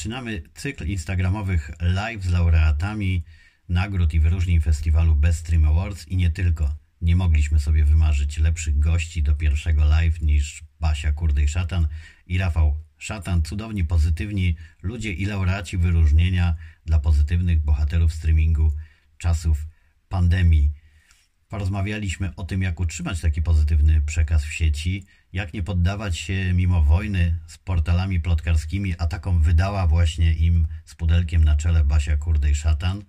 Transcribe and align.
Zaczynamy 0.00 0.42
cykl 0.54 0.86
instagramowych 0.86 1.70
live 1.80 2.24
z 2.24 2.30
laureatami 2.30 3.24
nagród 3.68 4.14
i 4.14 4.20
wyróżnień 4.20 4.60
festiwalu 4.60 5.14
Best 5.14 5.38
Stream 5.38 5.64
Awards 5.64 6.08
i 6.08 6.16
nie 6.16 6.30
tylko. 6.30 6.74
Nie 7.00 7.16
mogliśmy 7.16 7.60
sobie 7.60 7.84
wymarzyć 7.84 8.38
lepszych 8.38 8.78
gości 8.78 9.22
do 9.22 9.34
pierwszego 9.34 9.84
live 9.84 10.20
niż 10.20 10.64
Basia 10.80 11.12
Kurdej 11.12 11.48
Szatan 11.48 11.88
i 12.26 12.38
Rafał 12.38 12.76
Szatan. 12.98 13.42
Cudowni, 13.42 13.84
pozytywni 13.84 14.56
ludzie 14.82 15.12
i 15.12 15.26
laureaci 15.26 15.78
wyróżnienia 15.78 16.54
dla 16.86 16.98
pozytywnych 16.98 17.60
bohaterów 17.60 18.12
streamingu 18.12 18.72
czasów 19.18 19.66
pandemii. 20.08 20.70
Porozmawialiśmy 21.48 22.34
o 22.36 22.44
tym, 22.44 22.62
jak 22.62 22.80
utrzymać 22.80 23.20
taki 23.20 23.42
pozytywny 23.42 24.02
przekaz 24.02 24.44
w 24.44 24.52
sieci, 24.52 25.06
jak 25.32 25.54
nie 25.54 25.62
poddawać 25.62 26.18
się 26.18 26.52
mimo 26.54 26.82
wojny 26.82 27.38
z 27.46 27.58
portalami 27.58 28.20
plotkarskimi, 28.20 28.94
a 28.98 29.06
taką 29.06 29.40
wydała 29.40 29.86
właśnie 29.86 30.32
im 30.32 30.66
z 30.84 30.94
pudelkiem 30.94 31.44
na 31.44 31.56
czele 31.56 31.84
Basia 31.84 32.16
Kurdej 32.16 32.54
Szatan. 32.54 33.04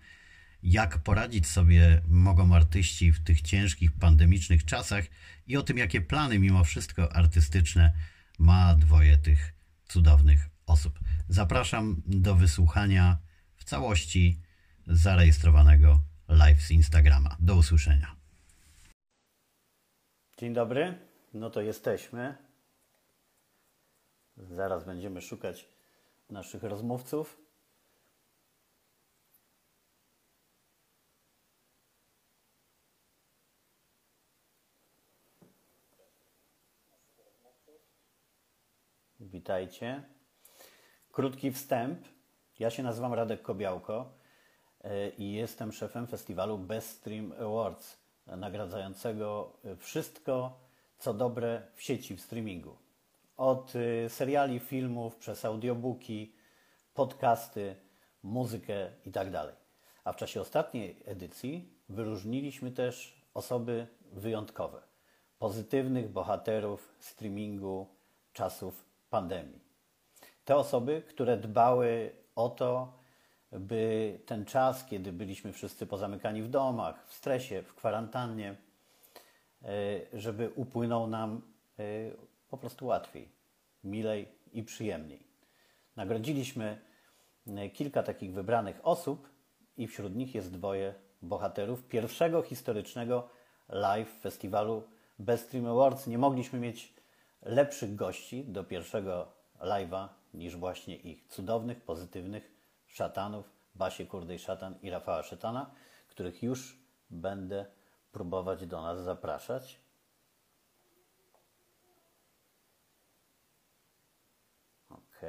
Jak 0.63 0.97
poradzić 0.97 1.47
sobie 1.47 2.01
mogą 2.07 2.55
artyści 2.55 3.11
w 3.11 3.23
tych 3.23 3.41
ciężkich, 3.41 3.91
pandemicznych 3.91 4.65
czasach 4.65 5.05
i 5.47 5.57
o 5.57 5.63
tym, 5.63 5.77
jakie 5.77 6.01
plany 6.01 6.39
mimo 6.39 6.63
wszystko 6.63 7.15
artystyczne 7.15 7.93
ma 8.39 8.75
dwoje 8.75 9.17
tych 9.17 9.53
cudownych 9.87 10.49
osób. 10.65 10.99
Zapraszam 11.29 12.01
do 12.07 12.35
wysłuchania 12.35 13.17
w 13.55 13.63
całości 13.63 14.39
zarejestrowanego 14.87 16.01
live 16.27 16.61
z 16.61 16.71
Instagrama. 16.71 17.37
Do 17.39 17.55
usłyszenia. 17.55 18.15
Dzień 20.37 20.53
dobry. 20.53 21.10
No 21.33 21.49
to 21.49 21.61
jesteśmy. 21.61 22.37
Zaraz 24.37 24.85
będziemy 24.85 25.21
szukać 25.21 25.67
naszych 26.29 26.63
rozmówców. 26.63 27.41
Witajcie. 39.19 40.03
Krótki 41.11 41.51
wstęp. 41.51 42.07
Ja 42.59 42.69
się 42.69 42.83
nazywam 42.83 43.13
Radek 43.13 43.41
Kobiałko 43.41 44.13
e, 44.83 45.09
i 45.09 45.33
jestem 45.33 45.71
szefem 45.71 46.07
festiwalu 46.07 46.57
Best 46.57 46.89
Stream 46.89 47.33
Awards, 47.39 47.97
nagradzającego 48.27 49.57
wszystko, 49.77 50.59
co 51.01 51.13
dobre 51.13 51.61
w 51.73 51.81
sieci, 51.81 52.15
w 52.15 52.21
streamingu. 52.21 52.77
Od 53.37 53.75
y, 53.75 54.09
seriali, 54.09 54.59
filmów, 54.59 55.15
przez 55.15 55.45
audiobooki, 55.45 56.33
podcasty, 56.93 57.75
muzykę 58.23 58.91
itd. 59.05 59.31
Tak 59.31 59.55
A 60.03 60.13
w 60.13 60.15
czasie 60.15 60.41
ostatniej 60.41 61.03
edycji 61.05 61.73
wyróżniliśmy 61.89 62.71
też 62.71 63.21
osoby 63.33 63.87
wyjątkowe, 64.11 64.81
pozytywnych 65.39 66.09
bohaterów 66.09 66.95
streamingu 66.99 67.87
czasów 68.33 68.85
pandemii. 69.09 69.59
Te 70.45 70.55
osoby, 70.55 71.01
które 71.01 71.37
dbały 71.37 72.11
o 72.35 72.49
to, 72.49 72.93
by 73.51 74.19
ten 74.25 74.45
czas, 74.45 74.85
kiedy 74.85 75.11
byliśmy 75.13 75.53
wszyscy 75.53 75.85
pozamykani 75.85 76.41
w 76.41 76.49
domach, 76.49 77.05
w 77.07 77.13
stresie, 77.13 77.63
w 77.63 77.75
kwarantannie, 77.75 78.55
żeby 80.13 80.51
upłynął 80.55 81.07
nam 81.07 81.41
e, 81.79 81.83
po 82.49 82.57
prostu 82.57 82.85
łatwiej, 82.85 83.29
milej 83.83 84.27
i 84.53 84.63
przyjemniej. 84.63 85.27
Nagrodziliśmy 85.95 86.81
e, 87.47 87.69
kilka 87.69 88.03
takich 88.03 88.33
wybranych 88.33 88.79
osób 88.83 89.29
i 89.77 89.87
wśród 89.87 90.15
nich 90.15 90.35
jest 90.35 90.51
dwoje 90.51 90.93
bohaterów 91.21 91.87
pierwszego 91.87 92.41
historycznego 92.41 93.29
live 93.69 94.09
festiwalu 94.21 94.83
Best 95.19 95.47
Stream 95.47 95.65
Awards. 95.65 96.07
Nie 96.07 96.17
mogliśmy 96.17 96.59
mieć 96.59 96.93
lepszych 97.41 97.95
gości 97.95 98.43
do 98.43 98.63
pierwszego 98.63 99.27
live'a 99.59 100.07
niż 100.33 100.55
właśnie 100.55 100.95
ich 100.95 101.27
cudownych, 101.27 101.81
pozytywnych 101.81 102.51
szatanów, 102.87 103.49
Basie 103.75 104.05
Kurdej 104.05 104.39
Szatan 104.39 104.75
i 104.81 104.89
Rafała 104.89 105.23
Szetana, 105.23 105.71
których 106.09 106.43
już 106.43 106.77
będę 107.09 107.65
próbować 108.11 108.65
do 108.65 108.81
nas 108.81 108.99
zapraszać. 109.03 109.81
Ok. 114.89 115.19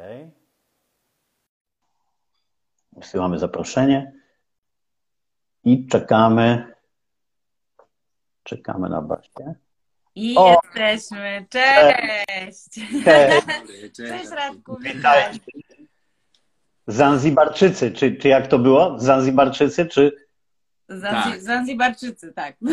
Wysyłamy 2.93 3.39
zaproszenie 3.39 4.13
i 5.65 5.87
czekamy. 5.87 6.75
Czekamy 8.43 8.89
na 8.89 9.03
Basię. 9.03 9.55
I 10.15 10.37
o! 10.39 10.59
jesteśmy. 10.75 11.47
Cześć! 11.51 12.71
Cześć, 13.05 13.47
Cześć 13.97 14.31
Radku, 14.31 14.79
witaj. 14.79 15.41
Zanzibarczycy, 16.87 17.93
czy, 17.93 18.17
czy 18.17 18.29
jak 18.29 18.47
to 18.47 18.59
było? 18.59 18.99
Zanzibarczycy, 18.99 19.87
czy 19.87 20.22
Zanzi 21.01 21.31
tak. 21.31 21.41
Zanzibarczycy, 21.41 22.33
tak. 22.33 22.57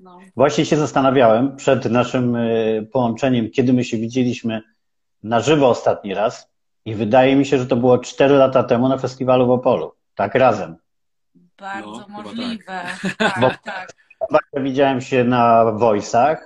No. 0.00 0.18
Właśnie 0.36 0.66
się 0.66 0.76
zastanawiałem 0.76 1.56
przed 1.56 1.84
naszym 1.84 2.36
e, 2.36 2.46
połączeniem, 2.92 3.50
kiedy 3.50 3.72
my 3.72 3.84
się 3.84 3.96
widzieliśmy 3.96 4.62
na 5.22 5.40
żywo 5.40 5.68
ostatni 5.68 6.14
raz 6.14 6.50
i 6.84 6.94
wydaje 6.94 7.36
mi 7.36 7.46
się, 7.46 7.58
że 7.58 7.66
to 7.66 7.76
było 7.76 7.98
4 7.98 8.34
lata 8.34 8.62
temu 8.62 8.88
na 8.88 8.98
festiwalu 8.98 9.46
w 9.46 9.50
Opolu. 9.50 9.92
Tak 10.14 10.34
razem. 10.34 10.76
Bardzo 11.58 11.90
no, 11.90 12.06
możliwe. 12.08 12.82
Tak, 13.18 13.38
Bo 13.40 13.50
tak. 13.64 13.92
Widziałem 14.56 15.00
się 15.00 15.24
na 15.24 15.64
Voice'ach, 15.64 16.36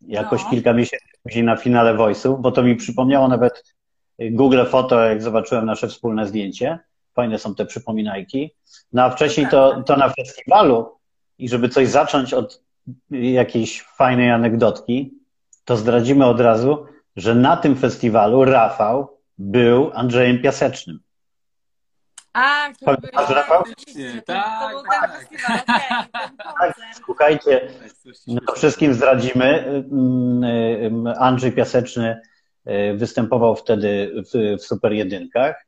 jakoś 0.00 0.44
no. 0.44 0.50
kilka 0.50 0.72
miesięcy 0.72 1.12
później 1.22 1.44
na 1.44 1.56
finale 1.56 1.94
Voice'ów, 1.94 2.40
bo 2.40 2.52
to 2.52 2.62
mi 2.62 2.76
przypomniało 2.76 3.28
nawet 3.28 3.74
Google 4.18 4.64
Foto, 4.66 5.04
jak 5.04 5.22
zobaczyłem 5.22 5.66
nasze 5.66 5.88
wspólne 5.88 6.26
zdjęcie. 6.26 6.78
Fajne 7.14 7.38
są 7.38 7.54
te 7.54 7.66
przypominajki. 7.66 8.54
No 8.92 9.02
a 9.02 9.10
wcześniej 9.10 9.46
to, 9.48 9.82
to 9.86 9.96
na 9.96 10.08
festiwalu 10.08 10.98
i 11.38 11.48
żeby 11.48 11.68
coś 11.68 11.88
zacząć 11.88 12.34
od 12.34 12.62
jakiejś 13.10 13.82
fajnej 13.82 14.30
anegdotki, 14.30 15.14
to 15.64 15.76
zdradzimy 15.76 16.26
od 16.26 16.40
razu, 16.40 16.86
że 17.16 17.34
na 17.34 17.56
tym 17.56 17.76
festiwalu 17.76 18.44
Rafał 18.44 19.18
był 19.38 19.90
Andrzejem 19.94 20.42
Piasecznym. 20.42 21.00
A, 22.32 22.68
który 22.76 22.96
był... 22.96 23.34
Rafał? 23.34 23.62
Nie, 23.96 24.22
tak, 24.22 24.74
tak. 24.90 25.26
tak. 26.38 26.74
Słuchajcie, 27.04 27.68
no 28.26 28.40
to 28.46 28.52
wszystkim 28.52 28.94
zdradzimy. 28.94 29.64
Mm, 29.92 30.44
mm, 30.44 31.14
Andrzej 31.18 31.52
Piaseczny 31.52 32.20
y, 32.66 32.94
występował 32.96 33.56
wtedy 33.56 34.12
w, 34.32 34.58
w 34.58 34.62
Super 34.62 34.92
Jedynkach 34.92 35.66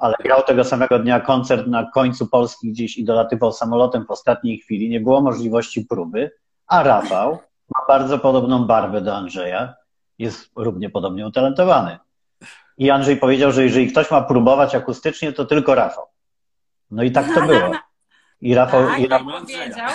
ale 0.00 0.14
grał 0.24 0.42
tego 0.42 0.64
samego 0.64 0.98
dnia 0.98 1.20
koncert 1.20 1.66
na 1.66 1.90
końcu 1.90 2.26
Polski 2.26 2.70
gdzieś 2.72 2.98
i 2.98 3.04
dolatywał 3.04 3.52
samolotem 3.52 4.06
w 4.06 4.10
ostatniej 4.10 4.58
chwili. 4.58 4.88
Nie 4.88 5.00
było 5.00 5.20
możliwości 5.20 5.86
próby, 5.86 6.30
a 6.66 6.82
Rafał 6.82 7.38
ma 7.74 7.86
bardzo 7.88 8.18
podobną 8.18 8.66
barwę 8.66 9.00
do 9.00 9.16
Andrzeja. 9.16 9.74
Jest 10.18 10.50
równie 10.56 10.90
podobnie 10.90 11.26
utalentowany. 11.26 11.98
I 12.78 12.90
Andrzej 12.90 13.16
powiedział, 13.16 13.52
że 13.52 13.64
jeżeli 13.64 13.90
ktoś 13.90 14.10
ma 14.10 14.22
próbować 14.22 14.74
akustycznie, 14.74 15.32
to 15.32 15.44
tylko 15.44 15.74
Rafał. 15.74 16.04
No 16.90 17.02
i 17.02 17.12
tak 17.12 17.34
to 17.34 17.42
było. 17.42 17.70
I 18.40 18.54
Rafał. 18.54 18.86
Tak, 18.86 18.98
i 18.98 19.08
Rafał... 19.08 19.26
powiedział. 19.26 19.88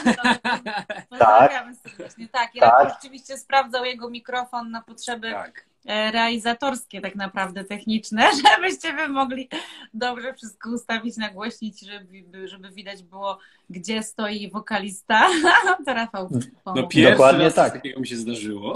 To, 1.09 1.17
tak. 1.17 1.51
Tak, 1.51 2.17
i 2.17 2.27
tak. 2.27 2.51
Rafał 2.61 2.89
rzeczywiście 2.89 3.37
sprawdzał 3.37 3.85
jego 3.85 4.09
mikrofon 4.09 4.71
na 4.71 4.81
potrzeby 4.81 5.31
tak. 5.31 5.65
Realizatorskie, 5.85 7.01
tak 7.01 7.15
naprawdę 7.15 7.63
techniczne, 7.63 8.29
żebyście 8.55 8.93
wy 8.93 9.07
mogli 9.07 9.49
dobrze 9.93 10.33
wszystko 10.33 10.69
ustawić, 10.69 11.17
nagłośnić, 11.17 11.79
żeby, 11.79 12.47
żeby 12.47 12.71
widać 12.71 13.03
było, 13.03 13.39
gdzie 13.69 14.03
stoi 14.03 14.51
wokalista. 14.51 15.27
To 15.85 15.93
Rafał 15.93 16.29
pomógł. 16.63 16.81
No 16.81 16.87
pierwszy 16.87 17.11
Dokładnie 17.11 17.43
raz 17.43 17.53
tak. 17.53 17.73
takiego 17.73 17.99
mi 17.99 18.07
się 18.07 18.15
zdarzyło. 18.15 18.73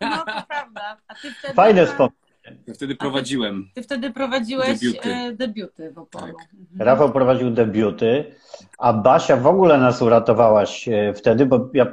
No 0.00 0.24
to 0.26 0.42
prawda. 0.48 0.96
A 1.08 1.14
ty 1.14 1.32
wtedy... 1.32 1.54
Fajne 1.54 1.86
wspomnienie. 1.86 2.20
Ja 2.66 2.74
wtedy 2.74 2.96
prowadziłem. 2.96 3.64
Ty, 3.64 3.74
ty, 3.74 3.82
wtedy 3.82 4.10
prowadziłeś 4.10 4.80
debiuty, 4.80 5.08
e, 5.08 5.32
debiuty 5.32 5.92
w 5.92 5.98
Opolu. 5.98 6.26
Tak. 6.26 6.46
Mhm. 6.60 6.88
Rafał 6.88 7.12
prowadził 7.12 7.50
debiuty, 7.50 8.34
a 8.78 8.92
Basia 8.92 9.36
w 9.36 9.46
ogóle 9.46 9.78
nas 9.78 10.02
uratowałaś 10.02 10.88
e, 10.88 11.14
wtedy, 11.14 11.46
bo 11.46 11.70
ja 11.74 11.86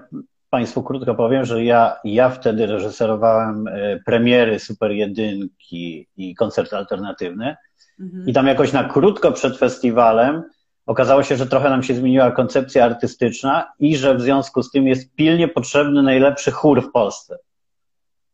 Państwu 0.50 0.84
krótko 0.84 1.16
powiem, 1.16 1.46
że 1.46 1.64
ja, 1.64 1.96
ja 2.04 2.30
wtedy 2.30 2.66
reżyserowałem 2.66 3.68
e, 3.68 4.00
premiery 4.06 4.60
Super 4.60 4.92
Jedynki 4.92 6.08
i 6.18 6.36
koncerty 6.36 6.78
alternatywne. 6.78 7.58
Mhm. 8.00 8.28
I 8.28 8.34
tam 8.34 8.48
jakoś 8.48 8.74
na 8.74 8.84
krótko 8.84 9.32
przed 9.32 9.58
festiwalem 9.58 10.44
okazało 10.86 11.24
się, 11.24 11.36
że 11.38 11.48
trochę 11.48 11.70
nam 11.70 11.84
się 11.84 11.96
zmieniła 11.96 12.32
koncepcja 12.32 12.86
artystyczna 12.86 13.74
i 13.80 13.98
że 13.98 14.16
w 14.16 14.22
związku 14.22 14.64
z 14.64 14.72
tym 14.72 14.88
jest 14.88 15.16
pilnie 15.16 15.48
potrzebny 15.48 16.04
najlepszy 16.04 16.52
chór 16.52 16.82
w 16.82 16.92
Polsce. 16.92 17.38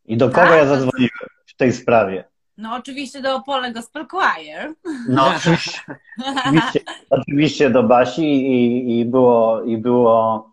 I 0.06 0.18
do 0.18 0.30
kogo 0.30 0.56
ja 0.56 0.66
zadzwoniłem 0.66 1.10
w 1.46 1.56
tej 1.56 1.74
sprawie? 1.74 2.24
No 2.58 2.76
oczywiście 2.76 3.22
do 3.22 3.36
Opole 3.36 3.72
Gospel 3.72 4.06
Choir. 4.08 4.74
No 5.10 5.28
oczywiście, 5.36 5.82
oczywiście, 7.10 7.70
do 7.70 7.84
Basi 7.84 8.24
i, 8.24 9.00
i 9.00 9.06
było, 9.06 9.62
i 9.64 9.78
było 9.78 10.53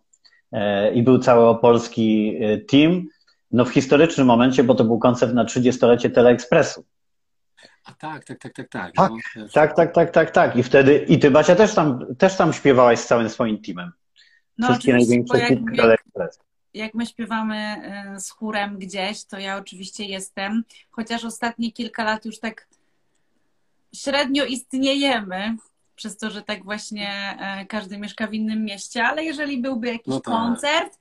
i 0.94 1.02
był 1.02 1.18
cały 1.18 1.46
opolski 1.46 2.36
e, 2.40 2.58
team. 2.58 3.06
No 3.52 3.64
w 3.64 3.70
historycznym 3.70 4.26
momencie, 4.26 4.64
bo 4.64 4.74
to 4.74 4.84
był 4.84 4.98
koncert 4.98 5.34
na 5.34 5.44
30-lecie 5.44 6.10
Teleekspresu. 6.10 6.84
A 7.84 7.92
tak, 7.92 8.24
tak, 8.24 8.38
tak, 8.38 8.52
tak, 8.52 8.68
tak. 8.68 8.94
Tak, 8.94 9.10
no, 9.36 9.46
tak, 9.52 9.76
tak, 9.76 9.94
tak, 9.94 10.10
tak, 10.10 10.30
tak. 10.30 10.56
I 10.56 10.62
wtedy, 10.62 10.98
i 11.08 11.18
ty 11.18 11.30
Basia 11.30 11.54
też 11.54 11.74
tam, 11.74 12.16
też 12.18 12.36
tam 12.36 12.52
śpiewałaś 12.52 12.98
z 12.98 13.06
całym 13.06 13.28
swoim 13.28 13.62
teamem. 13.62 13.92
No, 14.58 14.68
Wszystkie 14.68 14.92
największe 14.92 15.38
Teleekspresu 15.76 16.40
jak 16.74 16.94
my 16.94 17.06
śpiewamy 17.06 17.56
e, 17.56 18.20
z 18.20 18.30
chórem 18.30 18.78
gdzieś, 18.78 19.24
to 19.24 19.38
ja 19.38 19.56
oczywiście 19.56 20.04
jestem, 20.04 20.64
chociaż 20.90 21.24
ostatnie 21.24 21.72
kilka 21.72 22.04
lat 22.04 22.24
już 22.24 22.38
tak 22.38 22.68
średnio 23.94 24.44
istniejemy, 24.44 25.56
przez 26.00 26.16
to, 26.16 26.30
że 26.30 26.42
tak 26.42 26.64
właśnie 26.64 27.08
e, 27.40 27.66
każdy 27.66 27.98
mieszka 27.98 28.26
w 28.26 28.34
innym 28.34 28.64
mieście, 28.64 29.04
ale 29.04 29.24
jeżeli 29.24 29.62
byłby 29.62 29.86
jakiś 29.86 30.06
no 30.06 30.20
tak. 30.20 30.34
koncert, 30.34 30.98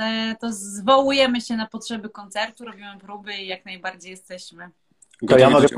e, 0.00 0.36
to 0.40 0.52
zwołujemy 0.52 1.40
się 1.40 1.56
na 1.56 1.66
potrzeby 1.66 2.08
koncertu, 2.08 2.64
robimy 2.64 2.98
próby 3.00 3.34
i 3.34 3.46
jak 3.46 3.64
najbardziej 3.64 4.10
jesteśmy. 4.10 4.68
To 5.28 5.38
ja 5.38 5.50
mogę, 5.50 5.68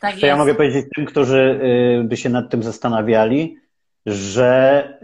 tak 0.00 0.20
to 0.20 0.26
ja 0.26 0.36
mogę 0.36 0.54
powiedzieć 0.54 0.86
tym, 0.96 1.06
którzy 1.06 1.60
y, 2.00 2.04
by 2.04 2.16
się 2.16 2.28
nad 2.28 2.50
tym 2.50 2.62
zastanawiali, 2.62 3.58
że 4.06 4.98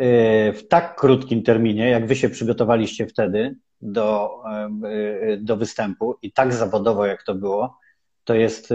w 0.55 0.61
tak 0.69 1.00
krótkim 1.00 1.43
terminie, 1.43 1.90
jak 1.90 2.06
wy 2.06 2.17
się 2.17 2.28
przygotowaliście 2.28 3.06
wtedy, 3.06 3.56
do, 3.82 4.31
e, 4.50 5.37
do 5.37 5.56
występu 5.56 6.17
i 6.22 6.32
tak 6.32 6.52
zawodowo, 6.52 7.06
jak 7.06 7.22
to 7.22 7.34
było, 7.34 7.78
to 8.25 8.34
jest 8.34 8.72
e, 8.72 8.75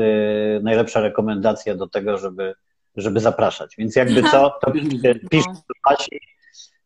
najlepsza 0.64 1.02
rekomendacja 1.02 1.76
do 1.76 1.88
tego, 1.88 2.18
żeby, 2.18 2.54
żeby 2.98 3.20
zapraszać. 3.20 3.76
Więc 3.78 3.96
jakby 3.96 4.24
co, 4.24 4.50
to 4.62 4.72
pisz 5.32 5.44
Asi. 5.84 6.20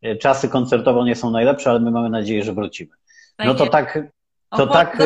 E, 0.01 0.15
czasy 0.15 0.49
koncertowo 0.49 1.05
nie 1.05 1.15
są 1.15 1.31
najlepsze, 1.31 1.69
ale 1.69 1.79
my 1.79 1.91
mamy 1.91 2.09
nadzieję, 2.09 2.43
że 2.43 2.53
wrócimy. 2.53 2.91
No 3.39 3.55
to 3.55 3.67
tak. 3.67 3.99
To 4.49 4.67
tak. 4.67 4.97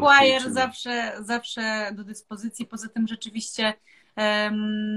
Choir 0.00 0.52
zawsze, 0.52 1.12
zawsze 1.20 1.90
do 1.94 2.04
dyspozycji. 2.04 2.66
Poza 2.66 2.88
tym 2.88 3.08
rzeczywiście 3.08 3.74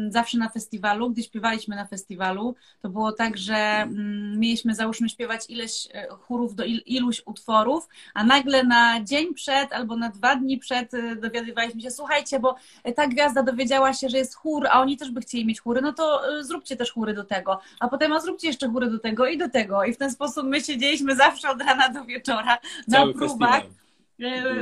zawsze 0.10 0.38
na 0.38 0.50
festiwalu, 0.50 1.10
gdy 1.10 1.24
śpiewaliśmy 1.24 1.75
na 1.75 1.86
festiwalu, 1.86 2.56
to 2.81 2.89
było 2.89 3.12
tak, 3.12 3.38
że 3.38 3.56
mm, 3.56 4.39
mieliśmy 4.39 4.75
załóżmy 4.75 5.10
śpiewać 5.10 5.50
ileś 5.50 5.88
e, 5.94 6.07
chórów 6.07 6.56
do 6.56 6.63
iluś 6.86 7.21
utworów, 7.25 7.88
a 8.13 8.24
nagle 8.24 8.63
na 8.63 9.04
dzień 9.04 9.33
przed 9.33 9.74
albo 9.74 9.95
na 9.95 10.10
dwa 10.10 10.36
dni 10.36 10.57
przed 10.57 10.94
e, 10.94 11.15
dowiadywaliśmy 11.15 11.81
się, 11.81 11.92
słuchajcie, 11.92 12.39
bo 12.39 12.56
ta 12.95 13.07
gwiazda 13.07 13.44
dowiedziała 13.44 13.94
się, 13.94 14.10
że 14.10 14.18
jest 14.18 14.36
chór, 14.36 14.68
a 14.68 14.81
oni 14.81 14.98
też 14.98 15.12
by 15.12 15.21
chcieli 15.21 15.45
mieć 15.45 15.62
chóry, 15.62 15.81
no 15.81 15.94
to 15.94 16.38
e, 16.39 16.44
zróbcie 16.44 16.75
też 16.75 16.92
chóry 16.92 17.13
do 17.13 17.24
tego, 17.24 17.60
a 17.80 17.88
potem 17.88 18.13
a 18.13 18.19
zróbcie 18.19 18.48
jeszcze 18.48 18.69
chóry 18.69 18.89
do 18.89 19.00
tego 19.00 19.27
i 19.27 19.38
do 19.38 19.50
tego 19.50 19.83
i 19.83 19.94
w 19.94 19.98
ten 19.98 20.12
sposób 20.12 20.45
my 20.45 20.62
siedzieliśmy 20.62 21.15
zawsze 21.15 21.50
od 21.50 21.62
rana 21.62 21.89
do 21.89 22.06
wieczora 22.06 22.57
na 22.88 23.07
próbach. 23.13 23.62
Festiwal 23.62 23.62
E. 23.62 23.82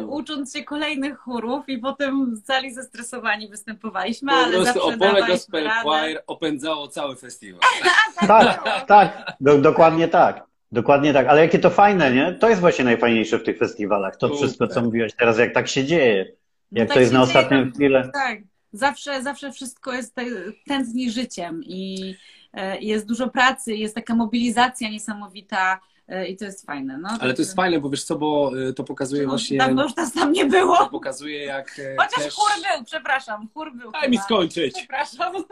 ucząc 0.07 0.53
się 0.53 0.63
kolejnych 0.63 1.17
chórów 1.17 1.69
i 1.69 1.77
potem 1.77 2.41
cali 2.43 2.73
zestresowani 2.73 3.47
występowaliśmy, 3.47 4.31
ale 4.31 4.57
po 4.57 4.65
zawsze 4.65 4.81
Opole 4.81 5.27
Gospel 5.27 5.69
Choir 5.69 6.23
opędzało 6.27 6.87
cały 6.87 7.15
festiwal. 7.15 7.61
tak, 8.27 8.63
tak, 8.63 8.85
tak. 8.85 9.33
Do, 9.39 9.57
dokładnie 9.57 10.07
tak. 10.07 10.43
Dokładnie 10.71 11.13
tak, 11.13 11.27
ale 11.27 11.41
jakie 11.41 11.59
to 11.59 11.69
fajne, 11.69 12.11
nie? 12.11 12.33
To 12.33 12.49
jest 12.49 12.61
właśnie 12.61 12.85
najfajniejsze 12.85 13.39
w 13.39 13.43
tych 13.43 13.57
festiwalach. 13.57 14.17
To 14.17 14.35
wszystko, 14.35 14.67
co 14.67 14.81
mówiłaś 14.81 15.11
teraz, 15.17 15.37
jak 15.37 15.53
tak 15.53 15.67
się 15.67 15.85
dzieje. 15.85 16.25
No 16.71 16.79
jak 16.79 16.89
no 16.89 16.93
to 16.93 16.99
jest 16.99 17.13
na 17.13 17.21
ostatnią 17.21 17.71
chwilę. 17.71 18.09
Tak, 18.13 18.39
zawsze, 18.73 19.23
zawsze 19.23 19.51
wszystko 19.51 19.93
jest 19.93 20.15
tętni 20.67 21.11
życiem 21.11 21.61
i 21.63 22.15
e, 22.53 22.79
jest 22.79 23.07
dużo 23.07 23.29
pracy, 23.29 23.75
jest 23.75 23.95
taka 23.95 24.15
mobilizacja 24.15 24.89
niesamowita 24.89 25.79
E, 25.79 25.90
i 26.27 26.37
to 26.37 26.45
jest 26.45 26.65
fajne. 26.65 26.97
No, 26.97 27.09
Ale 27.21 27.33
to 27.33 27.41
jest 27.41 27.55
fajne, 27.55 27.79
bo 27.79 27.89
wiesz 27.89 28.03
co, 28.03 28.15
bo 28.15 28.51
e, 28.69 28.73
to 28.73 28.83
pokazuje 28.83 29.23
no, 29.23 29.29
właśnie... 29.29 29.57
Dawno 29.57 29.83
już 29.83 29.95
nas 29.95 30.13
tam 30.13 30.31
nie 30.31 30.45
było. 30.45 30.77
To 30.77 30.89
pokazuje 30.89 31.45
jak... 31.45 31.79
E, 31.79 31.95
Chociaż 31.97 32.23
też... 32.23 32.33
chór 32.33 32.51
był, 32.61 32.85
przepraszam, 32.85 33.47
chór 33.53 33.75
był. 33.75 33.91
Daj 33.91 34.01
chyba. 34.01 34.11
mi 34.11 34.17
skończyć. 34.17 34.73
Przepraszam. 34.77 35.33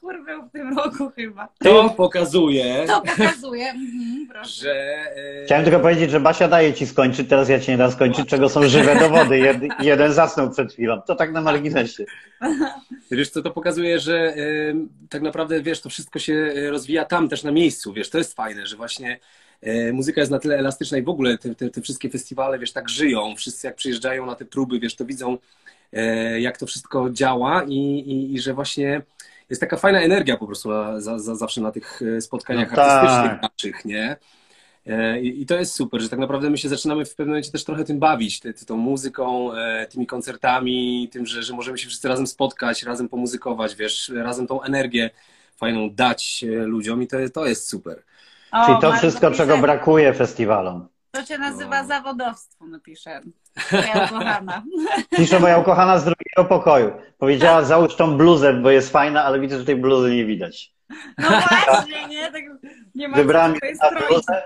Chór 0.00 0.24
był 0.24 0.42
w 0.42 0.50
tym 0.50 0.78
roku 0.78 1.10
chyba. 1.16 1.48
To 1.58 1.90
pokazuje... 1.90 2.84
To 2.86 3.00
pokazuje, 3.00 3.70
mhm, 3.70 4.44
że... 4.44 5.04
Chciałem 5.44 5.64
tylko 5.64 5.80
powiedzieć, 5.80 6.10
że 6.10 6.20
Basia 6.20 6.48
daje 6.48 6.74
ci 6.74 6.86
skończyć, 6.86 7.28
teraz 7.28 7.48
ja 7.48 7.60
cię 7.60 7.72
nie 7.72 7.78
dam 7.78 7.92
skończyć, 7.92 8.28
czego 8.28 8.48
są 8.48 8.68
żywe 8.68 8.96
dowody. 8.96 9.38
Jed, 9.38 9.56
jeden 9.80 10.12
zasnął 10.12 10.50
przed 10.50 10.72
chwilą. 10.72 11.02
To 11.02 11.14
tak 11.14 11.32
na 11.32 11.40
marginesie. 11.40 12.04
Wiesz 13.10 13.30
co, 13.30 13.42
to 13.42 13.50
pokazuje, 13.50 14.00
że 14.00 14.34
tak 15.10 15.22
naprawdę, 15.22 15.62
wiesz, 15.62 15.80
to 15.80 15.88
wszystko 15.88 16.18
się 16.18 16.52
rozwija 16.70 17.04
tam 17.04 17.28
też 17.28 17.42
na 17.42 17.52
miejscu, 17.52 17.92
wiesz, 17.92 18.10
to 18.10 18.18
jest 18.18 18.34
fajne, 18.34 18.66
że 18.66 18.76
właśnie 18.76 19.18
E, 19.61 19.61
muzyka 19.92 20.20
jest 20.20 20.30
na 20.30 20.38
tyle 20.38 20.58
elastyczna 20.58 20.98
i 20.98 21.02
w 21.02 21.08
ogóle 21.08 21.38
te, 21.38 21.54
te, 21.54 21.70
te, 21.70 21.82
wszystkie 21.82 22.10
festiwale, 22.10 22.58
wiesz, 22.58 22.72
tak 22.72 22.88
żyją. 22.88 23.36
Wszyscy 23.36 23.66
jak 23.66 23.76
przyjeżdżają 23.76 24.26
na 24.26 24.34
te 24.34 24.44
próby, 24.44 24.80
wiesz, 24.80 24.96
to 24.96 25.04
widzą, 25.04 25.38
e, 25.92 26.40
jak 26.40 26.58
to 26.58 26.66
wszystko 26.66 27.10
działa 27.10 27.62
i, 27.62 27.76
i, 27.76 28.34
i 28.34 28.40
że 28.40 28.54
właśnie 28.54 29.02
jest 29.50 29.60
taka 29.60 29.76
fajna 29.76 30.00
energia 30.00 30.36
po 30.36 30.46
prostu 30.46 30.70
za, 30.98 31.18
za, 31.18 31.34
zawsze 31.34 31.60
na 31.60 31.72
tych 31.72 32.02
e, 32.02 32.20
spotkaniach 32.20 32.70
no 32.70 32.76
tak. 32.76 32.88
artystycznych 32.88 33.42
naszych, 33.42 33.84
nie? 33.84 34.16
I, 35.20 35.42
I, 35.42 35.46
to 35.46 35.58
jest 35.58 35.74
super, 35.74 36.00
że 36.00 36.08
tak 36.08 36.18
naprawdę 36.18 36.50
my 36.50 36.58
się 36.58 36.68
zaczynamy 36.68 37.04
w 37.04 37.14
pewnym 37.14 37.28
momencie 37.28 37.50
też 37.50 37.64
trochę 37.64 37.84
tym 37.84 37.98
bawić, 37.98 38.40
ty, 38.40 38.54
ty, 38.54 38.66
tą 38.66 38.76
muzyką, 38.76 39.50
tymi 39.90 40.06
koncertami, 40.06 41.08
tym, 41.12 41.26
że, 41.26 41.42
że 41.42 41.54
możemy 41.54 41.78
się 41.78 41.88
wszyscy 41.88 42.08
razem 42.08 42.26
spotkać, 42.26 42.82
razem 42.82 43.08
pomuzykować, 43.08 43.76
wiesz, 43.76 44.12
razem 44.14 44.46
tą 44.46 44.62
energię 44.62 45.10
fajną 45.56 45.90
dać 45.90 46.44
ludziom 46.48 47.02
i 47.02 47.06
to, 47.06 47.16
to 47.34 47.46
jest 47.46 47.68
super. 47.68 48.02
O, 48.52 48.66
Czyli 48.66 48.78
to 48.80 48.92
wszystko, 48.92 49.30
czego 49.30 49.58
brakuje 49.58 50.14
festiwalom. 50.14 50.88
To 51.10 51.24
się 51.24 51.38
nazywa 51.38 51.82
no. 51.82 51.88
zawodowstwo, 51.88 52.66
napiszę. 52.66 53.20
Moja 53.72 54.04
ukochana. 54.04 54.62
Pisze 55.16 55.40
moja 55.40 55.58
ukochana 55.58 55.98
z 55.98 56.04
drugiego 56.04 56.44
pokoju. 56.48 56.92
Powiedziała, 57.18 57.62
załóż 57.62 57.96
tą 57.96 58.16
bluzę, 58.16 58.54
bo 58.54 58.70
jest 58.70 58.90
fajna, 58.90 59.24
ale 59.24 59.40
widzę, 59.40 59.58
że 59.58 59.64
tej 59.64 59.76
bluzy 59.76 60.14
nie 60.14 60.24
widać. 60.24 60.74
No 61.18 61.28
właśnie, 61.28 62.08
nie? 62.08 62.32
Tak 62.32 62.42
nie 62.94 63.08
ma 63.08 63.16
Wybrałam 63.16 63.54
bluzę 64.08 64.42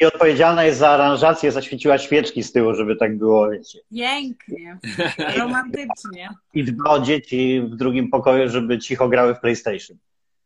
i 0.00 0.04
odpowiedzialna 0.04 0.64
jest 0.64 0.78
za 0.78 0.88
aranżację, 0.88 1.52
zaświeciła 1.52 1.98
świeczki 1.98 2.42
z 2.42 2.52
tyłu, 2.52 2.74
żeby 2.74 2.96
tak 2.96 3.18
było, 3.18 3.50
wiecie. 3.50 3.78
Pięknie, 3.94 4.78
romantycznie. 5.38 6.28
I 6.54 6.64
dba 6.64 6.90
o 6.90 7.00
dzieci 7.00 7.62
w 7.72 7.76
drugim 7.76 8.10
pokoju, 8.10 8.48
żeby 8.48 8.78
cicho 8.78 9.08
grały 9.08 9.34
w 9.34 9.40
PlayStation. 9.40 9.96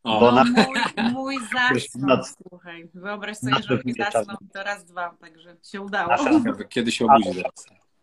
O. 0.03 0.19
Bo 0.19 0.31
na... 0.31 0.43
Mój, 0.43 1.11
mój 1.13 1.35
zasnął, 1.53 2.17
słuchaj. 2.23 2.89
Wyobraź 2.93 3.37
sobie, 3.37 3.63
że 3.69 3.79
mi 3.85 3.93
zasnął 3.93 4.37
to 4.53 4.63
raz, 4.63 4.85
dwa, 4.85 5.15
także 5.21 5.55
się 5.71 5.81
udało. 5.81 6.13
Kiedy 6.69 6.91
się 6.91 7.05
obudzi. 7.05 7.43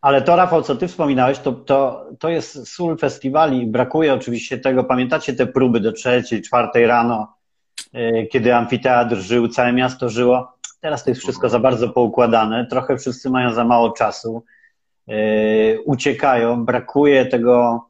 Ale 0.00 0.22
to, 0.22 0.36
Rafał, 0.36 0.62
co 0.62 0.76
ty 0.76 0.88
wspominałeś, 0.88 1.38
to, 1.38 1.52
to, 1.52 2.06
to 2.18 2.28
jest 2.28 2.68
sól 2.68 2.98
festiwali. 2.98 3.66
Brakuje 3.66 4.14
oczywiście 4.14 4.58
tego. 4.58 4.84
Pamiętacie 4.84 5.32
te 5.32 5.46
próby 5.46 5.80
do 5.80 5.92
trzeciej, 5.92 6.42
czwartej 6.42 6.86
rano, 6.86 7.36
e, 7.92 8.26
kiedy 8.26 8.54
amfiteatr 8.54 9.16
żył, 9.16 9.48
całe 9.48 9.72
miasto 9.72 10.08
żyło? 10.08 10.52
Teraz 10.80 11.04
to 11.04 11.10
jest 11.10 11.22
wszystko 11.22 11.48
za 11.48 11.58
bardzo 11.58 11.88
poukładane. 11.88 12.66
Trochę 12.66 12.96
wszyscy 12.96 13.30
mają 13.30 13.52
za 13.52 13.64
mało 13.64 13.90
czasu. 13.90 14.44
E, 15.08 15.14
uciekają. 15.80 16.64
Brakuje 16.64 17.26
tego 17.26 17.87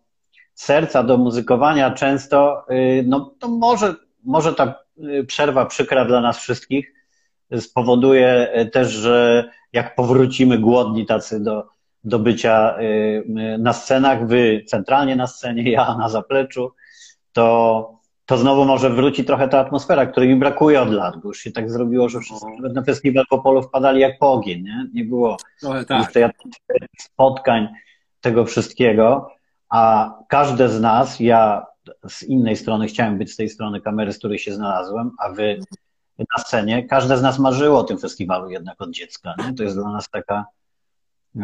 serca 0.58 1.02
do 1.02 1.18
muzykowania 1.18 1.90
często, 1.90 2.64
y, 2.70 3.04
no 3.06 3.34
to 3.38 3.48
może, 3.48 3.94
może 4.24 4.54
ta 4.54 4.74
y, 4.98 5.24
przerwa 5.24 5.66
przykra 5.66 6.04
dla 6.04 6.20
nas 6.20 6.38
wszystkich 6.38 6.94
spowoduje 7.60 8.48
y, 8.58 8.66
też, 8.66 8.88
że 8.88 9.48
jak 9.72 9.94
powrócimy 9.94 10.58
głodni 10.58 11.06
tacy 11.06 11.42
do, 11.42 11.66
do 12.04 12.18
bycia 12.18 12.76
na 13.58 13.72
scenach, 13.72 14.26
wy 14.26 14.64
centralnie 14.66 15.16
na 15.16 15.26
scenie, 15.26 15.70
ja 15.70 15.96
na 15.96 16.08
zapleczu, 16.08 16.72
to, 17.32 17.90
to 18.26 18.38
znowu 18.38 18.64
może 18.64 18.90
wróci 18.90 19.24
trochę 19.24 19.48
ta 19.48 19.60
atmosfera, 19.60 20.06
której 20.06 20.28
mi 20.28 20.36
brakuje 20.36 20.80
od 20.80 20.90
lat, 20.90 21.14
bo 21.22 21.28
już 21.28 21.38
się 21.38 21.52
tak 21.52 21.70
zrobiło, 21.70 22.08
że 22.08 22.20
wszyscy 22.20 22.46
no. 22.60 22.68
na 22.68 22.82
festiwal 22.82 23.24
w 23.30 23.32
Opolu 23.32 23.62
wpadali 23.62 24.00
jak 24.00 24.18
po 24.18 24.32
ogień, 24.32 24.62
nie? 24.62 24.86
Nie 24.94 25.04
było 25.04 25.36
tak. 25.88 26.12
tej 26.12 26.24
spotkań, 26.98 27.68
tego 28.20 28.44
wszystkiego. 28.44 29.37
A 29.68 30.12
każde 30.28 30.68
z 30.68 30.80
nas, 30.80 31.20
ja 31.20 31.66
z 32.08 32.22
innej 32.22 32.56
strony 32.56 32.86
chciałem 32.86 33.18
być 33.18 33.32
z 33.32 33.36
tej 33.36 33.48
strony 33.48 33.80
kamery, 33.80 34.12
z 34.12 34.18
której 34.18 34.38
się 34.38 34.54
znalazłem, 34.54 35.10
a 35.18 35.30
wy 35.30 35.58
na 36.18 36.44
scenie, 36.44 36.86
każde 36.86 37.16
z 37.16 37.22
nas 37.22 37.38
marzyło 37.38 37.78
o 37.78 37.84
tym 37.84 37.98
festiwalu 37.98 38.50
jednak 38.50 38.80
od 38.80 38.90
dziecka. 38.90 39.34
Nie? 39.38 39.54
To 39.54 39.62
jest 39.62 39.76
dla 39.76 39.90
nas 39.90 40.10
taka, 40.10 40.44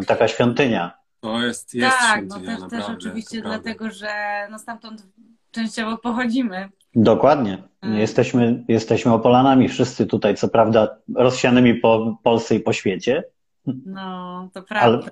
taka 0.07 0.28
świątynia. 0.28 0.99
To 1.21 1.40
jest, 1.40 1.75
jest 1.75 1.97
Tak, 1.99 2.26
no 2.26 2.40
też, 2.40 2.71
też 2.71 2.85
oczywiście 2.88 3.43
dlatego, 3.43 3.90
że 3.90 4.09
no 4.50 4.59
stamtąd 4.59 5.07
częściowo 5.50 5.99
pochodzimy. 5.99 6.69
Dokładnie. 6.95 7.62
Mm. 7.83 7.99
Jesteśmy, 7.99 8.64
jesteśmy 8.69 9.12
Opolanami 9.12 9.69
wszyscy 9.69 10.07
tutaj, 10.07 10.35
co 10.35 10.49
prawda 10.49 10.97
rozsianymi 11.14 11.75
po 11.75 12.19
Polsce 12.23 12.54
i 12.54 12.61
po 12.61 12.73
świecie. 12.73 13.25
No, 13.87 14.49
to 14.54 14.62
prawda. 14.62 14.87
Ale, 14.87 15.11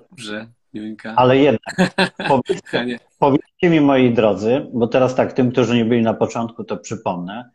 Ale 1.15 1.37
jednak, 1.37 1.75
powiedzcie, 2.27 2.99
powiedzcie 3.19 3.69
mi 3.69 3.81
moi 3.81 4.13
drodzy, 4.13 4.67
bo 4.73 4.87
teraz 4.87 5.15
tak 5.15 5.33
tym, 5.33 5.51
którzy 5.51 5.75
nie 5.75 5.85
byli 5.85 6.01
na 6.01 6.13
początku, 6.13 6.63
to 6.63 6.77
przypomnę, 6.77 7.49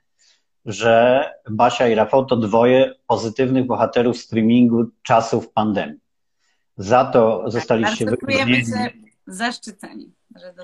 że 0.65 1.25
Basia 1.51 1.89
i 1.89 1.95
Rafał 1.95 2.25
to 2.27 2.37
dwoje 2.37 2.95
pozytywnych 3.07 3.67
bohaterów 3.67 4.19
streamingu 4.19 4.85
czasów 5.03 5.53
pandemii. 5.53 6.01
Za 6.77 7.05
to 7.05 7.41
tak, 7.43 7.53
zostaliście 7.53 8.05
wyróżnieni. 8.05 8.63
zaszczyceni, 9.27 10.13
że 10.37 10.55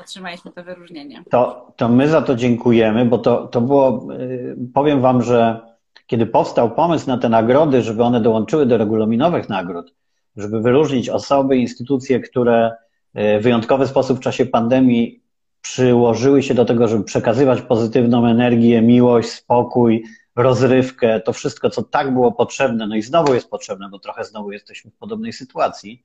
otrzymaliśmy 0.00 0.52
to 0.52 0.64
wyróżnienie. 0.64 1.24
To, 1.30 1.72
to 1.76 1.88
my 1.88 2.08
za 2.08 2.22
to 2.22 2.34
dziękujemy, 2.34 3.04
bo 3.04 3.18
to, 3.18 3.46
to 3.46 3.60
było, 3.60 4.12
y, 4.20 4.56
powiem 4.74 5.00
Wam, 5.00 5.22
że 5.22 5.60
kiedy 6.06 6.26
powstał 6.26 6.70
pomysł 6.70 7.06
na 7.06 7.18
te 7.18 7.28
nagrody, 7.28 7.82
żeby 7.82 8.02
one 8.02 8.20
dołączyły 8.20 8.66
do 8.66 8.76
regulaminowych 8.76 9.48
nagród, 9.48 9.94
żeby 10.36 10.60
wyróżnić 10.60 11.08
osoby, 11.08 11.56
instytucje, 11.56 12.20
które 12.20 12.70
y, 12.70 13.40
w 13.40 13.42
wyjątkowy 13.42 13.86
sposób 13.86 14.18
w 14.18 14.22
czasie 14.22 14.46
pandemii 14.46 15.22
przyłożyły 15.62 16.42
się 16.42 16.54
do 16.54 16.64
tego, 16.64 16.88
żeby 16.88 17.04
przekazywać 17.04 17.62
pozytywną 17.62 18.26
energię, 18.26 18.82
miłość, 18.82 19.28
spokój, 19.28 20.04
rozrywkę, 20.36 21.20
to 21.20 21.32
wszystko, 21.32 21.70
co 21.70 21.82
tak 21.82 22.12
było 22.12 22.32
potrzebne, 22.32 22.86
no 22.86 22.96
i 22.96 23.02
znowu 23.02 23.34
jest 23.34 23.50
potrzebne, 23.50 23.88
bo 23.88 23.98
trochę 23.98 24.24
znowu 24.24 24.52
jesteśmy 24.52 24.90
w 24.90 24.94
podobnej 24.94 25.32
sytuacji, 25.32 26.02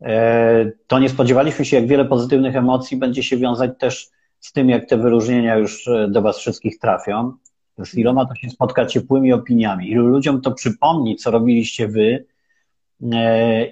e, 0.00 0.72
to 0.86 0.98
nie 0.98 1.08
spodziewaliśmy 1.08 1.64
się, 1.64 1.76
jak 1.76 1.86
wiele 1.86 2.04
pozytywnych 2.04 2.56
emocji 2.56 2.96
będzie 2.96 3.22
się 3.22 3.36
wiązać 3.36 3.70
też 3.78 4.10
z 4.40 4.52
tym, 4.52 4.68
jak 4.68 4.88
te 4.88 4.96
wyróżnienia 4.96 5.56
już 5.56 5.88
e, 5.88 6.08
do 6.08 6.22
Was 6.22 6.38
wszystkich 6.38 6.78
trafią. 6.78 7.32
Z 7.78 7.94
iloma 7.94 8.26
to 8.26 8.34
się 8.34 8.50
spotka 8.50 8.86
ciepłymi 8.86 9.32
opiniami, 9.32 9.90
ilu 9.90 10.06
ludziom 10.06 10.40
to 10.40 10.52
przypomni, 10.52 11.16
co 11.16 11.30
robiliście 11.30 11.88
Wy 11.88 12.24
e, 12.24 12.29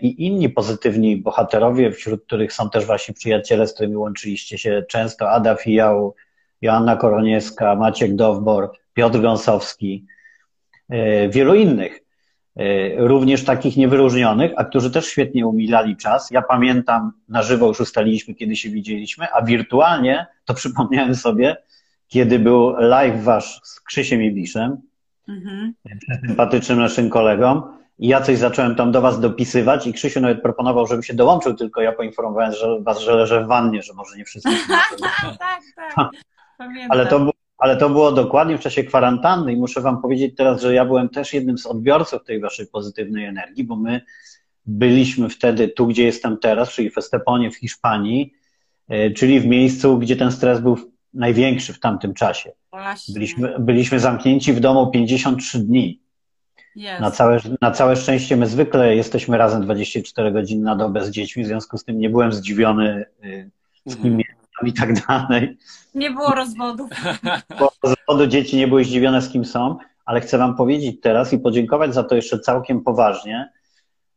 i 0.01 0.27
inni 0.27 0.49
pozytywni 0.49 1.17
bohaterowie, 1.17 1.93
wśród 1.93 2.25
których 2.25 2.53
są 2.53 2.71
też 2.71 2.87
Wasi 2.87 3.15
przyjaciele, 3.15 3.67
z 3.67 3.75
którymi 3.75 3.97
łączyliście 3.97 4.59
się 4.59 4.85
często, 4.89 5.31
Ada 5.31 5.55
Fijał, 5.55 6.15
Joanna 6.63 6.97
Koroniewska, 6.97 7.75
Maciek 7.75 8.15
Dowbor, 8.15 8.73
Piotr 8.95 9.21
Gąsowski, 9.21 10.07
e, 10.89 11.29
wielu 11.29 11.55
innych, 11.55 12.01
e, 12.57 12.97
również 13.09 13.45
takich 13.45 13.77
niewyróżnionych, 13.77 14.53
a 14.57 14.65
którzy 14.65 14.91
też 14.91 15.07
świetnie 15.07 15.47
umilali 15.47 15.97
czas. 15.97 16.31
Ja 16.31 16.43
pamiętam, 16.43 17.13
na 17.29 17.43
żywo 17.43 17.67
już 17.67 17.81
ustaliliśmy, 17.81 18.35
kiedy 18.35 18.57
się 18.57 18.71
widzieliśmy, 18.71 19.27
a 19.33 19.43
wirtualnie 19.43 20.27
to 20.45 20.55
przypomniałem 20.55 21.15
sobie, 21.15 21.57
kiedy 22.09 22.39
był 22.39 22.75
live 22.79 23.25
wasz 23.25 23.61
z 23.65 23.81
Krzysiem 23.81 24.23
Ibiszem, 24.23 24.77
mhm. 25.29 25.75
sympatycznym 26.27 26.79
naszym 26.79 27.11
kolegą. 27.11 27.78
I 27.99 28.09
ja 28.09 28.21
coś 28.21 28.39
zacząłem 28.39 28.75
tam 28.75 28.93
do 28.93 29.01
was 29.01 29.21
dopisywać 29.21 29.87
i 29.87 29.93
Krzysiu 29.93 30.21
nawet 30.21 30.43
proponował, 30.43 30.87
żebym 30.87 31.03
się 31.03 31.15
dołączył, 31.15 31.55
tylko 31.55 31.81
ja 31.81 31.93
poinformowałem 31.93 32.53
że 32.53 32.81
was, 32.81 33.01
że 33.01 33.15
leżę 33.15 33.45
w 33.45 33.47
wannie, 33.47 33.83
że 33.83 33.95
może 33.95 34.17
nie 34.17 34.25
wszyscy. 34.25 34.49
tak, 35.39 35.63
tak. 35.97 36.11
Ale 36.89 37.07
to, 37.07 37.31
ale 37.59 37.77
to 37.77 37.91
było 37.91 38.13
dokładnie 38.13 38.59
w 38.59 38.61
czasie 38.61 38.85
kwarantanny 38.85 39.53
i 39.53 39.57
muszę 39.57 39.81
Wam 39.81 40.03
powiedzieć 40.03 40.37
teraz, 40.37 40.63
że 40.63 40.75
ja 40.75 40.85
byłem 40.85 41.09
też 41.09 41.33
jednym 41.33 41.59
z 41.59 41.67
odbiorców 41.67 42.25
tej 42.25 42.41
Waszej 42.41 42.67
pozytywnej 42.67 43.25
energii, 43.25 43.65
bo 43.65 43.77
my 43.77 44.01
byliśmy 44.67 45.29
wtedy 45.29 45.69
tu, 45.69 45.87
gdzie 45.87 46.05
jestem 46.05 46.39
teraz, 46.39 46.71
czyli 46.71 46.91
w 46.91 46.99
Esteponie 46.99 47.51
w 47.51 47.57
Hiszpanii, 47.57 48.35
e, 48.89 49.11
czyli 49.11 49.41
w 49.41 49.47
miejscu, 49.47 49.99
gdzie 49.99 50.17
ten 50.17 50.33
stres 50.33 50.61
był 50.61 50.77
największy 51.15 51.73
w 51.73 51.81
tamtym 51.81 52.15
czasie. 52.15 52.53
Byliśmy, 53.13 53.57
byliśmy 53.59 54.01
zamknięci 54.01 54.53
w 54.53 54.61
domu 54.61 54.91
53 54.91 55.59
dni. 55.59 56.01
Yes. 56.79 57.01
Na, 57.01 57.11
całe, 57.11 57.41
na 57.61 57.71
całe 57.71 57.97
szczęście 57.97 58.37
my 58.37 58.47
zwykle 58.47 58.97
jesteśmy 58.97 59.39
razem 59.39 59.63
24 59.63 60.33
godziny 60.33 60.65
na 60.65 60.77
dobę 60.77 61.05
z 61.05 61.11
dziećmi, 61.11 61.45
w 61.45 61.47
związku 61.47 61.79
z 61.79 61.85
tym 61.85 61.99
nie 61.99 62.11
byłem 62.11 62.33
zdziwiony, 62.33 63.07
y, 63.25 63.51
z 63.87 63.97
kim 63.97 64.07
mm 64.07 64.23
i 64.63 64.73
tak 64.73 65.07
dalej. 65.07 65.59
Nie 65.95 66.11
było 66.11 66.31
rozwodów. 66.31 66.91
Bo 67.59 67.73
rozwodu 67.83 68.27
dzieci 68.27 68.57
nie 68.57 68.69
były 68.69 68.85
zdziwione 68.85 69.23
z 69.23 69.29
kim 69.29 69.45
są, 69.45 69.77
ale 70.05 70.21
chcę 70.21 70.39
Wam 70.39 70.57
powiedzieć 70.57 71.01
teraz 71.01 71.33
i 71.33 71.39
podziękować 71.39 71.95
za 71.95 72.03
to 72.03 72.15
jeszcze 72.15 72.39
całkiem 72.39 72.81
poważnie, 72.81 73.53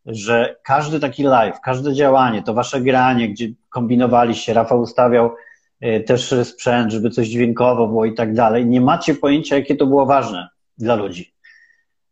że 0.05 0.55
każdy 0.63 0.99
taki 0.99 1.23
live, 1.23 1.59
każde 1.61 1.93
działanie, 1.93 2.43
to 2.43 2.53
Wasze 2.53 2.81
granie, 2.81 3.29
gdzie 3.29 3.49
kombinowaliście, 3.69 4.53
Rafał 4.53 4.81
ustawiał 4.81 5.35
e, 5.81 5.99
też 5.99 6.33
sprzęt, 6.43 6.91
żeby 6.91 7.09
coś 7.09 7.27
dźwiękowo 7.27 7.87
było 7.87 8.05
i 8.05 8.13
tak 8.13 8.33
dalej, 8.33 8.65
nie 8.65 8.81
macie 8.81 9.15
pojęcia, 9.15 9.55
jakie 9.55 9.75
to 9.75 9.85
było 9.85 10.05
ważne 10.05 10.49
dla 10.77 10.95
ludzi. 10.95 11.30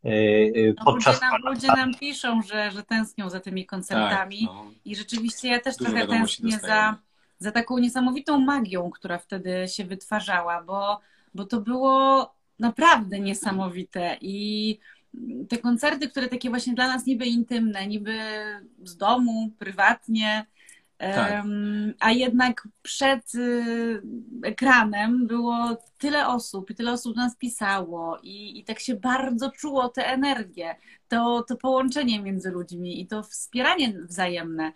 E, 0.05 0.09
e, 0.09 0.73
no, 0.77 0.85
podczas 0.85 1.15
ludzie, 1.15 1.27
nam, 1.31 1.41
ludzie 1.53 1.67
nam 1.67 1.93
piszą, 1.95 2.41
że, 2.41 2.71
że 2.71 2.83
tęsknią 2.83 3.29
za 3.29 3.39
tymi 3.39 3.65
koncertami 3.65 4.47
tak, 4.47 4.55
no. 4.55 4.71
i 4.85 4.95
rzeczywiście 4.95 5.47
ja 5.47 5.59
też 5.59 5.77
Dużo 5.77 5.91
trochę 5.91 6.07
tęsknię 6.07 6.59
za 6.59 6.97
za 7.39 7.51
taką 7.51 7.77
niesamowitą 7.77 8.39
magią, 8.39 8.89
która 8.89 9.17
wtedy 9.17 9.65
się 9.67 9.85
wytwarzała, 9.85 10.63
bo, 10.63 10.99
bo 11.33 11.45
to 11.45 11.61
było 11.61 12.33
naprawdę 12.59 13.19
niesamowite 13.19 14.17
i 14.21 14.79
te 15.49 15.57
koncerty, 15.57 16.09
które 16.09 16.27
takie 16.27 16.49
właśnie 16.49 16.73
dla 16.73 16.87
nas 16.87 17.05
niby 17.05 17.25
intymne, 17.25 17.87
niby 17.87 18.19
z 18.83 18.97
domu, 18.97 19.51
prywatnie, 19.59 20.45
tak. 20.99 21.43
a 21.99 22.11
jednak 22.11 22.67
przed 22.81 23.35
y, 23.35 24.01
ekranem 24.43 25.27
było 25.27 25.77
tyle 25.97 26.27
osób 26.27 26.71
i 26.71 26.75
tyle 26.75 26.91
osób 26.91 27.15
nas 27.15 27.37
pisało 27.37 28.17
i, 28.23 28.59
i 28.59 28.63
tak 28.63 28.79
się 28.79 28.95
bardzo 28.95 29.51
czuło 29.51 29.89
tę 29.89 30.07
energię, 30.07 30.75
to, 31.07 31.43
to 31.47 31.55
połączenie 31.55 32.21
między 32.21 32.51
ludźmi 32.51 33.01
i 33.01 33.07
to 33.07 33.23
wspieranie 33.23 33.93
wzajemne. 33.93 34.73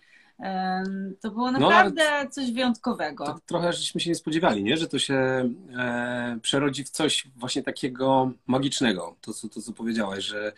To 1.21 1.31
było 1.31 1.51
no, 1.51 1.59
naprawdę 1.59 2.03
no, 2.23 2.29
coś 2.29 2.51
wyjątkowego. 2.51 3.25
To 3.25 3.39
trochę 3.45 3.73
żeśmy 3.73 4.01
się 4.01 4.09
nie 4.09 4.15
spodziewali, 4.15 4.63
nie? 4.63 4.77
że 4.77 4.87
to 4.87 4.99
się 4.99 5.49
e, 5.77 6.39
przerodzi 6.41 6.83
w 6.83 6.89
coś 6.89 7.27
właśnie 7.35 7.63
takiego 7.63 8.31
magicznego. 8.47 9.15
To, 9.21 9.33
co, 9.33 9.49
to, 9.49 9.61
co 9.61 9.73
powiedziałeś, 9.73 10.25
że, 10.25 10.53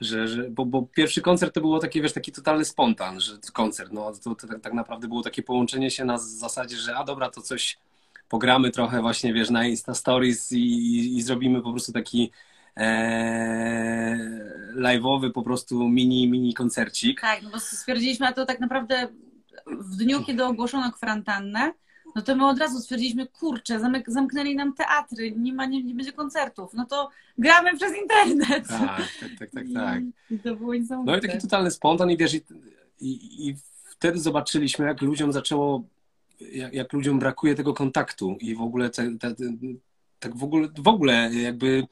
że, 0.00 0.28
że 0.28 0.50
bo, 0.50 0.64
bo, 0.64 0.82
pierwszy 0.82 1.22
koncert 1.22 1.54
to 1.54 1.60
było 1.60 1.78
taki, 1.78 2.02
wiesz, 2.02 2.12
taki 2.12 2.32
totalny 2.32 2.64
spontan, 2.64 3.20
że 3.20 3.32
koncert, 3.52 3.92
no 3.92 4.12
to, 4.24 4.34
to 4.34 4.46
tak, 4.46 4.60
tak 4.60 4.72
naprawdę 4.72 5.08
było 5.08 5.22
takie 5.22 5.42
połączenie 5.42 5.90
się 5.90 6.04
na 6.04 6.18
zasadzie, 6.18 6.76
że 6.76 6.96
a 6.96 7.04
dobra, 7.04 7.30
to 7.30 7.40
coś 7.40 7.78
pogramy 8.28 8.70
trochę 8.70 9.00
właśnie, 9.00 9.32
wiesz, 9.32 9.50
na 9.50 9.66
Insta 9.66 9.94
Stories 9.94 10.52
i, 10.52 10.56
i, 10.56 11.16
i 11.16 11.22
zrobimy 11.22 11.62
po 11.62 11.70
prostu 11.70 11.92
taki 11.92 12.30
e, 12.76 14.16
live'owy 14.76 15.32
po 15.32 15.42
prostu 15.42 15.88
mini, 15.88 16.28
mini 16.28 16.54
koncercik. 16.54 17.20
Tak, 17.20 17.42
no 17.42 17.50
bo 17.50 17.60
stwierdziliśmy, 17.60 18.26
a 18.26 18.32
to 18.32 18.46
tak 18.46 18.60
naprawdę 18.60 19.08
w 19.66 19.96
dniu, 19.96 20.24
kiedy 20.24 20.44
ogłoszono 20.44 20.92
kwarantannę, 20.92 21.72
no 22.14 22.22
to 22.22 22.36
my 22.36 22.46
od 22.46 22.58
razu 22.58 22.80
stwierdziliśmy, 22.80 23.26
kurczę, 23.26 23.80
zamyk, 23.80 24.10
zamknęli 24.10 24.56
nam 24.56 24.74
teatry, 24.74 25.32
nie 25.32 25.52
ma, 25.52 25.66
nie, 25.66 25.82
nie 25.82 25.94
będzie 25.94 26.12
koncertów, 26.12 26.74
no 26.74 26.86
to 26.86 27.10
gramy 27.38 27.76
przez 27.76 27.92
internet. 28.02 28.68
Tak, 28.68 29.08
tak, 29.20 29.30
tak, 29.38 29.50
tak. 29.50 29.64
tak. 29.74 30.02
I, 30.30 30.38
to 30.38 30.56
było 30.56 30.74
niesamowite. 30.74 31.12
No 31.12 31.18
i 31.18 31.20
taki 31.20 31.38
totalny 31.38 31.70
spontan 31.70 32.10
i 32.10 32.16
wiesz, 32.16 32.34
i, 32.34 32.42
i, 33.00 33.48
i 33.48 33.56
wtedy 33.84 34.18
zobaczyliśmy, 34.18 34.86
jak 34.86 35.02
ludziom 35.02 35.32
zaczęło, 35.32 35.82
jak, 36.52 36.74
jak 36.74 36.92
ludziom 36.92 37.18
brakuje 37.18 37.54
tego 37.54 37.74
kontaktu 37.74 38.36
i 38.40 38.54
w 38.54 38.60
ogóle 38.60 38.90
te, 38.90 39.18
te, 39.18 39.34
te, 39.34 39.44
tak 40.18 40.36
w 40.36 40.44
ogóle, 40.44 40.68
w 40.78 40.88
ogóle 40.88 41.30
jakby 41.34 41.86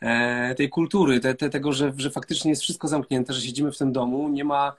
E, 0.00 0.54
tej 0.54 0.68
kultury, 0.68 1.20
te, 1.20 1.34
te, 1.34 1.50
tego, 1.50 1.72
że, 1.72 1.92
że 1.96 2.10
faktycznie 2.10 2.50
jest 2.50 2.62
wszystko 2.62 2.88
zamknięte, 2.88 3.32
że 3.32 3.40
siedzimy 3.40 3.72
w 3.72 3.78
tym 3.78 3.92
domu, 3.92 4.28
nie 4.28 4.44
ma, 4.44 4.76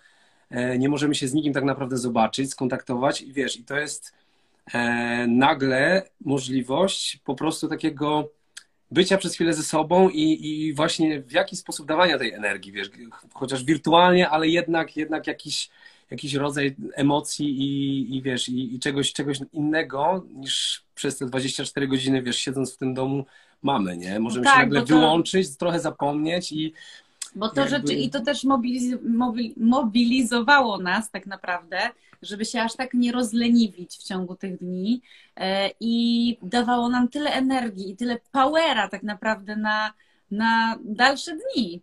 e, 0.50 0.78
nie 0.78 0.90
możemy 0.90 1.16
się 1.16 1.28
z 1.28 1.34
nikim 1.34 1.54
tak 1.54 1.64
naprawdę 1.64 1.98
zobaczyć, 1.98 2.52
skontaktować 2.52 3.22
i 3.22 3.34
wiesz, 3.34 3.58
i 3.58 3.64
to 3.64 3.78
jest 3.78 4.14
nagle 5.28 6.04
możliwość 6.22 7.20
po 7.24 7.36
prostu 7.36 7.68
takiego 7.68 8.30
bycia 8.92 9.18
przez 9.18 9.34
chwilę 9.34 9.54
ze 9.54 9.64
sobą 9.64 10.10
i, 10.10 10.48
i 10.50 10.74
właśnie 10.74 11.22
w 11.22 11.32
jaki 11.32 11.56
sposób 11.56 11.88
dawania 11.88 12.18
tej 12.18 12.34
energii, 12.34 12.72
wiesz, 12.72 12.90
chociaż 13.34 13.64
wirtualnie, 13.64 14.30
ale 14.30 14.48
jednak, 14.48 14.98
jednak 14.98 15.28
jakiś, 15.28 15.70
jakiś 16.12 16.34
rodzaj 16.34 16.76
emocji 16.96 17.48
i, 17.62 18.16
i 18.18 18.22
wiesz, 18.22 18.50
i, 18.50 18.76
i 18.76 18.80
czegoś, 18.80 19.14
czegoś 19.14 19.40
innego 19.54 20.26
niż 20.34 20.84
przez 20.96 21.18
te 21.18 21.26
24 21.26 21.88
godziny, 21.88 22.22
wiesz, 22.22 22.38
siedząc 22.38 22.74
w 22.74 22.78
tym 22.78 22.94
domu, 22.94 23.26
mamy, 23.64 23.98
nie? 23.98 24.20
Możemy 24.20 24.46
tak, 24.46 24.54
się 24.54 24.60
nagle 24.60 24.80
to... 24.80 24.86
wyłączyć, 24.86 25.58
trochę 25.58 25.80
zapomnieć 25.80 26.52
i 26.52 26.74
bo 27.36 27.50
to 27.50 27.62
jakby... 27.62 27.78
rzeczy 27.78 27.94
i 27.94 28.10
to 28.10 28.22
też 28.22 28.44
mobiliz 28.44 28.96
mobilizowało 29.58 30.78
nas 30.78 31.12
tak 31.12 31.26
naprawdę, 31.26 31.80
żeby 32.22 32.46
się 32.46 32.62
aż 32.62 32.76
tak 32.76 32.94
nie 32.94 33.12
rozleniwić 33.12 33.98
w 33.98 34.04
ciągu 34.04 34.36
tych 34.36 34.58
dni 34.58 35.02
e, 35.36 35.70
i 35.80 36.38
dawało 36.42 36.90
nam 36.90 37.08
tyle 37.08 37.32
energii 37.32 37.92
i 37.92 37.96
tyle 37.96 38.18
powera 38.32 38.88
tak 38.88 39.04
naprawdę 39.04 39.56
na, 39.56 39.94
na 40.32 40.80
dalsze 40.84 41.32
dni. 41.36 41.82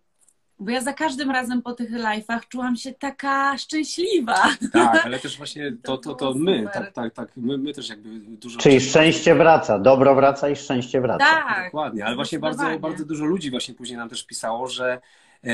Bo 0.59 0.71
ja 0.71 0.81
za 0.81 0.93
każdym 0.93 1.31
razem 1.31 1.61
po 1.61 1.73
tych 1.73 1.91
live'ach 1.91 2.39
czułam 2.49 2.75
się 2.75 2.93
taka 2.93 3.57
szczęśliwa. 3.57 4.49
Tak, 4.73 5.05
ale 5.05 5.19
też 5.19 5.37
właśnie 5.37 5.71
to, 5.83 5.97
to, 5.97 6.13
to 6.13 6.33
my, 6.33 6.67
tak, 6.73 6.91
tak, 6.91 7.13
tak, 7.13 7.31
my, 7.37 7.57
my 7.57 7.73
też 7.73 7.89
jakby 7.89 8.09
dużo... 8.19 8.59
Czyli 8.59 8.81
szczęście 8.81 9.35
wraca, 9.35 9.79
dobro 9.79 10.15
wraca 10.15 10.49
i 10.49 10.55
szczęście 10.55 11.01
wraca. 11.01 11.25
Tak. 11.25 11.65
Dokładnie, 11.65 12.05
ale 12.05 12.15
właśnie 12.15 12.39
bardzo, 12.39 12.79
bardzo 12.79 13.05
dużo 13.05 13.25
ludzi 13.25 13.51
właśnie 13.51 13.73
później 13.73 13.97
nam 13.97 14.09
też 14.09 14.25
pisało, 14.25 14.67
że, 14.67 15.01
e, 15.43 15.49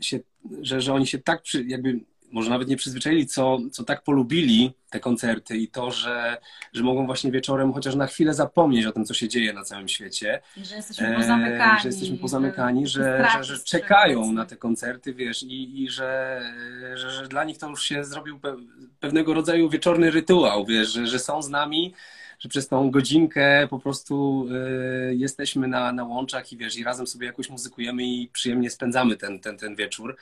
się, 0.00 0.20
że, 0.60 0.80
że 0.80 0.94
oni 0.94 1.06
się 1.06 1.18
tak 1.18 1.42
przy, 1.42 1.64
jakby 1.64 2.00
może 2.32 2.50
nawet 2.50 2.68
nie 2.68 2.76
przyzwyczaili, 2.76 3.26
co, 3.26 3.58
co 3.72 3.84
tak 3.84 4.02
polubili 4.02 4.72
te 4.90 5.00
koncerty 5.00 5.56
i 5.56 5.68
to, 5.68 5.90
że, 5.90 6.36
że 6.72 6.82
mogą 6.82 7.06
właśnie 7.06 7.30
wieczorem 7.30 7.72
chociaż 7.72 7.94
na 7.94 8.06
chwilę 8.06 8.34
zapomnieć 8.34 8.86
o 8.86 8.92
tym, 8.92 9.04
co 9.04 9.14
się 9.14 9.28
dzieje 9.28 9.52
na 9.52 9.64
całym 9.64 9.88
świecie. 9.88 10.40
I 10.56 10.64
że 10.64 10.76
jesteśmy 10.76 11.14
pozamykani. 11.14 11.78
E, 11.78 11.82
że 11.82 11.88
jesteśmy 11.88 12.18
pozamykani, 12.18 12.86
że, 12.86 13.28
że, 13.36 13.44
że 13.44 13.58
czekają 13.58 14.32
na 14.32 14.46
te 14.46 14.56
koncerty, 14.56 15.14
wiesz, 15.14 15.42
i, 15.42 15.82
i 15.82 15.90
że, 15.90 16.40
że, 16.94 17.10
że 17.10 17.28
dla 17.28 17.44
nich 17.44 17.58
to 17.58 17.68
już 17.68 17.84
się 17.84 18.04
zrobił 18.04 18.40
pewnego 19.00 19.34
rodzaju 19.34 19.68
wieczorny 19.68 20.10
rytuał, 20.10 20.66
wiesz, 20.66 20.92
że, 20.92 21.06
że 21.06 21.18
są 21.18 21.42
z 21.42 21.48
nami, 21.48 21.94
że 22.38 22.48
przez 22.48 22.68
tą 22.68 22.90
godzinkę 22.90 23.66
po 23.70 23.78
prostu 23.78 24.46
y, 25.10 25.16
jesteśmy 25.16 25.68
na, 25.68 25.92
na 25.92 26.04
łączach 26.04 26.52
i 26.52 26.56
wiesz, 26.56 26.76
i 26.76 26.84
razem 26.84 27.06
sobie 27.06 27.26
jakoś 27.26 27.50
muzykujemy 27.50 28.04
i 28.04 28.28
przyjemnie 28.32 28.70
spędzamy 28.70 29.16
ten, 29.16 29.40
ten, 29.40 29.58
ten 29.58 29.76
wieczór. 29.76 30.16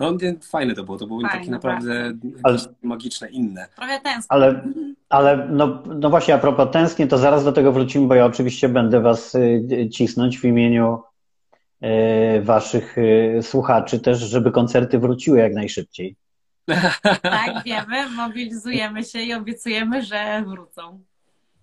No 0.00 0.16
fajne 0.42 0.74
to 0.74 0.84
było, 0.84 0.98
to 0.98 1.06
było 1.06 1.22
takie 1.22 1.50
naprawdę 1.50 2.12
ale, 2.42 2.58
magiczne, 2.82 3.28
inne. 3.28 3.68
Trochę 3.76 4.00
tęsknię. 4.00 4.26
Ale, 4.28 4.64
ale 5.08 5.48
no, 5.50 5.82
no 6.00 6.10
właśnie 6.10 6.34
a 6.34 6.38
propos 6.38 6.68
tęsknię, 6.72 7.06
to 7.06 7.18
zaraz 7.18 7.44
do 7.44 7.52
tego 7.52 7.72
wrócimy, 7.72 8.06
bo 8.06 8.14
ja 8.14 8.26
oczywiście 8.26 8.68
będę 8.68 9.00
was 9.00 9.34
y, 9.34 9.88
cisnąć 9.92 10.38
w 10.38 10.44
imieniu 10.44 11.02
y, 11.82 12.42
waszych 12.42 12.98
y, 12.98 13.38
słuchaczy 13.42 14.00
też, 14.00 14.18
żeby 14.18 14.50
koncerty 14.50 14.98
wróciły 14.98 15.38
jak 15.38 15.54
najszybciej. 15.54 16.16
Tak, 17.22 17.64
wiemy, 17.64 18.10
mobilizujemy 18.16 19.04
się 19.04 19.20
i 19.20 19.34
obiecujemy, 19.34 20.02
że 20.02 20.44
wrócą. 20.46 21.00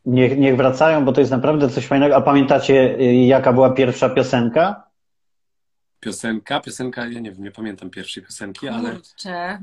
Niech, 0.06 0.38
niech 0.38 0.58
wracają, 0.58 1.06
bo 1.06 1.12
to 1.12 1.22
jest 1.22 1.32
naprawdę 1.32 1.70
coś 1.70 1.86
fajnego. 1.86 2.16
A 2.16 2.22
pamiętacie, 2.22 2.98
jaka 3.26 3.54
była 3.54 3.70
pierwsza 3.70 4.10
piosenka? 4.10 4.84
Piosenka, 6.04 6.60
piosenka, 6.60 7.08
ja 7.08 7.20
nie 7.20 7.32
wiem, 7.32 7.44
nie 7.44 7.52
pamiętam 7.52 7.90
pierwszej 7.90 8.24
piosenki, 8.24 8.68
ale. 8.68 8.92
Kurczę. 8.92 9.60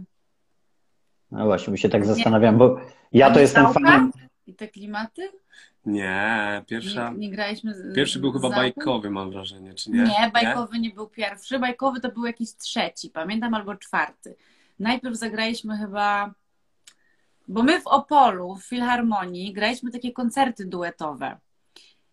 No 1.30 1.44
właśnie, 1.44 1.78
się 1.78 1.88
tak 1.88 2.06
zastanawiam, 2.06 2.58
bo 2.58 2.80
ja 3.12 3.30
to 3.30 3.40
jestem 3.40 3.72
fanem. 3.72 4.12
I 4.46 4.54
te 4.54 4.68
klimaty? 4.68 5.32
Nie, 5.86 6.62
pierwsza. 6.66 7.10
Nie, 7.10 7.18
nie 7.18 7.30
graliśmy. 7.30 7.74
Z, 7.74 7.94
pierwszy 7.94 8.18
był 8.18 8.32
chyba 8.32 8.50
bajkowy, 8.50 9.10
mam 9.10 9.30
wrażenie, 9.30 9.74
czy 9.74 9.90
nie? 9.90 10.02
Nie, 10.02 10.30
bajkowy 10.34 10.78
nie? 10.78 10.88
nie 10.88 10.94
był 10.94 11.08
pierwszy. 11.08 11.58
Bajkowy 11.58 12.00
to 12.00 12.12
był 12.12 12.26
jakiś 12.26 12.54
trzeci, 12.54 13.10
pamiętam, 13.10 13.54
albo 13.54 13.76
czwarty. 13.76 14.36
Najpierw 14.78 15.16
zagraliśmy 15.16 15.76
chyba. 15.76 16.34
Bo 17.48 17.62
my 17.62 17.80
w 17.80 17.86
Opolu, 17.86 18.56
w 18.56 18.64
Filharmonii, 18.64 19.52
graliśmy 19.52 19.90
takie 19.90 20.12
koncerty 20.12 20.66
duetowe. 20.66 21.38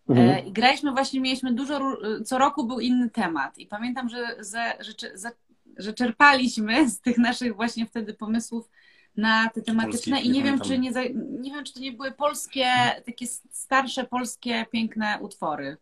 Mhm. 0.08 0.28
E, 0.28 0.40
I 0.40 0.52
graliśmy 0.52 0.92
właśnie, 0.92 1.20
mieliśmy 1.20 1.52
dużo, 1.52 1.96
co 2.24 2.38
roku 2.38 2.66
był 2.66 2.80
inny 2.80 3.10
temat. 3.10 3.58
I 3.58 3.66
pamiętam, 3.66 4.08
że, 4.08 4.18
że, 4.52 4.72
że, 4.80 5.30
że 5.76 5.92
czerpaliśmy 5.92 6.90
z 6.90 7.00
tych 7.00 7.18
naszych 7.18 7.56
właśnie 7.56 7.86
wtedy 7.86 8.14
pomysłów 8.14 8.70
na 9.16 9.48
te 9.48 9.62
tematyczne 9.62 10.16
Polski, 10.16 10.28
i 10.28 10.32
nie, 10.32 10.42
wiem, 10.42 10.60
czy 10.60 10.78
nie, 10.78 10.90
nie 11.40 11.50
wiem, 11.50 11.64
czy 11.64 11.74
to 11.74 11.80
nie 11.80 11.92
były 11.92 12.12
polskie, 12.12 12.66
takie 13.06 13.26
starsze 13.50 14.04
polskie 14.04 14.66
piękne 14.72 15.18
utwory. 15.20 15.76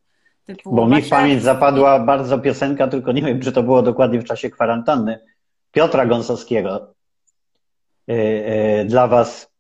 Bo 0.65 0.87
mi 0.87 1.03
w 1.03 1.09
pamięć 1.09 1.43
zapadła 1.43 1.99
bardzo 1.99 2.39
piosenka, 2.39 2.89
tylko 2.89 3.13
nie 3.13 3.23
wiem, 3.23 3.41
czy 3.41 3.53
to 3.53 3.63
było 3.63 3.83
dokładnie 3.83 4.21
w 4.21 4.25
czasie 4.25 4.51
kwarantanny, 4.51 5.19
Piotra 5.73 6.07
Gąsowskiego. 6.07 6.95
E, 8.09 8.13
e, 8.13 8.85
dla 8.85 9.07
was 9.07 9.51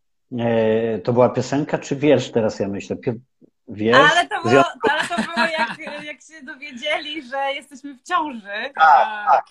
to 1.05 1.13
była 1.13 1.29
piosenka 1.29 1.79
czy 1.79 1.97
wiersz, 1.97 2.31
teraz 2.31 2.61
ja 2.61 2.69
myślę. 2.69 2.97
Wiesz? 3.69 3.97
Ale 3.97 4.29
to 4.29 4.43
było, 4.43 4.65
ale 4.91 5.09
to 5.09 5.17
było 5.17 5.47
jak, 5.47 5.79
jak 6.05 6.23
się 6.23 6.43
dowiedzieli, 6.43 7.23
że 7.23 7.53
jesteśmy 7.55 7.95
w 7.95 8.03
ciąży. 8.03 8.71
Tak, 8.75 9.27
tak. 9.27 9.45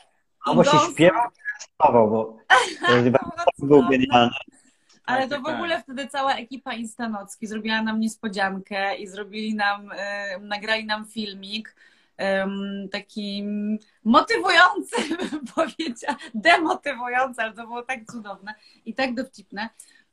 No 0.48 0.56
bo 0.56 0.64
się 0.64 0.78
śpiewał, 0.92 1.30
bo 1.88 3.44
to 3.60 3.66
był 3.68 3.90
genialny. 3.90 4.36
Ale 5.06 5.28
to 5.28 5.42
w 5.42 5.46
ogóle 5.48 5.82
wtedy 5.82 6.08
cała 6.08 6.36
ekipa 6.36 6.74
Instanocki 6.74 7.48
zrobiła 7.48 7.82
nam 7.82 8.00
niespodziankę 8.00 8.96
i 8.96 9.08
zrobili 9.08 9.56
nam, 9.56 9.92
e, 9.96 10.40
nagrali 10.40 10.86
nam 10.86 11.06
filmik 11.06 11.76
taki 12.92 13.44
motywujący, 14.04 14.96
bym 15.18 15.46
powiedziała, 15.56 16.18
demotywujący, 16.34 17.42
ale 17.42 17.54
to 17.54 17.62
było 17.62 17.82
tak 17.82 18.00
cudowne 18.12 18.54
i 18.86 18.94
tak 18.94 19.14
dowcipne. 19.14 19.70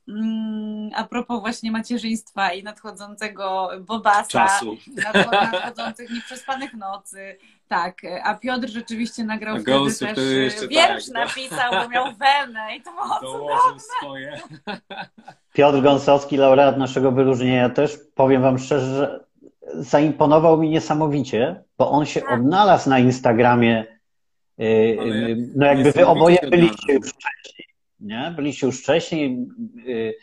Mm, 0.09 0.91
a 0.95 1.05
propos 1.05 1.41
właśnie 1.41 1.73
macierzyństwa 1.73 2.53
i 2.53 2.63
nadchodzącego 2.63 3.71
bobasa, 3.81 4.29
Czasu. 4.29 4.77
nadchodzących 5.53 6.11
nieprzespanych 6.11 6.75
nocy. 6.75 7.39
Tak, 7.69 8.03
a 8.25 8.35
Piotr 8.35 8.69
rzeczywiście 8.69 9.25
nagrał 9.25 9.59
wtedy 9.59 9.95
też 9.99 10.19
y, 10.63 10.69
wiersz 10.69 11.07
tak, 11.07 11.15
napisał, 11.15 11.73
bo 11.73 11.89
miał 11.89 12.05
wenę 12.27 12.77
i 12.77 12.83
to 12.83 12.93
było 12.93 13.21
Dołożył 13.21 13.79
swoje. 13.79 14.41
Piotr 15.55 15.83
Gąsowski, 15.83 16.37
laureat 16.37 16.79
naszego 16.79 17.13
wyróżnienia 17.13 17.71
też, 17.71 17.99
powiem 18.15 18.43
wam 18.43 18.59
szczerze, 18.59 18.97
że 18.97 19.25
zaimponował 19.75 20.59
mi 20.59 20.71
niesamowicie, 20.71 21.63
bo 21.79 21.91
on 21.91 22.07
się 22.07 22.21
tak. 22.21 22.33
odnalazł 22.33 22.91
na 22.91 22.99
Instagramie. 22.99 23.87
Y, 24.61 24.65
y, 24.65 25.51
no 25.57 25.67
jakby 25.67 25.93
wy 25.93 26.07
oboje 26.07 26.39
byliście 26.51 26.93
już 26.93 27.09
wcześniej 27.09 27.62
nie? 28.03 28.33
Byliście 28.37 28.67
już 28.67 28.81
wcześniej, 28.81 29.47
y, 29.89 30.15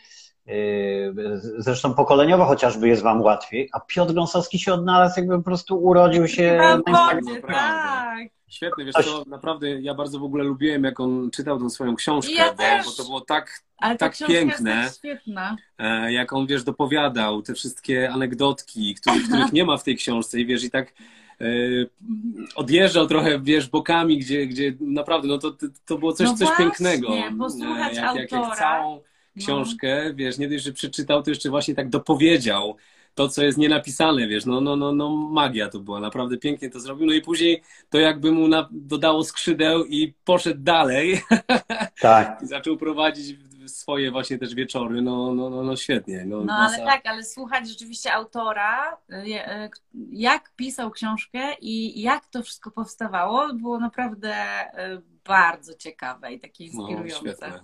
y, 0.48 1.14
zresztą 1.58 1.94
pokoleniowo 1.94 2.44
chociażby 2.44 2.88
jest 2.88 3.02
wam 3.02 3.22
łatwiej, 3.22 3.68
a 3.72 3.80
Piotr 3.80 4.14
Gąsowski 4.14 4.58
się 4.58 4.72
odnalazł, 4.72 5.20
jakby 5.20 5.36
po 5.36 5.44
prostu 5.44 5.82
urodził 5.82 6.28
się 6.28 6.58
na 6.58 6.82
tak. 6.82 7.20
Świetny, 8.50 8.84
wiesz 8.84 8.94
co, 8.94 9.24
naprawdę 9.26 9.80
ja 9.80 9.94
bardzo 9.94 10.18
w 10.18 10.22
ogóle 10.22 10.44
lubiłem, 10.44 10.84
jak 10.84 11.00
on 11.00 11.30
czytał 11.30 11.58
tą 11.58 11.70
swoją 11.70 11.96
książkę, 11.96 12.32
ja 12.32 12.52
bo, 12.52 12.64
bo, 12.84 12.90
to 12.96 13.04
było 13.04 13.20
tak, 13.20 13.62
Ale 13.78 13.96
tak 13.96 14.16
piękne. 14.28 14.82
Jest 14.82 14.98
świetna. 14.98 15.56
E, 15.78 16.12
jak 16.12 16.32
on, 16.32 16.46
wiesz, 16.46 16.64
dopowiadał 16.64 17.42
te 17.42 17.54
wszystkie 17.54 18.10
anegdotki, 18.10 18.94
których, 18.94 19.22
których 19.22 19.52
nie 19.52 19.64
ma 19.64 19.76
w 19.76 19.84
tej 19.84 19.96
książce 19.96 20.40
i 20.40 20.46
wiesz, 20.46 20.64
i 20.64 20.70
tak 20.70 20.92
odjeżdżał 22.54 23.06
trochę, 23.06 23.40
wiesz, 23.40 23.68
bokami, 23.68 24.18
gdzie, 24.18 24.46
gdzie 24.46 24.76
naprawdę, 24.80 25.28
no 25.28 25.38
to, 25.38 25.56
to 25.86 25.98
było 25.98 26.12
coś, 26.12 26.26
no 26.26 26.36
coś 26.36 26.48
właśnie, 26.48 26.64
pięknego. 26.64 27.08
Posłuchać 27.38 27.96
jak, 27.96 28.16
jak, 28.16 28.32
jak 28.32 28.56
całą 28.56 28.94
no. 28.94 29.02
książkę, 29.42 30.04
no. 30.08 30.14
wiesz, 30.14 30.38
nie 30.38 30.48
dość, 30.48 30.64
że 30.64 30.72
przeczytał, 30.72 31.22
to 31.22 31.30
jeszcze 31.30 31.50
właśnie 31.50 31.74
tak 31.74 31.88
dopowiedział 31.88 32.76
to, 33.14 33.28
co 33.28 33.44
jest 33.44 33.58
nienapisane, 33.58 34.28
wiesz, 34.28 34.46
no, 34.46 34.60
no, 34.60 34.76
no, 34.76 34.92
no 34.92 35.16
magia 35.16 35.68
to 35.68 35.80
była, 35.80 36.00
naprawdę 36.00 36.38
pięknie 36.38 36.70
to 36.70 36.80
zrobił, 36.80 37.06
no 37.06 37.12
i 37.12 37.22
później 37.22 37.62
to 37.90 37.98
jakby 37.98 38.32
mu 38.32 38.48
na, 38.48 38.68
dodało 38.72 39.24
skrzydeł 39.24 39.84
i 39.84 40.14
poszedł 40.24 40.60
dalej 40.62 41.20
tak. 42.00 42.38
i 42.42 42.46
zaczął 42.46 42.76
prowadzić 42.76 43.36
swoje 43.78 44.10
właśnie 44.10 44.38
też 44.38 44.54
wieczory, 44.54 45.02
no, 45.02 45.34
no, 45.34 45.50
no, 45.50 45.62
no 45.62 45.76
świetnie. 45.76 46.24
No, 46.26 46.44
no 46.44 46.52
ale 46.52 46.78
tak, 46.78 47.06
ale 47.06 47.24
słuchać 47.24 47.68
rzeczywiście 47.68 48.12
autora, 48.12 48.96
y, 49.10 49.14
y, 49.14 49.70
jak 50.12 50.52
pisał 50.56 50.90
książkę 50.90 51.38
i 51.60 52.02
jak 52.02 52.26
to 52.26 52.42
wszystko 52.42 52.70
powstawało, 52.70 53.54
było 53.54 53.80
naprawdę 53.80 54.34
y, 54.94 55.02
bardzo 55.24 55.74
ciekawe 55.74 56.32
i 56.32 56.40
takie 56.40 56.64
no, 56.74 56.88
inspirujące. 56.88 57.50
No, 57.50 57.60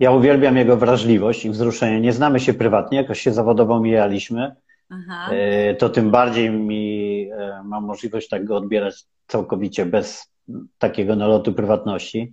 ja 0.00 0.10
uwielbiam 0.10 0.56
jego 0.56 0.76
wrażliwość 0.76 1.44
i 1.44 1.50
wzruszenie. 1.50 2.00
Nie 2.00 2.12
znamy 2.12 2.40
się 2.40 2.54
prywatnie, 2.54 2.98
jakoś 2.98 3.20
się 3.20 3.32
zawodowo 3.32 3.80
mijaliśmy. 3.80 4.56
Aha. 4.90 5.30
To 5.78 5.88
tym 5.88 6.10
bardziej 6.10 6.50
mi 6.50 7.28
mam 7.64 7.84
możliwość 7.84 8.28
tak 8.28 8.44
go 8.44 8.56
odbierać 8.56 9.04
całkowicie 9.26 9.86
bez 9.86 10.32
takiego 10.78 11.16
nalotu 11.16 11.52
prywatności. 11.52 12.32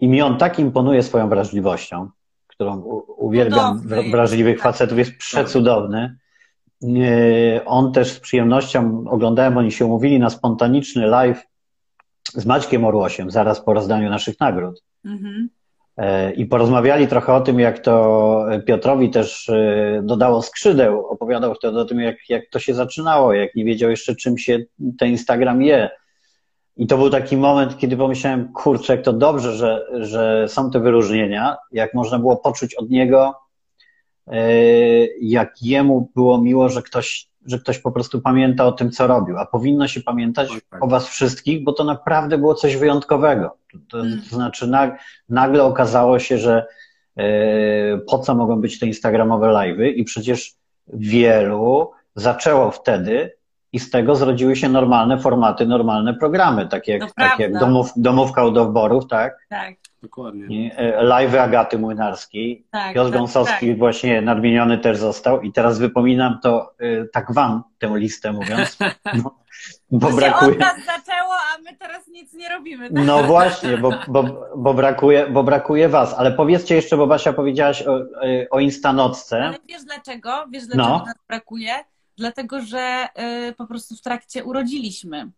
I 0.00 0.08
mi 0.08 0.22
on 0.22 0.38
tak 0.38 0.58
imponuje 0.58 1.02
swoją 1.02 1.28
wrażliwością, 1.28 2.10
którą 2.56 2.80
uwielbiam 3.16 3.82
wrażliwych 4.10 4.60
facetów, 4.60 4.98
jest 4.98 5.16
przecudowny. 5.16 6.16
On 7.66 7.92
też 7.92 8.12
z 8.12 8.20
przyjemnością 8.20 9.04
oglądałem, 9.08 9.58
oni 9.58 9.72
się 9.72 9.86
umówili 9.86 10.18
na 10.18 10.30
spontaniczny 10.30 11.06
live 11.06 11.42
z 12.34 12.46
Maćkiem 12.46 12.84
Orłosiem 12.84 13.30
zaraz 13.30 13.60
po 13.60 13.74
rozdaniu 13.74 14.10
naszych 14.10 14.40
nagród. 14.40 14.82
Mhm. 15.04 15.48
E, 15.96 16.32
I 16.32 16.46
porozmawiali 16.46 17.08
trochę 17.08 17.34
o 17.34 17.40
tym, 17.40 17.60
jak 17.60 17.78
to 17.78 18.46
Piotrowi 18.66 19.10
też 19.10 19.48
e, 19.48 20.00
dodało 20.04 20.42
skrzydeł. 20.42 21.06
Opowiadał 21.06 21.54
wtedy 21.54 21.78
o 21.78 21.84
tym, 21.84 22.00
jak, 22.00 22.16
jak 22.28 22.42
to 22.50 22.58
się 22.58 22.74
zaczynało, 22.74 23.32
jak 23.32 23.54
nie 23.54 23.64
wiedział 23.64 23.90
jeszcze, 23.90 24.16
czym 24.16 24.38
się 24.38 24.58
ten 24.98 25.08
Instagram 25.08 25.62
je 25.62 25.90
i 26.76 26.86
to 26.86 26.98
był 26.98 27.10
taki 27.10 27.36
moment, 27.36 27.78
kiedy 27.78 27.96
pomyślałem, 27.96 28.52
kurczę, 28.52 28.96
jak 28.96 29.04
to 29.04 29.12
dobrze, 29.12 29.52
że, 29.52 29.86
że 29.92 30.48
są 30.48 30.70
te 30.70 30.80
wyróżnienia, 30.80 31.56
jak 31.72 31.94
można 31.94 32.18
było 32.18 32.36
poczuć 32.36 32.74
od 32.74 32.90
niego, 32.90 33.34
e, 34.26 34.40
jak 35.20 35.62
jemu 35.62 36.10
było 36.14 36.40
miło, 36.40 36.68
że 36.68 36.82
ktoś, 36.82 37.28
że 37.46 37.58
ktoś 37.58 37.78
po 37.78 37.92
prostu 37.92 38.20
pamięta 38.20 38.66
o 38.66 38.72
tym, 38.72 38.90
co 38.90 39.06
robił, 39.06 39.38
a 39.38 39.46
powinno 39.46 39.88
się 39.88 40.00
pamiętać 40.00 40.48
tak. 40.70 40.84
o 40.84 40.86
was 40.86 41.08
wszystkich, 41.08 41.64
bo 41.64 41.72
to 41.72 41.84
naprawdę 41.84 42.38
było 42.38 42.54
coś 42.54 42.76
wyjątkowego. 42.76 43.56
To, 43.88 44.02
to 44.30 44.36
znaczy 44.36 44.70
nagle 45.28 45.64
okazało 45.64 46.18
się, 46.18 46.38
że 46.38 46.66
e, 47.16 47.98
po 47.98 48.18
co 48.18 48.34
mogą 48.34 48.60
być 48.60 48.78
te 48.78 48.86
instagramowe 48.86 49.46
live'y 49.46 49.92
i 49.96 50.04
przecież 50.04 50.54
wielu 50.88 51.90
zaczęło 52.14 52.70
wtedy 52.70 53.35
i 53.76 53.78
z 53.78 53.90
tego 53.90 54.14
zrodziły 54.14 54.56
się 54.56 54.68
normalne 54.68 55.18
formaty, 55.18 55.66
normalne 55.66 56.14
programy, 56.14 56.66
takie 56.68 56.92
jak, 56.92 57.12
takie 57.12 57.42
jak 57.42 57.58
domów, 57.58 57.92
domówka 57.96 58.44
u 58.44 58.50
dowborów, 58.50 59.06
tak? 59.06 59.38
Tak. 59.48 59.74
Dokładnie. 60.02 60.76
E, 60.76 61.02
live 61.02 61.34
Agaty 61.34 61.78
Młynarskiej. 61.78 62.66
Tak, 62.70 62.94
Piotr 62.94 63.10
tak, 63.10 63.20
Gąsowski 63.20 63.68
tak. 63.68 63.78
właśnie 63.78 64.22
nadmieniony 64.22 64.78
też 64.78 64.98
został 64.98 65.40
i 65.40 65.52
teraz 65.52 65.78
wypominam 65.78 66.38
to 66.42 66.74
e, 66.78 67.04
tak 67.04 67.32
wam, 67.32 67.62
tę 67.78 67.90
listę 67.94 68.32
mówiąc. 68.32 68.78
Bo, 69.22 69.34
bo 69.90 70.10
brakuje. 70.10 70.52
Od 70.52 70.58
nas 70.58 70.76
zaczęło, 70.76 71.34
a 71.54 71.58
my 71.62 71.76
teraz 71.76 72.08
nic 72.08 72.34
nie 72.34 72.48
robimy. 72.48 72.90
Tak? 72.90 73.04
No 73.06 73.22
właśnie, 73.22 73.78
bo, 73.78 73.90
bo, 74.08 74.48
bo, 74.56 74.74
brakuje, 74.74 75.26
bo 75.30 75.42
brakuje 75.42 75.88
was. 75.88 76.14
Ale 76.14 76.32
powiedzcie 76.32 76.74
jeszcze, 76.74 76.96
bo 76.96 77.06
Basia 77.06 77.32
powiedziałaś 77.32 77.82
o, 77.82 77.98
e, 77.98 78.50
o 78.50 78.60
Instanocce. 78.60 79.44
Ale 79.44 79.56
wiesz 79.68 79.84
dlaczego? 79.84 80.46
Wiesz 80.50 80.66
dlaczego 80.66 80.88
no. 80.88 81.04
nas 81.06 81.14
brakuje? 81.28 81.74
Dlatego, 82.16 82.60
że 82.60 83.08
y, 83.48 83.52
po 83.52 83.66
prostu 83.66 83.96
w 83.96 84.00
trakcie 84.00 84.44
urodziliśmy. 84.44 85.30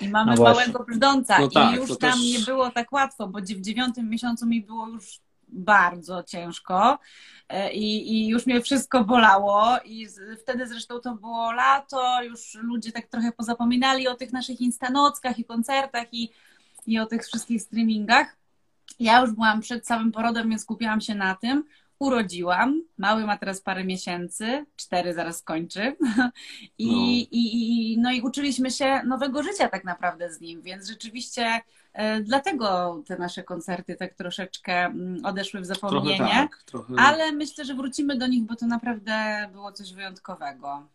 I 0.00 0.08
mamy 0.08 0.34
no 0.34 0.42
małego 0.42 0.84
brzdąca. 0.84 1.38
No 1.38 1.48
tak, 1.48 1.72
I 1.72 1.76
już 1.76 1.88
tam 1.88 2.12
też... 2.12 2.20
nie 2.20 2.38
było 2.38 2.70
tak 2.70 2.92
łatwo, 2.92 3.26
bo 3.28 3.38
w 3.38 3.60
dziewiątym 3.60 4.10
miesiącu 4.10 4.46
mi 4.46 4.62
było 4.62 4.88
już 4.88 5.20
bardzo 5.48 6.22
ciężko 6.22 6.98
e, 7.48 7.72
i, 7.72 8.12
i 8.12 8.28
już 8.28 8.46
mnie 8.46 8.60
wszystko 8.60 9.04
bolało 9.04 9.78
i 9.84 10.06
wtedy 10.42 10.66
zresztą 10.66 11.00
to 11.00 11.14
było 11.14 11.52
lato, 11.52 12.22
już 12.22 12.54
ludzie 12.54 12.92
tak 12.92 13.06
trochę 13.06 13.32
pozapominali 13.32 14.08
o 14.08 14.14
tych 14.14 14.32
naszych 14.32 14.60
instanockach 14.60 15.38
i 15.38 15.44
koncertach 15.44 16.06
i, 16.12 16.30
i 16.86 16.98
o 16.98 17.06
tych 17.06 17.26
wszystkich 17.26 17.62
streamingach. 17.62 18.36
Ja 19.00 19.20
już 19.20 19.30
byłam 19.32 19.60
przed 19.60 19.86
całym 19.86 20.12
porodem, 20.12 20.50
więc 20.50 20.62
skupiałam 20.62 21.00
się 21.00 21.14
na 21.14 21.34
tym 21.34 21.64
urodziłam. 21.98 22.82
Mały 22.98 23.24
ma 23.24 23.38
teraz 23.38 23.60
parę 23.60 23.84
miesięcy, 23.84 24.66
cztery 24.76 25.14
zaraz 25.14 25.42
kończy. 25.42 25.96
I, 26.78 26.86
no. 26.86 26.92
i, 27.30 27.92
i, 27.92 27.98
no 27.98 28.12
i 28.12 28.20
uczyliśmy 28.20 28.70
się 28.70 29.02
nowego 29.04 29.42
życia 29.42 29.68
tak 29.68 29.84
naprawdę 29.84 30.32
z 30.32 30.40
nim, 30.40 30.62
więc 30.62 30.88
rzeczywiście 30.88 31.60
e, 31.92 32.20
dlatego 32.20 33.02
te 33.06 33.18
nasze 33.18 33.42
koncerty 33.42 33.96
tak 33.96 34.14
troszeczkę 34.14 34.72
mm, 34.72 35.24
odeszły 35.24 35.60
w 35.60 35.66
zapomnienie. 35.66 36.16
Trochę 36.16 36.34
tak, 36.34 36.62
trochę... 36.66 36.94
Ale 36.98 37.32
myślę, 37.32 37.64
że 37.64 37.74
wrócimy 37.74 38.16
do 38.16 38.26
nich, 38.26 38.42
bo 38.42 38.56
to 38.56 38.66
naprawdę 38.66 39.48
było 39.52 39.72
coś 39.72 39.92
wyjątkowego. 39.92 40.86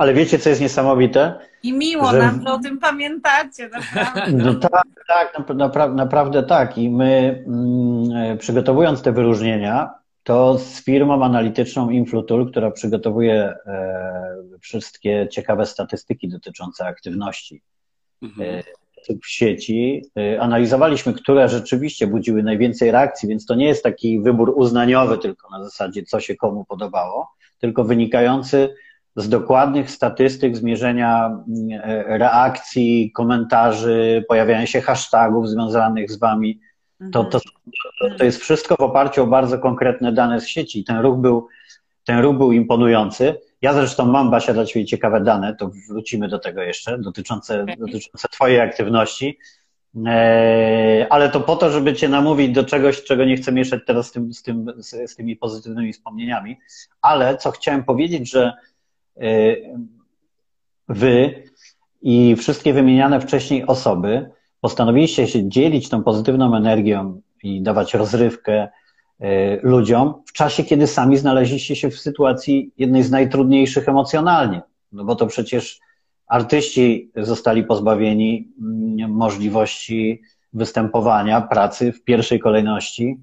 Ale 0.00 0.14
wiecie, 0.14 0.38
co 0.38 0.48
jest 0.48 0.60
niesamowite? 0.60 1.38
I 1.62 1.72
miło 1.72 2.10
że... 2.10 2.18
nam, 2.18 2.42
że 2.46 2.52
o 2.52 2.58
tym 2.58 2.78
pamiętacie, 2.78 3.68
naprawdę. 3.68 4.32
No 4.44 4.54
tak, 4.54 4.84
tak, 5.08 5.48
naprawdę, 5.54 5.96
naprawdę 5.96 6.42
tak. 6.42 6.78
I 6.78 6.90
my 6.90 7.44
mm, 7.46 8.16
e, 8.16 8.36
przygotowując 8.36 9.02
te 9.02 9.12
wyróżnienia, 9.12 9.99
to 10.22 10.58
z 10.58 10.84
firmą 10.84 11.24
analityczną 11.24 11.90
Influtul, 11.90 12.50
która 12.50 12.70
przygotowuje 12.70 13.54
e, 13.66 14.36
wszystkie 14.60 15.28
ciekawe 15.30 15.66
statystyki 15.66 16.28
dotyczące 16.28 16.86
aktywności 16.86 17.62
mhm. 18.22 18.50
E, 18.50 18.62
w 19.22 19.26
sieci, 19.26 20.02
e, 20.18 20.40
analizowaliśmy, 20.40 21.12
które 21.12 21.48
rzeczywiście 21.48 22.06
budziły 22.06 22.42
najwięcej 22.42 22.90
reakcji, 22.90 23.28
więc 23.28 23.46
to 23.46 23.54
nie 23.54 23.66
jest 23.66 23.82
taki 23.82 24.20
wybór 24.20 24.52
uznaniowy 24.56 25.18
tylko 25.18 25.50
na 25.50 25.64
zasadzie, 25.64 26.02
co 26.02 26.20
się 26.20 26.36
komu 26.36 26.64
podobało, 26.64 27.28
tylko 27.58 27.84
wynikający 27.84 28.74
z 29.16 29.28
dokładnych 29.28 29.90
statystyk 29.90 30.56
zmierzenia 30.56 31.42
reakcji, 32.06 33.12
komentarzy, 33.14 34.24
pojawiania 34.28 34.66
się 34.66 34.80
hashtagów 34.80 35.48
związanych 35.48 36.10
z 36.12 36.18
wami 36.18 36.60
to, 37.12 37.24
to, 37.24 37.40
to 38.18 38.24
jest 38.24 38.40
wszystko 38.40 38.76
w 38.76 38.80
oparciu 38.80 39.22
o 39.22 39.26
bardzo 39.26 39.58
konkretne 39.58 40.12
dane 40.12 40.40
z 40.40 40.48
sieci. 40.48 40.84
Ten 40.84 40.98
ruch 40.98 41.18
był, 41.18 41.48
ten 42.04 42.18
ruch 42.18 42.36
był 42.36 42.52
imponujący. 42.52 43.34
Ja 43.62 43.72
zresztą 43.72 44.06
mam, 44.06 44.30
Basia, 44.30 44.54
dla 44.54 44.64
Ciebie 44.64 44.86
ciekawe 44.86 45.20
dane, 45.20 45.56
to 45.56 45.70
wrócimy 45.88 46.28
do 46.28 46.38
tego 46.38 46.62
jeszcze, 46.62 46.98
dotyczące, 46.98 47.66
dotyczące 47.78 48.28
Twojej 48.28 48.60
aktywności. 48.60 49.38
E, 50.06 51.06
ale 51.10 51.30
to 51.30 51.40
po 51.40 51.56
to, 51.56 51.70
żeby 51.70 51.94
Cię 51.94 52.08
namówić 52.08 52.52
do 52.52 52.64
czegoś, 52.64 53.04
czego 53.04 53.24
nie 53.24 53.36
chcę 53.36 53.52
mieszać 53.52 53.80
teraz 53.86 54.06
z, 54.06 54.12
tym, 54.12 54.32
z, 54.32 54.42
tym, 54.42 54.72
z, 54.76 55.10
z 55.10 55.16
tymi 55.16 55.36
pozytywnymi 55.36 55.92
wspomnieniami. 55.92 56.58
Ale 57.02 57.36
co 57.36 57.50
chciałem 57.50 57.84
powiedzieć, 57.84 58.30
że 58.30 58.52
e, 59.16 59.22
Wy 60.88 61.44
i 62.02 62.36
wszystkie 62.36 62.72
wymieniane 62.72 63.20
wcześniej 63.20 63.66
osoby 63.66 64.30
postanowiliście 64.60 65.26
się 65.26 65.48
dzielić 65.48 65.88
tą 65.88 66.02
pozytywną 66.02 66.56
energią 66.56 67.20
i 67.42 67.62
dawać 67.62 67.94
rozrywkę 67.94 68.68
e, 69.20 69.56
ludziom 69.62 70.14
w 70.26 70.32
czasie, 70.32 70.64
kiedy 70.64 70.86
sami 70.86 71.18
znaleźliście 71.18 71.76
się 71.76 71.90
w 71.90 72.00
sytuacji 72.00 72.72
jednej 72.78 73.02
z 73.02 73.10
najtrudniejszych 73.10 73.88
emocjonalnie. 73.88 74.62
No 74.92 75.04
bo 75.04 75.16
to 75.16 75.26
przecież 75.26 75.80
artyści 76.26 77.10
zostali 77.16 77.64
pozbawieni 77.64 78.48
mm, 78.60 79.10
możliwości 79.12 80.22
występowania, 80.52 81.40
pracy 81.40 81.92
w 81.92 82.04
pierwszej 82.04 82.40
kolejności 82.40 83.18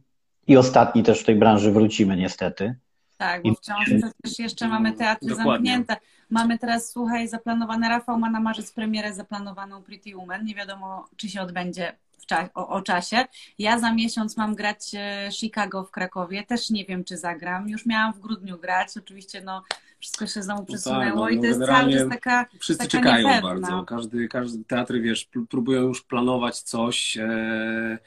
i 0.48 0.58
ostatni 0.58 1.04
też 1.04 1.20
w 1.20 1.26
tej 1.26 1.36
branży 1.36 1.72
wrócimy 1.72 2.18
niestety. 2.18 2.76
Tak, 3.18 3.44
bo 3.44 3.54
wciąż 3.54 3.86
przecież 4.24 4.40
jeszcze 4.40 4.68
mamy 4.68 4.94
teatry 4.94 5.30
Dokładnie. 5.30 5.54
zamknięte. 5.54 5.98
Mamy 6.30 6.60
teraz, 6.60 6.92
słuchaj, 6.92 7.28
zaplanowane, 7.28 7.90
Rafał 7.90 8.20
ma 8.20 8.30
na 8.30 8.40
marzec 8.40 8.72
premierę 8.72 9.14
zaplanowaną 9.14 9.84
Pretty 9.84 10.16
Woman. 10.16 10.46
Nie 10.46 10.56
wiadomo, 10.56 11.10
czy 11.16 11.30
się 11.30 11.42
odbędzie 11.42 11.96
cza 12.28 12.50
o, 12.54 12.68
o, 12.70 12.82
czasie. 12.82 13.26
Ja 13.60 13.80
za 13.80 13.94
miesiąc 13.94 14.38
mam 14.38 14.56
grać 14.56 14.92
e, 14.94 15.30
Chicago 15.32 15.84
w 15.84 15.92
Krakowie. 15.92 16.44
Też 16.44 16.70
nie 16.70 16.86
wiem, 16.86 17.04
czy 17.04 17.18
zagram. 17.18 17.70
Już 17.70 17.86
miałam 17.86 18.14
w 18.14 18.20
grudniu 18.20 18.58
grać. 18.58 18.98
Oczywiście, 18.98 19.42
no, 19.42 19.64
wszystko 20.00 20.28
się 20.28 20.44
znowu 20.44 20.66
przesunęło 20.66 21.04
no 21.04 21.10
tak, 21.10 21.16
no, 21.16 21.30
i 21.30 21.40
to 21.40 21.46
jest 21.46 21.66
cały 21.66 21.94
czas 21.94 22.10
taka 22.10 22.46
Wszyscy 22.60 22.88
taka 22.88 22.98
czekają 22.98 23.28
niepewna. 23.28 23.50
bardzo. 23.50 23.84
Każdy, 23.84 24.28
każdy 24.28 24.64
teatry, 24.64 25.02
wiesz, 25.02 25.30
próbują 25.50 25.82
już 25.82 26.04
planować 26.04 26.60
coś. 26.60 27.18
E 27.18 27.98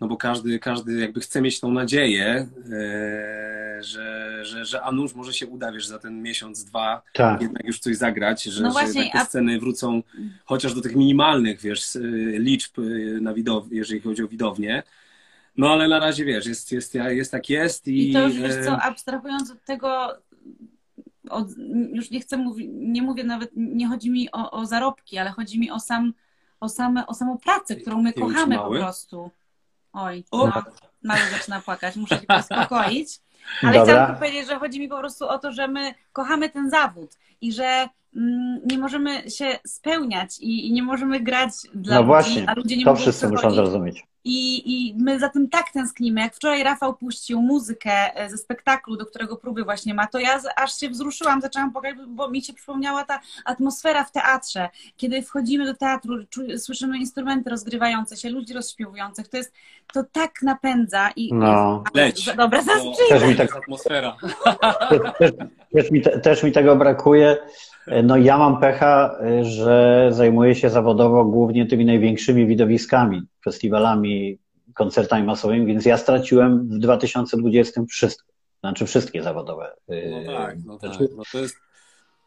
no 0.00 0.08
bo 0.08 0.16
każdy, 0.16 0.58
każdy 0.58 1.00
jakby 1.00 1.20
chce 1.20 1.42
mieć 1.42 1.60
tą 1.60 1.70
nadzieję, 1.70 2.26
e, 2.26 3.49
że, 3.82 4.38
że, 4.44 4.64
że 4.64 4.82
a 4.82 4.92
nuż 4.92 5.14
może 5.14 5.32
się 5.32 5.46
uda, 5.46 5.72
wiesz, 5.72 5.86
za 5.86 5.98
ten 5.98 6.22
miesiąc, 6.22 6.64
dwa 6.64 7.02
tak. 7.12 7.42
jednak 7.42 7.64
już 7.64 7.78
coś 7.78 7.96
zagrać, 7.96 8.42
że, 8.42 8.62
no 8.62 8.70
właśnie, 8.70 9.04
że 9.04 9.10
te 9.10 9.24
sceny 9.24 9.58
wrócą 9.58 10.02
chociaż 10.44 10.74
do 10.74 10.80
tych 10.80 10.96
minimalnych, 10.96 11.60
wiesz, 11.60 11.98
liczb 12.32 12.78
e, 12.78 12.82
na 13.20 13.34
widow, 13.34 13.64
jeżeli 13.70 14.00
chodzi 14.00 14.22
o 14.22 14.28
widownię. 14.28 14.82
No 15.56 15.72
ale 15.72 15.88
na 15.88 15.98
razie, 15.98 16.24
wiesz, 16.24 16.46
jest, 16.46 16.72
jest, 16.72 16.94
jest 16.94 17.30
tak 17.30 17.50
jest. 17.50 17.88
I, 17.88 18.10
I 18.10 18.12
to 18.12 18.26
już, 18.26 18.36
wiesz 18.36 18.64
co, 18.64 18.72
e, 18.72 18.82
abstrahując 18.82 19.50
od 19.50 19.64
tego, 19.64 20.18
od, 21.30 21.48
już 21.92 22.10
nie 22.10 22.20
chcę 22.20 22.36
mówić, 22.36 22.68
nie 22.72 23.02
mówię 23.02 23.24
nawet, 23.24 23.50
nie 23.56 23.88
chodzi 23.88 24.10
mi 24.10 24.32
o, 24.32 24.50
o 24.50 24.66
zarobki, 24.66 25.18
ale 25.18 25.30
chodzi 25.30 25.60
mi 25.60 25.70
o 25.70 25.80
sam, 25.80 26.14
o, 26.60 26.68
same, 26.68 27.06
o 27.06 27.14
samą 27.14 27.38
pracę, 27.38 27.76
którą 27.76 28.02
my 28.02 28.12
kochamy 28.12 28.58
po 28.58 28.70
prostu. 28.70 29.30
Oj, 29.92 30.24
no, 30.32 30.62
mały 31.02 31.20
zaczyna 31.30 31.60
płakać, 31.60 31.96
muszę 31.96 32.18
się 32.18 32.26
uspokoić. 32.40 33.20
Ale 33.62 33.78
Dobra. 33.78 33.94
chciałam 33.94 34.16
powiedzieć, 34.16 34.46
że 34.46 34.58
chodzi 34.58 34.80
mi 34.80 34.88
po 34.88 34.98
prostu 34.98 35.28
o 35.28 35.38
to, 35.38 35.52
że 35.52 35.68
my 35.68 35.94
kochamy 36.12 36.48
ten 36.48 36.70
zawód 36.70 37.10
i 37.40 37.52
że 37.52 37.88
mm, 38.16 38.60
nie 38.70 38.78
możemy 38.78 39.30
się 39.30 39.58
spełniać 39.66 40.38
i, 40.40 40.68
i, 40.68 40.72
nie 40.72 40.82
możemy 40.82 41.20
grać 41.20 41.52
dla 41.74 41.94
no 41.94 42.00
ludzi, 42.00 42.06
właśnie, 42.06 42.44
a 42.48 42.54
ludzie 42.54 42.76
nie 42.76 42.84
to 42.84 42.94
wszyscy 42.94 43.28
muszą 43.28 43.50
zrozumieć. 43.50 44.09
I, 44.24 44.62
I 44.66 44.94
my 44.98 45.18
za 45.18 45.28
tym 45.28 45.48
tak 45.48 45.70
tęsknimy. 45.72 46.20
Jak 46.20 46.34
wczoraj 46.34 46.62
Rafał 46.62 46.94
puścił 46.94 47.42
muzykę 47.42 48.16
e, 48.16 48.30
ze 48.30 48.38
spektaklu, 48.38 48.96
do 48.96 49.06
którego 49.06 49.36
próby 49.36 49.64
właśnie 49.64 49.94
ma, 49.94 50.06
to 50.06 50.18
ja 50.18 50.40
aż 50.56 50.78
się 50.78 50.88
wzruszyłam, 50.88 51.40
zaczęłam 51.40 51.72
płakać, 51.72 51.96
bo 52.08 52.30
mi 52.30 52.42
się 52.42 52.52
przypomniała 52.52 53.04
ta 53.04 53.20
atmosfera 53.44 54.04
w 54.04 54.12
teatrze. 54.12 54.68
Kiedy 54.96 55.22
wchodzimy 55.22 55.66
do 55.66 55.74
teatru, 55.74 56.14
słyszymy 56.58 56.98
instrumenty 56.98 57.50
rozgrywające 57.50 58.16
się, 58.16 58.30
ludzi 58.30 58.54
rozśpiewujących. 58.54 59.28
To 59.28 59.36
jest, 59.36 59.52
to 59.92 60.04
tak 60.12 60.42
napędza 60.42 61.10
i... 61.16 61.34
No. 61.34 61.84
Leć. 61.94 62.30
Dobra, 62.36 62.62
zaraz 62.62 62.84
no, 62.84 62.92
Też 63.08 63.24
mi 63.24 63.36
tak... 63.36 63.56
atmosfera. 63.56 64.16
Też, 65.18 65.30
też, 65.74 65.90
mi, 65.90 66.02
też 66.22 66.42
mi 66.42 66.52
tego 66.52 66.76
brakuje. 66.76 67.36
No 68.02 68.16
ja 68.16 68.38
mam 68.38 68.60
pecha, 68.60 69.18
że 69.42 70.08
zajmuję 70.12 70.54
się 70.54 70.70
zawodowo 70.70 71.24
głównie 71.24 71.66
tymi 71.66 71.84
największymi 71.84 72.46
widowiskami, 72.46 73.22
festiwalami, 73.44 74.38
koncertami 74.74 75.26
masowymi, 75.26 75.66
więc 75.66 75.84
ja 75.84 75.96
straciłem 75.96 76.68
w 76.68 76.78
2020 76.78 77.82
wszystko. 77.90 78.32
Znaczy 78.60 78.86
wszystkie 78.86 79.22
zawodowe. 79.22 79.72
No 79.88 80.32
tak, 80.36 80.56
no 80.66 80.78
tak. 80.78 80.92
No 81.16 81.22
to 81.32 81.38
jest 81.38 81.56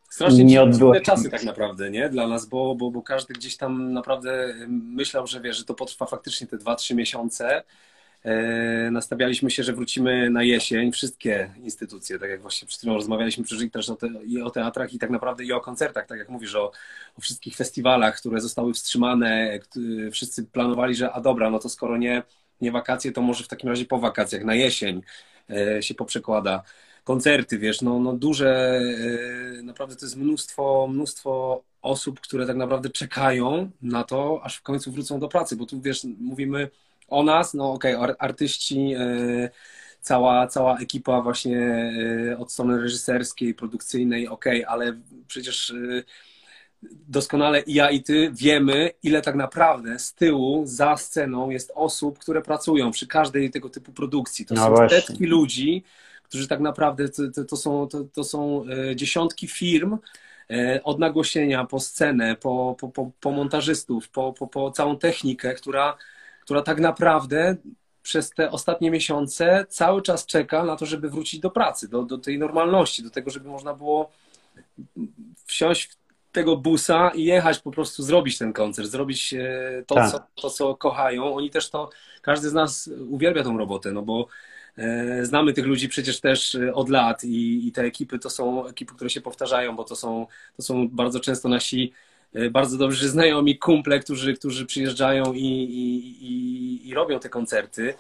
strasznie 0.09 0.43
nie 0.43 0.61
odbyło... 0.61 0.99
czasy 0.99 1.29
tak 1.29 1.43
naprawdę, 1.43 1.91
nie? 1.91 2.09
Dla 2.09 2.27
nas, 2.27 2.45
bo, 2.45 2.75
bo, 2.75 2.91
bo 2.91 3.01
każdy 3.01 3.33
gdzieś 3.33 3.57
tam 3.57 3.93
naprawdę 3.93 4.53
myślał, 4.69 5.27
że 5.27 5.41
wie, 5.41 5.53
że 5.53 5.63
to 5.63 5.73
potrwa 5.73 6.05
faktycznie 6.05 6.47
te 6.47 6.57
2-3 6.57 6.95
miesiące, 6.95 7.63
nastawialiśmy 8.91 9.51
się, 9.51 9.63
że 9.63 9.73
wrócimy 9.73 10.29
na 10.29 10.43
jesień. 10.43 10.91
Wszystkie 10.91 11.53
instytucje, 11.63 12.19
tak 12.19 12.29
jak 12.29 12.41
właśnie 12.41 12.67
przed 12.67 12.79
chwilą 12.79 12.93
rozmawialiśmy 12.93 13.43
przy 13.43 13.69
też 13.69 13.89
o, 13.89 13.95
te, 13.95 14.07
i 14.25 14.41
o 14.41 14.49
teatrach 14.49 14.93
i 14.93 14.99
tak 14.99 15.09
naprawdę 15.09 15.43
i 15.43 15.51
o 15.51 15.61
koncertach, 15.61 16.05
tak 16.07 16.19
jak 16.19 16.29
mówisz, 16.29 16.55
o, 16.55 16.71
o 17.17 17.21
wszystkich 17.21 17.55
festiwalach, 17.55 18.17
które 18.17 18.41
zostały 18.41 18.73
wstrzymane. 18.73 19.59
Wszyscy 20.11 20.45
planowali, 20.45 20.95
że 20.95 21.11
a 21.11 21.21
dobra, 21.21 21.49
no 21.49 21.59
to 21.59 21.69
skoro 21.69 21.97
nie, 21.97 22.23
nie 22.61 22.71
wakacje, 22.71 23.11
to 23.11 23.21
może 23.21 23.43
w 23.43 23.47
takim 23.47 23.69
razie 23.69 23.85
po 23.85 23.99
wakacjach, 23.99 24.43
na 24.43 24.55
jesień 24.55 25.01
e, 25.49 25.83
się 25.83 25.93
poprzekłada. 25.93 26.63
Koncerty, 27.03 27.59
wiesz, 27.59 27.81
no, 27.81 27.99
no 27.99 28.13
duże, 28.13 28.81
e, 29.59 29.63
naprawdę 29.63 29.95
to 29.95 30.05
jest 30.05 30.17
mnóstwo, 30.17 30.87
mnóstwo 30.91 31.63
osób, 31.81 32.19
które 32.19 32.47
tak 32.47 32.55
naprawdę 32.55 32.89
czekają 32.89 33.71
na 33.81 34.03
to, 34.03 34.41
aż 34.43 34.57
w 34.57 34.61
końcu 34.61 34.91
wrócą 34.91 35.19
do 35.19 35.27
pracy, 35.27 35.55
bo 35.55 35.65
tu 35.65 35.81
wiesz, 35.81 36.03
mówimy 36.19 36.69
o 37.07 37.23
nas, 37.23 37.53
no 37.53 37.73
okej, 37.73 37.95
okay, 37.95 38.15
artyści, 38.19 38.93
e, 38.97 39.49
cała, 40.01 40.47
cała 40.47 40.77
ekipa 40.77 41.21
właśnie 41.21 41.59
e, 42.31 42.37
od 42.37 42.51
strony 42.51 42.81
reżyserskiej, 42.81 43.53
produkcyjnej, 43.53 44.27
okej, 44.27 44.65
okay, 44.65 44.73
ale 44.73 44.99
przecież 45.27 45.69
e, 45.69 46.03
doskonale 47.07 47.61
i 47.61 47.73
ja 47.73 47.89
i 47.89 48.03
ty 48.03 48.31
wiemy, 48.33 48.91
ile 49.03 49.21
tak 49.21 49.35
naprawdę 49.35 49.99
z 49.99 50.13
tyłu, 50.13 50.61
za 50.65 50.97
sceną 50.97 51.49
jest 51.49 51.71
osób, 51.75 52.19
które 52.19 52.41
pracują 52.41 52.91
przy 52.91 53.07
każdej 53.07 53.51
tego 53.51 53.69
typu 53.69 53.93
produkcji. 53.93 54.45
To 54.45 54.55
no 54.55 54.61
są 54.63 54.69
właśnie. 54.69 55.01
setki 55.01 55.25
ludzi, 55.25 55.83
którzy 56.23 56.47
tak 56.47 56.59
naprawdę 56.59 57.09
to, 57.09 57.45
to 57.45 57.57
są, 57.57 57.87
to, 57.87 58.03
to 58.03 58.23
są 58.23 58.65
dziesiątki 58.95 59.47
firm, 59.47 59.97
od 60.83 60.99
nagłośnienia 60.99 61.65
po 61.65 61.79
scenę, 61.79 62.35
po, 62.35 62.75
po, 62.79 62.89
po, 62.89 63.11
po 63.19 63.31
montażystów, 63.31 64.09
po, 64.09 64.33
po, 64.33 64.47
po 64.47 64.71
całą 64.71 64.97
technikę, 64.97 65.53
która 65.53 65.97
która 66.43 66.61
tak 66.61 66.79
naprawdę 66.79 67.55
przez 68.01 68.29
te 68.29 68.51
ostatnie 68.51 68.91
miesiące 68.91 69.65
cały 69.69 70.01
czas 70.01 70.25
czeka 70.25 70.63
na 70.63 70.75
to, 70.75 70.85
żeby 70.85 71.09
wrócić 71.09 71.39
do 71.39 71.51
pracy, 71.51 71.89
do, 71.89 72.03
do 72.03 72.17
tej 72.17 72.39
normalności, 72.39 73.03
do 73.03 73.09
tego, 73.09 73.31
żeby 73.31 73.49
można 73.49 73.73
było 73.73 74.11
wsiąść 75.45 75.85
w 75.85 75.95
tego 76.31 76.57
busa 76.57 77.09
i 77.09 77.23
jechać 77.23 77.59
po 77.59 77.71
prostu 77.71 78.03
zrobić 78.03 78.37
ten 78.37 78.53
koncert, 78.53 78.87
zrobić 78.87 79.33
e, 79.33 79.83
to, 79.87 79.95
tak. 79.95 80.11
co, 80.11 80.19
to, 80.35 80.49
co 80.49 80.75
kochają. 80.75 81.35
Oni 81.35 81.49
też 81.49 81.69
to, 81.69 81.89
każdy 82.21 82.49
z 82.49 82.53
nas 82.53 82.89
uwielbia 83.09 83.43
tą 83.43 83.57
robotę, 83.57 83.91
no 83.91 84.01
bo 84.01 84.27
e, 84.77 85.25
znamy 85.25 85.53
tych 85.53 85.65
ludzi 85.65 85.89
przecież 85.89 86.19
też 86.19 86.55
e, 86.55 86.73
od 86.73 86.89
lat 86.89 87.23
i, 87.23 87.67
i 87.67 87.71
te 87.71 87.81
ekipy 87.81 88.19
to 88.19 88.29
są 88.29 88.67
ekipy, 88.67 88.95
które 88.95 89.09
się 89.09 89.21
powtarzają, 89.21 89.75
bo 89.75 89.83
to 89.83 89.95
są, 89.95 90.27
to 90.57 90.63
są 90.63 90.87
bardzo 90.89 91.19
często 91.19 91.49
nasi 91.49 91.93
bardzo 92.51 92.77
dobrze 92.77 93.09
znajomi 93.09 93.57
kumple, 93.57 93.99
którzy, 93.99 94.33
którzy 94.33 94.65
przyjeżdżają 94.65 95.33
i, 95.33 95.45
i, 95.45 96.25
i, 96.25 96.89
i 96.89 96.93
robią 96.93 97.19
te 97.19 97.29
koncerty. 97.29 97.93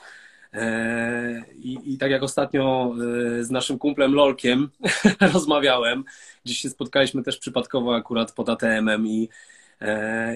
E, 0.53 1.43
I, 1.61 1.93
I, 1.93 1.97
tak 1.97 2.11
jak 2.11 2.23
ostatnio 2.23 2.93
e, 3.39 3.43
z 3.43 3.51
naszym 3.51 3.79
kumplem 3.79 4.13
Lolkiem 4.13 4.69
rozmawiałem, 5.33 6.03
gdzieś 6.45 6.57
się 6.57 6.69
spotkaliśmy 6.69 7.23
też 7.23 7.37
przypadkowo 7.37 7.95
akurat 7.95 8.31
pod 8.31 8.49
ATM-em 8.49 9.07
i, 9.07 9.29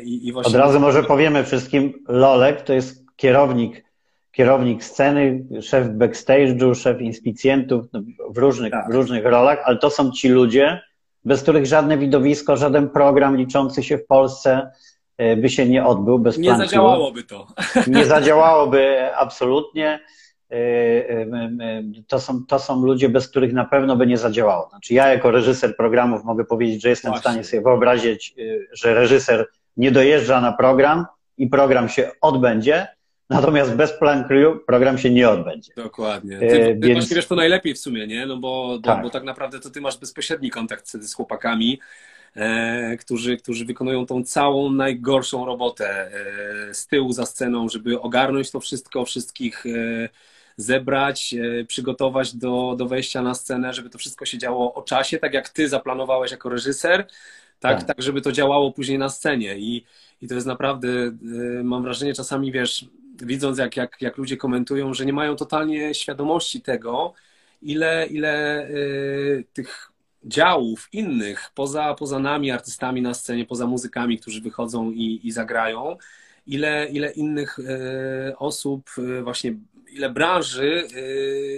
i, 0.04 0.28
i 0.28 0.32
właśnie... 0.32 0.50
Od 0.50 0.66
razu 0.66 0.80
może 0.80 1.04
powiemy 1.04 1.44
wszystkim, 1.44 1.94
Lolek 2.08 2.62
to 2.62 2.74
jest 2.74 3.04
kierownik, 3.16 3.84
kierownik 4.32 4.84
sceny, 4.84 5.46
szef 5.62 5.88
backstage'u, 5.88 6.76
szef 6.76 7.02
inspicjentów 7.02 7.86
no, 7.94 8.02
w 8.30 8.38
różnych, 8.38 8.72
tak. 8.72 8.92
w 8.92 8.94
różnych 8.94 9.26
rolach, 9.26 9.60
ale 9.66 9.78
to 9.78 9.90
są 9.90 10.12
ci 10.12 10.30
ludzie, 10.30 10.82
bez 11.28 11.44
których 11.44 11.66
żadne 11.66 11.98
widowisko, 11.98 12.58
żaden 12.58 12.90
program 12.90 13.38
liczący 13.38 13.84
się 13.84 13.98
w 13.98 14.06
Polsce 14.06 14.72
e, 15.18 15.38
by 15.38 15.50
się 15.50 15.70
nie 15.70 15.86
odbył. 15.86 16.20
Bez 16.20 16.38
nie 16.38 16.58
zadziałałoby 16.58 17.24
to. 17.24 17.48
Nie 17.88 18.06
zadziałałoby 18.06 19.16
absolutnie. 19.16 20.00
E, 20.52 20.56
e, 20.56 21.28
to 22.08 22.20
są, 22.20 22.46
to 22.46 22.60
są 22.60 22.86
ludzie, 22.86 23.10
bez 23.10 23.28
których 23.28 23.54
na 23.54 23.66
pewno 23.66 23.96
by 23.96 24.08
nie 24.08 24.18
zadziałało. 24.18 24.70
Znaczy 24.70 24.94
ja 24.94 25.08
jako 25.08 25.32
reżyser 25.32 25.78
programów 25.78 26.24
mogę 26.24 26.46
powiedzieć, 26.46 26.82
że 26.82 26.90
jestem 26.90 27.12
Właśnie. 27.12 27.22
w 27.22 27.32
stanie 27.32 27.44
sobie 27.44 27.62
wyobrazić, 27.62 28.36
że 28.72 28.94
reżyser 28.94 29.46
nie 29.78 29.92
dojeżdża 29.92 30.42
na 30.42 30.52
program 30.52 31.06
i 31.38 31.48
program 31.48 31.90
się 31.90 32.12
odbędzie, 32.22 32.88
Natomiast 33.30 33.76
bez 33.76 33.94
plan 33.94 34.28
crew 34.28 34.66
program 34.66 34.98
się 34.98 35.10
nie 35.10 35.30
odbędzie. 35.30 35.74
Dokładnie. 35.76 36.40
Ty, 36.40 36.48
ty 36.48 36.78
Więc... 36.80 36.94
właśnie 36.94 37.16
wiesz 37.16 37.28
to 37.28 37.36
najlepiej 37.36 37.74
w 37.74 37.80
sumie, 37.80 38.08
nie? 38.08 38.26
No 38.26 38.38
bo, 38.38 38.80
tak. 38.84 39.04
bo 39.04 39.10
tak 39.10 39.24
naprawdę 39.24 39.60
to 39.60 39.70
ty 39.70 39.82
masz 39.82 39.98
bezpośredni 39.98 40.50
kontakt 40.50 40.88
z, 40.88 41.10
z 41.10 41.14
chłopakami, 41.14 41.80
e, 42.36 42.98
którzy, 42.98 43.38
którzy 43.38 43.66
wykonują 43.66 44.06
tą 44.06 44.24
całą 44.24 44.72
najgorszą 44.72 45.46
robotę 45.46 46.12
e, 46.70 46.74
z 46.74 46.88
tyłu 46.88 47.14
za 47.14 47.26
sceną, 47.26 47.70
żeby 47.70 48.02
ogarnąć 48.02 48.52
to 48.52 48.60
wszystko, 48.60 49.06
wszystkich 49.06 49.66
e, 49.66 50.10
zebrać, 50.58 51.34
e, 51.34 51.66
przygotować 51.66 52.36
do, 52.36 52.76
do 52.78 52.86
wejścia 52.86 53.22
na 53.22 53.34
scenę, 53.34 53.74
żeby 53.74 53.90
to 53.90 53.98
wszystko 53.98 54.26
się 54.26 54.38
działo 54.38 54.74
o 54.74 54.82
czasie, 54.82 55.18
tak 55.18 55.34
jak 55.34 55.50
ty 55.50 55.70
zaplanowałeś 55.70 56.32
jako 56.32 56.50
reżyser, 56.50 57.08
tak, 57.60 57.78
tak, 57.78 57.84
tak 57.84 58.02
żeby 58.02 58.22
to 58.22 58.32
działało 58.32 58.72
później 58.72 58.98
na 58.98 59.10
scenie. 59.10 59.58
I, 59.58 59.86
i 60.22 60.28
to 60.28 60.36
jest 60.36 60.48
naprawdę, 60.48 60.88
e, 60.90 61.14
mam 61.64 61.84
wrażenie, 61.84 62.14
czasami 62.14 62.52
wiesz, 62.52 62.86
widząc 63.22 63.58
jak, 63.58 63.78
jak, 63.78 64.02
jak 64.02 64.18
ludzie 64.18 64.38
komentują, 64.38 64.94
że 64.94 65.06
nie 65.06 65.14
mają 65.14 65.36
totalnie 65.36 65.94
świadomości 65.94 66.62
tego, 66.62 67.14
ile, 67.62 68.08
ile 68.08 68.68
y, 68.70 69.46
tych 69.54 69.92
działów 70.24 70.90
innych, 70.92 71.50
poza, 71.56 71.94
poza 71.94 72.20
nami, 72.20 72.52
artystami 72.52 73.02
na 73.02 73.14
scenie, 73.14 73.46
poza 73.46 73.68
muzykami, 73.68 74.20
którzy 74.20 74.42
wychodzą 74.42 74.92
i, 74.92 75.20
i 75.24 75.32
zagrają, 75.32 75.98
ile, 76.48 76.88
ile 76.92 77.12
innych 77.12 77.60
y, 77.60 78.38
osób, 78.38 78.90
y, 78.98 79.22
właśnie 79.22 79.56
ile 79.92 80.10
branży 80.10 80.88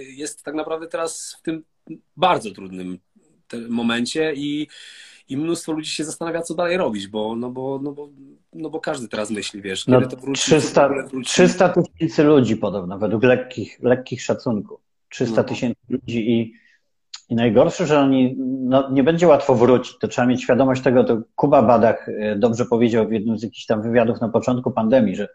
jest 0.08 0.42
tak 0.42 0.54
naprawdę 0.54 0.86
teraz 0.86 1.36
w 1.38 1.42
tym 1.42 1.64
bardzo 2.16 2.50
trudnym 2.50 2.98
momencie 3.68 4.32
i 4.34 4.68
i 5.30 5.36
mnóstwo 5.36 5.72
ludzi 5.72 5.90
się 5.90 6.04
zastanawia, 6.04 6.42
co 6.42 6.54
dalej 6.54 6.76
robić, 6.76 7.08
bo, 7.08 7.36
no 7.36 7.50
bo, 7.50 7.80
no 7.82 7.92
bo, 7.92 8.08
no 8.52 8.70
bo 8.70 8.80
każdy 8.80 9.08
teraz 9.08 9.30
myśli, 9.30 9.62
wiesz, 9.62 9.84
kiedy 9.84 10.00
no, 10.00 10.06
to 10.06 10.16
wróci. 10.16 10.42
300, 10.42 10.88
wróci. 10.88 11.30
300 11.30 11.68
tysięcy 11.68 12.24
ludzi 12.24 12.56
podobno, 12.56 12.98
według 12.98 13.22
lekkich, 13.22 13.78
lekkich 13.82 14.22
szacunków. 14.22 14.80
300 15.08 15.36
no. 15.36 15.48
tysięcy 15.48 15.80
no. 15.88 15.96
ludzi 15.96 16.30
i, 16.30 16.54
i 17.28 17.34
najgorsze, 17.34 17.86
że 17.86 17.98
oni, 17.98 18.36
no, 18.38 18.90
nie 18.90 19.02
będzie 19.04 19.26
łatwo 19.26 19.54
wrócić, 19.54 19.98
to 19.98 20.08
trzeba 20.08 20.26
mieć 20.26 20.42
świadomość 20.42 20.82
tego, 20.82 21.04
to 21.04 21.22
Kuba 21.34 21.62
Badach 21.62 22.08
e, 22.08 22.36
dobrze 22.36 22.64
powiedział 22.64 23.08
w 23.08 23.12
jednym 23.12 23.38
z 23.38 23.42
jakichś 23.42 23.66
tam 23.66 23.82
wywiadów 23.82 24.20
na 24.20 24.28
początku 24.28 24.70
pandemii, 24.70 25.16
że, 25.16 25.28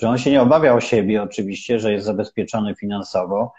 że 0.00 0.08
on 0.08 0.18
się 0.18 0.30
nie 0.30 0.42
obawia 0.42 0.74
o 0.74 0.80
siebie 0.80 1.22
oczywiście, 1.22 1.78
że 1.78 1.92
jest 1.92 2.06
zabezpieczony 2.06 2.74
finansowo, 2.74 3.52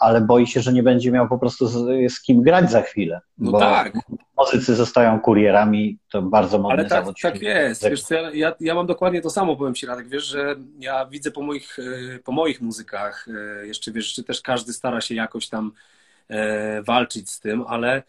ale 0.00 0.20
boi 0.20 0.46
się, 0.46 0.60
że 0.60 0.72
nie 0.72 0.82
będzie 0.82 1.10
miał 1.12 1.28
po 1.28 1.38
prostu 1.38 1.66
z, 1.66 2.12
z 2.12 2.22
kim 2.22 2.42
grać 2.42 2.70
za 2.70 2.82
chwilę. 2.82 3.20
No 3.38 3.50
bo 3.50 3.58
tak. 3.58 3.92
Muzycy 4.38 4.74
zostają 4.74 5.20
kurierami, 5.20 5.98
to 6.10 6.22
bardzo 6.22 6.58
modny 6.58 6.72
Ale 6.72 6.82
tak, 6.82 6.90
zawód. 6.90 7.16
tak 7.22 7.42
jest. 7.42 7.88
Wiesz, 7.88 8.02
ja, 8.32 8.54
ja 8.60 8.74
mam 8.74 8.86
dokładnie 8.86 9.20
to 9.20 9.30
samo, 9.30 9.56
powiem 9.56 9.74
Ci 9.74 9.86
Radek, 9.86 10.08
wiesz, 10.08 10.24
że 10.24 10.56
ja 10.78 11.06
widzę 11.06 11.30
po 11.30 11.42
moich, 11.42 11.78
e, 11.78 12.18
po 12.18 12.32
moich 12.32 12.60
muzykach, 12.60 13.26
e, 13.60 13.66
jeszcze 13.66 13.92
wiesz, 13.92 14.14
że 14.14 14.24
też 14.24 14.40
każdy 14.40 14.72
stara 14.72 15.00
się 15.00 15.14
jakoś 15.14 15.48
tam 15.48 15.72
walczyć 16.86 17.30
z 17.30 17.40
tym, 17.40 17.64
ale 17.66 18.02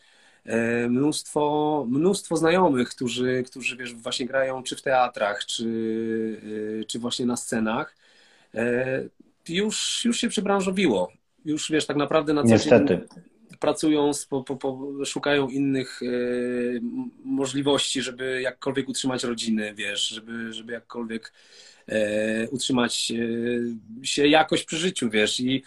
mnóstwo, 0.90 1.86
mnóstwo 1.90 2.38
znajomych, 2.38 2.90
którzy, 2.90 3.44
którzy 3.44 3.78
wiesz, 3.78 3.94
właśnie 3.94 4.26
grają 4.26 4.64
czy 4.64 4.76
w 4.76 4.82
teatrach, 4.82 5.46
czy, 5.46 6.86
czy 6.88 7.00
właśnie 7.00 7.26
na 7.26 7.38
scenach, 7.38 7.96
już, 9.50 10.06
już 10.06 10.18
się 10.18 10.30
przebranżowiło 10.30 11.12
już 11.48 11.72
wiesz, 11.72 11.86
tak 11.86 11.98
naprawdę 11.98 12.34
na 12.34 12.44
co 12.44 12.50
Niestety. 12.50 13.08
pracują, 13.60 14.12
po, 14.30 14.44
po, 14.44 14.56
po, 14.56 14.92
szukają 15.06 15.50
innych 15.50 16.02
e, 16.04 16.08
możliwości, 17.24 18.02
żeby 18.02 18.42
jakkolwiek 18.42 18.90
utrzymać 18.90 19.24
rodziny, 19.24 19.74
wiesz, 19.74 20.08
żeby, 20.08 20.54
żeby 20.54 20.74
jakkolwiek 20.74 21.34
e, 21.88 22.50
utrzymać 22.50 23.12
e, 23.12 24.06
się 24.06 24.28
jakoś 24.28 24.64
przy 24.64 24.78
życiu, 24.78 25.10
wiesz, 25.10 25.40
i 25.40 25.64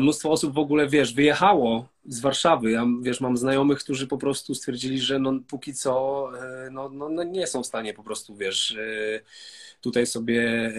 mnóstwo 0.00 0.30
osób 0.30 0.54
w 0.54 0.58
ogóle, 0.58 0.88
wiesz, 0.88 1.14
wyjechało 1.14 1.88
z 2.06 2.20
Warszawy. 2.20 2.70
Ja, 2.70 2.86
wiesz, 3.02 3.20
mam 3.20 3.36
znajomych, 3.36 3.78
którzy 3.78 4.06
po 4.06 4.18
prostu 4.18 4.54
stwierdzili, 4.54 5.00
że 5.00 5.18
no, 5.18 5.32
póki 5.48 5.74
co 5.74 6.28
no, 6.70 6.88
no, 6.88 7.08
no 7.08 7.22
nie 7.22 7.46
są 7.46 7.62
w 7.62 7.66
stanie 7.66 7.94
po 7.94 8.02
prostu, 8.02 8.36
wiesz, 8.36 8.76
tutaj 9.80 10.06
sobie 10.06 10.42
e, 10.46 10.72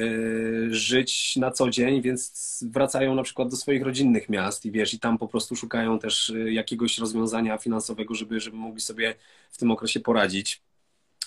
żyć 0.73 1.35
na 1.35 1.51
co 1.51 1.69
dzień, 1.69 2.01
więc 2.01 2.63
wracają 2.71 3.15
na 3.15 3.23
przykład 3.23 3.49
do 3.49 3.55
swoich 3.55 3.83
rodzinnych 3.83 4.29
miast 4.29 4.65
i 4.65 4.71
wiesz, 4.71 4.93
i 4.93 4.99
tam 4.99 5.17
po 5.17 5.27
prostu 5.27 5.55
szukają 5.55 5.99
też 5.99 6.29
e, 6.29 6.51
jakiegoś 6.51 6.97
rozwiązania 6.97 7.57
finansowego, 7.57 8.15
żeby, 8.15 8.39
żeby 8.39 8.57
mogli 8.57 8.81
sobie 8.81 9.15
w 9.51 9.57
tym 9.57 9.71
okresie 9.71 9.99
poradzić. 9.99 10.61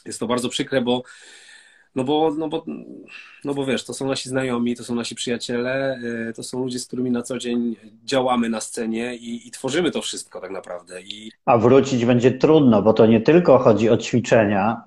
Jest 0.04 0.20
to 0.20 0.26
bardzo 0.26 0.48
przykre, 0.48 0.80
bo 0.80 1.02
no 1.94 2.04
bo, 2.04 2.34
no, 2.38 2.48
bo, 2.48 2.64
no 3.44 3.54
bo 3.54 3.66
wiesz, 3.66 3.84
to 3.84 3.94
są 3.94 4.08
nasi 4.08 4.28
znajomi, 4.28 4.76
to 4.76 4.84
są 4.84 4.94
nasi 4.94 5.14
przyjaciele, 5.14 6.00
e, 6.28 6.32
to 6.32 6.42
są 6.42 6.58
ludzie, 6.58 6.78
z 6.78 6.86
którymi 6.86 7.10
na 7.10 7.22
co 7.22 7.38
dzień 7.38 7.76
działamy 8.04 8.48
na 8.48 8.60
scenie 8.60 9.16
i, 9.16 9.48
i, 9.48 9.50
tworzymy 9.50 9.90
to 9.90 10.02
wszystko 10.02 10.40
tak 10.40 10.50
naprawdę. 10.50 11.02
I... 11.02 11.30
A 11.44 11.58
wrócić 11.58 12.04
będzie 12.04 12.30
trudno, 12.30 12.82
bo 12.82 12.92
to 12.92 13.06
nie 13.06 13.20
tylko 13.20 13.58
chodzi 13.58 13.90
o 13.90 13.96
ćwiczenia, 13.96 14.84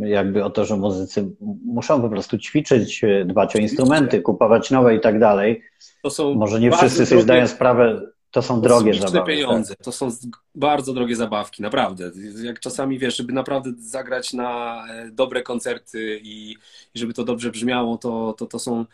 jakby 0.00 0.44
o 0.44 0.50
to, 0.50 0.64
że 0.64 0.76
muzycy 0.76 1.30
muszą 1.64 2.02
po 2.02 2.08
prostu 2.08 2.38
ćwiczyć, 2.38 3.04
e, 3.04 3.24
dbać 3.24 3.56
o 3.56 3.58
instrumenty, 3.58 4.20
kupować 4.20 4.70
nowe 4.70 4.96
i 4.96 5.00
tak 5.00 5.18
dalej. 5.18 5.62
To 6.02 6.10
są 6.10 6.34
Może 6.34 6.60
nie 6.60 6.72
wszyscy 6.72 7.06
sobie 7.06 7.22
zdają 7.22 7.46
sprawę, 7.46 8.00
to 8.32 8.42
są 8.42 8.60
drogie 8.60 8.94
są 8.94 9.08
zabawy. 9.08 9.32
pieniądze, 9.32 9.74
tak? 9.74 9.84
to 9.84 9.92
są 9.92 10.10
bardzo 10.54 10.92
drogie 10.92 11.16
zabawki, 11.16 11.62
naprawdę. 11.62 12.10
Jak 12.42 12.60
czasami 12.60 12.98
wiesz, 12.98 13.16
żeby 13.16 13.32
naprawdę 13.32 13.72
zagrać 13.78 14.32
na 14.32 14.84
e, 14.90 15.10
dobre 15.10 15.42
koncerty 15.42 16.20
i, 16.22 16.56
i 16.94 16.98
żeby 16.98 17.14
to 17.14 17.24
dobrze 17.24 17.50
brzmiało, 17.50 17.98
to, 17.98 18.34
to, 18.38 18.46
to 18.46 18.58
są 18.58 18.84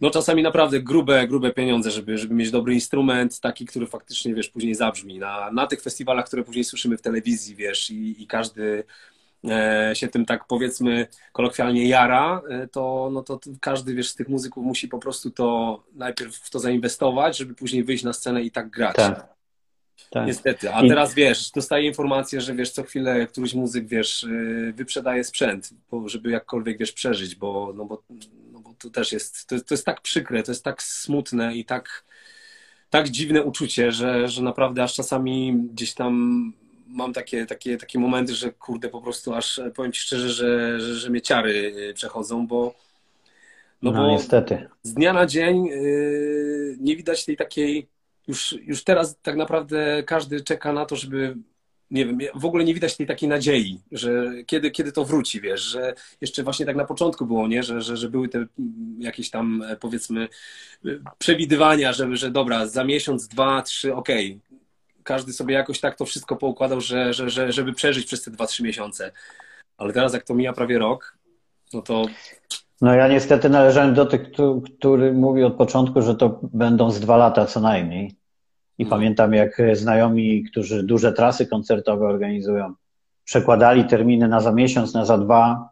no 0.00 0.10
czasami 0.10 0.42
naprawdę 0.42 0.80
grube, 0.80 1.28
grube 1.28 1.52
pieniądze, 1.52 1.90
żeby, 1.90 2.18
żeby 2.18 2.34
mieć 2.34 2.50
dobry 2.50 2.74
instrument, 2.74 3.40
taki, 3.40 3.66
który 3.66 3.86
faktycznie, 3.86 4.34
wiesz, 4.34 4.48
później 4.48 4.74
zabrzmi. 4.74 5.18
Na, 5.18 5.50
na 5.50 5.66
tych 5.66 5.82
festiwalach, 5.82 6.26
które 6.26 6.44
później 6.44 6.64
słyszymy 6.64 6.96
w 6.96 7.02
telewizji, 7.02 7.54
wiesz, 7.54 7.90
i, 7.90 8.22
i 8.22 8.26
każdy 8.26 8.84
się 9.94 10.08
tym 10.08 10.26
tak 10.26 10.46
powiedzmy 10.46 11.06
kolokwialnie 11.32 11.88
jara, 11.88 12.42
e, 12.50 12.68
to, 12.68 13.10
no 13.12 13.22
to 13.22 13.40
każdy 13.60 13.94
wiesz, 13.94 14.08
z 14.08 14.14
tych 14.14 14.28
muzyków 14.28 14.64
musi 14.64 14.88
po 14.88 14.98
prostu 14.98 15.30
to 15.30 15.82
najpierw 15.94 16.36
w 16.36 16.50
to 16.50 16.58
zainwestować, 16.58 17.38
żeby 17.38 17.54
później 17.54 17.84
wyjść 17.84 18.04
na 18.04 18.12
scenę 18.12 18.42
i 18.42 18.50
tak 18.50 18.70
grać. 18.70 18.96
Tak. 18.96 19.36
Tak. 20.10 20.26
Niestety, 20.26 20.72
a 20.72 20.80
teraz 20.80 21.14
wiesz, 21.14 21.50
dostaję 21.50 21.86
informację, 21.86 22.40
że 22.40 22.54
wiesz, 22.54 22.70
co 22.70 22.82
chwilę 22.82 23.26
któryś 23.26 23.54
muzyk, 23.54 23.86
wiesz, 23.86 24.22
y, 24.22 24.72
wyprzedaje 24.76 25.24
sprzęt, 25.24 25.70
żeby 26.06 26.30
jakkolwiek, 26.30 26.78
wiesz, 26.78 26.92
przeżyć, 26.92 27.34
bo, 27.34 27.72
no 27.76 27.84
bo, 27.84 28.02
no 28.52 28.60
bo 28.60 28.74
to 28.78 28.90
też 28.90 29.12
jest, 29.12 29.46
to, 29.46 29.60
to 29.60 29.74
jest 29.74 29.86
tak 29.86 30.00
przykre, 30.00 30.42
to 30.42 30.50
jest 30.50 30.64
tak 30.64 30.82
smutne 30.82 31.56
i 31.56 31.64
tak, 31.64 32.04
tak 32.90 33.08
dziwne 33.08 33.42
uczucie, 33.42 33.92
że, 33.92 34.28
że 34.28 34.42
naprawdę 34.42 34.82
aż 34.82 34.94
czasami 34.94 35.54
gdzieś 35.72 35.94
tam 35.94 36.52
mam 36.86 37.12
takie, 37.12 37.46
takie, 37.46 37.76
takie 37.76 37.98
momenty, 37.98 38.34
że 38.34 38.52
kurde, 38.52 38.88
po 38.88 39.02
prostu 39.02 39.34
aż 39.34 39.60
powiem 39.74 39.92
Ci 39.92 40.00
szczerze, 40.00 40.28
że, 40.28 40.80
że, 40.80 40.94
że 40.94 41.10
mnie 41.10 41.20
ciary 41.20 41.74
y, 41.90 41.94
przechodzą, 41.94 42.46
bo 42.46 42.74
no, 43.82 43.90
no 43.90 44.02
bo 44.02 44.10
niestety. 44.10 44.68
Z 44.82 44.94
dnia 44.94 45.12
na 45.12 45.26
dzień 45.26 45.64
yy, 45.64 46.76
nie 46.80 46.96
widać 46.96 47.24
tej 47.24 47.36
takiej 47.36 47.88
już, 48.28 48.54
już 48.62 48.84
teraz 48.84 49.16
tak 49.22 49.36
naprawdę 49.36 50.02
każdy 50.06 50.40
czeka 50.40 50.72
na 50.72 50.86
to, 50.86 50.96
żeby 50.96 51.36
nie 51.90 52.06
wiem, 52.06 52.18
w 52.34 52.44
ogóle 52.44 52.64
nie 52.64 52.74
widać 52.74 52.96
tej 52.96 53.06
takiej 53.06 53.28
nadziei, 53.28 53.80
że 53.92 54.32
kiedy, 54.46 54.70
kiedy 54.70 54.92
to 54.92 55.04
wróci, 55.04 55.40
wiesz, 55.40 55.60
że 55.60 55.94
jeszcze 56.20 56.42
właśnie 56.42 56.66
tak 56.66 56.76
na 56.76 56.84
początku 56.84 57.26
było, 57.26 57.48
nie, 57.48 57.62
że, 57.62 57.82
że, 57.82 57.96
że 57.96 58.10
były 58.10 58.28
te 58.28 58.46
jakieś 58.98 59.30
tam 59.30 59.64
powiedzmy 59.80 60.28
przewidywania, 61.18 61.92
że, 61.92 62.16
że 62.16 62.30
dobra, 62.30 62.66
za 62.66 62.84
miesiąc, 62.84 63.28
dwa, 63.28 63.62
trzy, 63.62 63.94
okej, 63.94 64.26
okay. 64.26 64.40
Każdy 65.06 65.32
sobie 65.32 65.54
jakoś 65.54 65.80
tak 65.80 65.96
to 65.96 66.04
wszystko 66.04 66.36
poukładał, 66.36 66.80
że, 66.80 67.12
że, 67.12 67.30
że, 67.30 67.52
żeby 67.52 67.72
przeżyć 67.72 68.06
przez 68.06 68.22
te 68.22 68.30
dwa, 68.30 68.46
trzy 68.46 68.62
miesiące. 68.62 69.12
Ale 69.78 69.92
teraz 69.92 70.12
jak 70.12 70.24
to 70.24 70.34
mija 70.34 70.52
prawie 70.52 70.78
rok, 70.78 71.18
no 71.72 71.82
to 71.82 72.06
no 72.80 72.94
ja 72.94 73.08
niestety 73.08 73.48
należałem 73.48 73.94
do 73.94 74.06
tych, 74.06 74.20
który 74.78 75.12
mówi 75.12 75.44
od 75.44 75.54
początku, 75.54 76.02
że 76.02 76.14
to 76.14 76.40
będą 76.42 76.90
z 76.90 77.00
dwa 77.00 77.16
lata 77.16 77.46
co 77.46 77.60
najmniej. 77.60 78.14
I 78.78 78.84
no. 78.84 78.90
pamiętam, 78.90 79.34
jak 79.34 79.62
znajomi, 79.72 80.44
którzy 80.44 80.82
duże 80.82 81.12
trasy 81.12 81.46
koncertowe 81.46 82.06
organizują, 82.06 82.74
przekładali 83.24 83.84
terminy 83.84 84.28
na 84.28 84.40
za 84.40 84.52
miesiąc, 84.52 84.94
na 84.94 85.04
za 85.04 85.18
dwa. 85.18 85.70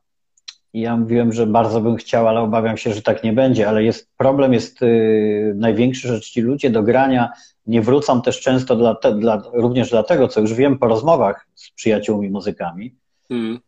I 0.73 0.81
ja 0.81 0.97
mówiłem, 0.97 1.33
że 1.33 1.47
bardzo 1.47 1.81
bym 1.81 1.97
chciał, 1.97 2.29
ale 2.29 2.41
obawiam 2.41 2.77
się, 2.77 2.95
że 2.95 3.03
tak 3.03 3.25
nie 3.25 3.33
będzie. 3.33 3.69
Ale 3.69 3.85
jest 3.85 4.11
problem 4.17 4.53
jest 4.53 4.81
yy, 4.81 5.53
największy, 5.57 6.09
że 6.09 6.21
ci 6.21 6.41
ludzie 6.41 6.71
do 6.71 6.83
grania 6.83 7.33
nie 7.67 7.83
wrócą 7.83 8.23
też 8.23 8.41
często 8.41 8.77
dla, 8.77 8.95
te, 8.95 9.15
dla, 9.15 9.43
również 9.53 9.91
dlatego, 9.91 10.29
co 10.29 10.41
już 10.41 10.55
wiem 10.55 10.79
po 10.79 10.87
rozmowach 10.87 11.47
z 11.55 11.71
przyjaciółmi 11.71 12.31
muzykami, 12.31 12.95
mm. 13.31 13.59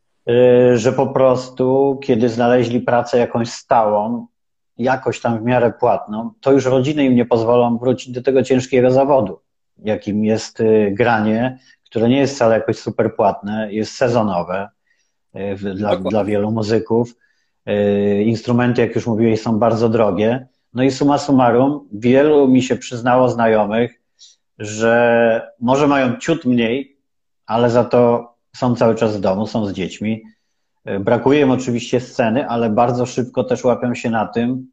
Że 0.75 0.93
po 0.93 1.07
prostu, 1.07 1.99
kiedy 2.03 2.29
znaleźli 2.29 2.81
pracę 2.81 3.19
jakąś 3.19 3.51
stałą, 3.51 4.27
jakoś 4.79 5.21
tam 5.21 5.39
w 5.39 5.43
miarę 5.43 5.73
płatną, 5.73 6.31
to 6.41 6.53
już 6.53 6.65
rodziny 6.65 7.05
im 7.05 7.15
nie 7.15 7.25
pozwolą 7.25 7.79
wrócić 7.79 8.15
do 8.15 8.23
tego 8.23 8.43
ciężkiego 8.43 8.91
zawodu, 8.91 9.41
jakim 9.79 10.25
jest 10.25 10.61
y, 10.61 10.91
granie, 10.93 11.59
które 11.85 12.09
nie 12.09 12.19
jest 12.19 12.35
wcale 12.35 12.55
jakoś 12.55 12.79
super 12.79 13.17
płatne, 13.17 13.73
jest 13.73 13.93
sezonowe 13.93 14.69
y, 15.37 15.75
dla, 15.75 15.97
dla 15.97 16.25
wielu 16.25 16.51
muzyków. 16.51 17.15
Instrumenty, 18.25 18.81
jak 18.81 18.95
już 18.95 19.07
mówiłeś, 19.07 19.43
są 19.43 19.59
bardzo 19.59 19.89
drogie. 19.89 20.47
No 20.77 20.83
i 20.83 20.91
suma 20.91 21.19
summarum, 21.19 21.89
wielu 21.93 22.49
mi 22.49 22.63
się 22.63 22.77
przyznało 22.77 23.29
znajomych, 23.29 24.01
że 24.59 25.51
może 25.61 25.87
mają 25.87 26.17
ciut 26.17 26.45
mniej, 26.45 26.99
ale 27.47 27.71
za 27.71 27.85
to 27.85 28.33
są 28.57 28.77
cały 28.77 28.95
czas 28.95 29.17
w 29.17 29.21
domu, 29.21 29.47
są 29.47 29.67
z 29.67 29.73
dziećmi. 29.73 30.23
E, 30.85 31.01
brakuje 31.01 31.41
im 31.41 31.51
oczywiście 31.51 32.01
sceny, 32.01 32.49
ale 32.49 32.71
bardzo 32.71 33.07
szybko 33.07 33.45
też 33.45 33.65
łapią 33.65 33.95
się 33.95 34.11
na 34.11 34.27
tym, 34.27 34.71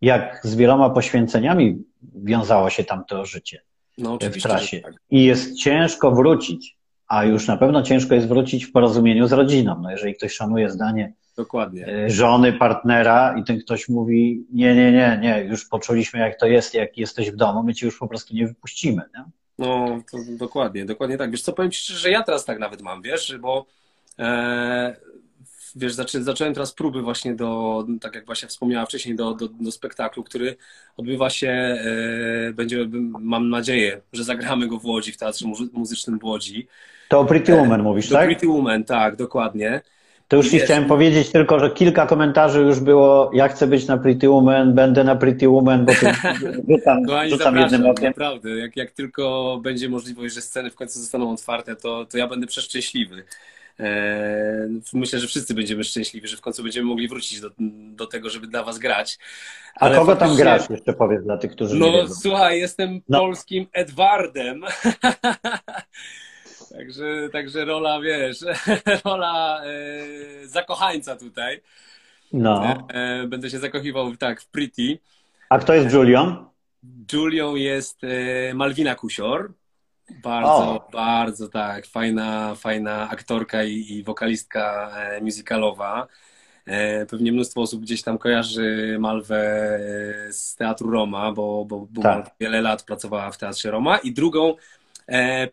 jak 0.00 0.40
z 0.44 0.54
wieloma 0.54 0.90
poświęceniami 0.90 1.84
wiązało 2.14 2.70
się 2.70 2.84
tam 2.84 3.04
to 3.04 3.26
życie 3.26 3.62
no, 3.98 4.18
w 4.18 4.42
trasie. 4.42 4.80
Tak. 4.80 4.94
I 5.10 5.24
jest 5.24 5.56
ciężko 5.56 6.10
wrócić, 6.10 6.78
a 7.08 7.24
już 7.24 7.46
na 7.46 7.56
pewno 7.56 7.82
ciężko 7.82 8.14
jest 8.14 8.28
wrócić 8.28 8.64
w 8.64 8.72
porozumieniu 8.72 9.26
z 9.26 9.32
rodziną. 9.32 9.80
No 9.82 9.90
jeżeli 9.90 10.14
ktoś 10.14 10.32
szanuje 10.32 10.70
zdanie 10.70 11.12
Dokładnie. 11.36 11.86
E, 11.86 12.10
żony, 12.10 12.52
partnera 12.52 13.34
i 13.38 13.44
ten 13.44 13.60
ktoś 13.60 13.88
mówi, 13.88 14.46
nie, 14.52 14.74
nie, 14.74 14.92
nie, 14.92 15.18
nie, 15.22 15.44
już 15.44 15.64
poczuliśmy 15.64 16.20
jak 16.20 16.38
to 16.40 16.46
jest, 16.46 16.74
jak 16.74 16.98
jesteś 16.98 17.30
w 17.30 17.36
domu, 17.36 17.62
my 17.62 17.74
ci 17.74 17.84
już 17.84 17.98
po 17.98 18.08
prostu 18.08 18.34
nie 18.34 18.46
wypuścimy. 18.46 19.02
Nie? 19.14 19.24
No, 19.58 19.86
to 20.10 20.18
dokładnie, 20.38 20.84
dokładnie 20.84 21.18
tak. 21.18 21.30
Wiesz 21.30 21.42
co, 21.42 21.52
powiem 21.52 21.70
Ci 21.70 21.92
że 21.92 22.10
ja 22.10 22.22
teraz 22.22 22.44
tak 22.44 22.58
nawet 22.58 22.82
mam, 22.82 23.02
wiesz, 23.02 23.38
bo 23.40 23.66
e, 24.18 24.96
wiesz, 25.76 25.92
zaczę, 25.92 26.22
zacząłem 26.22 26.54
teraz 26.54 26.72
próby 26.72 27.02
właśnie 27.02 27.34
do, 27.34 27.84
tak 28.00 28.14
jak 28.14 28.26
właśnie 28.26 28.48
wspomniała 28.48 28.86
wcześniej, 28.86 29.16
do, 29.16 29.34
do, 29.34 29.48
do 29.48 29.72
spektaklu, 29.72 30.24
który 30.24 30.56
odbywa 30.96 31.30
się, 31.30 31.48
e, 31.48 32.52
będzie, 32.52 32.88
mam 33.20 33.50
nadzieję, 33.50 34.00
że 34.12 34.24
zagramy 34.24 34.68
go 34.68 34.78
w 34.78 34.84
Łodzi, 34.84 35.12
w 35.12 35.16
Teatrze 35.16 35.46
Muzycznym 35.72 36.18
w 36.18 36.24
Łodzi. 36.24 36.68
To 37.08 37.24
Pretty 37.24 37.54
Woman 37.54 37.80
e, 37.80 37.82
mówisz, 37.82 38.08
tak? 38.08 38.26
Pretty 38.26 38.48
Woman, 38.48 38.84
tak, 38.84 39.16
dokładnie. 39.16 39.80
To 40.32 40.36
już 40.36 40.50
Ci 40.50 40.58
chciałem 40.58 40.84
powiedzieć 40.84 41.30
tylko, 41.30 41.58
że 41.58 41.70
kilka 41.70 42.06
komentarzy 42.06 42.60
już 42.60 42.80
było, 42.80 43.30
ja 43.34 43.48
chcę 43.48 43.66
być 43.66 43.86
na 43.86 43.98
Pretty 43.98 44.28
Woman, 44.28 44.74
będę 44.74 45.04
na 45.04 45.16
Pretty 45.16 45.48
Woman, 45.48 45.84
bo 45.84 45.92
to 45.92 46.06
rzucam, 46.68 47.28
rzucam 47.28 47.56
jednym 47.56 47.86
okiem. 47.86 48.04
Naprawdę, 48.04 48.50
jak, 48.50 48.76
jak 48.76 48.90
tylko 48.90 49.58
będzie 49.62 49.88
możliwość, 49.88 50.34
że 50.34 50.40
sceny 50.40 50.70
w 50.70 50.74
końcu 50.74 50.98
zostaną 50.98 51.32
otwarte, 51.32 51.76
to, 51.76 52.06
to 52.06 52.18
ja 52.18 52.28
będę 52.28 52.46
przeszczęśliwy. 52.46 53.24
Eee, 53.78 54.80
myślę, 54.92 55.18
że 55.18 55.26
wszyscy 55.26 55.54
będziemy 55.54 55.84
szczęśliwi, 55.84 56.28
że 56.28 56.36
w 56.36 56.40
końcu 56.40 56.62
będziemy 56.62 56.86
mogli 56.88 57.08
wrócić 57.08 57.40
do, 57.40 57.50
do 57.94 58.06
tego, 58.06 58.30
żeby 58.30 58.46
dla 58.46 58.64
Was 58.64 58.78
grać. 58.78 59.18
Ale 59.74 59.96
A 59.96 59.98
kogo 59.98 60.16
tam 60.16 60.36
grasz, 60.36 60.70
jeszcze 60.70 60.92
powiedz 60.92 61.24
dla 61.24 61.38
tych, 61.38 61.50
którzy 61.50 61.76
no, 61.76 61.86
nie 61.86 61.92
wiedzą. 61.92 62.08
No 62.08 62.14
słuchaj, 62.14 62.60
jestem 62.60 63.00
no. 63.08 63.18
polskim 63.18 63.66
Edwardem. 63.72 64.62
Także, 66.72 67.28
także 67.32 67.64
rola, 67.64 68.00
wiesz, 68.00 68.44
rola 69.04 69.62
e, 69.64 70.46
zakochańca 70.46 71.16
tutaj. 71.16 71.60
No. 72.32 72.86
E, 72.88 73.26
będę 73.26 73.50
się 73.50 73.58
zakochiwał 73.58 74.16
tak 74.16 74.40
w 74.40 74.46
Pretty. 74.46 74.98
A 75.48 75.58
kto 75.58 75.74
jest 75.74 75.94
Julią? 75.94 76.44
Julią 77.12 77.54
jest 77.54 78.04
e, 78.04 78.54
Malwina 78.54 78.94
Kusior. 78.94 79.52
Bardzo, 80.22 80.88
bardzo 80.92 81.48
tak, 81.48 81.86
fajna, 81.86 82.54
fajna 82.54 83.10
aktorka 83.10 83.64
i, 83.64 83.72
i 83.72 84.02
wokalistka 84.02 84.90
e, 84.96 85.20
musicalowa. 85.20 86.06
E, 86.66 87.06
pewnie 87.06 87.32
mnóstwo 87.32 87.60
osób 87.60 87.82
gdzieś 87.82 88.02
tam 88.02 88.18
kojarzy 88.18 88.96
Malwę 89.00 89.76
e, 90.28 90.32
z 90.32 90.56
Teatru 90.56 90.90
Roma, 90.90 91.32
bo, 91.32 91.64
bo, 91.64 91.86
bo 91.90 92.02
tak. 92.02 92.30
wiele 92.40 92.60
lat 92.60 92.82
pracowała 92.82 93.30
w 93.30 93.38
Teatrze 93.38 93.70
Roma. 93.70 93.98
I 93.98 94.12
drugą 94.12 94.54
E, 94.54 94.81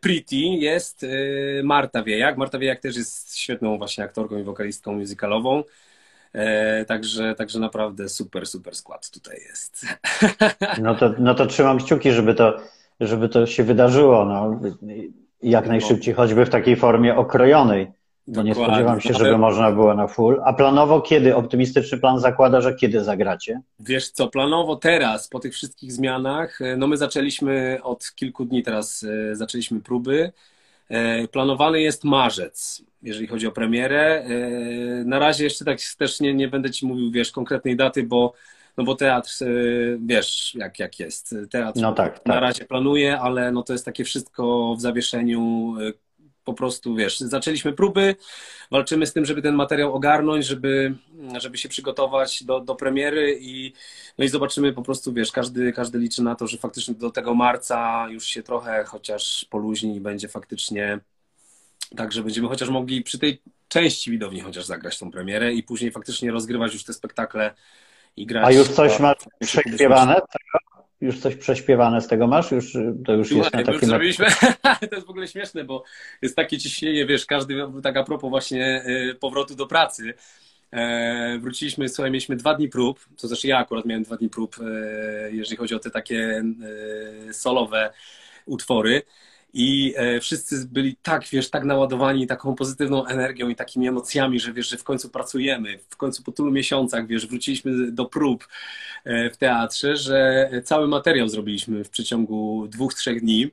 Pretty 0.02 0.36
jest 0.36 1.04
e, 1.04 1.08
Marta 1.64 2.04
Wiejak. 2.04 2.38
Marta 2.38 2.60
Wiejak 2.60 2.80
też 2.80 2.98
jest 2.98 3.38
świetną 3.38 3.78
właśnie 3.78 4.04
aktorką 4.04 4.38
i 4.38 4.44
wokalistką 4.44 4.94
musicalową. 4.94 5.64
E, 6.34 6.86
także, 6.86 7.36
także 7.36 7.60
naprawdę 7.60 8.10
super, 8.10 8.48
super 8.48 8.76
skład 8.76 9.10
tutaj 9.10 9.38
jest. 9.50 9.86
No 10.82 10.96
to, 10.96 11.14
no 11.20 11.36
to 11.36 11.46
trzymam 11.46 11.78
kciuki, 11.78 12.12
żeby 12.12 12.34
to, 12.34 12.58
żeby 13.00 13.30
to 13.30 13.46
się 13.46 13.64
wydarzyło. 13.64 14.26
No. 14.26 14.62
Jak 15.42 15.68
najszybciej, 15.68 16.14
choćby 16.14 16.46
w 16.46 16.50
takiej 16.50 16.76
formie 16.76 17.16
okrojonej. 17.16 17.92
Bo 18.30 18.44
nie 18.44 18.56
spodziewam 18.56 19.02
się, 19.02 19.14
żeby 19.14 19.38
można 19.38 19.72
było 19.72 19.94
na 19.94 20.08
full. 20.08 20.42
A 20.46 20.54
planowo 20.54 21.02
kiedy? 21.02 21.36
Optymistyczny 21.36 21.98
plan 21.98 22.20
zakłada, 22.20 22.62
że 22.62 22.76
kiedy 22.76 23.04
zagracie? 23.04 23.62
Wiesz 23.80 24.10
co, 24.10 24.28
planowo 24.28 24.76
teraz, 24.76 25.28
po 25.28 25.40
tych 25.40 25.54
wszystkich 25.54 25.92
zmianach, 25.92 26.62
e, 26.62 26.78
no 26.78 26.88
my 26.88 26.98
zaczęliśmy 26.98 27.80
od 27.84 28.12
kilku 28.16 28.46
dni 28.46 28.64
teraz, 28.64 29.06
e, 29.32 29.36
zaczęliśmy 29.36 29.80
próby. 29.80 30.32
E, 30.90 31.28
planowany 31.28 31.82
jest 31.82 32.04
marzec, 32.04 32.84
jeżeli 33.04 33.28
chodzi 33.28 33.48
o 33.48 33.52
premierę. 33.52 34.26
Na 35.06 35.20
razie 35.20 35.44
jeszcze 35.44 35.66
tak 35.66 35.78
też 35.98 36.20
nie, 36.20 36.34
nie 36.34 36.48
będę 36.48 36.72
Ci 36.72 36.86
mówił, 36.86 37.12
wiesz, 37.12 37.32
konkretnej 37.32 37.76
daty, 37.76 38.04
bo 38.04 38.34
no 38.78 38.84
bo 38.84 38.96
teatr, 38.96 39.30
wiesz, 40.06 40.56
jak, 40.56 40.80
jak 40.80 41.00
jest. 41.00 41.36
Teatr 41.52 41.82
no 41.82 41.94
tak, 41.94 42.26
na 42.26 42.34
tak. 42.34 42.42
razie 42.42 42.66
planuje, 42.66 43.20
ale 43.20 43.52
no 43.52 43.64
to 43.64 43.74
jest 43.74 43.86
takie 43.86 44.04
wszystko 44.04 44.76
w 44.78 44.82
zawieszeniu 44.82 45.74
po 46.50 46.54
prostu, 46.54 46.96
wiesz, 46.96 47.20
zaczęliśmy 47.20 47.74
próby, 47.74 48.16
walczymy 48.72 49.06
z 49.06 49.14
tym, 49.14 49.26
żeby 49.26 49.42
ten 49.42 49.56
materiał 49.56 49.96
ogarnąć, 49.96 50.46
żeby, 50.46 50.96
żeby 51.38 51.58
się 51.58 51.70
przygotować 51.70 52.44
do, 52.44 52.60
do 52.60 52.76
premiery 52.76 53.38
i, 53.42 53.74
no 54.18 54.26
i 54.26 54.30
zobaczymy 54.30 54.74
po 54.74 54.82
prostu, 54.82 55.14
wiesz, 55.14 55.32
każdy, 55.32 55.74
każdy 55.74 56.00
liczy 56.00 56.24
na 56.24 56.36
to, 56.36 56.48
że 56.48 56.58
faktycznie 56.58 56.94
do 56.96 57.12
tego 57.12 57.34
marca 57.34 58.08
już 58.10 58.26
się 58.26 58.44
trochę 58.44 58.84
chociaż 58.84 59.46
poluźni 59.50 59.96
i 59.96 60.02
będzie 60.02 60.28
faktycznie 60.28 61.00
tak, 61.96 62.12
że 62.12 62.24
będziemy 62.24 62.48
chociaż 62.48 62.70
mogli 62.70 63.04
przy 63.04 63.20
tej 63.20 63.42
części 63.68 64.12
widowni 64.12 64.42
chociaż 64.42 64.66
zagrać 64.66 65.00
tą 65.00 65.12
premierę 65.12 65.54
i 65.54 65.64
później 65.64 65.92
faktycznie 65.92 66.32
rozgrywać 66.32 66.74
już 66.74 66.84
te 66.84 66.94
spektakle 66.94 67.54
i 68.16 68.26
grać. 68.26 68.46
A 68.46 68.52
już 68.52 68.68
coś 68.68 69.00
masz 69.00 69.18
prześpiewane? 69.40 70.22
Już 71.02 71.20
coś 71.20 71.36
prześpiewane 71.36 72.02
z 72.02 72.08
tego 72.08 72.28
masz? 72.28 72.52
Już, 72.52 72.74
to 73.06 73.14
już 73.14 73.28
Słuchaj, 73.28 73.44
jest 73.44 73.68
na 73.68 73.74
takim... 73.74 73.90
Zrobiliśmy... 73.90 74.26
to 74.90 74.96
jest 74.96 75.08
w 75.08 75.10
ogóle 75.10 75.28
śmieszne, 75.28 75.64
bo 75.64 75.84
jest 76.22 76.36
takie 76.36 76.58
ciśnienie, 76.58 77.06
wiesz, 77.06 77.26
każdy, 77.26 77.56
tak 77.84 77.98
a 77.98 78.04
propos 78.04 78.30
właśnie 78.30 78.84
y, 78.88 79.16
powrotu 79.16 79.56
do 79.56 79.68
pracy, 79.68 80.14
e, 80.72 81.40
wróciliśmy, 81.40 81.90
słuchaj, 81.90 82.12
mieliśmy 82.12 82.36
dwa 82.36 82.54
dni 82.54 82.70
prób, 82.70 83.00
to 83.18 83.28
znaczy 83.28 83.48
ja 83.48 83.58
akurat 83.58 83.86
miałem 83.86 84.04
dwa 84.04 84.18
dni 84.18 84.30
prób, 84.30 84.56
e, 84.60 85.32
jeżeli 85.32 85.58
chodzi 85.58 85.76
o 85.76 85.80
te 85.80 85.92
takie 85.92 86.44
e, 87.30 87.34
solowe 87.34 87.94
utwory 88.46 89.02
i 89.54 89.94
e, 89.98 90.20
wszyscy 90.20 90.68
byli 90.72 90.96
tak, 91.02 91.28
wiesz, 91.32 91.50
tak 91.50 91.64
naładowani 91.64 92.28
taką 92.28 92.56
pozytywną 92.56 93.06
energią 93.06 93.50
i 93.50 93.56
takimi 93.56 93.88
emocjami, 93.88 94.40
że 94.40 94.54
wiesz, 94.54 94.70
że 94.70 94.78
w 94.78 94.84
końcu 94.84 95.10
pracujemy, 95.10 95.80
w 95.90 95.98
końcu 95.98 96.24
po 96.24 96.32
tylu 96.32 96.52
miesiącach, 96.52 97.08
wiesz, 97.08 97.28
wróciliśmy 97.28 97.92
do 97.92 98.06
prób 98.06 98.48
e, 99.04 99.30
w 99.30 99.38
teatrze, 99.38 99.98
że 99.98 100.50
cały 100.64 100.88
materiał 100.88 101.28
zrobiliśmy 101.30 101.84
w 101.84 101.90
przeciągu 101.90 102.68
dwóch, 102.68 102.94
trzech 102.94 103.22
dni. 103.22 103.52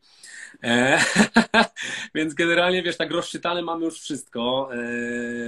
E, 0.62 0.98
więc 2.14 2.34
generalnie, 2.34 2.82
wiesz, 2.82 2.96
tak 2.96 3.10
rozczytane 3.10 3.62
mamy 3.62 3.84
już 3.84 4.00
wszystko. 4.00 4.70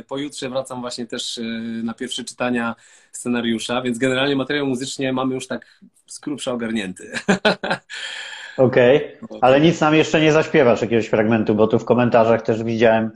Pojutrze 0.09 0.49
wracam 0.49 0.81
właśnie 0.81 1.07
też 1.07 1.41
na 1.83 1.95
pierwsze 1.95 2.25
czytania 2.25 2.75
scenariusza, 3.13 3.83
więc 3.83 3.99
generalnie 3.99 4.37
materiał 4.37 4.67
muzycznie 4.67 5.13
mamy 5.13 5.35
już 5.35 5.47
tak 5.47 5.81
z 6.07 6.19
grubsza 6.19 6.53
ogarnięty. 6.53 7.13
Okej, 8.59 9.17
okay. 9.23 9.39
ale 9.41 9.61
nic 9.61 9.81
nam 9.81 9.95
jeszcze 9.95 10.21
nie 10.21 10.33
zaśpiewasz 10.33 10.83
jakiegoś 10.83 11.07
fragmentu, 11.07 11.55
bo 11.55 11.67
tu 11.67 11.79
w 11.79 11.85
komentarzach 11.85 12.43
też 12.43 12.63
widziałem 12.63 13.11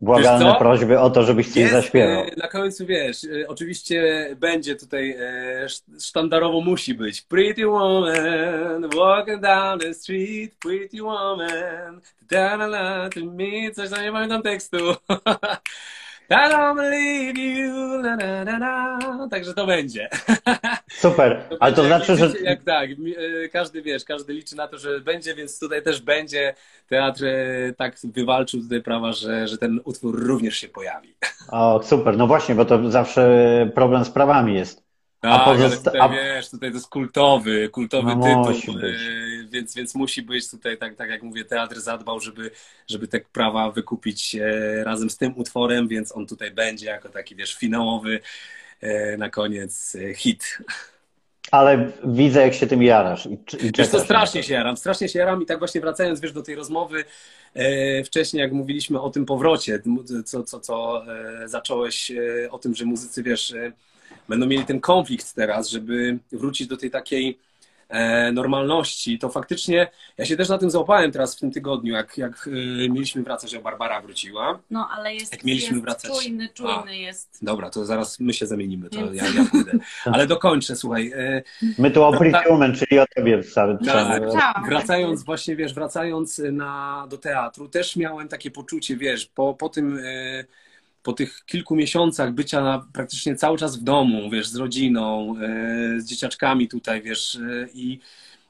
błagalne 0.00 0.54
prośby 0.58 1.00
o 1.00 1.10
to, 1.10 1.22
żebyś 1.22 1.52
coś 1.52 1.70
zaśpiewał. 1.70 2.24
Na 2.36 2.48
końcu 2.48 2.86
wiesz, 2.86 3.24
e, 3.24 3.48
oczywiście 3.48 4.28
będzie 4.36 4.76
tutaj 4.76 5.16
e, 5.18 5.66
sztandarowo 6.00 6.60
musi 6.60 6.94
być 6.94 7.22
Pretty 7.22 7.66
woman, 7.66 8.88
walking 8.96 9.42
down 9.42 9.78
the 9.78 9.94
street, 9.94 10.54
pretty 10.62 11.02
woman, 11.02 12.00
da 12.30 12.58
da 12.58 13.08
to 13.14 13.20
me, 13.20 13.70
coś 13.74 13.90
tam 13.90 14.02
nie 14.02 14.12
pamiętam 14.12 14.42
tekstu. 14.42 14.76
I 16.30 16.48
don't 16.48 16.76
believe 16.76 17.38
you, 17.38 18.02
na, 18.02 18.16
na, 18.16 18.44
na, 18.44 18.58
na. 18.58 19.28
Także 19.30 19.54
to 19.54 19.66
będzie. 19.66 20.08
Super, 20.90 21.44
ale 21.60 21.72
to 21.72 21.84
znaczy, 21.84 22.16
że... 22.16 22.32
Jak 22.42 22.62
tak, 22.62 22.90
e, 22.90 23.48
każdy 23.48 23.82
wiesz, 23.82 24.04
każdy 24.04 24.32
liczy 24.32 24.56
na 24.56 24.68
to, 24.68 24.78
że 24.78 25.00
będzie, 25.00 25.34
więc 25.34 25.60
tutaj 25.60 25.82
też 25.82 26.00
będzie. 26.02 26.54
Teatr 26.88 27.24
e, 27.24 27.72
tak 27.76 27.96
wywalczył 28.04 28.60
tutaj 28.60 28.82
prawa, 28.82 29.12
że, 29.12 29.48
że 29.48 29.58
ten 29.58 29.80
utwór 29.84 30.26
również 30.26 30.56
się 30.56 30.68
pojawi. 30.68 31.14
O, 31.50 31.82
super, 31.82 32.16
no 32.16 32.26
właśnie, 32.26 32.54
bo 32.54 32.64
to 32.64 32.90
zawsze 32.90 33.70
problem 33.74 34.04
z 34.04 34.10
prawami 34.10 34.54
jest. 34.54 34.89
Tak, 35.20 35.40
a 35.40 35.44
pozosta- 35.44 35.84
tutaj, 35.84 36.00
a... 36.00 36.08
wiesz, 36.08 36.50
tutaj 36.50 36.70
to 36.70 36.76
jest 36.76 36.88
kultowy, 36.88 37.68
kultowy 37.68 38.16
no, 38.16 38.44
tytuł, 38.44 38.78
e, 38.78 38.92
więc, 39.50 39.74
więc 39.74 39.94
musi 39.94 40.22
być 40.22 40.50
tutaj, 40.50 40.78
tak, 40.78 40.96
tak 40.96 41.10
jak 41.10 41.22
mówię, 41.22 41.44
teatr 41.44 41.80
zadbał, 41.80 42.20
żeby, 42.20 42.50
żeby 42.88 43.08
te 43.08 43.20
prawa 43.20 43.70
wykupić 43.70 44.34
e, 44.34 44.84
razem 44.84 45.10
z 45.10 45.16
tym 45.16 45.32
utworem, 45.36 45.88
więc 45.88 46.16
on 46.16 46.26
tutaj 46.26 46.50
będzie 46.50 46.86
jako 46.86 47.08
taki, 47.08 47.36
wiesz, 47.36 47.54
finałowy 47.54 48.20
e, 48.80 49.16
na 49.16 49.30
koniec 49.30 49.96
hit. 50.14 50.58
Ale 51.50 51.90
widzę, 52.04 52.40
jak 52.40 52.54
się 52.54 52.66
tym 52.66 52.82
jarasz. 52.82 53.26
I, 53.26 53.32
i 53.66 53.72
wiesz, 53.78 53.88
to 53.88 54.00
strasznie 54.00 54.42
się 54.42 54.54
jaram, 54.54 54.76
strasznie 54.76 55.08
się 55.08 55.18
jaram 55.18 55.42
i 55.42 55.46
tak 55.46 55.58
właśnie 55.58 55.80
wracając, 55.80 56.20
wiesz, 56.20 56.32
do 56.32 56.42
tej 56.42 56.54
rozmowy 56.54 57.04
e, 57.54 58.04
wcześniej, 58.04 58.40
jak 58.40 58.52
mówiliśmy 58.52 59.00
o 59.00 59.10
tym 59.10 59.26
powrocie, 59.26 59.82
co, 60.24 60.42
co, 60.42 60.60
co 60.60 61.02
e, 61.42 61.48
zacząłeś 61.48 62.10
e, 62.10 62.50
o 62.50 62.58
tym, 62.58 62.74
że 62.74 62.84
muzycy, 62.84 63.22
wiesz, 63.22 63.54
będą 64.30 64.46
mieli 64.46 64.64
ten 64.64 64.80
konflikt 64.80 65.34
teraz, 65.34 65.68
żeby 65.68 66.18
wrócić 66.32 66.68
do 66.68 66.76
tej 66.76 66.90
takiej 66.90 67.38
e, 67.88 68.32
normalności, 68.32 69.18
to 69.18 69.28
faktycznie 69.28 69.88
ja 70.18 70.24
się 70.24 70.36
też 70.36 70.48
na 70.48 70.58
tym 70.58 70.70
załapałem 70.70 71.12
teraz 71.12 71.36
w 71.36 71.40
tym 71.40 71.50
tygodniu, 71.50 71.92
jak, 71.92 72.18
jak 72.18 72.46
e, 72.46 72.50
mieliśmy 72.88 73.22
wracać, 73.22 73.50
że 73.50 73.60
Barbara 73.60 74.00
wróciła. 74.00 74.58
No, 74.70 74.88
ale 74.96 75.14
jest, 75.14 75.32
jak 75.32 75.44
mieliśmy 75.44 75.76
jest 75.76 75.84
wracać. 75.84 76.12
czujny, 76.12 76.48
czujny 76.54 76.90
A, 76.90 76.92
jest. 76.92 77.38
Dobra, 77.42 77.70
to 77.70 77.84
zaraz 77.84 78.20
my 78.20 78.32
się 78.32 78.46
zamienimy, 78.46 78.90
to 78.90 79.14
ja, 79.14 79.24
ja 79.24 79.44
pójdę. 79.50 79.72
Ale 80.14 80.26
dokończę, 80.26 80.76
słuchaj. 80.76 81.12
E, 81.16 81.42
my 81.78 81.90
tu 81.90 82.04
o 82.04 82.12
Pretty 82.18 82.38
czyli 82.78 83.00
o 83.00 83.04
tobie 83.16 83.42
cały 83.42 83.78
tak, 83.86 84.22
Wracając 84.66 85.24
właśnie, 85.24 85.56
wiesz, 85.56 85.74
wracając 85.74 86.42
na, 86.52 87.06
do 87.10 87.18
teatru, 87.18 87.68
też 87.68 87.96
miałem 87.96 88.28
takie 88.28 88.50
poczucie, 88.50 88.96
wiesz, 88.96 89.26
po, 89.26 89.54
po 89.54 89.68
tym 89.68 90.00
po 91.02 91.12
tych 91.12 91.44
kilku 91.46 91.76
miesiącach 91.76 92.32
bycia 92.32 92.86
praktycznie 92.92 93.36
cały 93.36 93.58
czas 93.58 93.76
w 93.76 93.82
domu, 93.82 94.30
wiesz, 94.30 94.48
z 94.48 94.56
rodziną, 94.56 95.34
e, 95.36 96.00
z 96.00 96.04
dzieciaczkami 96.04 96.68
tutaj, 96.68 97.02
wiesz, 97.02 97.36
e, 97.36 97.68
i, 97.74 98.00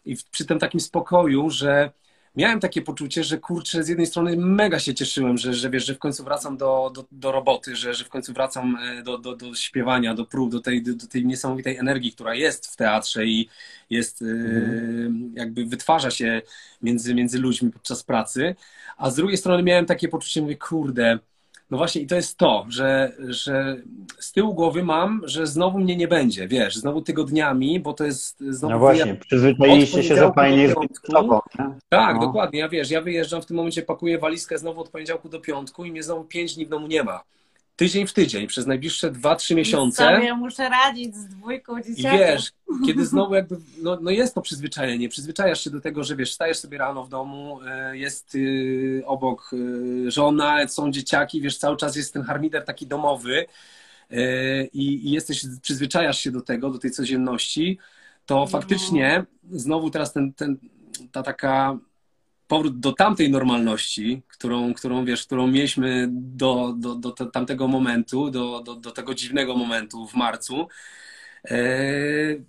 i 0.06 0.16
przy 0.30 0.44
tym 0.44 0.58
takim 0.58 0.80
spokoju, 0.80 1.50
że 1.50 1.90
miałem 2.36 2.60
takie 2.60 2.82
poczucie, 2.82 3.24
że 3.24 3.38
kurczę, 3.38 3.84
z 3.84 3.88
jednej 3.88 4.06
strony 4.06 4.36
mega 4.36 4.78
się 4.78 4.94
cieszyłem, 4.94 5.38
że, 5.38 5.54
że 5.54 5.70
wiesz, 5.70 5.86
że 5.86 5.94
w 5.94 5.98
końcu 5.98 6.24
wracam 6.24 6.56
do, 6.56 6.92
do, 6.94 7.04
do 7.12 7.32
roboty, 7.32 7.76
że, 7.76 7.94
że 7.94 8.04
w 8.04 8.08
końcu 8.08 8.32
wracam 8.32 8.76
e, 8.76 9.02
do, 9.02 9.18
do, 9.18 9.36
do 9.36 9.54
śpiewania, 9.54 10.14
do 10.14 10.24
prób, 10.26 10.50
do 10.50 10.60
tej, 10.60 10.82
do 10.82 11.06
tej 11.06 11.26
niesamowitej 11.26 11.76
energii, 11.76 12.12
która 12.12 12.34
jest 12.34 12.66
w 12.66 12.76
teatrze 12.76 13.26
i 13.26 13.48
jest, 13.90 14.22
mm. 14.22 15.32
jakby 15.36 15.64
wytwarza 15.64 16.10
się 16.10 16.42
między, 16.82 17.14
między 17.14 17.38
ludźmi 17.38 17.70
podczas 17.70 18.02
pracy, 18.02 18.56
a 18.96 19.10
z 19.10 19.14
drugiej 19.14 19.36
strony 19.36 19.62
miałem 19.62 19.86
takie 19.86 20.08
poczucie, 20.08 20.42
mówię, 20.42 20.56
kurde, 20.56 21.18
no 21.70 21.78
właśnie 21.78 22.02
i 22.02 22.06
to 22.06 22.16
jest 22.16 22.38
to, 22.38 22.66
że, 22.68 23.12
że 23.28 23.76
z 24.18 24.32
tyłu 24.32 24.54
głowy 24.54 24.82
mam, 24.82 25.20
że 25.24 25.46
znowu 25.46 25.78
mnie 25.78 25.96
nie 25.96 26.08
będzie, 26.08 26.48
wiesz, 26.48 26.76
znowu 26.76 27.02
tygodniami, 27.02 27.80
bo 27.80 27.92
to 27.92 28.04
jest 28.04 28.40
znowu... 28.40 28.72
No 28.72 28.78
właśnie, 28.78 29.14
przyzwyczailiście 29.14 30.02
się, 30.02 30.16
że 30.16 30.32
fajnie 30.32 30.62
jest 30.62 30.76
sobą, 31.12 31.40
Tak, 31.88 32.14
no. 32.14 32.20
dokładnie, 32.20 32.60
ja 32.60 32.68
wiesz, 32.68 32.90
ja 32.90 33.00
wyjeżdżam 33.00 33.42
w 33.42 33.46
tym 33.46 33.56
momencie, 33.56 33.82
pakuję 33.82 34.18
walizkę 34.18 34.58
znowu 34.58 34.80
od 34.80 34.88
poniedziałku 34.88 35.28
do 35.28 35.40
piątku 35.40 35.84
i 35.84 35.90
mnie 35.90 36.02
znowu 36.02 36.24
pięć 36.24 36.54
dni 36.54 36.66
w 36.66 36.68
domu 36.68 36.86
nie 36.86 37.02
ma 37.02 37.20
tydzień 37.80 38.06
w 38.06 38.12
tydzień 38.12 38.46
przez 38.46 38.66
najbliższe 38.66 39.12
2-3 39.12 39.54
miesiące. 39.54 40.04
Sobie 40.04 40.34
muszę 40.34 40.68
radzić 40.68 41.16
z 41.16 41.26
dwójką 41.26 41.82
dzieciaków. 41.82 42.20
I 42.20 42.24
wiesz, 42.24 42.52
kiedy 42.86 43.06
znowu 43.06 43.34
jakby, 43.34 43.56
no, 43.82 43.98
no 44.00 44.10
jest 44.10 44.34
to 44.34 44.42
przyzwyczajenie, 44.42 45.08
przyzwyczajasz 45.08 45.64
się 45.64 45.70
do 45.70 45.80
tego, 45.80 46.04
że 46.04 46.16
wiesz, 46.16 46.32
stajesz 46.32 46.58
sobie 46.58 46.78
rano 46.78 47.04
w 47.04 47.08
domu, 47.08 47.60
e, 47.66 47.96
jest 47.96 48.34
y, 48.34 49.02
obok 49.06 49.50
y, 49.52 50.10
żona, 50.10 50.68
są 50.68 50.90
dzieciaki, 50.90 51.40
wiesz, 51.40 51.58
cały 51.58 51.76
czas 51.76 51.96
jest 51.96 52.12
ten 52.12 52.22
harmider 52.22 52.64
taki 52.64 52.86
domowy 52.86 53.46
y, 54.12 54.70
i 54.72 55.10
jesteś, 55.10 55.44
przyzwyczajasz 55.62 56.18
się 56.18 56.30
do 56.30 56.40
tego, 56.40 56.70
do 56.70 56.78
tej 56.78 56.90
codzienności, 56.90 57.78
to 58.26 58.34
no. 58.34 58.46
faktycznie 58.46 59.24
znowu 59.50 59.90
teraz 59.90 60.12
ten, 60.12 60.32
ten, 60.32 60.58
ta 61.12 61.22
taka 61.22 61.78
powrót 62.50 62.80
do 62.80 62.92
tamtej 62.92 63.30
normalności, 63.30 64.22
którą, 64.28 64.74
którą 64.74 65.04
wiesz, 65.04 65.26
którą 65.26 65.46
mieliśmy 65.46 66.08
do, 66.10 66.74
do, 66.76 66.94
do 66.94 67.10
tamtego 67.10 67.68
momentu, 67.68 68.30
do, 68.30 68.60
do, 68.60 68.74
do 68.74 68.90
tego 68.90 69.14
dziwnego 69.14 69.56
momentu 69.56 70.06
w 70.06 70.14
marcu, 70.14 70.68
e, 71.50 71.58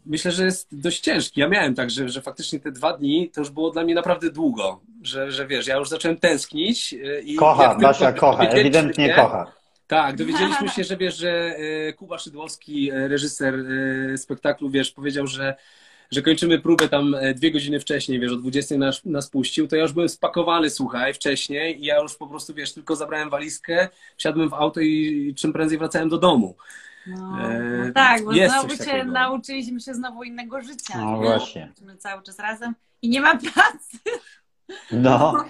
myślę, 0.06 0.32
że 0.32 0.46
jest 0.46 0.68
dość 0.72 1.00
ciężki. 1.00 1.40
Ja 1.40 1.48
miałem 1.48 1.76
tak, 1.76 1.90
że, 1.90 2.10
że 2.10 2.22
faktycznie 2.22 2.60
te 2.60 2.72
dwa 2.72 2.98
dni 2.98 3.30
to 3.30 3.42
już 3.42 3.50
było 3.50 3.72
dla 3.72 3.84
mnie 3.84 3.96
naprawdę 3.96 4.32
długo, 4.32 4.82
że, 5.04 5.32
że 5.32 5.48
wiesz, 5.48 5.68
ja 5.68 5.78
już 5.78 5.90
zacząłem 5.90 6.18
tęsknić. 6.18 6.94
E, 6.94 7.22
I 7.22 7.36
kocha, 7.36 7.76
Basia 7.76 8.14
kocha, 8.14 8.44
ewidentnie 8.44 9.08
nie? 9.08 9.14
kocha. 9.14 9.52
Tak, 9.88 10.16
dowiedzieliśmy 10.16 10.70
się, 10.76 10.84
że 10.84 10.98
wiesz, 10.98 11.18
że 11.18 11.32
e, 11.32 11.94
Kuba 11.94 12.18
Szydłowski, 12.18 12.92
reżyser 12.92 13.56
spektaklu, 14.18 14.70
wiesz, 14.70 14.92
powiedział, 14.92 15.28
że 15.28 15.56
że 16.12 16.22
kończymy 16.22 16.60
próbę 16.60 16.90
tam 16.90 17.16
e, 17.16 17.34
dwie 17.34 17.52
godziny 17.52 17.80
wcześniej, 17.80 18.20
wiesz, 18.20 18.32
o 18.32 18.36
20 18.36 18.78
nas, 18.78 19.06
nas 19.06 19.30
puścił, 19.30 19.68
to 19.68 19.76
ja 19.76 19.82
już 19.82 19.94
byłem 19.94 20.10
spakowany, 20.10 20.70
słuchaj, 20.70 21.14
wcześniej 21.14 21.82
i 21.82 21.86
ja 21.86 22.00
już 22.00 22.16
po 22.16 22.28
prostu, 22.28 22.54
wiesz, 22.54 22.74
tylko 22.74 22.96
zabrałem 22.96 23.30
walizkę, 23.30 23.90
wsiadłem 24.18 24.50
w 24.50 24.54
auto 24.54 24.80
i 24.80 25.34
czym 25.38 25.54
prędzej 25.54 25.78
wracałem 25.78 26.10
do 26.10 26.18
domu. 26.18 26.56
No, 27.08 27.42
e, 27.42 27.60
no 27.86 27.94
tak, 27.94 28.26
bo 28.26 28.34
znowu 28.34 28.84
się 28.84 29.04
nauczyliśmy 29.06 29.80
się 29.80 29.94
znowu 29.94 30.24
innego 30.24 30.62
życia. 30.62 30.98
No 30.98 31.18
nie? 31.18 31.24
właśnie. 31.24 31.72
My 31.82 31.98
cały 31.98 32.24
czas 32.24 32.40
razem 32.40 32.76
i 33.02 33.10
nie 33.10 33.22
ma 33.22 33.38
pracy. 33.38 33.98
No, 34.92 35.46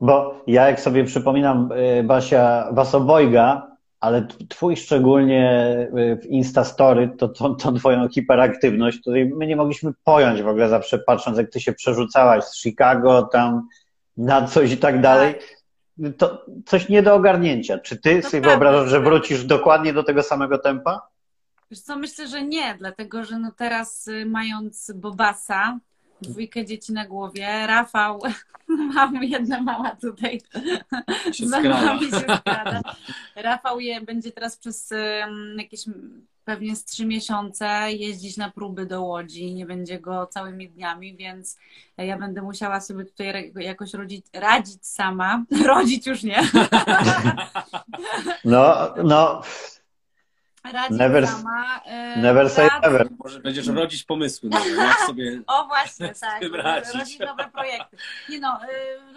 bo 0.00 0.44
ja 0.46 0.68
jak 0.68 0.80
sobie 0.80 1.04
przypominam 1.04 1.68
e, 1.72 2.02
Basia, 2.02 2.68
was 2.72 2.94
obojga, 2.94 3.75
ale 4.00 4.26
twój 4.48 4.76
szczególnie 4.76 5.72
y, 5.98 6.18
w 6.22 6.26
Instastory, 6.26 7.10
to, 7.18 7.28
to, 7.28 7.54
to 7.54 7.72
twoją 7.72 8.08
hiperaktywność, 8.08 9.00
której 9.00 9.28
my 9.34 9.46
nie 9.46 9.56
mogliśmy 9.56 9.92
pojąć 10.04 10.42
w 10.42 10.48
ogóle 10.48 10.68
zawsze 10.68 10.98
patrząc, 10.98 11.38
jak 11.38 11.50
ty 11.50 11.60
się 11.60 11.72
przerzucałaś 11.72 12.44
z 12.44 12.62
Chicago 12.62 13.22
tam 13.22 13.68
na 14.16 14.46
coś 14.46 14.72
i 14.72 14.78
tak 14.78 15.00
dalej. 15.00 15.34
To 16.18 16.44
coś 16.66 16.88
nie 16.88 17.02
do 17.02 17.14
ogarnięcia. 17.14 17.78
Czy 17.78 17.96
ty 17.96 18.22
to 18.22 18.30
sobie 18.30 18.42
prawda. 18.42 18.48
wyobrażasz, 18.50 18.90
że 18.90 19.00
wrócisz 19.00 19.44
dokładnie 19.44 19.92
do 19.92 20.02
tego 20.02 20.22
samego 20.22 20.58
tempa? 20.58 21.08
Wiesz 21.70 21.80
co, 21.80 21.96
myślę, 21.96 22.28
że 22.28 22.42
nie, 22.42 22.74
dlatego 22.78 23.24
że 23.24 23.38
no 23.38 23.52
teraz 23.56 24.08
y, 24.08 24.26
mając 24.26 24.92
Bobasa, 24.94 25.78
dwójkę 26.20 26.64
dzieci 26.64 26.92
na 26.92 27.06
głowie. 27.06 27.66
Rafał, 27.66 28.22
mam 28.94 29.22
jedna 29.22 29.62
mała 29.62 29.90
tutaj 29.90 30.40
się 31.32 31.48
za 31.48 31.60
nami 31.60 32.10
się 32.10 32.20
skrada. 32.20 32.80
Rafał 33.36 33.80
je, 33.80 34.00
będzie 34.00 34.32
teraz 34.32 34.56
przez 34.56 34.90
jakieś 35.56 35.84
pewnie 36.46 36.76
z 36.76 36.84
trzy 36.84 37.06
miesiące 37.06 37.92
jeździć 37.92 38.36
na 38.36 38.50
próby 38.50 38.86
do 38.86 39.02
Łodzi, 39.02 39.54
nie 39.54 39.66
będzie 39.66 40.00
go 40.00 40.26
całymi 40.26 40.68
dniami, 40.68 41.16
więc 41.16 41.58
ja 41.96 42.18
będę 42.18 42.42
musiała 42.42 42.80
sobie 42.80 43.04
tutaj 43.04 43.52
jakoś 43.56 43.94
rodzić, 43.94 44.26
radzić 44.32 44.86
sama. 44.86 45.44
Rodzić 45.66 46.06
już 46.06 46.22
nie. 46.22 46.42
No, 48.44 48.94
no. 49.04 49.42
Radzić 50.72 50.98
never, 50.98 51.26
sama. 51.26 51.80
Yy, 51.86 52.22
never 52.22 52.50
say 52.50 52.68
never. 52.82 53.08
Może 53.24 53.40
będziesz 53.40 53.66
rodzić 53.66 54.04
pomysły, 54.04 54.48
no, 54.52 54.58
jak 54.84 54.98
sobie 54.98 55.42
O 55.46 55.66
właśnie, 55.66 56.14
tak. 56.20 56.42
Rodzić 56.94 57.18
nowe 57.18 57.48
projekty. 57.52 57.96
Nie 58.28 58.40
no, 58.40 58.60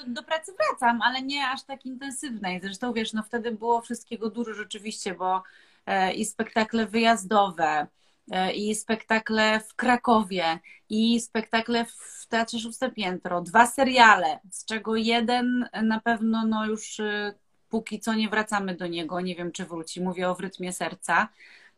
yy, 0.05 0.13
do 0.13 0.23
pracy 0.23 0.53
wracam, 0.53 1.01
ale 1.01 1.21
nie 1.21 1.47
aż 1.47 1.63
tak 1.63 1.85
intensywnej. 1.85 2.59
Zresztą 2.61 2.93
wiesz, 2.93 3.13
no 3.13 3.23
wtedy 3.23 3.51
było 3.51 3.81
wszystkiego 3.81 4.29
dużo 4.29 4.53
rzeczywiście, 4.53 5.13
bo 5.13 5.43
E, 5.89 6.13
i 6.13 6.25
spektakle 6.25 6.85
wyjazdowe, 6.85 7.87
e, 8.31 8.53
i 8.53 8.75
spektakle 8.75 9.59
w 9.59 9.75
Krakowie, 9.75 10.59
i 10.89 11.19
spektakle 11.19 11.85
w 11.85 12.27
Teatrze 12.29 12.59
Szóste 12.59 12.91
Piętro, 12.91 13.41
dwa 13.41 13.65
seriale, 13.67 14.39
z 14.51 14.65
czego 14.65 14.95
jeden 14.95 15.69
na 15.83 15.99
pewno 15.99 16.45
no 16.45 16.65
już 16.65 16.99
e, 16.99 17.33
póki 17.69 17.99
co 17.99 18.13
nie 18.13 18.29
wracamy 18.29 18.75
do 18.75 18.87
niego, 18.87 19.21
nie 19.21 19.35
wiem 19.35 19.51
czy 19.51 19.65
wróci, 19.65 20.01
mówię 20.01 20.29
o 20.29 20.35
w 20.35 20.39
rytmie 20.39 20.73
serca. 20.73 21.29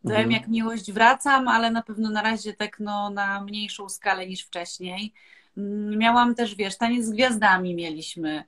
Mhm. 0.06 0.22
Wiem 0.22 0.32
jak 0.32 0.48
miłość 0.48 0.92
wracam, 0.92 1.48
ale 1.48 1.72
na 1.72 1.82
pewno 1.82 2.10
na 2.10 2.22
razie 2.22 2.54
tak 2.54 2.80
no, 2.80 3.10
na 3.10 3.42
mniejszą 3.42 3.90
skalę 3.90 4.28
niż 4.28 4.44
wcześniej. 4.44 5.14
Mm, 5.58 5.98
miałam 5.98 6.36
też, 6.36 6.56
wiesz, 6.56 6.78
taniec 6.78 7.06
z 7.06 7.10
gwiazdami 7.10 7.76
mieliśmy 7.76 8.44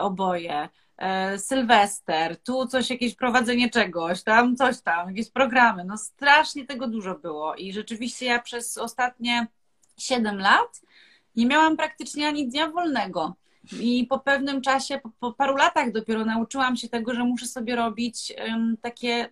oboje. 0.00 0.68
E, 0.98 1.38
Sylwester, 1.38 2.36
tu 2.36 2.66
coś, 2.66 2.90
jakieś 2.90 3.14
prowadzenie 3.14 3.70
czegoś, 3.70 4.22
tam 4.22 4.56
coś 4.56 4.80
tam, 4.80 5.08
jakieś 5.08 5.30
programy. 5.30 5.84
No 5.84 5.98
strasznie 5.98 6.66
tego 6.66 6.88
dużo 6.88 7.14
było 7.14 7.54
i 7.54 7.72
rzeczywiście 7.72 8.26
ja 8.26 8.42
przez 8.42 8.78
ostatnie 8.78 9.46
7 9.98 10.38
lat 10.38 10.80
nie 11.36 11.46
miałam 11.46 11.76
praktycznie 11.76 12.28
ani 12.28 12.48
dnia 12.48 12.70
wolnego. 12.70 13.34
I 13.80 14.06
po 14.06 14.18
pewnym 14.18 14.60
czasie, 14.60 14.98
po, 14.98 15.10
po 15.20 15.32
paru 15.32 15.56
latach 15.56 15.92
dopiero 15.92 16.24
nauczyłam 16.24 16.76
się 16.76 16.88
tego, 16.88 17.14
że 17.14 17.24
muszę 17.24 17.46
sobie 17.46 17.76
robić 17.76 18.32
um, 18.38 18.76
takie, 18.82 19.28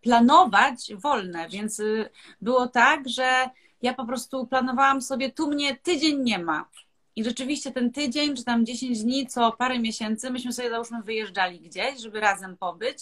planować 0.00 0.92
wolne, 0.94 1.48
więc 1.48 1.80
y, 1.80 2.10
było 2.40 2.68
tak, 2.68 3.08
że 3.08 3.50
ja 3.82 3.94
po 3.94 4.06
prostu 4.06 4.46
planowałam 4.46 5.02
sobie, 5.02 5.32
tu 5.32 5.48
mnie 5.50 5.76
tydzień 5.76 6.22
nie 6.22 6.38
ma. 6.38 6.68
I 7.16 7.24
rzeczywiście 7.24 7.72
ten 7.72 7.92
tydzień, 7.92 8.36
czy 8.36 8.44
tam 8.44 8.66
10 8.66 9.02
dni, 9.02 9.26
co 9.26 9.52
parę 9.52 9.78
miesięcy, 9.78 10.30
myśmy 10.30 10.52
sobie 10.52 10.70
załóżmy 10.70 11.02
wyjeżdżali 11.02 11.60
gdzieś, 11.60 12.00
żeby 12.00 12.20
razem 12.20 12.56
pobyć, 12.56 12.98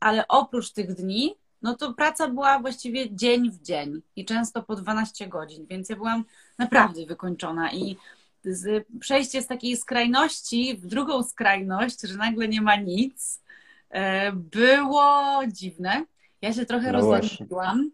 ale 0.00 0.28
oprócz 0.28 0.72
tych 0.72 0.94
dni, 0.94 1.34
no 1.62 1.76
to 1.76 1.94
praca 1.94 2.28
była 2.28 2.58
właściwie 2.58 3.16
dzień 3.16 3.50
w 3.50 3.62
dzień 3.62 4.02
i 4.16 4.24
często 4.24 4.62
po 4.62 4.76
12 4.76 5.28
godzin, 5.28 5.66
więc 5.66 5.88
ja 5.88 5.96
byłam 5.96 6.24
naprawdę 6.58 7.06
wykończona 7.06 7.72
i 7.72 7.96
z, 8.44 8.86
przejście 9.00 9.42
z 9.42 9.46
takiej 9.46 9.76
skrajności 9.76 10.76
w 10.76 10.86
drugą 10.86 11.22
skrajność, 11.22 12.00
że 12.00 12.16
nagle 12.16 12.48
nie 12.48 12.60
ma 12.60 12.76
nic, 12.76 13.42
e, 13.90 14.32
było 14.32 15.40
dziwne. 15.48 16.04
Ja 16.42 16.52
się 16.52 16.66
trochę 16.66 16.92
no 16.92 16.98
rozleniwiłam. 16.98 17.90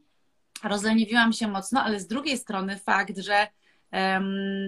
Rozleniwiłam 0.64 1.32
się 1.32 1.49
mocno, 1.49 1.82
ale 1.82 2.01
z 2.01 2.07
drugiej 2.07 2.38
strony 2.38 2.78
fakt, 2.78 3.18
że 3.18 3.47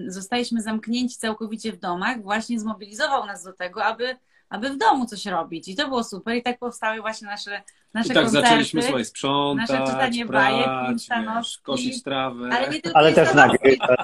zostaliśmy 0.07 0.61
zamknięci 0.61 1.17
całkowicie 1.17 1.71
w 1.71 1.79
domach, 1.79 2.21
właśnie 2.21 2.59
zmobilizował 2.59 3.25
nas 3.25 3.43
do 3.43 3.53
tego, 3.53 3.85
aby, 3.85 4.15
aby 4.49 4.69
w 4.69 4.77
domu 4.77 5.05
coś 5.05 5.25
robić. 5.25 5.67
I 5.67 5.75
to 5.75 5.87
było 5.87 6.03
super. 6.03 6.35
I 6.35 6.43
tak 6.43 6.59
powstały 6.59 7.01
właśnie 7.01 7.27
nasze, 7.27 7.63
nasze 7.93 8.11
I 8.11 8.13
tak 8.13 8.23
koncerty. 8.23 8.47
zaczęliśmy 8.47 8.81
słuchaj, 8.81 9.05
sprzątać, 9.05 9.69
nasze 9.69 9.91
czytanie 9.91 10.25
prać, 10.25 10.53
bajek, 10.53 10.97
wiesz, 11.37 11.57
kosić 11.57 12.03
trawę. 12.03 12.49
Ale, 12.51 12.69
nie 12.69 12.81
tylko 12.81 12.97
Ale 12.97 13.13
też 13.13 13.33
nagrywać. 13.33 13.99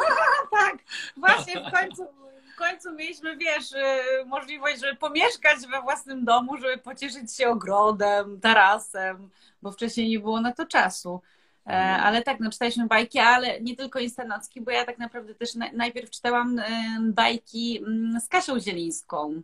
tak, 0.58 0.76
właśnie 1.16 1.60
w 1.60 1.72
końcu 1.72 2.06
w 2.54 2.58
końcu 2.58 2.92
mieliśmy, 2.92 3.36
wiesz, 3.36 3.72
y, 3.72 4.24
możliwość, 4.26 4.80
żeby 4.80 4.96
pomieszkać 4.96 5.58
we 5.70 5.82
własnym 5.82 6.24
domu, 6.24 6.56
żeby 6.56 6.78
pocieszyć 6.78 7.36
się 7.36 7.48
ogrodem, 7.48 8.40
tarasem, 8.40 9.30
bo 9.62 9.72
wcześniej 9.72 10.08
nie 10.08 10.20
było 10.20 10.40
na 10.40 10.52
to 10.52 10.66
czasu. 10.66 11.20
E, 11.66 11.72
ale 11.96 12.22
tak, 12.22 12.40
no 12.40 12.50
czytaliśmy 12.50 12.86
bajki, 12.86 13.18
ale 13.18 13.60
nie 13.60 13.76
tylko 13.76 13.98
instanocki, 13.98 14.60
bo 14.60 14.70
ja 14.70 14.84
tak 14.84 14.98
naprawdę 14.98 15.34
też 15.34 15.50
najpierw 15.72 16.10
czytałam 16.10 16.60
bajki 17.00 17.78
mm, 17.78 18.20
z 18.20 18.28
Kasią 18.28 18.60
Zielińską. 18.60 19.42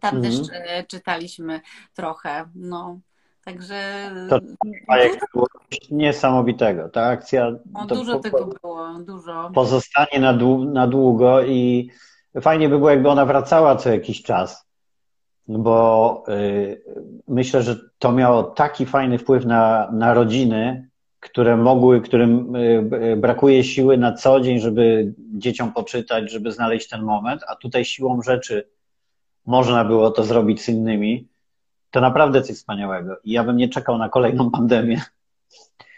Tam 0.00 0.22
też 0.22 0.38
mhm. 0.38 0.62
e, 0.66 0.84
czytaliśmy 0.84 1.60
trochę, 1.94 2.44
no. 2.54 2.98
Także. 3.44 4.10
To 4.30 4.38
bajek 4.88 5.26
było 5.34 5.46
niesamowitego. 5.90 6.88
Ta 6.88 7.02
akcja. 7.06 7.52
No, 7.72 7.86
dużo 7.86 8.12
po, 8.12 8.18
tego 8.18 8.46
było, 8.62 8.94
dużo. 8.98 9.50
Pozostanie 9.54 10.20
na, 10.20 10.32
dłu 10.32 10.64
na 10.64 10.86
długo 10.86 11.44
i 11.44 11.90
fajnie 12.40 12.68
by 12.68 12.78
było, 12.78 12.90
jakby 12.90 13.08
ona 13.08 13.26
wracała 13.26 13.76
co 13.76 13.90
jakiś 13.90 14.22
czas, 14.22 14.66
bo 15.48 16.24
y, 16.28 16.82
myślę, 17.28 17.62
że 17.62 17.76
to 17.98 18.12
miało 18.12 18.42
taki 18.42 18.86
fajny 18.86 19.18
wpływ 19.18 19.44
na, 19.44 19.90
na 19.92 20.14
rodziny, 20.14 20.88
które 21.20 21.56
mogły, 21.56 22.00
którym 22.00 22.56
y, 22.56 22.90
y, 23.12 23.16
brakuje 23.16 23.64
siły 23.64 23.98
na 23.98 24.12
co 24.12 24.40
dzień, 24.40 24.60
żeby 24.60 25.14
dzieciom 25.18 25.72
poczytać, 25.72 26.30
żeby 26.30 26.52
znaleźć 26.52 26.88
ten 26.88 27.02
moment, 27.02 27.42
a 27.48 27.56
tutaj 27.56 27.84
siłą 27.84 28.22
rzeczy 28.22 28.68
można 29.46 29.84
było 29.84 30.10
to 30.10 30.24
zrobić 30.24 30.62
z 30.62 30.68
innymi, 30.68 31.28
to 31.90 32.00
naprawdę 32.00 32.42
coś 32.42 32.56
wspaniałego. 32.56 33.16
I 33.24 33.32
ja 33.32 33.44
bym 33.44 33.56
nie 33.56 33.68
czekał 33.68 33.98
na 33.98 34.08
kolejną 34.08 34.50
pandemię, 34.56 35.02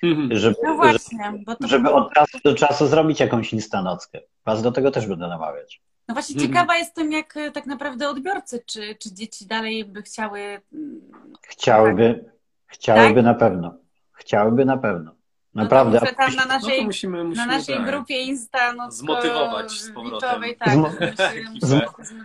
mhm. 0.02 0.38
żeby, 0.38 0.56
no 0.62 0.74
właśnie, 0.74 1.32
żeby, 1.46 1.68
żeby 1.68 1.92
od 1.92 2.12
czasu 2.12 2.38
do 2.44 2.54
czasu 2.54 2.86
zrobić 2.86 3.20
jakąś 3.20 3.52
instanockę. 3.52 4.20
Was 4.44 4.62
do 4.62 4.72
tego 4.72 4.90
też 4.90 5.06
będę 5.06 5.28
namawiać. 5.28 5.82
No 6.08 6.14
właśnie 6.14 6.34
mhm. 6.34 6.52
ciekawa 6.52 6.76
jestem, 6.76 7.12
jak 7.12 7.36
y, 7.36 7.50
tak 7.50 7.66
naprawdę 7.66 8.08
odbiorcy, 8.08 8.62
czy, 8.66 8.94
czy 8.94 9.14
dzieci 9.14 9.46
dalej 9.46 9.84
by 9.84 10.02
chciały. 10.02 10.40
Mm, 10.72 11.00
chciałyby, 11.42 12.24
chciałyby 12.66 13.14
tak? 13.14 13.24
na 13.24 13.34
pewno. 13.34 13.74
Chciałyby 14.12 14.64
na 14.64 14.76
pewno. 14.76 15.15
No 15.56 15.62
Naprawdę. 15.62 16.00
No 16.02 16.08
tam 16.16 16.34
na 16.34 16.46
naszej, 16.46 16.78
no 16.78 16.86
musimy, 16.86 17.24
musimy, 17.24 17.46
na 17.46 17.58
naszej 17.58 17.76
tak. 17.76 17.86
grupie 17.86 18.22
Insta 18.22 18.72
no, 18.72 18.90
zmotywować 18.90 19.72
z 19.72 19.90
powrotem. 19.90 20.42
Tak, 20.58 20.74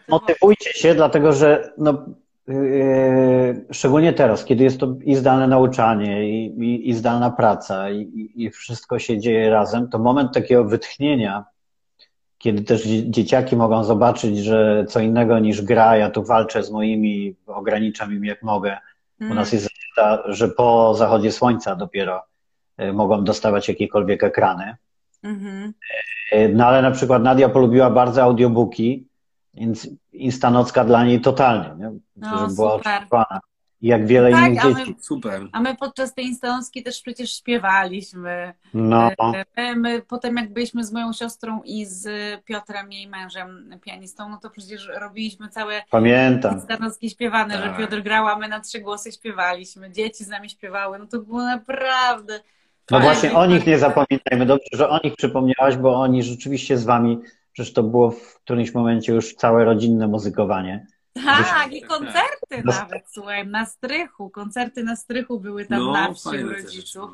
Zmotywujcie 0.08 0.74
się, 0.74 0.96
dlatego 0.96 1.34
że 1.34 1.74
no, 1.78 2.06
yy, 2.48 3.66
szczególnie 3.72 4.14
teraz, 4.14 4.46
kiedy 4.46 4.64
jest 4.64 4.80
to 4.80 4.96
i 5.04 5.16
zdalne 5.16 5.48
nauczanie, 5.48 6.30
i, 6.30 6.46
i, 6.46 6.90
i 6.90 6.94
zdalna 6.94 7.30
praca, 7.30 7.90
i, 7.90 8.32
i, 8.36 8.50
wszystko 8.50 9.00
się 9.00 9.20
dzieje 9.20 9.50
razem, 9.50 9.90
to 9.90 10.00
moment 10.00 10.34
takiego 10.34 10.64
wytchnienia, 10.66 11.46
kiedy 12.38 12.64
też 12.64 12.84
dzieciaki 12.88 13.56
mogą 13.56 13.84
zobaczyć, 13.84 14.38
że 14.38 14.86
co 14.90 15.00
innego 15.00 15.40
niż 15.40 15.62
gra, 15.62 15.98
ja 15.98 16.10
tu 16.10 16.24
walczę 16.24 16.64
z 16.64 16.72
moimi, 16.72 17.36
ograniczam 17.48 18.14
im 18.14 18.26
jak 18.26 18.44
mogę. 18.44 18.78
Mm. 19.22 19.32
U 19.32 19.36
nas 19.36 19.54
jest 19.54 19.68
zasada, 19.96 20.24
że 20.34 20.48
po 20.48 20.94
zachodzie 20.96 21.32
słońca 21.32 21.76
dopiero 21.76 22.31
mogą 22.94 23.24
dostawać 23.24 23.68
jakiekolwiek 23.68 24.24
ekrany. 24.24 24.76
Mhm. 25.24 25.74
E, 26.32 26.50
no 26.50 26.68
ale 26.68 26.82
na 26.82 26.92
przykład 26.92 27.24
Nadia 27.24 27.50
polubiła 27.50 27.90
bardzo 27.90 28.24
audiobooki, 28.24 29.08
więc 29.54 29.88
Instanocka 30.14 30.86
dla 30.86 31.06
niej 31.06 31.22
totalnie, 31.22 31.76
nie? 31.78 32.00
No, 32.16 32.48
była 32.56 32.74
oczekiwana. 32.74 33.42
Jak 33.82 34.08
wiele 34.08 34.32
tak, 34.32 34.52
innych 34.52 34.64
dzieci. 34.64 34.92
My, 34.98 35.04
Super. 35.04 35.48
A 35.52 35.62
my 35.62 35.76
podczas 35.76 36.14
tej 36.14 36.26
instanocki 36.26 36.84
też 36.84 37.02
przecież 37.02 37.38
śpiewaliśmy. 37.38 38.54
No. 38.74 39.12
My, 39.32 39.46
e, 39.56 39.76
my, 39.76 40.02
potem 40.02 40.36
jak 40.36 40.54
byliśmy 40.54 40.84
z 40.84 40.92
moją 40.92 41.14
siostrą 41.14 41.62
i 41.66 41.86
z 41.86 42.06
Piotrem, 42.46 42.92
jej 42.92 43.08
mężem, 43.08 43.80
pianistą, 43.82 44.30
no 44.30 44.38
to 44.38 44.50
przecież 44.50 44.90
robiliśmy 45.00 45.50
całe 45.50 45.82
Pamiętam. 45.90 46.56
instanocki 46.56 47.10
śpiewane, 47.10 47.54
tak. 47.54 47.64
że 47.64 47.78
Piotr 47.78 48.02
grała, 48.02 48.38
my 48.38 48.48
na 48.48 48.60
trzy 48.60 48.80
głosy 48.80 49.12
śpiewaliśmy, 49.12 49.92
dzieci 49.92 50.24
z 50.24 50.28
nami 50.28 50.50
śpiewały, 50.50 51.00
no 51.00 51.06
to 51.08 51.20
było 51.20 51.44
naprawdę 51.44 52.40
no 52.92 53.00
właśnie 53.00 53.34
o 53.34 53.46
nich 53.46 53.68
nie 53.68 53.80
zapominajmy. 53.80 54.46
Dobrze, 54.46 54.70
że 54.74 54.90
o 54.90 55.00
nich 55.04 55.16
przypomniałaś, 55.16 55.78
bo 55.78 56.02
oni 56.02 56.24
rzeczywiście 56.24 56.78
z 56.78 56.84
wami, 56.84 57.20
przecież 57.52 57.74
to 57.74 57.84
było 57.84 58.12
w 58.12 58.40
którymś 58.44 58.74
momencie 58.74 59.14
już 59.14 59.36
całe 59.36 59.66
rodzinne 59.66 60.08
muzykowanie. 60.08 60.88
Tak, 61.14 61.74
i 61.74 61.82
koncerty 61.82 62.64
no. 62.66 62.74
nawet, 62.74 63.04
słuchaj, 63.12 63.48
na 63.48 63.66
strychu. 63.66 64.30
Koncerty 64.30 64.84
na 64.84 64.96
strychu 64.96 65.40
były 65.40 65.66
tam 65.66 65.80
no, 65.80 65.92
na 65.92 66.14
wsi 66.14 66.38
rodziców. 66.38 67.12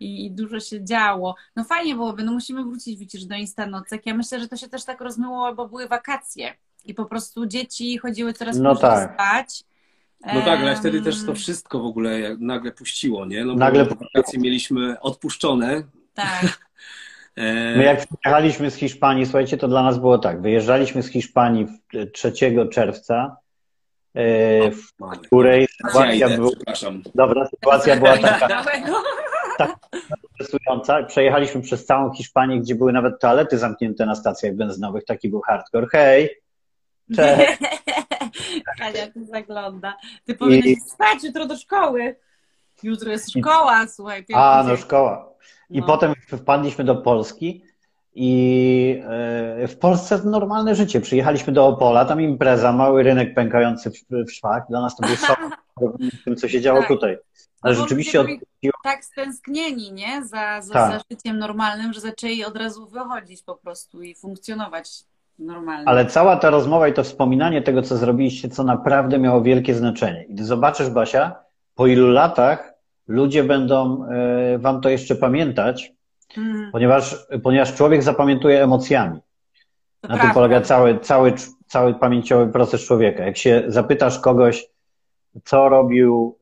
I, 0.00 0.26
I, 0.26 0.30
dużo 0.30 0.60
się 0.60 0.84
działo. 0.84 1.34
No 1.56 1.64
fajnie 1.64 1.94
byłoby, 1.94 2.24
no 2.24 2.32
musimy 2.32 2.64
wrócić 2.64 2.98
widzisz 2.98 3.24
do 3.24 3.34
Instanocek. 3.34 4.06
Ja 4.06 4.14
myślę, 4.14 4.40
że 4.40 4.48
to 4.48 4.56
się 4.56 4.68
też 4.68 4.84
tak 4.84 5.00
rozmyło, 5.00 5.54
bo 5.54 5.68
były 5.68 5.88
wakacje 5.88 6.54
i 6.84 6.94
po 6.94 7.04
prostu 7.04 7.46
dzieci 7.46 7.98
chodziły 7.98 8.32
coraz 8.32 8.56
no 8.56 8.74
później 8.74 8.90
tak. 8.90 9.14
spać 9.14 9.64
no 10.26 10.42
tak, 10.42 10.60
ale 10.60 10.76
wtedy 10.76 11.02
też 11.02 11.24
to 11.26 11.34
wszystko 11.34 11.78
w 11.80 11.86
ogóle 11.86 12.36
nagle 12.38 12.72
puściło, 12.72 13.26
nie? 13.26 13.44
No 13.44 13.54
nagle 13.54 13.84
wakacje 13.84 14.38
mieliśmy 14.40 15.00
odpuszczone. 15.00 15.82
Tak. 16.14 16.44
E, 17.36 17.76
My 17.76 17.84
jak 17.84 18.06
wyjechaliśmy 18.10 18.70
z 18.70 18.74
Hiszpanii, 18.74 19.26
słuchajcie, 19.26 19.56
to 19.56 19.68
dla 19.68 19.82
nas 19.82 19.98
było 19.98 20.18
tak. 20.18 20.42
Wyjeżdżaliśmy 20.42 21.02
z 21.02 21.08
Hiszpanii 21.08 21.66
3 22.12 22.32
czerwca, 22.72 23.36
e, 24.14 24.70
w 24.70 24.92
której 25.26 25.68
sytuacja 25.68 26.28
była. 26.28 26.50
Dobra, 27.14 27.46
sytuacja 27.46 27.96
była 27.96 28.18
taka. 28.38 28.64
tak 29.58 29.78
interesująca. 30.40 31.02
Przejechaliśmy 31.02 31.60
przez 31.60 31.86
całą 31.86 32.12
Hiszpanię, 32.12 32.60
gdzie 32.60 32.74
były 32.74 32.92
nawet 32.92 33.20
toalety 33.20 33.58
zamknięte 33.58 34.06
na 34.06 34.14
stacjach 34.14 34.54
benzynowych. 34.54 35.04
Taki 35.04 35.28
był 35.28 35.40
hardcore. 35.40 35.86
Hej! 35.92 36.30
Cześć! 37.16 37.58
Kania 38.78 39.10
tu 39.10 39.24
zagląda. 39.24 39.96
Ty 40.24 40.34
powinieneś 40.34 40.78
I... 40.78 40.80
spać 40.80 41.24
jutro 41.24 41.46
do 41.46 41.56
szkoły. 41.56 42.16
Jutro 42.82 43.10
jest 43.10 43.30
szkoła, 43.30 43.86
słuchaj. 43.88 44.24
A, 44.34 44.64
no 44.68 44.76
szkoła. 44.76 45.28
I 45.70 45.80
no. 45.80 45.86
potem 45.86 46.14
wpadliśmy 46.38 46.84
do 46.84 46.96
Polski 46.96 47.64
i 48.14 49.02
e, 49.62 49.68
w 49.68 49.78
Polsce 49.78 50.20
normalne 50.24 50.74
życie. 50.74 51.00
Przyjechaliśmy 51.00 51.52
do 51.52 51.66
Opola, 51.66 52.04
tam 52.04 52.20
impreza, 52.20 52.72
mały 52.72 53.02
rynek 53.02 53.34
pękający 53.34 53.90
w 54.10 54.32
szwach. 54.32 54.62
Dla 54.68 54.80
nas 54.80 54.96
to 54.96 55.06
był 55.06 55.16
szok 55.16 55.38
tym, 56.24 56.36
co 56.36 56.48
się 56.48 56.60
działo 56.60 56.78
tak. 56.78 56.88
tutaj. 56.88 57.18
Ale 57.62 57.74
no 57.74 57.80
rzeczywiście 57.80 58.20
od... 58.20 58.26
tak 58.84 59.04
stęsknieni, 59.04 59.92
nie? 59.92 60.24
Za, 60.24 60.60
za, 60.62 60.72
tak. 60.72 60.92
za 60.92 61.00
życiem 61.10 61.38
normalnym, 61.38 61.92
że 61.92 62.00
zaczęli 62.00 62.44
od 62.44 62.56
razu 62.56 62.86
wychodzić 62.86 63.42
po 63.42 63.54
prostu 63.54 64.02
i 64.02 64.14
funkcjonować 64.14 65.04
normalnie. 65.40 65.88
Ale 65.88 66.06
cała 66.06 66.36
ta 66.36 66.50
rozmowa 66.50 66.88
i 66.88 66.92
to 66.92 67.04
wspominanie 67.04 67.62
tego, 67.62 67.82
co 67.82 67.96
zrobiliście, 67.96 68.48
co 68.48 68.64
naprawdę 68.64 69.18
miało 69.18 69.42
wielkie 69.42 69.74
znaczenie. 69.74 70.24
I 70.24 70.42
zobaczysz, 70.42 70.90
Basia, 70.90 71.36
po 71.74 71.86
ilu 71.86 72.08
latach 72.08 72.74
ludzie 73.08 73.44
będą 73.44 74.06
e, 74.08 74.58
wam 74.58 74.80
to 74.80 74.88
jeszcze 74.88 75.16
pamiętać, 75.16 75.92
hmm. 76.34 76.72
ponieważ, 76.72 77.26
ponieważ 77.42 77.74
człowiek 77.74 78.02
zapamiętuje 78.02 78.62
emocjami. 78.62 79.20
To 80.00 80.08
Na 80.08 80.18
tym 80.18 80.30
polega 80.30 80.60
cały, 80.60 80.98
cały, 80.98 81.32
cały 81.66 81.94
pamięciowy 81.94 82.52
proces 82.52 82.86
człowieka. 82.86 83.24
Jak 83.24 83.36
się 83.36 83.62
zapytasz 83.66 84.18
kogoś, 84.18 84.66
co 85.44 85.68
robił 85.68 86.38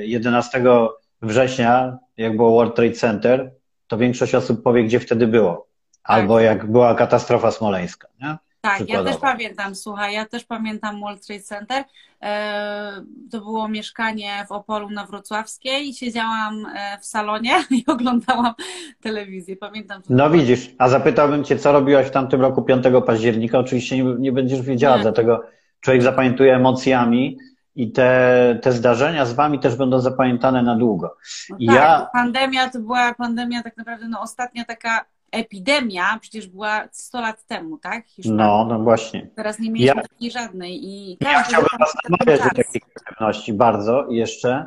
11 0.00 0.58
y, 0.58 0.62
y, 0.62 0.88
września, 1.22 1.98
jak 2.16 2.36
było 2.36 2.50
World 2.50 2.74
Trade 2.74 2.92
Center, 2.92 3.52
to 3.86 3.98
większość 3.98 4.34
osób 4.34 4.62
powie, 4.62 4.84
gdzie 4.84 5.00
wtedy 5.00 5.26
było. 5.26 5.66
Albo 6.04 6.34
tak. 6.34 6.44
jak 6.44 6.70
była 6.70 6.94
katastrofa 6.94 7.50
smoleńska. 7.50 8.08
Nie? 8.20 8.36
Tak, 8.60 8.88
ja 8.88 9.04
też 9.04 9.16
pamiętam, 9.16 9.74
słuchaj, 9.74 10.14
ja 10.14 10.26
też 10.26 10.44
pamiętam 10.44 11.00
World 11.00 11.26
Trade 11.26 11.42
Center. 11.42 11.84
E, 12.22 13.02
to 13.30 13.38
było 13.38 13.68
mieszkanie 13.68 14.44
w 14.48 14.52
Opolu 14.52 14.90
na 14.90 15.06
Wrocławskiej 15.06 15.88
i 15.88 15.94
siedziałam 15.94 16.66
e, 16.66 16.98
w 16.98 17.04
salonie 17.04 17.64
i 17.70 17.84
oglądałam 17.86 18.54
telewizję. 19.00 19.56
Pamiętam. 19.56 20.02
No 20.08 20.30
widzisz, 20.30 20.70
a 20.78 20.88
zapytałbym 20.88 21.44
Cię, 21.44 21.58
co 21.58 21.72
robiłaś 21.72 22.06
w 22.06 22.10
tamtym 22.10 22.40
roku 22.40 22.62
5 22.62 22.84
października? 23.06 23.58
Oczywiście 23.58 24.04
nie, 24.04 24.14
nie 24.18 24.32
będziesz 24.32 24.62
wiedziała, 24.62 24.96
nie. 24.96 25.02
dlatego 25.02 25.42
człowiek 25.80 26.02
zapamiętuje 26.02 26.54
emocjami 26.54 27.38
i 27.74 27.92
te, 27.92 28.58
te 28.62 28.72
zdarzenia 28.72 29.26
z 29.26 29.32
Wami 29.32 29.58
też 29.58 29.76
będą 29.76 30.00
zapamiętane 30.00 30.62
na 30.62 30.76
długo. 30.76 31.16
No 31.50 31.56
tak, 31.66 31.76
ja... 31.76 32.08
Pandemia 32.12 32.70
to 32.70 32.78
była 32.78 33.14
pandemia 33.14 33.62
tak 33.62 33.76
naprawdę 33.76 34.08
no, 34.08 34.20
ostatnia 34.20 34.64
taka 34.64 35.04
epidemia 35.34 36.18
przecież 36.20 36.46
była 36.48 36.88
100 36.92 37.20
lat 37.20 37.46
temu, 37.46 37.78
tak? 37.78 38.04
No, 38.24 38.66
no 38.68 38.78
właśnie. 38.78 39.30
Teraz 39.36 39.58
nie 39.58 39.70
mieliśmy 39.70 40.02
ja, 40.02 40.08
takiej 40.08 40.30
żadnej. 40.30 40.84
I 40.84 41.18
ja 41.20 41.42
chciałbym 41.42 41.78
Was 41.78 41.94
namawiać 42.08 42.48
do 42.48 42.62
takiej 42.62 42.82
aktywności 42.96 43.52
bardzo 43.52 44.06
jeszcze. 44.10 44.66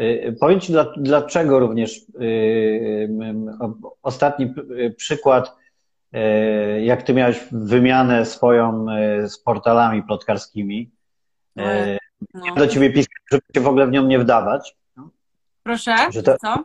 Y, 0.00 0.36
powiem 0.40 0.60
Ci, 0.60 0.72
dlaczego 0.96 1.58
również 1.58 1.98
y, 1.98 2.24
y, 2.24 3.08
ostatni 4.02 4.54
przykład, 4.96 5.56
jak 6.82 7.02
Ty 7.02 7.14
miałeś 7.14 7.40
wymianę 7.52 8.26
swoją 8.26 8.86
z 9.24 9.38
portalami 9.38 10.02
plotkarskimi. 10.02 10.90
No, 11.56 11.64
no. 12.34 12.54
do 12.54 12.68
Ciebie 12.68 12.90
pisać, 12.90 13.12
żeby 13.30 13.42
się 13.54 13.60
w 13.60 13.66
ogóle 13.66 13.86
w 13.86 13.90
nią 13.90 14.06
nie 14.06 14.18
wdawać. 14.18 14.76
Proszę, 15.62 15.96
że 16.10 16.22
to, 16.22 16.36
co? 16.38 16.64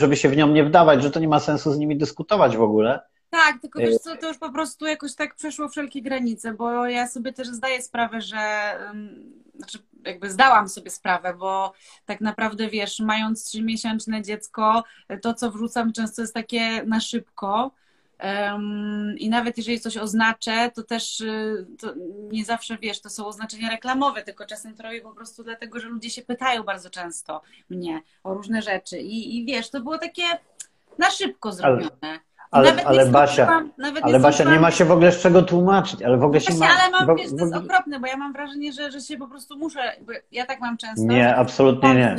Żeby 0.00 0.16
się 0.16 0.28
w 0.28 0.36
nią 0.36 0.48
nie 0.48 0.64
wdawać, 0.64 1.02
że 1.02 1.10
to 1.10 1.20
nie 1.20 1.28
ma 1.28 1.40
sensu 1.40 1.72
z 1.72 1.78
nimi 1.78 1.96
dyskutować 1.96 2.56
w 2.56 2.62
ogóle. 2.62 3.00
Tak, 3.30 3.60
tylko 3.60 3.78
wiesz 3.78 3.96
co, 3.96 4.16
to 4.16 4.28
już 4.28 4.38
po 4.38 4.52
prostu 4.52 4.86
jakoś 4.86 5.14
tak 5.14 5.34
przeszło 5.34 5.68
wszelkie 5.68 6.02
granice, 6.02 6.54
bo 6.54 6.86
ja 6.86 7.08
sobie 7.08 7.32
też 7.32 7.48
zdaję 7.48 7.82
sprawę, 7.82 8.20
że 8.20 8.72
znaczy 9.54 9.78
jakby 10.04 10.30
zdałam 10.30 10.68
sobie 10.68 10.90
sprawę, 10.90 11.34
bo 11.34 11.72
tak 12.06 12.20
naprawdę 12.20 12.68
wiesz, 12.68 13.00
mając 13.00 13.44
trzymiesięczne 13.44 14.22
dziecko, 14.22 14.84
to 15.22 15.34
co 15.34 15.50
wrzucam 15.50 15.92
często 15.92 16.22
jest 16.22 16.34
takie 16.34 16.82
na 16.82 17.00
szybko, 17.00 17.70
i 19.18 19.30
nawet 19.30 19.56
jeżeli 19.56 19.80
coś 19.80 19.96
oznaczę, 19.96 20.70
to 20.74 20.82
też 20.82 21.20
y, 21.20 21.66
to 21.78 21.94
nie 22.32 22.44
zawsze 22.44 22.78
wiesz, 22.78 23.00
to 23.00 23.10
są 23.10 23.26
oznaczenia 23.26 23.70
reklamowe, 23.70 24.22
tylko 24.22 24.46
czasem 24.46 24.74
to 24.74 24.82
robię 24.82 25.00
po 25.00 25.12
prostu 25.12 25.44
dlatego, 25.44 25.80
że 25.80 25.88
ludzie 25.88 26.10
się 26.10 26.22
pytają 26.22 26.62
bardzo 26.62 26.90
często 26.90 27.42
mnie 27.70 28.02
o 28.24 28.34
różne 28.34 28.62
rzeczy. 28.62 28.98
I, 28.98 29.38
i 29.38 29.44
wiesz, 29.44 29.70
to 29.70 29.80
było 29.80 29.98
takie 29.98 30.22
na 30.98 31.10
szybko 31.10 31.52
zrobione. 31.52 32.20
Ale, 32.50 32.70
ale, 32.70 32.84
ale 32.84 33.06
Basia, 33.06 33.64
ale 34.02 34.20
Basia 34.20 34.44
nie 34.44 34.60
ma 34.60 34.70
się 34.70 34.84
w 34.84 34.90
ogóle 34.90 35.12
z 35.12 35.20
czego 35.20 35.42
tłumaczyć, 35.42 36.02
ale 36.02 36.16
w 36.16 36.24
ogóle 36.24 36.40
się 36.40 36.54
ma... 36.54 36.66
ale 36.66 36.90
mam, 36.90 37.16
wiesz, 37.16 37.30
to 37.30 37.44
jest 37.44 37.54
okropne, 37.54 38.00
bo 38.00 38.06
ja 38.06 38.16
mam 38.16 38.32
wrażenie, 38.32 38.72
że, 38.72 38.90
że 38.90 39.00
się 39.00 39.16
po 39.16 39.28
prostu 39.28 39.58
muszę, 39.58 39.92
ja 40.32 40.46
tak 40.46 40.60
mam 40.60 40.76
często. 40.76 41.04
Nie, 41.04 41.36
absolutnie 41.36 41.94
nie 41.94 42.16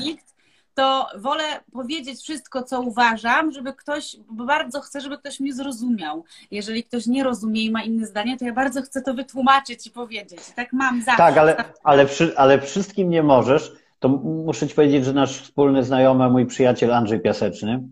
to 0.80 1.08
wolę 1.16 1.44
powiedzieć 1.74 2.22
wszystko, 2.22 2.64
co 2.64 2.82
uważam, 2.82 3.52
żeby 3.52 3.74
ktoś, 3.74 4.18
bo 4.30 4.46
bardzo 4.46 4.82
chcę, 4.82 5.02
żeby 5.02 5.18
ktoś 5.18 5.40
mnie 5.40 5.54
zrozumiał. 5.54 6.24
Jeżeli 6.52 6.84
ktoś 6.84 7.08
nie 7.08 7.24
rozumie 7.24 7.62
i 7.62 7.72
ma 7.72 7.84
inne 7.84 8.06
zdanie, 8.06 8.38
to 8.38 8.46
ja 8.46 8.54
bardzo 8.54 8.82
chcę 8.82 9.02
to 9.02 9.14
wytłumaczyć 9.14 9.88
i 9.88 9.92
powiedzieć. 9.92 10.40
I 10.52 10.54
tak 10.54 10.74
mam 10.74 11.02
zawsze. 11.02 11.18
Tak, 11.18 11.38
ale, 11.38 11.64
ale, 11.84 12.06
przy, 12.06 12.38
ale 12.38 12.62
wszystkim 12.62 13.10
nie 13.10 13.24
możesz. 13.24 13.72
To 14.00 14.10
muszę 14.10 14.68
Ci 14.68 14.76
powiedzieć, 14.76 15.06
że 15.06 15.14
nasz 15.14 15.42
wspólny 15.42 15.84
znajomy, 15.84 16.30
mój 16.30 16.46
przyjaciel 16.46 16.94
Andrzej 16.94 17.20
Piaseczny, 17.20 17.84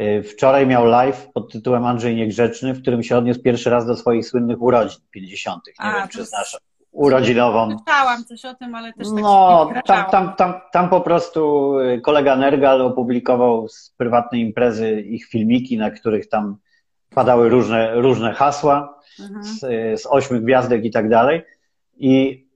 y, 0.00 0.22
wczoraj 0.22 0.66
miał 0.66 0.86
live 0.86 1.28
pod 1.34 1.52
tytułem 1.52 1.84
Andrzej 1.84 2.16
Niegrzeczny, 2.16 2.74
w 2.74 2.82
którym 2.82 3.02
się 3.02 3.16
odniósł 3.16 3.42
pierwszy 3.42 3.70
raz 3.70 3.86
do 3.86 3.96
swoich 3.96 4.28
słynnych 4.28 4.62
urodzin 4.62 5.00
50. 5.10 5.62
Nie 5.66 5.72
A, 5.78 5.98
wiem, 5.98 6.08
czy 6.08 6.24
znasz 6.24 6.58
urodzinową. 6.92 7.78
Czytałam 7.78 8.24
coś 8.24 8.44
o 8.44 8.54
tym, 8.54 8.74
ale 8.74 8.92
też 8.92 9.08
tak 9.08 9.22
No, 9.22 9.72
tam, 9.86 10.10
tam, 10.10 10.34
tam, 10.36 10.54
tam 10.72 10.88
po 10.88 11.00
prostu 11.00 11.72
y, 11.78 12.00
kolega 12.00 12.36
Nergal 12.36 12.82
opublikował 12.82 13.68
z 13.68 13.94
prywatnej 13.96 14.40
imprezy 14.40 15.00
ich 15.00 15.26
filmiki, 15.26 15.78
na 15.78 15.90
których 15.90 16.28
tam 16.28 16.56
padały 17.14 17.48
różne, 17.48 17.94
różne 17.94 18.32
hasła 18.32 19.00
mhm. 19.20 19.44
z, 19.44 19.60
z 20.00 20.06
ośmiu 20.06 20.40
gwiazdek 20.40 20.84
i 20.84 20.90
tak 20.90 21.08
dalej. 21.08 21.42
I 21.96 22.46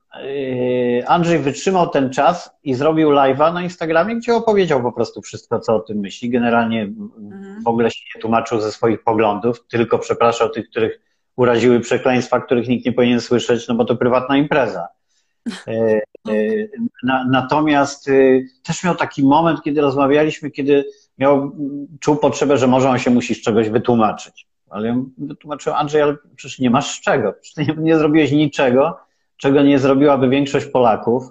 y, 1.00 1.04
Andrzej 1.06 1.38
wytrzymał 1.38 1.88
ten 1.88 2.10
czas 2.10 2.50
i 2.64 2.74
zrobił 2.74 3.10
live'a 3.10 3.54
na 3.54 3.62
Instagramie, 3.62 4.16
gdzie 4.16 4.34
opowiedział 4.34 4.82
po 4.82 4.92
prostu 4.92 5.22
wszystko, 5.22 5.60
co 5.60 5.74
o 5.74 5.80
tym 5.80 5.98
myśli. 5.98 6.30
Generalnie 6.30 6.82
mhm. 6.82 7.62
w 7.62 7.68
ogóle 7.68 7.90
się 7.90 8.04
nie 8.14 8.20
tłumaczył 8.20 8.60
ze 8.60 8.72
swoich 8.72 9.04
poglądów, 9.04 9.66
tylko 9.66 9.98
przepraszał 9.98 10.50
tych, 10.50 10.70
których 10.70 11.05
uraziły 11.36 11.80
przekleństwa, 11.80 12.40
których 12.40 12.68
nikt 12.68 12.86
nie 12.86 12.92
powinien 12.92 13.20
słyszeć, 13.20 13.68
no 13.68 13.74
bo 13.74 13.84
to 13.84 13.96
prywatna 13.96 14.36
impreza. 14.36 14.88
E, 15.68 15.72
e, 15.72 16.02
na, 17.02 17.24
natomiast 17.30 18.08
e, 18.08 18.12
też 18.62 18.84
miał 18.84 18.94
taki 18.94 19.22
moment, 19.22 19.62
kiedy 19.62 19.80
rozmawialiśmy, 19.80 20.50
kiedy 20.50 20.84
miał, 21.18 21.52
czuł 22.00 22.16
potrzebę, 22.16 22.58
że 22.58 22.66
może 22.66 22.90
on 22.90 22.98
się 22.98 23.10
musi 23.10 23.34
z 23.34 23.42
czegoś 23.42 23.68
wytłumaczyć. 23.68 24.46
Ale 24.70 24.88
ja 24.88 24.96
wytłumaczyłem, 25.18 25.78
Andrzej, 25.78 26.02
ale 26.02 26.16
przecież 26.36 26.58
nie 26.58 26.70
masz 26.70 26.98
z 26.98 27.00
czego. 27.00 27.34
Przecież 27.40 27.68
nie, 27.68 27.82
nie 27.82 27.98
zrobiłeś 27.98 28.32
niczego, 28.32 28.98
czego 29.36 29.62
nie 29.62 29.78
zrobiłaby 29.78 30.28
większość 30.28 30.66
Polaków. 30.66 31.24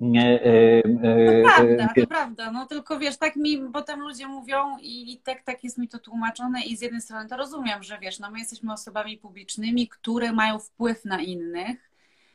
Nie, 0.00 0.42
e, 0.42 0.78
e, 0.78 1.42
to 1.42 1.48
prawda, 1.48 1.88
to 1.96 2.06
prawda. 2.06 2.50
No 2.52 2.66
tylko 2.66 2.98
wiesz, 2.98 3.16
tak 3.16 3.36
mi 3.36 3.58
potem 3.72 4.00
ludzie 4.00 4.26
mówią 4.26 4.78
i, 4.82 5.20
tak, 5.24 5.42
tak 5.42 5.64
jest 5.64 5.78
mi 5.78 5.88
to 5.88 5.98
tłumaczone 5.98 6.62
i 6.62 6.76
z 6.76 6.80
jednej 6.80 7.00
strony 7.00 7.28
to 7.28 7.36
rozumiem, 7.36 7.82
że 7.82 7.98
wiesz, 7.98 8.18
no 8.18 8.30
my 8.30 8.38
jesteśmy 8.38 8.72
osobami 8.72 9.18
publicznymi, 9.18 9.88
które 9.88 10.32
mają 10.32 10.58
wpływ 10.58 11.04
na 11.04 11.20
innych, 11.20 11.90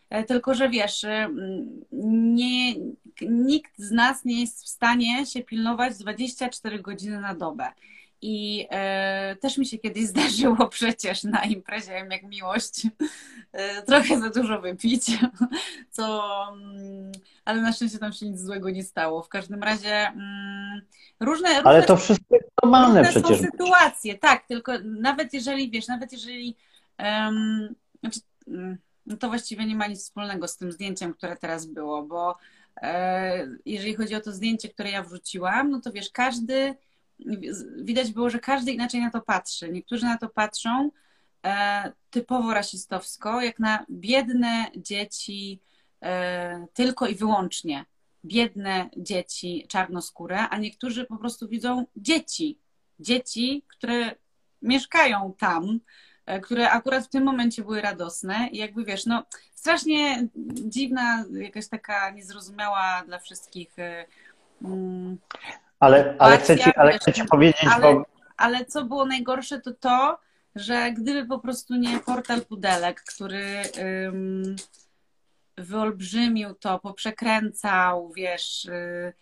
e, 0.09 0.24
tylko 0.24 0.53
że 0.53 0.70
wiesz, 0.70 1.05
nie, 1.91 2.74
nikt 3.22 3.72
z 3.78 3.91
nas 3.91 4.26
nie 4.26 4.41
jest 4.41 4.64
w 4.64 4.70
stanie 4.70 5.26
się 5.26 5.43
pilnować 5.43 5.97
24 5.97 6.80
godziny 6.80 7.22
na 7.22 7.36
dobę. 7.36 7.68
I 8.22 8.67
e, 8.72 9.36
też 9.36 9.57
mi 9.57 9.65
się 9.65 9.78
kiedyś 9.78 10.03
zdarzyło 10.13 10.67
przecież 10.67 11.24
na 11.24 11.43
imprezie 11.43 11.91
jak 11.91 12.24
miłość 12.24 12.88
e, 13.51 13.82
trochę 13.82 14.19
za 14.19 14.30
dużo 14.30 14.61
wypić, 14.61 15.05
co, 15.95 16.24
mm, 16.53 17.11
ale 17.45 17.61
na 17.61 17.74
szczęście 17.74 17.99
tam 17.99 18.13
się 18.13 18.30
nic 18.30 18.41
złego 18.41 18.69
nie 18.69 18.84
stało. 18.84 19.24
W 19.24 19.30
każdym 19.30 19.63
razie 19.63 20.07
mm, 20.07 20.82
różne, 21.19 21.49
różne. 21.49 21.63
Ale 21.63 21.84
to 21.84 21.97
wszystko 21.97 22.36
jest 22.36 22.49
normalne 22.63 23.03
przecież. 23.03 23.38
Są 23.38 23.43
sytuacje, 23.51 24.17
tak, 24.17 24.47
tylko 24.47 24.72
nawet 24.84 25.34
jeżeli 25.34 25.72
wiesz, 25.72 25.88
nawet 25.88 26.11
jeżeli. 26.11 26.55
Um, 26.99 27.76
znaczy, 27.99 28.19
no 29.05 29.17
to 29.17 29.28
właściwie 29.28 29.65
nie 29.65 29.76
ma 29.76 29.88
nic 29.88 30.03
wspólnego 30.03 30.47
z 30.47 30.57
tym 30.57 30.72
zdjęciem, 30.72 31.13
które 31.13 31.38
teraz 31.38 31.65
było, 31.65 32.03
bo 32.03 32.38
e, 32.82 33.47
jeżeli 33.65 33.95
chodzi 33.95 34.15
o 34.15 34.22
to 34.22 34.32
zdjęcie, 34.32 34.69
które 34.69 34.91
ja 34.91 35.03
wrzuciłam, 35.03 35.72
no 35.72 35.82
to 35.82 35.91
wiesz, 35.91 36.09
każdy 36.09 36.76
widać 37.84 38.11
było, 38.11 38.30
że 38.30 38.39
każdy 38.39 38.72
inaczej 38.72 39.01
na 39.01 39.11
to 39.11 39.22
patrzy. 39.22 39.72
Niektórzy 39.72 40.05
na 40.05 40.17
to 40.17 40.30
patrzą 40.30 40.91
e, 41.45 41.91
typowo 42.09 42.53
rasistowsko, 42.53 43.41
jak 43.41 43.59
na 43.59 43.86
biedne 43.89 44.65
dzieci 44.76 45.59
e, 46.01 46.67
tylko 46.74 47.07
i 47.07 47.15
wyłącznie. 47.15 47.86
biedne 48.26 48.89
dzieci 48.97 49.65
czarnoskóre, 49.69 50.49
a 50.49 50.57
niektórzy 50.57 51.05
po 51.05 51.17
prostu 51.17 51.47
widzą 51.47 51.86
dzieci. 51.95 52.59
Dzieci, 52.99 53.63
które 53.67 54.15
mieszkają 54.61 55.34
tam, 55.38 55.80
e, 56.26 56.39
które 56.39 56.69
akurat 56.69 57.05
w 57.05 57.09
tym 57.09 57.24
momencie 57.24 57.61
były 57.61 57.82
radosne 57.82 58.47
i 58.51 58.57
jakby 58.57 58.86
wiesz, 58.86 59.05
no 59.05 59.26
strasznie 59.55 60.28
dziwna, 60.53 61.26
jakaś 61.32 61.67
taka 61.67 62.09
niezrozumiała 62.09 63.03
dla 63.05 63.19
wszystkich. 63.19 63.80
E, 63.80 64.05
mm, 64.61 65.17
ale, 65.82 66.15
ale, 66.19 66.38
chcę 66.38 66.57
ci, 66.57 66.71
ale 66.75 66.93
chcę 66.93 67.13
ci 67.13 67.25
powiedzieć, 67.25 67.69
ale, 67.75 67.93
bo... 67.93 68.05
ale 68.38 68.65
co 68.65 68.86
było 68.86 69.05
najgorsze, 69.05 69.61
to 69.61 69.73
to, 69.73 70.19
że 70.55 70.91
gdyby 70.91 71.27
po 71.27 71.39
prostu 71.39 71.75
nie 71.75 71.99
portal 71.99 72.41
Pudelek, 72.41 73.03
który 73.03 73.61
um, 74.05 74.55
wyolbrzymił 75.57 76.53
to, 76.53 76.79
poprzekręcał, 76.79 78.11
wiesz, 78.15 78.65
y, 78.65 79.13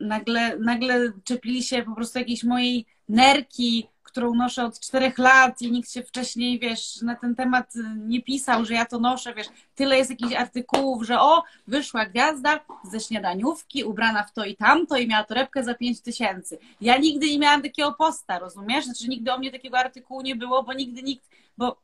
nagle, 0.00 0.58
nagle 0.58 1.12
czepili 1.24 1.62
się 1.62 1.82
po 1.82 1.94
prostu 1.94 2.18
jakiejś 2.18 2.44
mojej 2.44 2.86
nerki, 3.08 3.88
którą 4.10 4.34
noszę 4.34 4.64
od 4.64 4.80
czterech 4.80 5.18
lat 5.18 5.62
i 5.62 5.72
nikt 5.72 5.92
się 5.92 6.02
wcześniej, 6.02 6.58
wiesz, 6.58 7.02
na 7.02 7.16
ten 7.16 7.34
temat 7.34 7.74
nie 7.96 8.22
pisał, 8.22 8.64
że 8.64 8.74
ja 8.74 8.86
to 8.86 8.98
noszę, 8.98 9.34
wiesz, 9.34 9.46
tyle 9.74 9.98
jest 9.98 10.10
jakichś 10.10 10.34
artykułów, 10.34 11.06
że 11.06 11.20
o, 11.20 11.42
wyszła 11.66 12.06
gwiazda 12.06 12.60
ze 12.84 13.00
śniadaniówki, 13.00 13.84
ubrana 13.84 14.22
w 14.22 14.32
to 14.32 14.44
i 14.44 14.56
tamto 14.56 14.96
i 14.96 15.08
miała 15.08 15.24
torebkę 15.24 15.64
za 15.64 15.74
pięć 15.74 16.00
tysięcy. 16.00 16.58
Ja 16.80 16.98
nigdy 16.98 17.26
nie 17.26 17.38
miałam 17.38 17.62
takiego 17.62 17.92
posta, 17.92 18.38
rozumiesz? 18.38 18.84
Znaczy 18.84 19.08
nigdy 19.08 19.32
o 19.32 19.38
mnie 19.38 19.52
takiego 19.52 19.78
artykułu 19.78 20.20
nie 20.20 20.36
było, 20.36 20.62
bo 20.62 20.72
nigdy 20.72 21.02
nikt, 21.02 21.28
bo 21.58 21.76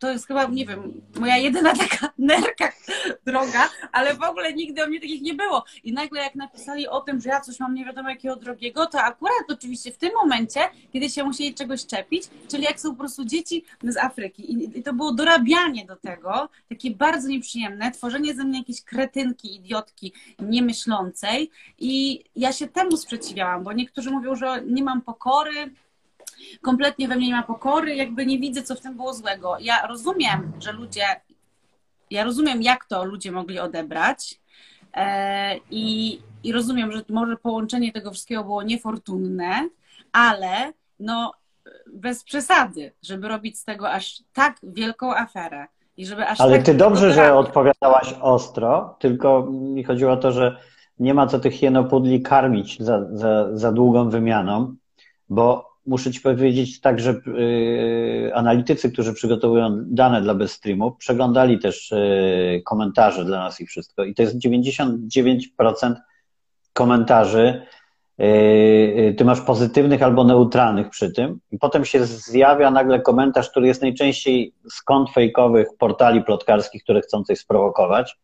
to 0.00 0.10
jest 0.10 0.26
chyba, 0.26 0.44
nie 0.44 0.66
wiem, 0.66 1.00
moja 1.20 1.36
jedyna 1.36 1.72
taka 1.88 2.12
nerka 2.18 2.72
droga, 3.26 3.68
ale 3.92 4.14
w 4.14 4.22
ogóle 4.22 4.52
nigdy 4.52 4.84
o 4.84 4.86
mnie 4.86 5.00
takich 5.00 5.22
nie 5.22 5.34
było. 5.34 5.64
I 5.84 5.92
nagle 5.92 6.22
jak 6.22 6.34
napisali 6.34 6.88
o 6.88 7.00
tym, 7.00 7.20
że 7.20 7.28
ja 7.28 7.40
coś 7.40 7.60
mam 7.60 7.74
nie 7.74 7.84
wiadomo 7.84 8.10
jakiego 8.10 8.36
drogiego, 8.36 8.86
to 8.86 9.02
akurat 9.02 9.44
oczywiście 9.48 9.92
w 9.92 9.98
tym 9.98 10.10
momencie, 10.22 10.60
kiedy 10.92 11.10
się 11.10 11.24
musieli 11.24 11.54
czegoś 11.54 11.86
czepić, 11.86 12.24
czyli 12.48 12.62
jak 12.62 12.80
są 12.80 12.90
po 12.90 12.96
prostu 12.96 13.24
dzieci 13.24 13.64
z 13.82 13.96
Afryki. 13.96 14.78
I 14.78 14.82
to 14.82 14.92
było 14.92 15.12
dorabianie 15.12 15.86
do 15.86 15.96
tego, 15.96 16.48
takie 16.68 16.90
bardzo 16.90 17.28
nieprzyjemne, 17.28 17.90
tworzenie 17.90 18.34
ze 18.34 18.44
mnie 18.44 18.58
jakiejś 18.58 18.82
kretynki, 18.82 19.56
idiotki, 19.56 20.12
niemyślącej. 20.38 21.50
I 21.78 22.24
ja 22.36 22.52
się 22.52 22.68
temu 22.68 22.96
sprzeciwiałam, 22.96 23.64
bo 23.64 23.72
niektórzy 23.72 24.10
mówią, 24.10 24.36
że 24.36 24.62
nie 24.66 24.84
mam 24.84 25.02
pokory, 25.02 25.70
kompletnie 26.62 27.08
we 27.08 27.16
mnie 27.16 27.26
nie 27.26 27.34
ma 27.34 27.42
pokory, 27.42 27.94
jakby 27.94 28.26
nie 28.26 28.38
widzę, 28.38 28.62
co 28.62 28.74
w 28.74 28.80
tym 28.80 28.96
było 28.96 29.14
złego. 29.14 29.56
Ja 29.60 29.86
rozumiem, 29.86 30.52
że 30.58 30.72
ludzie, 30.72 31.06
ja 32.10 32.24
rozumiem, 32.24 32.62
jak 32.62 32.84
to 32.84 33.04
ludzie 33.04 33.32
mogli 33.32 33.58
odebrać 33.58 34.40
e, 34.94 35.56
i, 35.70 36.18
i 36.44 36.52
rozumiem, 36.52 36.92
że 36.92 37.02
może 37.08 37.36
połączenie 37.36 37.92
tego 37.92 38.10
wszystkiego 38.10 38.44
było 38.44 38.62
niefortunne, 38.62 39.68
ale 40.12 40.72
no 41.00 41.32
bez 41.92 42.24
przesady, 42.24 42.92
żeby 43.02 43.28
robić 43.28 43.58
z 43.58 43.64
tego 43.64 43.90
aż 43.90 44.22
tak 44.32 44.56
wielką 44.62 45.14
aferę. 45.14 45.66
I 45.96 46.06
żeby 46.06 46.26
aż 46.26 46.40
ale 46.40 46.56
tak 46.56 46.66
ty 46.66 46.74
dobrze, 46.74 47.12
że 47.12 47.34
odpowiadałaś 47.34 48.14
ostro, 48.20 48.96
tylko 48.98 49.46
mi 49.50 49.84
chodziło 49.84 50.12
o 50.12 50.16
to, 50.16 50.32
że 50.32 50.56
nie 50.98 51.14
ma 51.14 51.26
co 51.26 51.40
tych 51.40 51.62
jenopudli 51.62 52.22
karmić 52.22 52.82
za, 52.82 53.06
za, 53.12 53.56
za 53.56 53.72
długą 53.72 54.10
wymianą, 54.10 54.74
bo 55.28 55.69
muszę 55.86 56.10
Ci 56.10 56.20
powiedzieć 56.20 56.80
tak, 56.80 57.00
że 57.00 57.10
y, 57.10 58.30
analitycy, 58.34 58.92
którzy 58.92 59.14
przygotowują 59.14 59.84
dane 59.86 60.22
dla 60.22 60.34
BestStreamu, 60.34 60.92
przeglądali 60.92 61.58
też 61.58 61.92
y, 61.92 62.62
komentarze 62.64 63.24
dla 63.24 63.38
nas 63.38 63.60
i 63.60 63.66
wszystko. 63.66 64.04
I 64.04 64.14
to 64.14 64.22
jest 64.22 64.38
99% 64.38 65.94
komentarzy. 66.72 67.62
Y, 68.20 69.14
ty 69.18 69.24
masz 69.24 69.40
pozytywnych 69.40 70.02
albo 70.02 70.24
neutralnych 70.24 70.90
przy 70.90 71.12
tym, 71.12 71.40
i 71.50 71.58
potem 71.58 71.84
się 71.84 72.04
zjawia 72.04 72.70
nagle 72.70 73.00
komentarz, 73.00 73.50
który 73.50 73.66
jest 73.66 73.82
najczęściej 73.82 74.54
kont 74.84 75.10
fejkowych 75.10 75.68
portali 75.78 76.24
plotkarskich, 76.24 76.82
które 76.82 77.00
chcą 77.00 77.24
coś 77.24 77.38
sprowokować. 77.38 78.16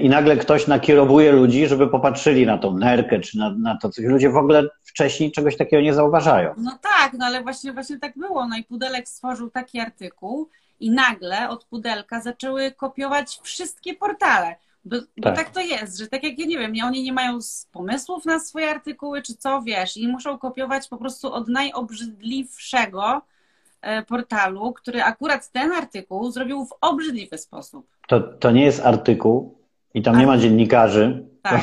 I 0.00 0.08
nagle 0.08 0.36
ktoś 0.36 0.66
nakierowuje 0.66 1.32
ludzi, 1.32 1.66
żeby 1.66 1.88
popatrzyli 1.88 2.46
na 2.46 2.58
tą 2.58 2.78
nerkę, 2.78 3.20
czy 3.20 3.38
na, 3.38 3.50
na 3.50 3.76
to 3.76 3.90
coś. 3.90 4.04
Ludzie 4.04 4.30
w 4.30 4.36
ogóle 4.36 4.68
wcześniej 4.84 5.32
czegoś 5.32 5.56
takiego 5.56 5.82
nie 5.82 5.94
zauważają. 5.94 6.54
No 6.56 6.78
tak, 6.82 7.12
no 7.12 7.26
ale 7.26 7.42
właśnie, 7.42 7.72
właśnie 7.72 7.98
tak 7.98 8.12
było. 8.18 8.48
No 8.48 8.56
i 8.56 8.64
Pudelek 8.64 9.08
stworzył 9.08 9.50
taki 9.50 9.80
artykuł 9.80 10.48
i 10.80 10.90
nagle 10.90 11.48
od 11.48 11.64
Pudelka 11.64 12.20
zaczęły 12.20 12.72
kopiować 12.72 13.40
wszystkie 13.42 13.94
portale. 13.94 14.56
Bo 14.84 14.96
tak. 15.00 15.08
bo 15.16 15.32
tak. 15.32 15.50
to 15.50 15.60
jest, 15.60 15.98
że 15.98 16.06
tak 16.06 16.24
jak 16.24 16.38
ja 16.38 16.46
nie 16.46 16.58
wiem, 16.58 16.72
oni 16.84 17.02
nie 17.02 17.12
mają 17.12 17.38
pomysłów 17.72 18.24
na 18.24 18.38
swoje 18.38 18.70
artykuły, 18.70 19.22
czy 19.22 19.36
co, 19.36 19.62
wiesz, 19.62 19.96
i 19.96 20.08
muszą 20.08 20.38
kopiować 20.38 20.88
po 20.88 20.96
prostu 20.96 21.32
od 21.32 21.48
najobrzydliwszego 21.48 23.22
portalu, 24.08 24.72
który 24.72 25.02
akurat 25.02 25.50
ten 25.52 25.72
artykuł 25.72 26.30
zrobił 26.30 26.64
w 26.64 26.74
obrzydliwy 26.80 27.38
sposób. 27.38 27.86
To, 28.08 28.20
to 28.20 28.50
nie 28.50 28.64
jest 28.64 28.86
artykuł 28.86 29.58
i 29.94 30.02
tam 30.02 30.18
nie 30.18 30.26
ma 30.26 30.38
dziennikarzy. 30.38 31.26
Tak. 31.42 31.62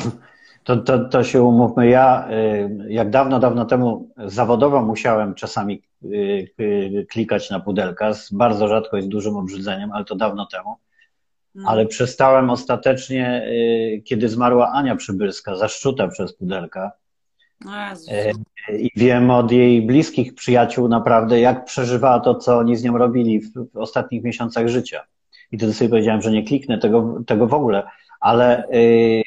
To, 0.64 0.76
to, 0.76 0.98
to 0.98 1.24
się 1.24 1.42
umówmy. 1.42 1.88
Ja, 1.88 2.28
y, 2.30 2.86
jak 2.88 3.10
dawno, 3.10 3.38
dawno 3.38 3.64
temu 3.64 4.08
zawodowo 4.16 4.82
musiałem 4.82 5.34
czasami 5.34 5.82
y, 6.04 7.06
klikać 7.10 7.50
na 7.50 7.60
pudelka, 7.60 8.14
z 8.14 8.32
bardzo 8.32 8.68
rzadko 8.68 8.96
i 8.96 9.02
z 9.02 9.08
dużym 9.08 9.36
obrzydzeniem, 9.36 9.92
ale 9.92 10.04
to 10.04 10.16
dawno 10.16 10.46
temu. 10.46 10.76
No. 11.54 11.70
Ale 11.70 11.86
przestałem 11.86 12.50
ostatecznie, 12.50 13.46
kiedy 14.04 14.28
zmarła 14.28 14.72
Ania 14.72 14.96
Przybylska, 14.96 15.56
zaszczuta 15.56 16.08
przez 16.08 16.32
pudelka. 16.32 16.92
I 18.72 18.90
wiem 18.96 19.30
od 19.30 19.52
jej 19.52 19.82
bliskich 19.82 20.34
przyjaciół 20.34 20.88
naprawdę, 20.88 21.40
jak 21.40 21.64
przeżywała 21.64 22.20
to, 22.20 22.34
co 22.34 22.58
oni 22.58 22.76
z 22.76 22.84
nią 22.84 22.98
robili 22.98 23.40
w, 23.40 23.52
w 23.72 23.76
ostatnich 23.76 24.22
miesiącach 24.22 24.68
życia. 24.68 25.02
I 25.52 25.58
wtedy 25.58 25.74
sobie 25.74 25.90
powiedziałem, 25.90 26.22
że 26.22 26.30
nie 26.30 26.44
kliknę 26.44 26.78
tego, 26.78 27.22
tego 27.26 27.46
w 27.46 27.54
ogóle 27.54 27.82
ale 28.20 28.68
y, 28.68 29.22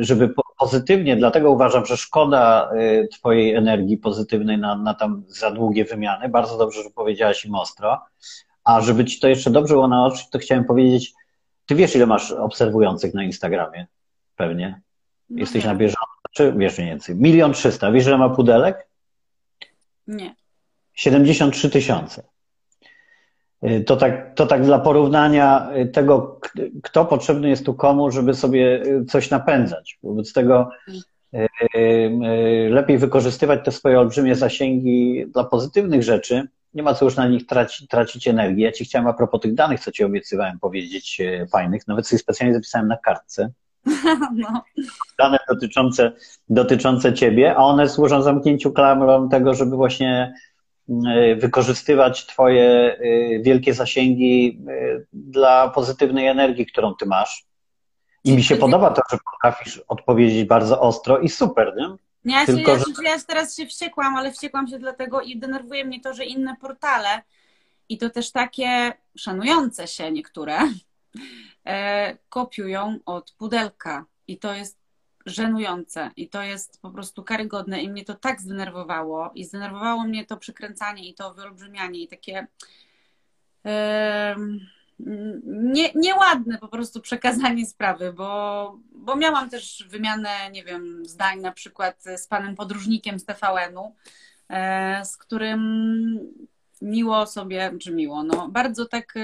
żeby 0.00 0.34
pozytywnie, 0.58 1.16
dlatego 1.16 1.50
uważam, 1.50 1.86
że 1.86 1.96
szkoda 1.96 2.70
y, 2.74 3.08
Twojej 3.12 3.54
energii 3.54 3.98
pozytywnej 3.98 4.58
na, 4.58 4.76
na 4.76 4.94
tam 4.94 5.24
za 5.28 5.50
długie 5.50 5.84
wymiany. 5.84 6.28
Bardzo 6.28 6.58
dobrze, 6.58 6.82
że 6.82 6.90
powiedziałaś 6.90 7.44
im 7.44 7.54
ostro. 7.54 8.00
A 8.64 8.80
żeby 8.80 9.04
Ci 9.04 9.20
to 9.20 9.28
jeszcze 9.28 9.50
dobrze 9.50 9.74
było 9.74 9.88
na 9.88 10.06
oczy, 10.06 10.24
to 10.30 10.38
chciałem 10.38 10.64
powiedzieć, 10.64 11.12
Ty 11.66 11.74
wiesz, 11.74 11.96
ile 11.96 12.06
masz 12.06 12.32
obserwujących 12.32 13.14
na 13.14 13.24
Instagramie? 13.24 13.86
Pewnie. 14.36 14.80
No 15.30 15.38
Jesteś 15.38 15.64
na 15.64 15.74
bieżąco, 15.74 16.06
czy 16.30 16.52
wiesz 16.56 16.78
mniej 16.78 16.90
więcej? 16.90 17.16
Milion 17.16 17.52
trzysta. 17.52 17.92
Wiesz, 17.92 18.06
ile 18.06 18.18
ma 18.18 18.28
pudelek? 18.28 18.88
Nie. 20.06 20.34
73 20.94 21.70
tysiące. 21.70 22.22
Y, 23.64 23.84
to 23.84 23.96
tak, 23.96 24.34
to 24.34 24.46
tak 24.46 24.64
dla 24.64 24.78
porównania 24.78 25.70
y, 25.76 25.86
tego, 25.86 26.40
kto 26.82 27.04
potrzebny 27.04 27.48
jest 27.48 27.66
tu 27.66 27.74
komu, 27.74 28.10
żeby 28.10 28.34
sobie 28.34 28.82
y, 28.82 29.04
coś 29.04 29.30
napędzać. 29.30 29.98
Wobec 30.02 30.32
tego 30.32 30.70
lepiej 32.70 32.98
wykorzystywać 32.98 33.60
te 33.64 33.72
swoje 33.72 34.00
olbrzymie 34.00 34.34
zasięgi 34.34 35.26
dla 35.26 35.44
pozytywnych 35.44 36.02
rzeczy. 36.02 36.48
Nie 36.74 36.82
ma 36.82 36.94
co 36.94 37.04
już 37.04 37.16
na 37.16 37.28
nich 37.28 37.46
traci, 37.46 37.88
tracić 37.88 38.28
energii. 38.28 38.64
Ja 38.64 38.72
Ci 38.72 38.84
chciałem 38.84 39.08
a 39.08 39.12
propos 39.12 39.40
tych 39.40 39.54
danych, 39.54 39.80
co 39.80 39.92
Ci 39.92 40.04
obiecywałem 40.04 40.58
powiedzieć, 40.58 41.22
fajnych, 41.52 41.88
nawet 41.88 42.08
sobie 42.08 42.18
specjalnie 42.18 42.54
zapisałem 42.54 42.88
na 42.88 42.96
kartce. 42.96 43.50
No. 44.34 44.64
Dane 45.18 45.38
dotyczące, 45.48 46.12
dotyczące 46.48 47.14
Ciebie, 47.14 47.56
a 47.56 47.58
one 47.58 47.88
służą 47.88 48.22
zamknięciu 48.22 48.72
klamrą 48.72 49.28
tego, 49.28 49.54
żeby 49.54 49.76
właśnie 49.76 50.34
E, 50.90 51.36
wykorzystywać 51.36 52.26
Twoje 52.26 52.64
e, 52.64 52.98
wielkie 53.42 53.74
zasięgi 53.74 54.62
e, 54.68 55.00
dla 55.12 55.68
pozytywnej 55.68 56.26
energii, 56.26 56.66
którą 56.66 56.94
Ty 56.94 57.06
masz. 57.06 57.44
I 58.24 58.32
mi 58.32 58.42
się 58.42 58.56
podoba 58.56 58.90
to, 58.90 59.02
że 59.10 59.18
potrafisz 59.32 59.82
odpowiedzieć 59.88 60.44
bardzo 60.44 60.80
ostro 60.80 61.18
i 61.18 61.28
super, 61.28 61.74
nie? 61.76 61.88
nie 62.24 62.34
ja, 62.34 62.46
Tylko, 62.46 62.78
się, 62.78 62.84
ja, 63.02 63.10
ja 63.10 63.16
teraz 63.26 63.56
się 63.56 63.66
wściekłam, 63.66 64.16
ale 64.16 64.32
wściekłam 64.32 64.68
się 64.68 64.78
dlatego 64.78 65.20
i 65.20 65.38
denerwuje 65.38 65.84
mnie 65.84 66.00
to, 66.00 66.14
że 66.14 66.24
inne 66.24 66.56
portale 66.60 67.22
i 67.88 67.98
to 67.98 68.10
też 68.10 68.32
takie 68.32 68.92
szanujące 69.16 69.86
się 69.86 70.10
niektóre 70.10 70.58
kopiują 72.28 72.98
od 73.06 73.32
pudelka. 73.32 74.04
I 74.26 74.38
to 74.38 74.54
jest 74.54 74.80
żenujące. 75.26 76.10
I 76.16 76.28
to 76.28 76.42
jest 76.42 76.82
po 76.82 76.90
prostu 76.90 77.24
karygodne. 77.24 77.82
I 77.82 77.90
mnie 77.90 78.04
to 78.04 78.14
tak 78.14 78.40
zdenerwowało. 78.40 79.30
I 79.34 79.44
zdenerwowało 79.44 80.04
mnie 80.04 80.26
to 80.26 80.36
przykręcanie 80.36 81.08
i 81.08 81.14
to 81.14 81.34
wyolbrzymianie. 81.34 82.00
I 82.00 82.08
takie 82.08 82.46
nie, 85.46 85.92
nieładne 85.94 86.58
po 86.58 86.68
prostu 86.68 87.00
przekazanie 87.00 87.66
sprawy, 87.66 88.12
bo, 88.12 88.78
bo 88.92 89.16
miałam 89.16 89.50
też 89.50 89.84
wymianę, 89.88 90.50
nie 90.52 90.64
wiem, 90.64 91.02
zdań 91.06 91.40
na 91.40 91.52
przykład 91.52 92.04
z 92.16 92.26
panem 92.26 92.56
podróżnikiem 92.56 93.18
z 93.18 93.24
TVN-u, 93.24 93.94
yy, 94.50 94.56
z 95.04 95.16
którym 95.16 95.60
miło 96.82 97.26
sobie, 97.26 97.72
czy 97.80 97.92
miło, 97.92 98.22
no 98.22 98.48
bardzo 98.48 98.86
tak 98.86 99.14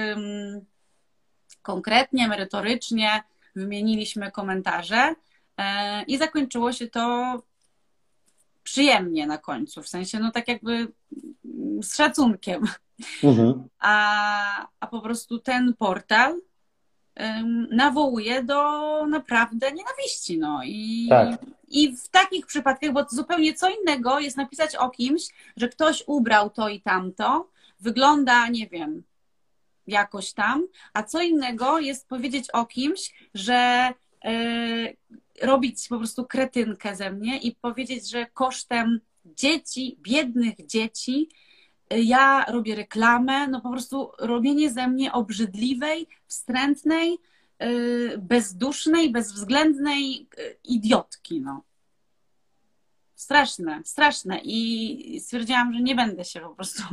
konkretnie, 1.67 2.27
merytorycznie 2.27 3.23
wymieniliśmy 3.55 4.31
komentarze 4.31 5.15
e, 5.57 6.03
i 6.03 6.17
zakończyło 6.17 6.73
się 6.73 6.87
to 6.87 7.03
przyjemnie 8.63 9.27
na 9.27 9.37
końcu, 9.37 9.83
w 9.83 9.87
sensie 9.87 10.19
no 10.19 10.31
tak 10.31 10.47
jakby 10.47 10.87
z 11.81 11.95
szacunkiem. 11.95 12.61
Mhm. 13.23 13.67
A, 13.79 14.67
a 14.79 14.87
po 14.87 15.01
prostu 15.01 15.39
ten 15.39 15.73
portal 15.73 16.41
nawołuje 17.71 18.43
do 18.43 18.61
naprawdę 19.05 19.71
nienawiści. 19.71 20.37
No. 20.37 20.61
I, 20.65 21.07
tak. 21.09 21.45
I 21.67 21.97
w 21.97 22.09
takich 22.09 22.45
przypadkach, 22.45 22.91
bo 22.91 23.05
zupełnie 23.09 23.53
co 23.53 23.69
innego 23.69 24.19
jest 24.19 24.37
napisać 24.37 24.75
o 24.75 24.89
kimś, 24.89 25.23
że 25.57 25.69
ktoś 25.69 26.03
ubrał 26.07 26.49
to 26.49 26.69
i 26.69 26.81
tamto, 26.81 27.49
wygląda, 27.79 28.47
nie 28.47 28.67
wiem, 28.67 29.03
jakoś 29.87 30.33
tam, 30.33 30.67
a 30.93 31.03
co 31.03 31.21
innego 31.21 31.79
jest 31.79 32.07
powiedzieć 32.07 32.51
o 32.53 32.65
kimś, 32.65 33.13
że 33.33 33.91
yy, 34.23 34.97
robić 35.41 35.87
po 35.87 35.97
prostu 35.97 36.25
kretynkę 36.25 36.95
ze 36.95 37.11
mnie 37.11 37.37
i 37.37 37.55
powiedzieć, 37.55 38.09
że 38.09 38.25
kosztem 38.25 38.99
dzieci, 39.25 39.97
biednych 40.01 40.65
dzieci, 40.65 41.29
ja 41.89 42.45
robię 42.45 42.75
reklamę, 42.75 43.47
no 43.47 43.61
po 43.61 43.69
prostu 43.69 44.11
robienie 44.19 44.71
ze 44.71 44.87
mnie 44.87 45.13
obrzydliwej, 45.13 46.07
wstrętnej, 46.27 47.17
y, 47.63 48.17
bezdusznej, 48.17 49.11
bezwzględnej 49.11 50.27
idiotki, 50.63 51.41
no. 51.41 51.63
Straszne, 53.15 53.81
straszne. 53.85 54.39
I 54.43 55.19
stwierdziłam, 55.19 55.73
że 55.73 55.81
nie 55.81 55.95
będę 55.95 56.25
się 56.25 56.39
po 56.39 56.49
prostu, 56.49 56.83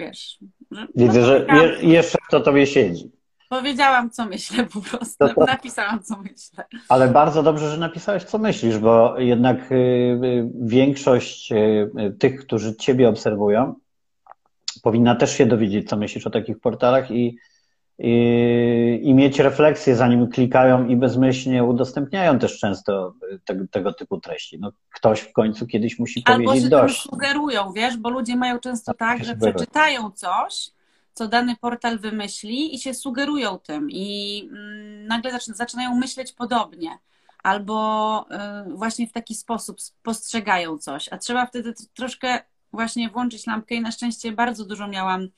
wiesz. 0.00 0.38
Że, 0.70 0.86
Widzę, 0.94 1.20
no, 1.20 1.26
że 1.26 1.46
je, 1.54 1.92
jeszcze 1.92 2.18
to 2.30 2.40
tobie 2.40 2.66
siedzi. 2.66 3.10
Powiedziałam, 3.48 4.10
co 4.10 4.26
myślę 4.26 4.66
po 4.66 4.80
prostu. 4.80 5.16
To, 5.18 5.34
to... 5.34 5.44
Napisałam, 5.44 6.02
co 6.02 6.16
myślę. 6.16 6.64
Ale 6.88 7.08
bardzo 7.08 7.42
dobrze, 7.42 7.70
że 7.70 7.76
napisałeś, 7.76 8.24
co 8.24 8.38
myślisz, 8.38 8.78
bo 8.78 9.18
jednak 9.18 9.72
y, 9.72 10.48
większość 10.60 11.52
tych, 12.18 12.40
którzy 12.40 12.76
ciebie 12.76 13.08
obserwują, 13.08 13.74
powinna 14.82 15.14
też 15.14 15.36
się 15.38 15.46
dowiedzieć, 15.46 15.88
co 15.88 15.96
myślisz 15.96 16.26
o 16.26 16.30
takich 16.30 16.60
portalach 16.60 17.10
i, 17.10 17.38
i, 18.02 19.00
i 19.02 19.14
mieć 19.14 19.38
refleksję, 19.38 19.96
zanim 19.96 20.28
klikają 20.28 20.86
i 20.86 20.96
bezmyślnie 20.96 21.64
udostępniają 21.64 22.38
też 22.38 22.58
często 22.58 23.14
te, 23.44 23.66
tego 23.70 23.92
typu 23.92 24.20
treści. 24.20 24.58
No, 24.58 24.72
ktoś 24.90 25.20
w 25.20 25.32
końcu 25.32 25.66
kiedyś 25.66 25.98
musi 25.98 26.22
Albo 26.24 26.44
powiedzieć 26.44 26.70
dość. 26.70 26.82
Albo 26.82 26.94
się 26.94 27.02
sugerują, 27.02 27.72
wiesz, 27.72 27.96
bo 27.96 28.10
ludzie 28.10 28.36
mają 28.36 28.58
często 28.58 28.94
tak, 28.94 29.24
że 29.24 29.36
przeczytają 29.36 30.10
coś, 30.10 30.70
co 31.14 31.28
dany 31.28 31.56
portal 31.56 31.98
wymyśli 31.98 32.74
i 32.74 32.78
się 32.78 32.94
sugerują 32.94 33.58
tym 33.58 33.90
i 33.90 34.42
mm, 34.52 35.06
nagle 35.06 35.38
zaczynają 35.40 35.96
myśleć 35.96 36.32
podobnie 36.32 36.98
albo 37.42 38.26
y, 38.66 38.76
właśnie 38.76 39.06
w 39.06 39.12
taki 39.12 39.34
sposób 39.34 39.76
postrzegają 40.02 40.78
coś, 40.78 41.08
a 41.08 41.18
trzeba 41.18 41.46
wtedy 41.46 41.74
troszkę 41.94 42.40
właśnie 42.72 43.08
włączyć 43.08 43.46
lampkę 43.46 43.74
i 43.74 43.80
na 43.80 43.92
szczęście 43.92 44.32
bardzo 44.32 44.64
dużo 44.64 44.88
miałam 44.88 45.28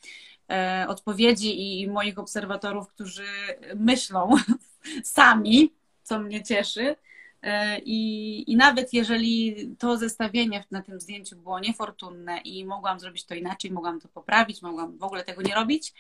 odpowiedzi 0.89 1.81
i 1.81 1.89
moich 1.89 2.19
obserwatorów, 2.19 2.89
którzy 2.89 3.27
myślą 3.75 4.31
sami, 5.05 5.73
co 6.03 6.19
mnie 6.19 6.43
cieszy. 6.43 6.97
E, 7.43 7.79
I, 7.79 8.53
I 8.53 8.57
nawet 8.57 8.93
jeżeli 8.93 9.57
to 9.79 9.97
zestawienie 9.97 10.65
na 10.71 10.83
tym 10.83 11.01
zdjęciu 11.01 11.37
było 11.37 11.61
niefortunne 11.61 12.39
i 12.39 12.65
mogłam 12.65 13.01
zrobić 13.01 13.25
to 13.25 13.35
inaczej, 13.35 13.71
mogłam 13.71 14.01
to 14.01 14.09
poprawić, 14.09 14.63
mogłam 14.63 14.99
w 14.99 15.03
ogóle 15.03 15.25
tego 15.25 15.43
nie 15.43 15.55
robić, 15.55 15.95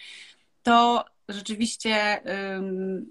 to 0.62 1.04
rzeczywiście 1.28 2.20
um, 2.24 3.06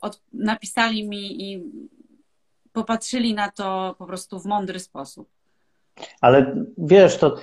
od, 0.00 0.20
napisali 0.32 1.08
mi 1.08 1.52
i 1.52 1.62
popatrzyli 2.72 3.34
na 3.34 3.50
to 3.50 3.94
po 3.98 4.06
prostu 4.06 4.40
w 4.40 4.46
mądry 4.46 4.80
sposób. 4.80 5.28
Ale 6.20 6.64
wiesz, 6.78 7.18
to 7.18 7.36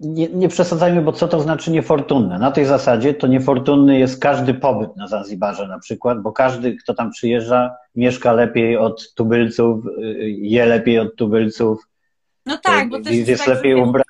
nie, 0.00 0.28
nie 0.28 0.48
przesadzajmy, 0.48 1.02
bo 1.02 1.12
co 1.12 1.28
to 1.28 1.40
znaczy 1.40 1.70
niefortunne? 1.70 2.38
Na 2.38 2.50
tej 2.50 2.64
zasadzie 2.64 3.14
to 3.14 3.26
niefortunny 3.26 3.98
jest 3.98 4.20
każdy 4.20 4.54
pobyt 4.54 4.96
na 4.96 5.08
Zanzibarze 5.08 5.68
na 5.68 5.78
przykład, 5.78 6.22
bo 6.22 6.32
każdy, 6.32 6.76
kto 6.76 6.94
tam 6.94 7.10
przyjeżdża, 7.10 7.76
mieszka 7.94 8.32
lepiej 8.32 8.76
od 8.76 9.14
tubylców, 9.14 9.84
je 10.26 10.66
lepiej 10.66 10.98
od 10.98 11.16
tubylców. 11.16 11.88
No 12.46 12.58
tak, 12.58 12.88
bo 12.88 13.00
też 13.00 13.14
jest 13.14 13.44
tak 13.44 13.56
lepiej 13.56 13.74
ubrany. 13.74 14.04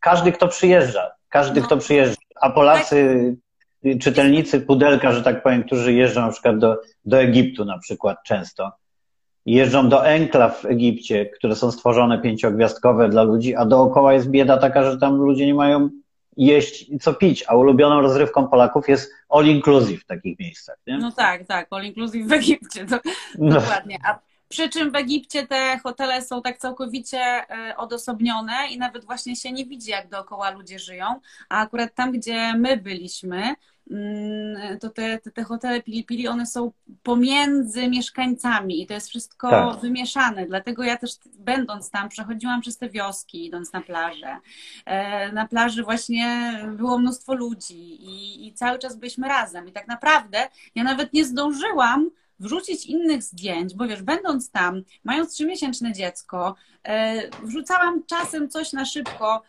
Każdy, 0.00 0.32
kto 0.32 0.48
przyjeżdża, 0.48 1.10
każdy, 1.28 1.60
no. 1.60 1.66
kto 1.66 1.76
przyjeżdża. 1.76 2.16
A 2.40 2.50
Polacy, 2.50 3.36
tak. 3.82 3.98
czytelnicy 4.00 4.60
pudelka, 4.60 5.12
że 5.12 5.22
tak 5.22 5.42
powiem, 5.42 5.64
którzy 5.64 5.92
jeżdżą 5.92 6.20
na 6.20 6.32
przykład 6.32 6.58
do, 6.58 6.76
do 7.04 7.20
Egiptu 7.20 7.64
na 7.64 7.78
przykład 7.78 8.18
często, 8.24 8.72
jeżdżą 9.54 9.88
do 9.88 10.06
enklaw 10.06 10.60
w 10.60 10.64
Egipcie, 10.64 11.26
które 11.26 11.56
są 11.56 11.70
stworzone 11.70 12.18
pięciogwiazdkowe 12.18 13.08
dla 13.08 13.22
ludzi, 13.22 13.54
a 13.54 13.64
dookoła 13.64 14.12
jest 14.12 14.30
bieda 14.30 14.56
taka, 14.56 14.90
że 14.90 14.98
tam 14.98 15.16
ludzie 15.16 15.46
nie 15.46 15.54
mają 15.54 15.90
jeść 16.36 16.88
i 16.88 16.98
co 16.98 17.14
pić, 17.14 17.44
a 17.48 17.56
ulubioną 17.56 18.00
rozrywką 18.00 18.48
Polaków 18.48 18.88
jest 18.88 19.12
all 19.28 19.46
inclusive 19.46 20.02
w 20.02 20.06
takich 20.06 20.38
miejscach. 20.38 20.76
Nie? 20.86 20.98
No 20.98 21.12
tak, 21.12 21.46
tak, 21.46 21.66
all 21.70 21.84
inclusive 21.84 22.28
w 22.28 22.32
Egipcie, 22.32 22.86
to, 22.86 22.98
no. 23.38 23.60
dokładnie. 23.60 23.98
A 24.04 24.18
przy 24.48 24.68
czym 24.68 24.90
w 24.90 24.96
Egipcie 24.96 25.46
te 25.46 25.78
hotele 25.82 26.22
są 26.22 26.42
tak 26.42 26.58
całkowicie 26.58 27.18
e, 27.18 27.76
odosobnione 27.76 28.52
i 28.70 28.78
nawet 28.78 29.04
właśnie 29.04 29.36
się 29.36 29.52
nie 29.52 29.66
widzi, 29.66 29.90
jak 29.90 30.08
dookoła 30.08 30.50
ludzie 30.50 30.78
żyją, 30.78 31.06
a 31.48 31.60
akurat 31.60 31.94
tam, 31.94 32.12
gdzie 32.12 32.54
my 32.54 32.76
byliśmy, 32.76 33.54
to 34.80 34.88
te, 34.90 35.18
te, 35.18 35.30
te 35.30 35.44
hotele 35.44 35.82
Pili 35.82 36.04
Pili, 36.04 36.28
one 36.28 36.46
są 36.46 36.72
pomiędzy 37.02 37.88
mieszkańcami 37.88 38.82
i 38.82 38.86
to 38.86 38.94
jest 38.94 39.08
wszystko 39.08 39.50
tak. 39.50 39.80
wymieszane. 39.80 40.46
Dlatego 40.46 40.82
ja 40.82 40.96
też 40.96 41.10
będąc 41.38 41.90
tam, 41.90 42.08
przechodziłam 42.08 42.60
przez 42.60 42.78
te 42.78 42.88
wioski, 42.88 43.46
idąc 43.46 43.72
na 43.72 43.80
plażę. 43.80 44.36
E, 44.84 45.32
na 45.32 45.48
plaży 45.48 45.82
właśnie 45.82 46.52
było 46.76 46.98
mnóstwo 46.98 47.34
ludzi 47.34 48.04
i, 48.04 48.46
i 48.46 48.54
cały 48.54 48.78
czas 48.78 48.96
byliśmy 48.96 49.28
razem. 49.28 49.68
I 49.68 49.72
tak 49.72 49.88
naprawdę 49.88 50.48
ja 50.74 50.84
nawet 50.84 51.12
nie 51.12 51.24
zdążyłam 51.24 52.10
wrzucić 52.40 52.86
innych 52.86 53.22
zdjęć, 53.22 53.74
bo 53.74 53.86
wiesz, 53.86 54.02
będąc 54.02 54.50
tam, 54.50 54.82
mając 55.04 55.34
trzymiesięczne 55.34 55.92
dziecko, 55.92 56.54
e, 56.84 57.22
wrzucałam 57.42 58.04
czasem 58.06 58.48
coś 58.48 58.72
na 58.72 58.84
szybko. 58.84 59.42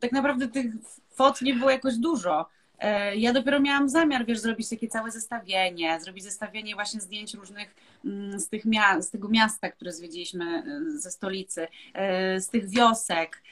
Tak 0.00 0.12
naprawdę 0.12 0.48
tych 0.48 0.72
fot 1.10 1.42
nie 1.42 1.54
było 1.54 1.70
jakoś 1.70 1.96
dużo. 1.96 2.46
E, 2.82 3.16
ja 3.16 3.32
dopiero 3.32 3.60
miałam 3.60 3.88
zamiar, 3.88 4.26
wiesz, 4.26 4.38
zrobić 4.38 4.68
takie 4.68 4.88
całe 4.88 5.10
zestawienie, 5.10 6.00
zrobić 6.00 6.24
zestawienie 6.24 6.74
właśnie 6.74 7.00
zdjęć 7.00 7.34
różnych 7.34 7.74
mm, 8.04 8.40
z, 8.40 8.48
tych 8.48 8.64
mia- 8.64 9.02
z 9.02 9.10
tego 9.10 9.28
miasta, 9.28 9.70
które 9.70 9.92
zwiedziliśmy 9.92 10.44
e, 10.44 10.98
ze 10.98 11.10
stolicy, 11.10 11.66
e, 11.94 12.40
z 12.40 12.48
tych 12.48 12.68
wiosek, 12.68 13.42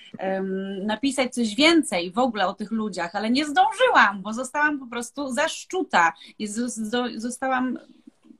napisać 0.86 1.34
coś 1.34 1.54
więcej 1.54 2.10
w 2.10 2.18
ogóle 2.18 2.46
o 2.46 2.54
tych 2.54 2.70
ludziach, 2.70 3.14
ale 3.14 3.30
nie 3.30 3.44
zdążyłam, 3.44 4.22
bo 4.22 4.32
zostałam 4.32 4.78
po 4.78 4.86
prostu 4.86 5.32
zaszczuta 5.32 6.12
i 6.38 6.46
zostałam 7.16 7.78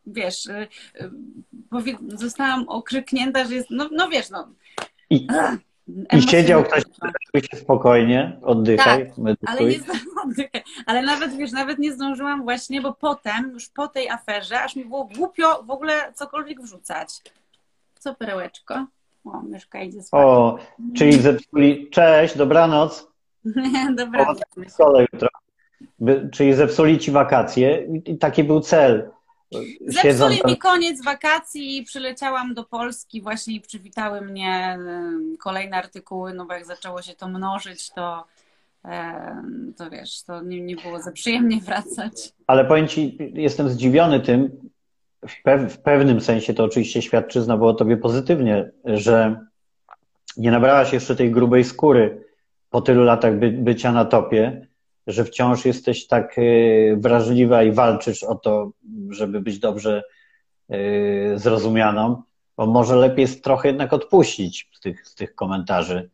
wiesz, 0.07 0.49
zostałam 2.09 2.68
okrzyknięta, 2.68 3.45
że 3.45 3.55
jest, 3.55 3.70
no, 3.70 3.88
no 3.93 4.09
wiesz, 4.09 4.30
no. 4.30 4.49
I, 5.11 5.26
i 6.12 6.22
siedział 6.22 6.64
ktoś, 6.64 6.82
który 7.28 7.47
się 7.47 7.57
spokojnie, 7.57 8.36
oddychaj, 8.43 9.07
tak, 9.07 9.16
ale, 9.47 9.64
nie 9.64 9.78
oddychaj. 10.24 10.62
ale 10.86 11.03
nawet, 11.03 11.36
wiesz, 11.36 11.53
nawet 11.53 11.78
nie 11.78 11.93
zdążyłam 11.93 12.43
właśnie, 12.43 12.80
bo 12.80 12.93
potem, 12.93 13.51
już 13.53 13.68
po 13.68 13.88
tej 13.88 14.09
aferze, 14.09 14.62
aż 14.62 14.76
mi 14.76 14.84
było 14.84 15.09
głupio 15.16 15.62
w 15.62 15.70
ogóle 15.70 16.12
cokolwiek 16.14 16.62
wrzucać. 16.62 17.09
Co, 17.99 18.14
perełeczko? 18.14 18.86
O, 19.24 19.41
myszka 19.43 19.82
idzie 19.82 20.03
spać. 20.03 20.20
O, 20.24 20.59
czyli 20.97 21.12
zepsuli, 21.12 21.91
cześć, 21.91 22.36
dobranoc. 22.36 23.09
dobranoc. 23.97 24.41
jutro. 25.12 25.28
Czyli 26.32 26.55
zepsuli 26.55 26.99
ci 26.99 27.11
wakacje 27.11 27.88
i 28.05 28.18
taki 28.18 28.45
był 28.45 28.61
cel 28.61 29.11
Zepsuli 29.86 30.40
mi 30.46 30.57
koniec 30.57 31.05
wakacji 31.05 31.76
i 31.76 31.82
przyleciałam 31.82 32.55
do 32.55 32.64
Polski. 32.64 33.22
Właśnie 33.22 33.55
i 33.55 33.61
przywitały 33.61 34.20
mnie 34.20 34.78
kolejne 35.38 35.76
artykuły, 35.76 36.34
no 36.34 36.46
bo 36.46 36.55
jak 36.55 36.66
zaczęło 36.66 37.03
się 37.03 37.14
to 37.14 37.28
mnożyć, 37.28 37.90
to 37.90 38.24
to 39.76 39.90
wiesz, 39.90 40.22
to 40.22 40.42
nie, 40.42 40.61
nie 40.61 40.76
było 40.76 41.03
za 41.03 41.12
przyjemnie 41.12 41.61
wracać. 41.66 42.32
Ale 42.46 42.64
powiem 42.64 42.88
Ci, 42.88 43.18
jestem 43.34 43.68
zdziwiony 43.68 44.20
tym, 44.20 44.51
w, 45.22 45.68
w 45.74 45.78
pewnym 45.78 46.20
sensie 46.20 46.55
to 46.55 46.64
oczywiście 46.64 47.03
świadczyzna 47.03 47.57
było 47.57 47.74
Tobie 47.74 47.96
pozytywnie, 47.96 48.70
że 48.84 49.40
nie 50.36 50.51
nabrałaś 50.51 50.92
jeszcze 50.92 51.16
tej 51.16 51.30
grubej 51.30 51.64
skóry 51.64 52.24
po 52.70 52.80
tylu 52.80 53.05
latach 53.05 53.38
by, 53.38 53.51
bycia 53.51 53.92
na 53.92 54.05
topie, 54.05 54.66
że 55.07 55.24
wciąż 55.24 55.64
jesteś 55.64 56.07
tak 56.07 56.38
y, 56.38 56.96
wrażliwa 56.98 57.62
i 57.62 57.72
walczysz 57.72 58.22
o 58.22 58.34
to, 58.34 58.72
żeby 59.11 59.40
być 59.40 59.59
dobrze 59.59 60.03
y, 60.70 61.32
zrozumianą, 61.36 62.22
bo 62.57 62.66
może 62.66 62.96
lepiej 62.96 63.22
jest 63.22 63.44
trochę 63.44 63.68
jednak 63.68 63.92
odpuścić 63.92 64.70
z 64.72 64.80
tych, 64.80 65.09
z 65.09 65.14
tych 65.14 65.34
komentarzy. 65.34 66.11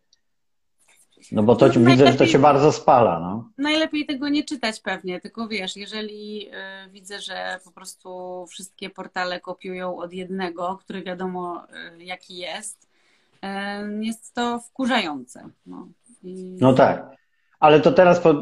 No 1.32 1.42
bo 1.42 1.56
to 1.56 1.66
no, 1.66 1.72
widzę, 1.72 2.12
że 2.12 2.18
to 2.18 2.26
się 2.26 2.38
bardzo 2.38 2.72
spala. 2.72 3.20
No. 3.20 3.50
Najlepiej 3.58 4.06
tego 4.06 4.28
nie 4.28 4.44
czytać 4.44 4.80
pewnie, 4.80 5.20
tylko 5.20 5.48
wiesz, 5.48 5.76
jeżeli 5.76 6.48
y, 6.48 6.90
widzę, 6.90 7.20
że 7.20 7.58
po 7.64 7.70
prostu 7.70 8.44
wszystkie 8.46 8.90
portale 8.90 9.40
kopiują 9.40 9.96
od 9.96 10.12
jednego, 10.12 10.78
który 10.80 11.02
wiadomo 11.02 11.64
y, 11.98 12.04
jaki 12.04 12.36
jest, 12.36 12.88
y, 13.34 14.04
jest 14.04 14.34
to 14.34 14.60
wkurzające. 14.60 15.48
No, 15.66 15.88
I... 16.22 16.56
no 16.60 16.72
tak, 16.72 17.16
ale 17.60 17.80
to 17.80 17.92
teraz 17.92 18.20
po, 18.20 18.34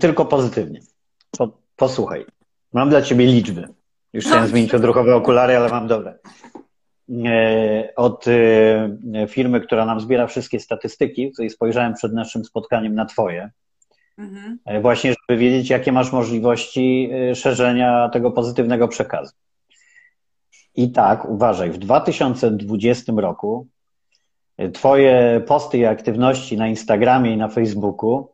tylko 0.00 0.24
pozytywnie. 0.24 0.80
Po, 1.38 1.58
posłuchaj, 1.76 2.24
mam 2.72 2.90
dla 2.90 3.02
ciebie 3.02 3.26
liczby. 3.26 3.68
Już 4.12 4.24
chciałem 4.24 4.42
no. 4.44 4.48
zmienić 4.48 4.74
odruchowe 4.74 5.16
okulary, 5.16 5.56
ale 5.56 5.68
mam 5.68 5.86
dobre. 5.86 6.18
E, 7.26 7.94
od 7.96 8.24
e, 8.28 9.26
firmy, 9.28 9.60
która 9.60 9.86
nam 9.86 10.00
zbiera 10.00 10.26
wszystkie 10.26 10.60
statystyki, 10.60 11.30
tutaj 11.30 11.50
spojrzałem 11.50 11.94
przed 11.94 12.12
naszym 12.12 12.44
spotkaniem 12.44 12.94
na 12.94 13.04
Twoje, 13.04 13.50
mhm. 14.18 14.58
E, 14.64 14.80
właśnie, 14.80 15.10
żeby 15.10 15.40
wiedzieć, 15.40 15.70
jakie 15.70 15.92
masz 15.92 16.12
możliwości 16.12 17.10
szerzenia 17.34 18.08
tego 18.12 18.30
pozytywnego 18.30 18.88
przekazu. 18.88 19.32
I 20.74 20.92
tak, 20.92 21.24
uważaj, 21.24 21.70
w 21.70 21.78
2020 21.78 23.12
roku 23.16 23.66
Twoje 24.72 25.42
posty 25.46 25.78
i 25.78 25.84
aktywności 25.84 26.56
na 26.56 26.68
Instagramie 26.68 27.32
i 27.32 27.36
na 27.36 27.48
Facebooku. 27.48 28.28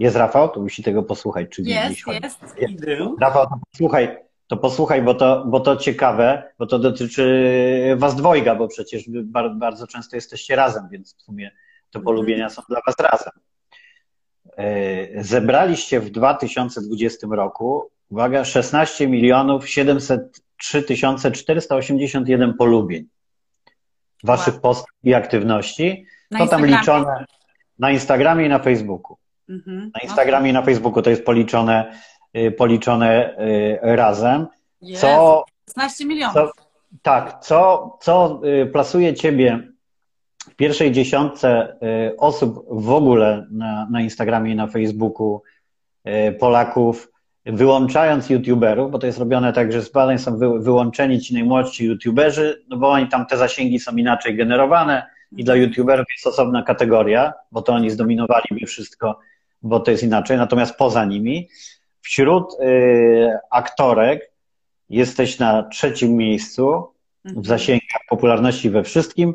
Jest 0.00 0.16
Rafał? 0.16 0.48
To 0.48 0.60
musi 0.60 0.82
tego 0.82 1.02
posłuchać, 1.02 1.48
czy 1.48 1.62
jest, 1.62 2.06
jest, 2.06 2.38
jest. 2.58 2.84
Rafał, 3.20 3.46
słuchaj, 3.76 4.16
to 4.46 4.56
posłuchaj, 4.56 5.02
bo 5.02 5.14
to, 5.14 5.44
bo 5.46 5.60
to 5.60 5.76
ciekawe, 5.76 6.52
bo 6.58 6.66
to 6.66 6.78
dotyczy 6.78 7.96
was 7.96 8.16
dwojga, 8.16 8.54
bo 8.54 8.68
przecież 8.68 9.08
wy 9.08 9.22
bardzo 9.54 9.86
często 9.86 10.16
jesteście 10.16 10.56
razem, 10.56 10.88
więc 10.90 11.16
w 11.16 11.22
sumie 11.22 11.50
to 11.90 11.98
mhm. 11.98 12.04
polubienia 12.04 12.50
są 12.50 12.62
dla 12.68 12.80
was 12.86 12.94
razem. 12.98 13.32
E, 14.56 15.24
zebraliście 15.24 16.00
w 16.00 16.10
2020 16.10 17.26
roku, 17.30 17.90
uwaga, 18.10 18.44
16 18.44 19.08
milionów 19.08 19.68
703 19.68 20.84
481 21.32 22.54
polubień 22.54 23.04
waszych 24.24 24.54
wow. 24.54 24.62
postów 24.62 24.90
i 25.02 25.14
aktywności. 25.14 26.06
Na 26.30 26.38
to 26.38 26.46
tam 26.46 26.66
liczone 26.66 27.24
na 27.78 27.90
Instagramie 27.90 28.46
i 28.46 28.48
na 28.48 28.58
Facebooku. 28.58 29.19
Mhm. 29.50 29.90
Na 29.94 30.00
Instagramie 30.00 30.50
i 30.50 30.52
na 30.52 30.62
Facebooku 30.62 31.02
to 31.02 31.10
jest 31.10 31.24
policzone 31.24 31.92
Y, 32.36 32.52
policzone 32.52 33.36
y, 33.38 33.78
razem. 33.82 34.46
Co, 34.96 35.44
16 35.68 36.06
milionów. 36.06 36.34
Co, 36.34 36.52
tak, 37.02 37.40
co, 37.40 37.98
co 38.00 38.40
y, 38.62 38.66
plasuje 38.66 39.14
Ciebie 39.14 39.68
w 40.50 40.54
pierwszej 40.54 40.92
dziesiątce 40.92 41.76
osób 42.18 42.64
w 42.70 42.90
ogóle 42.90 43.46
na, 43.50 43.88
na 43.90 44.00
Instagramie 44.00 44.52
i 44.52 44.56
na 44.56 44.66
Facebooku 44.66 45.42
Polaków, 46.38 47.12
wyłączając 47.46 48.30
YouTuberów, 48.30 48.90
bo 48.90 48.98
to 48.98 49.06
jest 49.06 49.18
robione 49.18 49.52
tak, 49.52 49.72
że 49.72 49.82
z 49.82 49.92
badań 49.92 50.18
są 50.18 50.38
wy, 50.38 50.60
wyłączeni 50.60 51.20
ci 51.20 51.34
najmłodsi 51.34 51.84
YouTuberzy, 51.84 52.64
no 52.68 52.76
bo 52.76 52.90
oni 52.90 53.08
tam 53.08 53.26
te 53.26 53.36
zasięgi 53.36 53.78
są 53.78 53.96
inaczej 53.96 54.36
generowane 54.36 55.06
i 55.32 55.44
dla 55.44 55.56
YouTuberów 55.56 56.06
jest 56.16 56.26
osobna 56.26 56.62
kategoria, 56.62 57.32
bo 57.52 57.62
to 57.62 57.72
oni 57.72 57.90
zdominowaliby 57.90 58.66
wszystko, 58.66 59.18
bo 59.62 59.80
to 59.80 59.90
jest 59.90 60.02
inaczej, 60.02 60.36
natomiast 60.36 60.76
poza 60.76 61.04
nimi 61.04 61.48
Wśród 62.02 62.60
y, 62.60 63.38
aktorek 63.50 64.32
jesteś 64.88 65.38
na 65.38 65.62
trzecim 65.62 66.16
miejscu 66.16 66.94
w 67.24 67.28
mhm. 67.28 67.46
zasięgach 67.46 68.02
popularności 68.08 68.70
we 68.70 68.82
wszystkim. 68.82 69.34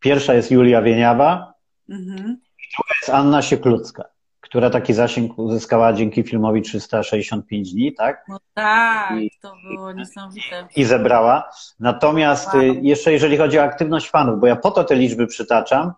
Pierwsza 0.00 0.34
jest 0.34 0.50
Julia 0.50 0.82
Wieniawa, 0.82 1.54
mhm. 1.88 2.18
druga 2.76 2.94
jest 3.00 3.10
Anna 3.10 3.42
Sieklucka, 3.42 4.04
która 4.40 4.70
taki 4.70 4.94
zasięg 4.94 5.38
uzyskała 5.38 5.92
dzięki 5.92 6.22
filmowi 6.22 6.62
365 6.62 7.72
dni, 7.72 7.94
tak? 7.94 8.24
No 8.28 8.38
tak, 8.54 9.20
I, 9.20 9.30
to 9.42 9.54
było 9.68 9.92
niesamowite. 9.92 10.68
I 10.76 10.84
zebrała. 10.84 11.50
Natomiast 11.80 12.54
wow. 12.54 12.62
jeszcze 12.82 13.12
jeżeli 13.12 13.36
chodzi 13.36 13.58
o 13.58 13.62
aktywność 13.62 14.10
fanów, 14.10 14.40
bo 14.40 14.46
ja 14.46 14.56
po 14.56 14.70
to 14.70 14.84
te 14.84 14.94
liczby 14.94 15.26
przytaczam, 15.26 15.92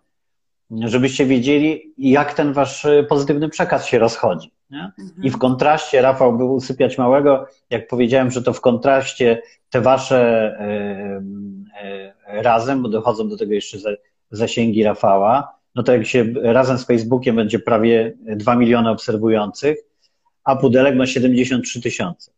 żebyście 0.71 1.25
wiedzieli, 1.25 1.93
jak 1.97 2.33
ten 2.33 2.53
wasz 2.53 2.87
pozytywny 3.09 3.49
przekaz 3.49 3.85
się 3.85 3.99
rozchodzi. 3.99 4.51
Nie? 4.69 4.91
I 5.23 5.29
w 5.29 5.37
kontraście, 5.37 6.01
Rafał 6.01 6.37
był 6.37 6.53
usypiać 6.53 6.97
małego, 6.97 7.47
jak 7.69 7.87
powiedziałem, 7.87 8.31
że 8.31 8.41
to 8.41 8.53
w 8.53 8.61
kontraście 8.61 9.41
te 9.69 9.81
wasze 9.81 10.19
e, 10.59 11.21
e, 11.81 12.43
razem, 12.43 12.81
bo 12.81 12.89
dochodzą 12.89 13.29
do 13.29 13.37
tego 13.37 13.53
jeszcze 13.53 13.77
zasięgi 14.31 14.83
Rafała, 14.83 15.59
no 15.75 15.83
to 15.83 15.93
jak 15.93 16.05
się 16.05 16.25
razem 16.41 16.77
z 16.77 16.85
Facebookiem 16.85 17.35
będzie 17.35 17.59
prawie 17.59 18.13
2 18.19 18.55
miliony 18.55 18.89
obserwujących, 18.89 19.77
a 20.43 20.55
Pudelek 20.55 20.95
ma 20.95 21.05
73 21.05 21.81
tysiące 21.81 22.31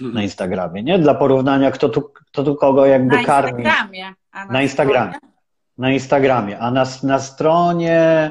na 0.00 0.22
Instagramie, 0.22 0.82
nie? 0.82 0.98
Dla 0.98 1.14
porównania, 1.14 1.70
kto 1.70 1.88
tu, 1.88 2.02
kto 2.02 2.44
tu 2.44 2.54
kogo 2.54 2.86
jakby 2.86 3.16
na 3.16 3.24
karmi. 3.24 3.62
Instagramie. 3.62 4.14
Na, 4.34 4.46
na 4.46 4.62
Instagramie. 4.62 5.12
Na 5.78 5.90
Instagramie. 5.90 6.58
A 6.58 6.70
na, 6.70 6.86
na 7.02 7.18
stronie 7.18 8.30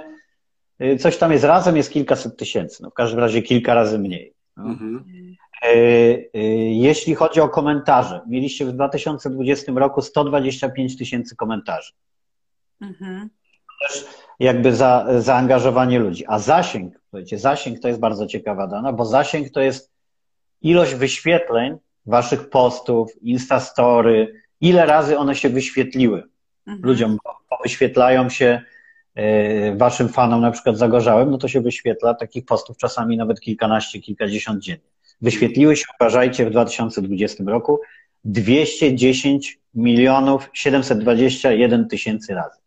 Y, 0.81 0.97
coś 0.97 1.17
tam 1.17 1.31
jest 1.31 1.43
razem, 1.43 1.77
jest 1.77 1.91
kilkaset 1.91 2.37
tysięcy, 2.37 2.83
no 2.83 2.89
w 2.89 2.93
każdym 2.93 3.19
razie 3.19 3.41
kilka 3.41 3.73
razy 3.73 3.99
mniej. 3.99 4.33
No. 4.57 4.63
Mhm. 4.63 5.05
Y, 5.65 5.67
y, 6.35 6.39
jeśli 6.73 7.15
chodzi 7.15 7.41
o 7.41 7.49
komentarze, 7.49 8.21
mieliście 8.27 8.65
w 8.65 8.71
2020 8.71 9.71
roku 9.75 10.01
125 10.01 10.97
tysięcy 10.97 11.35
komentarzy. 11.35 11.93
Mhm. 12.81 13.29
Też 13.87 14.05
jakby 14.39 14.75
za, 14.75 15.07
zaangażowanie 15.19 15.99
ludzi. 15.99 16.25
A 16.27 16.39
zasięg, 16.39 16.99
słuchajcie, 17.09 17.37
zasięg 17.37 17.79
to 17.79 17.87
jest 17.87 17.99
bardzo 17.99 18.27
ciekawa 18.27 18.67
dana, 18.67 18.93
bo 18.93 19.05
zasięg 19.05 19.49
to 19.49 19.61
jest 19.61 19.91
ilość 20.61 20.95
wyświetleń 20.95 21.77
waszych 22.05 22.49
postów, 22.49 23.11
instastory, 23.21 24.43
ile 24.61 24.85
razy 24.85 25.17
one 25.17 25.35
się 25.35 25.49
wyświetliły. 25.49 26.23
Mhm. 26.68 26.80
Ludziom 26.84 27.18
wyświetlają 27.63 28.30
się 28.30 28.61
E, 29.18 29.76
waszym 29.76 30.09
fanom 30.09 30.41
na 30.41 30.51
przykład 30.51 30.78
zagorzałem, 30.78 31.32
no 31.32 31.38
to 31.38 31.47
się 31.47 31.61
wyświetla 31.61 32.13
takich 32.13 32.45
postów 32.45 32.78
czasami 32.78 33.18
nawet 33.18 33.39
kilkanaście, 33.39 33.99
kilkadziesiąt 33.99 34.63
dziennie. 34.63 34.89
Wyświetliły 35.22 35.76
się, 35.76 35.86
uważajcie, 35.99 36.45
w 36.45 36.49
2020 36.49 37.43
roku 37.47 37.80
210 38.26 39.59
milionów 39.76 40.49
721 40.53 41.88
tysięcy 41.88 42.34
razy. 42.34 42.59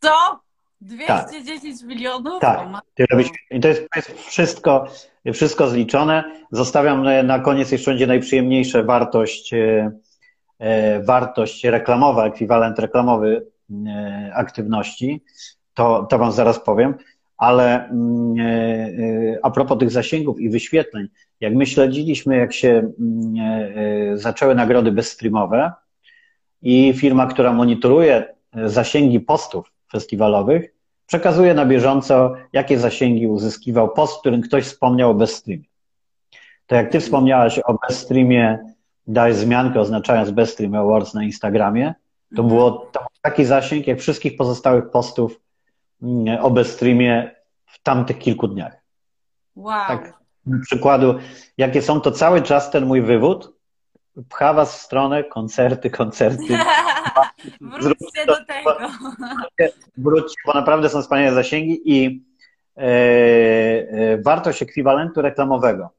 Co? 0.00 0.40
210 0.80 1.80
tak. 1.80 1.88
milionów? 1.88 2.40
Tak. 2.40 2.68
I 3.50 3.60
to 3.60 3.68
jest, 3.68 3.86
wszystko, 4.26 4.86
wszystko 5.32 5.68
zliczone. 5.68 6.24
Zostawiam 6.52 7.26
na 7.26 7.38
koniec 7.38 7.72
jeszcze 7.72 7.90
będzie 7.90 8.06
najprzyjemniejsze 8.06 8.84
wartość, 8.84 9.54
e, 9.54 9.58
e, 9.58 9.90
wartość 11.04 11.64
reklamowa, 11.64 12.26
ekwiwalent 12.26 12.78
reklamowy 12.78 13.46
aktywności 14.34 15.22
to, 15.76 16.06
to 16.10 16.18
Wam 16.18 16.32
zaraz 16.32 16.60
powiem, 16.60 16.94
ale 17.36 17.88
mm, 17.88 18.40
e, 18.40 18.44
e, 18.44 19.38
a 19.42 19.50
propos 19.50 19.78
tych 19.78 19.90
zasięgów 19.90 20.40
i 20.40 20.50
wyświetleń, 20.50 21.08
jak 21.40 21.54
my 21.54 21.66
śledziliśmy, 21.66 22.36
jak 22.36 22.52
się 22.52 22.68
mm, 22.68 23.34
e, 24.12 24.18
zaczęły 24.18 24.54
nagrody 24.54 24.92
bezstreamowe 24.92 25.72
i 26.62 26.94
firma, 26.96 27.26
która 27.26 27.52
monitoruje 27.52 28.34
zasięgi 28.64 29.20
postów 29.20 29.72
festiwalowych, 29.92 30.74
przekazuje 31.06 31.54
na 31.54 31.66
bieżąco, 31.66 32.34
jakie 32.52 32.78
zasięgi 32.78 33.26
uzyskiwał 33.26 33.88
post, 33.88 34.16
w 34.16 34.20
którym 34.20 34.40
ktoś 34.40 34.64
wspomniał 34.64 35.10
o 35.10 35.14
bezstreamie. 35.14 35.64
To 36.66 36.74
jak 36.74 36.92
Ty 36.92 37.00
wspomniałaś 37.00 37.58
o 37.58 37.78
bezstreamie, 37.88 38.58
dałeś 39.06 39.36
zmiankę 39.36 39.80
oznaczając 39.80 40.30
Bestream 40.30 40.74
Awards 40.74 41.14
na 41.14 41.24
Instagramie, 41.24 41.94
to 42.36 42.42
mhm. 42.42 42.48
było 42.48 42.70
to 42.70 43.06
taki 43.22 43.44
zasięg 43.44 43.86
jak 43.86 43.98
wszystkich 43.98 44.36
pozostałych 44.36 44.90
postów 44.90 45.40
o 46.40 46.50
bezstreamie 46.50 47.30
w 47.66 47.82
tamtych 47.82 48.18
kilku 48.18 48.48
dniach. 48.48 48.76
Wow. 49.56 49.86
Tak, 49.88 50.14
na 50.46 50.58
przykładu, 50.62 51.14
jakie 51.58 51.82
są, 51.82 52.00
to 52.00 52.10
cały 52.12 52.42
czas 52.42 52.70
ten 52.70 52.86
mój 52.86 53.02
wywód 53.02 53.56
pcha 54.28 54.52
was 54.52 54.78
w 54.78 54.80
stronę 54.80 55.24
koncerty, 55.24 55.90
koncerty. 55.90 56.42
Wróćcie 57.60 58.26
do 58.26 58.44
tego. 58.44 58.76
Wróćcie, 60.04 60.36
bo 60.46 60.52
naprawdę 60.52 60.88
są 60.88 61.02
wspaniałe 61.02 61.34
zasięgi 61.34 61.80
i 61.84 62.24
e, 62.76 62.82
e, 62.82 64.22
wartość 64.22 64.62
ekwiwalentu 64.62 65.22
reklamowego. 65.22 65.90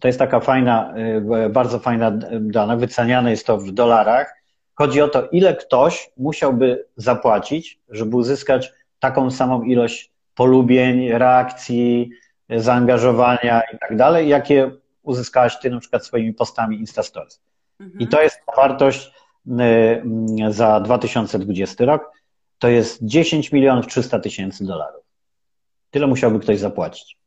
To 0.00 0.08
jest 0.08 0.18
taka 0.18 0.40
fajna, 0.40 0.94
e, 0.94 1.48
bardzo 1.48 1.78
fajna 1.78 2.10
dana, 2.40 2.76
wyceniane 2.76 3.30
jest 3.30 3.46
to 3.46 3.58
w 3.58 3.72
dolarach. 3.72 4.34
Chodzi 4.74 5.00
o 5.00 5.08
to, 5.08 5.28
ile 5.28 5.56
ktoś 5.56 6.10
musiałby 6.16 6.86
zapłacić, 6.96 7.80
żeby 7.88 8.16
uzyskać 8.16 8.72
taką 9.00 9.30
samą 9.30 9.62
ilość 9.62 10.10
polubień, 10.34 11.08
reakcji, 11.08 12.10
zaangażowania 12.56 13.62
i 13.74 13.78
tak 13.78 13.96
dalej, 13.96 14.28
jakie 14.28 14.70
uzyskałaś 15.02 15.58
ty 15.58 15.70
na 15.70 15.80
przykład 15.80 16.06
swoimi 16.06 16.34
postami 16.34 16.78
Instastories. 16.78 17.40
Mhm. 17.80 18.00
I 18.00 18.08
to 18.08 18.22
jest 18.22 18.40
wartość 18.56 19.12
y, 19.46 19.52
y, 20.48 20.52
za 20.52 20.80
2020 20.80 21.84
rok. 21.84 22.12
To 22.58 22.68
jest 22.68 22.98
10 23.02 23.52
milionów 23.52 23.86
300 23.86 24.18
tysięcy 24.18 24.66
dolarów. 24.66 25.00
tyle 25.90 26.06
musiałby 26.06 26.40
ktoś 26.40 26.58
zapłacić. 26.58 27.19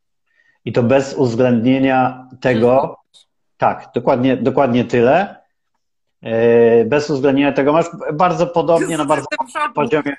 I 0.66 0.74
to 0.74 0.84
bez 0.84 1.14
uwzględnienia 1.14 2.28
tego, 2.41 2.97
tak, 3.57 3.89
dokładnie, 3.95 4.38
dokładnie 4.38 4.86
tyle. 4.86 5.36
E, 6.22 6.86
bez 6.86 7.09
uwzględnienia 7.09 7.51
tego 7.51 7.74
masz 7.74 7.86
bardzo 8.14 8.47
podobnie 8.47 8.97
na 8.97 9.05
bardzo 9.05 9.26
poziomie, 9.76 10.16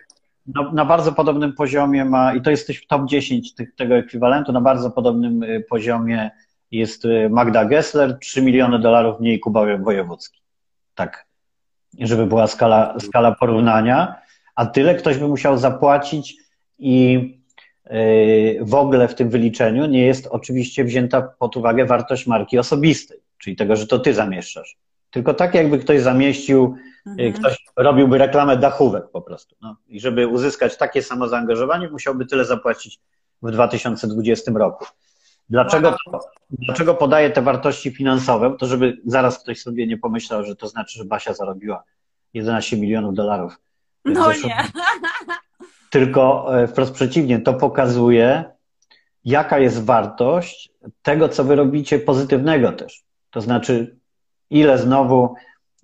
na, 0.47 0.73
na, 0.73 0.85
bardzo 0.85 1.13
podobnym 1.13 1.53
poziomie 1.53 2.05
ma, 2.05 2.35
i 2.35 2.43
to 2.43 2.51
jesteś 2.51 2.79
w 2.79 2.87
top 2.87 3.07
10 3.07 3.55
tych, 3.55 3.75
tego 3.75 3.95
ekwiwalentu, 3.95 4.53
na 4.53 4.61
bardzo 4.61 4.91
podobnym 4.91 5.43
e, 5.43 5.61
poziomie 5.61 6.31
jest 6.71 7.05
e, 7.05 7.29
Magda 7.29 7.65
Gessler, 7.65 8.19
3 8.19 8.43
miliony 8.43 8.79
dolarów 8.79 9.21
mniej 9.21 9.41
Kuba 9.41 9.79
Wojewódzki. 9.79 10.41
Tak, 10.95 11.27
żeby 11.99 12.27
była 12.27 12.47
skala, 12.47 12.95
skala 13.01 13.35
porównania, 13.35 14.15
a 14.55 14.67
tyle 14.67 14.95
ktoś 14.95 15.19
by 15.19 15.29
musiał 15.29 15.59
zapłacić 15.59 16.37
i 16.79 17.44
w 18.61 18.75
ogóle 18.75 19.09
w 19.09 19.15
tym 19.15 19.31
wyliczeniu 19.31 19.87
nie 19.87 20.07
jest 20.07 20.27
oczywiście 20.27 20.85
wzięta 20.85 21.23
pod 21.23 21.57
uwagę 21.57 21.85
wartość 21.85 22.27
marki 22.27 22.59
osobistej, 22.59 23.19
czyli 23.39 23.57
tego, 23.57 23.77
że 23.77 23.87
to 23.87 23.99
ty 23.99 24.15
zamieszczasz. 24.15 24.77
Tylko 25.11 25.35
tak, 25.35 25.55
jakby 25.55 25.79
ktoś 25.79 26.01
zamieścił, 26.01 26.77
mhm. 27.07 27.33
ktoś 27.33 27.65
robiłby 27.77 28.19
reklamę 28.19 28.57
dachówek 28.57 29.05
po 29.13 29.23
prostu. 29.23 29.57
No. 29.63 29.77
I 29.89 30.01
żeby 30.01 30.27
uzyskać 30.27 30.77
takie 30.77 31.03
samo 31.03 31.29
zaangażowanie, 31.29 31.89
musiałby 31.89 32.27
tyle 32.27 32.45
zapłacić 32.45 33.01
w 33.43 33.51
2020 33.51 34.53
roku. 34.55 34.85
Dlaczego, 35.49 35.97
wow. 36.13 36.21
dlaczego 36.51 36.95
podaję 36.95 37.31
te 37.31 37.43
wartości 37.43 37.91
finansowe? 37.91 38.57
To 38.59 38.67
żeby 38.67 39.01
zaraz 39.07 39.39
ktoś 39.39 39.61
sobie 39.61 39.87
nie 39.87 39.99
pomyślał, 39.99 40.45
że 40.45 40.57
to 40.57 40.69
znaczy, 40.69 40.99
że 40.99 41.05
Basia 41.05 41.35
zarobiła 41.35 41.85
11 42.35 42.77
milionów 42.77 43.15
dolarów. 43.15 43.59
No 44.05 44.33
nie. 44.33 44.57
Tylko 45.95 46.55
e, 46.63 46.67
wprost 46.67 46.95
przeciwnie, 46.95 47.39
to 47.39 47.55
pokazuje, 47.55 48.45
jaka 49.25 49.59
jest 49.59 49.85
wartość 49.85 50.73
tego, 51.03 51.29
co 51.29 51.45
wy 51.45 51.57
robicie 51.57 51.99
pozytywnego 51.99 52.73
też. 52.73 53.03
To 53.31 53.41
znaczy, 53.41 53.97
ile 54.51 54.79
znowu, 54.79 55.35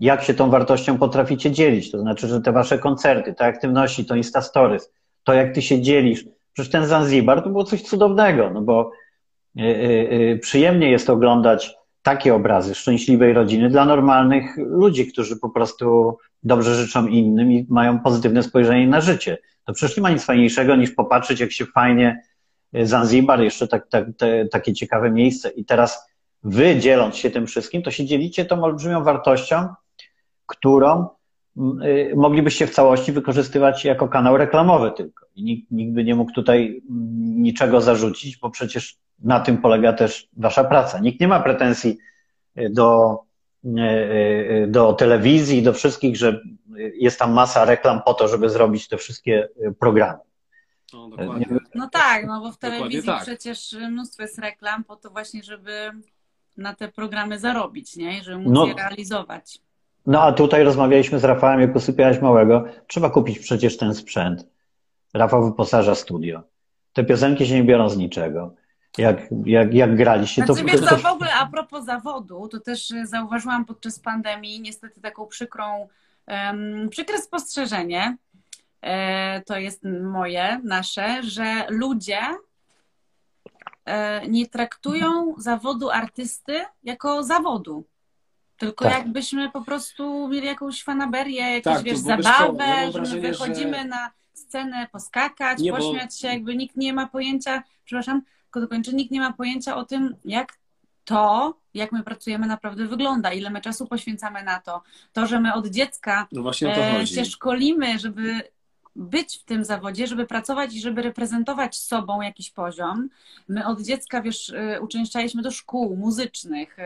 jak 0.01 0.23
się 0.23 0.35
tą 0.35 0.51
wartością 0.51 0.99
potraficie 0.99 1.51
dzielić. 1.51 1.91
To 1.91 2.01
znaczy, 2.01 2.29
że 2.29 2.41
te 2.41 2.53
wasze 2.53 2.79
koncerty, 2.79 3.35
te 3.35 3.45
aktywności, 3.45 4.05
to 4.05 4.17
Insta 4.17 4.43
Stories, 4.43 4.93
to 5.25 5.33
jak 5.35 5.55
ty 5.55 5.63
się 5.63 5.81
dzielisz. 5.81 6.25
Przecież 6.53 6.73
ten 6.73 6.87
Zanzibar 6.87 7.43
to 7.43 7.49
było 7.51 7.65
coś 7.65 7.83
cudownego, 7.83 8.51
no 8.51 8.63
bo 8.63 8.93
yy, 9.55 9.67
yy, 9.67 10.39
przyjemnie 10.39 10.91
jest 10.91 11.11
oglądać 11.11 11.75
takie 12.03 12.35
obrazy 12.35 12.75
szczęśliwej 12.75 13.33
rodziny 13.33 13.69
dla 13.69 13.85
normalnych 13.85 14.57
ludzi, 14.57 15.13
którzy 15.13 15.37
po 15.37 15.51
prostu 15.51 16.17
dobrze 16.43 16.75
życzą 16.75 17.07
innym 17.07 17.53
i 17.53 17.67
mają 17.69 18.01
pozytywne 18.01 18.43
spojrzenie 18.43 18.89
na 18.89 19.01
życie. 19.01 19.39
To 19.65 19.73
przecież 19.73 19.97
nie 19.97 20.03
ma 20.03 20.11
nic 20.11 20.25
fajniejszego 20.25 20.77
niż 20.77 20.91
popatrzeć, 20.91 21.41
jak 21.41 21.53
się 21.53 21.67
fajnie 21.67 22.23
Zanzibar, 22.83 23.41
jeszcze 23.41 23.69
tak, 23.69 23.89
tak, 23.89 24.05
te, 24.17 24.47
takie 24.47 24.73
ciekawe 24.73 25.11
miejsce 25.11 25.51
i 25.51 25.65
teraz 25.65 26.11
wy 26.43 26.79
dzieląc 26.79 27.17
się 27.17 27.31
tym 27.31 27.47
wszystkim, 27.47 27.83
to 27.83 27.91
się 27.91 28.05
dzielicie 28.05 28.45
tą 28.45 28.65
olbrzymią 28.65 29.05
wartością, 29.05 29.69
którą 30.47 31.09
y, 31.85 32.13
moglibyście 32.17 32.67
w 32.67 32.71
całości 32.71 33.13
wykorzystywać 33.13 33.85
jako 33.85 34.09
kanał 34.09 34.37
reklamowy 34.37 34.93
tylko. 34.97 35.27
I 35.35 35.45
nikt, 35.45 35.71
nikt 35.71 35.93
by 35.93 36.05
nie 36.05 36.15
mógł 36.15 36.33
tutaj 36.33 36.83
niczego 37.21 37.81
zarzucić, 37.81 38.37
bo 38.37 38.51
przecież 38.51 38.99
na 39.19 39.41
tym 39.41 39.59
polega 39.59 39.93
też 39.93 40.29
wasza 40.37 40.65
praca. 40.65 40.99
Nikt 40.99 41.21
nie 41.21 41.29
ma 41.29 41.41
pretensji 41.41 41.99
y, 42.59 42.71
do, 42.71 43.19
y, 43.25 43.30
do 44.67 44.93
telewizji, 44.93 45.63
do 45.63 45.73
wszystkich, 45.73 46.17
że 46.17 46.41
jest 46.95 47.19
tam 47.19 47.33
masa 47.33 47.65
reklam 47.65 48.03
po 48.03 48.15
to, 48.15 48.29
żeby 48.29 48.51
zrobić 48.51 48.89
te 48.89 48.97
wszystkie 48.97 49.49
programy. 49.79 50.19
No, 50.93 51.09
no 51.75 51.89
tak, 51.93 52.27
no 52.27 52.41
bo 52.41 52.53
w 52.53 52.59
telewizji 52.59 53.07
tak. 53.07 53.23
przecież 53.23 53.77
mnóstwo 53.91 54.23
jest 54.23 54.39
reklam 54.39 54.85
po 54.85 54.97
to 54.97 55.11
właśnie, 55.11 55.43
żeby 55.43 55.91
na 56.57 56.75
te 56.75 56.89
programy 56.89 57.39
zarobić, 57.39 57.97
nie? 57.97 58.19
I 58.19 58.23
żeby 58.23 58.39
móc 58.39 58.53
no, 58.53 58.67
je 58.67 58.75
realizować. 58.75 59.59
No 60.07 60.23
a 60.23 60.33
tutaj 60.33 60.65
rozmawialiśmy 60.65 61.19
z 61.19 61.25
Rafałem, 61.25 61.61
jak 61.61 61.77
usypiałeś 61.77 62.21
małego. 62.21 62.65
Trzeba 62.87 63.11
kupić 63.11 63.39
przecież 63.39 63.77
ten 63.77 63.95
sprzęt. 63.95 64.47
Rafał 65.15 65.45
wyposaża 65.45 65.95
studio. 65.95 66.43
Te 66.93 67.05
piosenki 67.05 67.47
się 67.47 67.55
nie 67.55 67.65
biorą 67.65 67.89
z 67.89 67.97
niczego. 67.97 68.55
Jak, 68.99 69.19
jak, 69.45 69.75
jak 69.75 69.97
graliście, 69.97 70.45
znaczy, 70.45 70.61
to... 70.61 70.67
Wiesz, 70.67 70.81
to 70.81 70.97
w 70.97 71.07
ogóle 71.07 71.35
a 71.35 71.47
propos 71.47 71.85
zawodu, 71.85 72.49
to 72.49 72.61
też 72.61 72.93
zauważyłam 73.05 73.65
podczas 73.65 73.99
pandemii 73.99 74.61
niestety 74.61 75.01
taką 75.01 75.27
przykrą, 75.27 75.89
um, 76.27 76.89
przykre 76.89 77.19
spostrzeżenie, 77.19 78.17
e, 78.83 79.43
to 79.43 79.59
jest 79.59 79.85
moje, 80.03 80.61
nasze, 80.65 81.23
że 81.23 81.67
ludzie 81.69 82.21
E, 83.91 84.29
nie 84.29 84.47
traktują 84.47 85.35
zawodu 85.39 85.91
artysty 85.91 86.61
jako 86.83 87.23
zawodu. 87.23 87.85
Tylko 88.57 88.85
tak. 88.85 88.99
jakbyśmy 88.99 89.51
po 89.51 89.65
prostu 89.65 90.29
mieli 90.29 90.47
jakąś 90.47 90.83
fanaberię, 90.83 91.51
jakąś 91.51 91.75
tak, 91.75 91.85
wiesz, 91.85 91.99
zabawę, 91.99 92.65
ja 92.65 92.93
że 92.93 93.01
my 93.01 93.21
wychodzimy 93.21 93.79
że... 93.79 93.85
na 93.85 94.11
scenę 94.33 94.89
poskakać, 94.93 95.59
nie, 95.59 95.73
pośmiać 95.73 96.11
bo... 96.11 96.17
się, 96.17 96.29
jakby 96.29 96.57
nikt 96.57 96.77
nie 96.77 96.93
ma 96.93 97.07
pojęcia, 97.07 97.63
przepraszam, 97.85 98.23
nikt 98.93 99.11
nie 99.11 99.21
ma 99.21 99.33
pojęcia 99.33 99.77
o 99.77 99.85
tym, 99.85 100.17
jak 100.25 100.59
to, 101.05 101.55
jak 101.75 101.93
my 101.93 102.03
pracujemy, 102.03 102.47
naprawdę 102.47 102.87
wygląda, 102.87 103.33
ile 103.33 103.51
my 103.51 103.61
czasu 103.61 103.87
poświęcamy 103.87 104.43
na 104.43 104.61
to. 104.61 104.83
To, 105.13 105.27
że 105.27 105.41
my 105.41 105.55
od 105.55 105.67
dziecka 105.67 106.27
no 106.33 106.53
e, 107.01 107.07
się 107.07 107.25
szkolimy, 107.25 107.99
żeby 107.99 108.43
być 109.01 109.39
w 109.39 109.45
tym 109.45 109.65
zawodzie, 109.65 110.07
żeby 110.07 110.27
pracować 110.27 110.75
i 110.75 110.81
żeby 110.81 111.03
reprezentować 111.03 111.79
sobą 111.79 112.21
jakiś 112.21 112.51
poziom. 112.51 113.09
My 113.49 113.67
od 113.67 113.83
dziecka, 113.83 114.23
wiesz, 114.23 114.49
y, 114.49 114.81
uczęszczaliśmy 114.81 115.43
do 115.43 115.51
szkół 115.51 115.97
muzycznych, 115.97 116.79
y, 116.79 116.83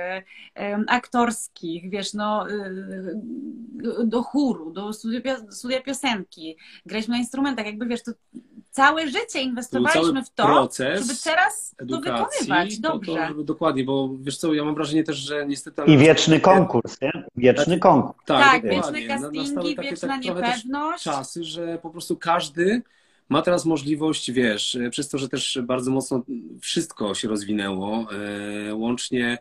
aktorskich, 0.88 1.90
wiesz, 1.90 2.14
no, 2.14 2.50
y, 2.50 3.16
do 4.04 4.22
chóru, 4.22 4.70
do 4.70 4.92
studia, 4.92 5.82
piosenki, 5.84 6.56
graliśmy 6.86 7.12
na 7.12 7.18
instrumentach, 7.18 7.66
jakby, 7.66 7.86
wiesz, 7.86 8.02
to 8.02 8.12
całe 8.70 9.08
życie 9.08 9.42
inwestowaliśmy 9.42 10.24
w 10.24 10.30
to, 10.30 10.44
proces 10.44 11.06
żeby 11.06 11.18
teraz 11.24 11.74
to 11.88 12.00
wykonywać 12.00 12.78
dobrze. 12.78 13.14
To, 13.14 13.28
żeby, 13.28 13.44
dokładnie, 13.44 13.84
bo 13.84 14.10
wiesz 14.20 14.36
co, 14.36 14.54
ja 14.54 14.64
mam 14.64 14.74
wrażenie 14.74 15.04
też, 15.04 15.16
że 15.16 15.46
niestety... 15.46 15.82
I 15.86 15.98
wieczny 15.98 16.40
konkurs, 16.40 17.00
nie? 17.00 17.12
Wieczny 17.36 17.78
konkurs. 17.78 18.26
Tak, 18.26 18.42
tak 18.42 18.62
wieczne 18.62 19.02
castingi, 19.02 19.76
wieczna 19.76 20.08
tak, 20.08 20.24
niepewność. 20.24 21.04
czasy, 21.04 21.44
że 21.44 21.78
po 21.82 21.90
prostu 21.90 22.03
każdy 22.20 22.82
ma 23.28 23.42
teraz 23.42 23.64
możliwość, 23.64 24.30
wiesz, 24.30 24.78
przez 24.90 25.08
to, 25.08 25.18
że 25.18 25.28
też 25.28 25.58
bardzo 25.62 25.90
mocno 25.90 26.22
wszystko 26.60 27.14
się 27.14 27.28
rozwinęło, 27.28 28.06
e, 28.68 28.74
łącznie 28.74 29.38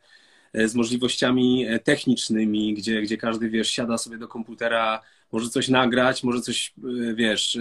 e, 0.54 0.68
z 0.68 0.76
możliwościami 0.76 1.66
technicznymi, 1.84 2.74
gdzie, 2.74 3.02
gdzie 3.02 3.18
każdy, 3.18 3.50
wiesz, 3.50 3.70
siada 3.70 3.98
sobie 3.98 4.18
do 4.18 4.28
komputera, 4.28 5.02
może 5.32 5.50
coś 5.50 5.68
nagrać, 5.68 6.24
może 6.24 6.42
coś, 6.42 6.74
e, 7.10 7.14
wiesz 7.14 7.58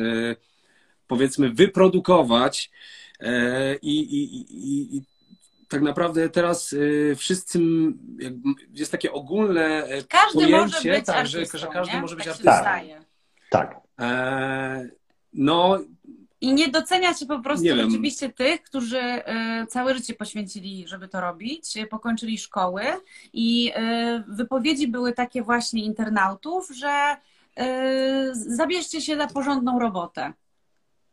powiedzmy 1.13 1.51
wyprodukować 1.51 2.71
e, 3.21 3.77
i, 3.77 3.99
i, 3.99 4.35
i, 4.35 4.97
i 4.97 5.03
tak 5.69 5.83
naprawdę 5.83 6.29
teraz 6.29 6.75
e, 7.13 7.15
wszyscy, 7.15 7.61
jest 8.75 8.93
takie 8.93 9.13
ogólne 9.13 9.85
e, 9.85 10.03
każdy 10.03 10.35
pojęcie, 10.35 10.59
może 10.59 10.99
być 10.99 11.07
tak, 11.07 11.17
artystą, 11.17 11.59
że, 11.59 11.67
że 11.67 11.73
każdy 11.73 11.95
nie? 11.95 12.01
może 12.01 12.17
być 12.17 12.25
tak 12.25 12.35
artystą. 12.35 13.03
Tak. 13.51 13.73
E, 13.73 13.82
no. 15.33 15.79
I 16.41 16.55
nie 16.55 16.69
docenia 16.69 17.15
się 17.15 17.27
po 17.27 17.41
prostu 17.41 17.67
rzeczywiście 17.77 18.33
tych, 18.33 18.63
którzy 18.63 19.01
całe 19.69 19.95
życie 19.95 20.15
poświęcili, 20.15 20.89
żeby 20.89 21.09
to 21.09 21.21
robić, 21.21 21.75
pokończyli 21.91 22.39
szkoły 22.39 22.83
i 23.33 23.73
wypowiedzi 24.29 24.89
były 24.89 25.13
takie 25.13 25.43
właśnie 25.43 25.85
internautów, 25.85 26.71
że 26.75 27.17
zabierzcie 28.33 29.01
się 29.01 29.17
za 29.17 29.27
porządną 29.27 29.79
robotę. 29.79 30.33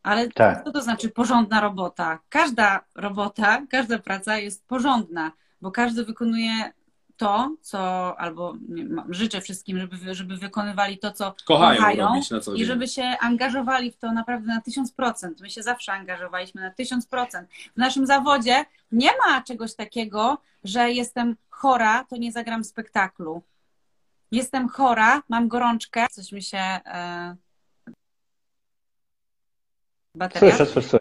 Ale 0.03 0.29
tak. 0.29 0.63
co 0.63 0.71
to 0.71 0.81
znaczy 0.81 1.09
porządna 1.09 1.61
robota? 1.61 2.19
Każda 2.29 2.85
robota, 2.95 3.65
każda 3.69 3.99
praca 3.99 4.37
jest 4.37 4.67
porządna, 4.67 5.31
bo 5.61 5.71
każdy 5.71 6.05
wykonuje 6.05 6.73
to, 7.19 7.55
co, 7.61 7.79
albo 8.19 8.55
nie, 8.69 8.85
życzę 9.09 9.41
wszystkim, 9.41 9.79
żeby, 9.79 10.15
żeby 10.15 10.37
wykonywali 10.37 10.97
to, 10.97 11.11
co 11.11 11.35
kochają, 11.45 11.77
kochają 11.77 12.21
i 12.55 12.65
żeby 12.65 12.87
się 12.87 13.03
angażowali 13.03 13.91
w 13.91 13.97
to 13.97 14.11
naprawdę 14.11 14.47
na 14.47 14.61
tysiąc 14.61 14.91
procent. 14.91 15.41
My 15.41 15.49
się 15.49 15.63
zawsze 15.63 15.93
angażowaliśmy 15.93 16.61
na 16.61 16.71
tysiąc 16.71 17.07
procent. 17.07 17.49
W 17.75 17.77
naszym 17.77 18.05
zawodzie 18.05 18.65
nie 18.91 19.09
ma 19.17 19.41
czegoś 19.41 19.75
takiego, 19.75 20.37
że 20.63 20.91
jestem 20.91 21.35
chora, 21.49 22.03
to 22.03 22.17
nie 22.17 22.31
zagram 22.31 22.63
spektaklu. 22.63 23.41
Jestem 24.31 24.69
chora, 24.69 25.23
mam 25.29 25.47
gorączkę, 25.47 26.07
coś 26.11 26.31
mi 26.31 26.43
się... 26.43 26.57
E 26.57 27.35
bateria. 30.15 30.55
Słyszę, 30.55 30.81
słyszę. 30.81 30.99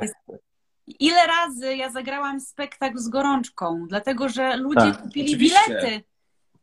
Ile 0.99 1.27
razy 1.27 1.77
ja 1.77 1.91
zagrałam 1.91 2.41
spektakl 2.41 2.99
z 2.99 3.09
gorączką, 3.09 3.87
dlatego 3.89 4.29
że 4.29 4.57
ludzie 4.57 4.81
tak. 4.81 5.03
kupili 5.03 5.27
Oczywiście. 5.27 5.61
bilety. 5.69 6.03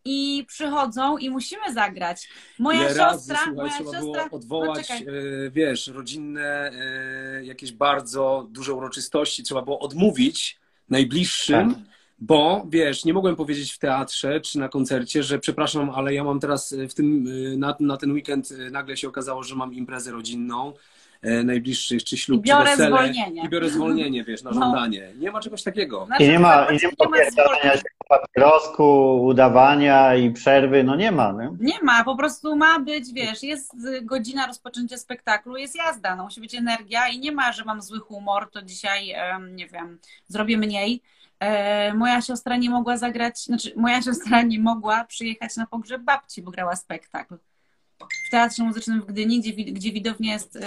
i 0.06 0.46
przychodzą 0.48 1.18
i 1.18 1.30
musimy 1.30 1.74
zagrać. 1.74 2.30
Moja 2.60 2.80
Ile 2.80 2.88
siostra, 2.88 3.06
razy, 3.06 3.34
słuchaj, 3.36 3.56
moja 3.56 3.72
trzeba 3.72 3.92
siostra, 3.92 4.26
było 4.26 4.32
odwołać, 4.32 4.92
e, 4.92 5.04
wiesz, 5.52 5.88
rodzinne 5.88 6.72
e, 6.72 7.46
jakieś 7.46 7.72
bardzo 7.72 8.48
duże 8.52 8.74
uroczystości, 8.74 9.44
trzeba 9.44 9.62
było 9.62 9.80
odmówić 9.80 10.60
najbliższym, 10.90 11.74
Tak. 11.74 11.84
bo 12.20 12.66
wiesz, 12.70 13.06
nie 13.06 13.14
mogłem 13.14 13.36
powiedzieć 13.36 13.74
w 13.74 13.80
teatrze 13.80 14.42
czy 14.42 14.60
na 14.60 14.70
koncercie, 14.70 15.24
że 15.24 15.40
przepraszam, 15.40 15.90
ale 15.90 16.14
ja 16.14 16.24
mam 16.24 16.40
teraz 16.40 16.76
w 16.90 16.94
tym, 16.94 17.28
e, 17.54 17.58
na, 17.58 17.76
na 17.80 17.98
ten 17.98 18.12
weekend 18.12 18.52
e, 18.52 18.70
nagle 18.70 18.98
się 18.98 19.08
okazało, 19.08 19.44
że 19.44 19.56
mam 19.56 19.74
imprezę 19.74 20.12
rodzinną 20.12 20.74
e, 20.74 20.95
najbliższych, 21.44 22.04
czy 22.04 22.18
ślub, 22.18 22.46
I 22.46 22.50
biorę 22.50 22.64
czy 22.64 22.70
wesele 22.78 22.88
zwolnienie. 22.98 23.42
i 23.46 23.50
biorę 23.50 23.70
zwolnienie, 23.70 24.24
wiesz, 24.24 24.44
na 24.44 24.52
No. 24.52 24.60
żądanie. 24.62 25.10
Nie 25.20 25.32
ma 25.32 25.40
czegoś 25.42 25.64
takiego. 25.64 26.06
Znaczy, 26.06 26.24
I 26.24 26.30
nie 26.30 26.40
ma, 26.40 26.66
i 26.66 26.74
nie 26.74 26.88
ma 26.88 27.32
zwolnień. 27.32 27.78
się 27.78 27.84
po 28.08 28.18
papierosku, 28.20 29.16
udawania 29.26 30.16
i 30.16 30.32
przerwy, 30.32 30.84
no 30.84 30.96
nie 30.96 31.12
ma. 31.12 31.32
Nie? 31.32 31.50
Nie 31.60 31.80
ma, 31.84 32.04
po 32.04 32.16
prostu 32.18 32.56
ma 32.56 32.80
być, 32.80 33.14
wiesz, 33.14 33.44
jest 33.44 33.74
godzina 34.02 34.48
rozpoczęcia 34.48 34.98
spektaklu, 34.98 35.58
jest 35.58 35.76
jazda, 35.76 36.16
no 36.16 36.24
musi 36.24 36.42
być 36.42 36.56
energia 36.56 37.08
i 37.08 37.20
nie 37.20 37.32
ma, 37.32 37.52
że 37.52 37.64
mam 37.66 37.82
zły 37.82 38.00
humor, 38.00 38.52
to 38.52 38.62
dzisiaj, 38.62 39.16
nie 39.52 39.68
wiem, 39.68 40.00
zrobię 40.28 40.58
mniej. 40.58 41.02
E, 41.40 41.94
Moja 41.94 42.22
siostra 42.22 42.58
nie 42.58 42.70
mogła 42.70 42.98
zagrać, 42.98 43.40
znaczy 43.40 43.74
moja 43.76 44.02
siostra 44.02 44.42
nie 44.42 44.60
mogła 44.60 45.04
przyjechać 45.04 45.56
na 45.56 45.66
pogrzeb 45.68 46.02
babci, 46.02 46.42
bo 46.42 46.52
grała 46.52 46.76
spektakl 46.76 47.38
w 48.28 48.32
Teatrze 48.32 48.64
Muzycznym 48.64 49.02
w 49.02 49.06
Gdyni, 49.06 49.40
gdzie, 49.40 49.54
gdzie 49.54 49.92
widownia 49.92 50.34
jest 50.34 50.56
y, 50.56 50.60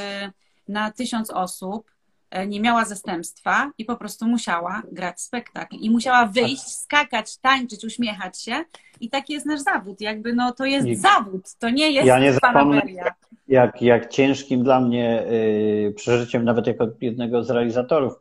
na 0.69 0.91
tysiąc 0.91 1.31
osób, 1.31 1.91
e, 2.31 2.47
nie 2.47 2.61
miała 2.61 2.85
zastępstwa 2.85 3.71
i 3.79 3.85
po 3.85 3.97
prostu 3.97 4.27
musiała 4.27 4.83
grać 4.93 5.21
spektakl. 5.21 5.77
I 5.77 5.91
musiała 5.91 6.27
wyjść, 6.27 6.69
skakać, 6.69 7.37
tańczyć, 7.39 7.85
uśmiechać 7.85 8.43
się. 8.43 8.65
I 9.01 9.11
taki 9.11 9.33
jest 9.33 9.47
nasz 9.47 9.61
zawód. 9.61 10.01
Jakby 10.01 10.33
no 10.33 10.53
to 10.53 10.65
jest 10.65 10.87
I- 10.87 10.97
zawód, 10.97 11.55
to 11.59 11.71
nie 11.71 11.91
jest 11.93 12.07
Ja 12.07 12.19
nie 12.19 12.33
zapomnę, 12.33 12.81
fanaberia. 12.81 13.15
jak, 13.49 13.83
jak 13.83 14.09
ciężkim 14.11 14.63
dla 14.65 14.81
mnie 14.81 15.23
y, 15.31 15.93
przeżyciem, 15.97 16.45
nawet 16.45 16.67
jako 16.67 16.87
jednego 17.01 17.45
z 17.45 17.51
realizatorów, 17.51 18.13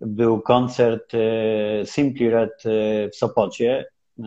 był 0.00 0.40
koncert 0.40 1.14
y, 1.14 1.18
Simply 1.84 2.30
Red 2.30 2.66
y, 2.66 3.10
w 3.12 3.16
Sopocie, 3.16 3.86
y, 4.18 4.24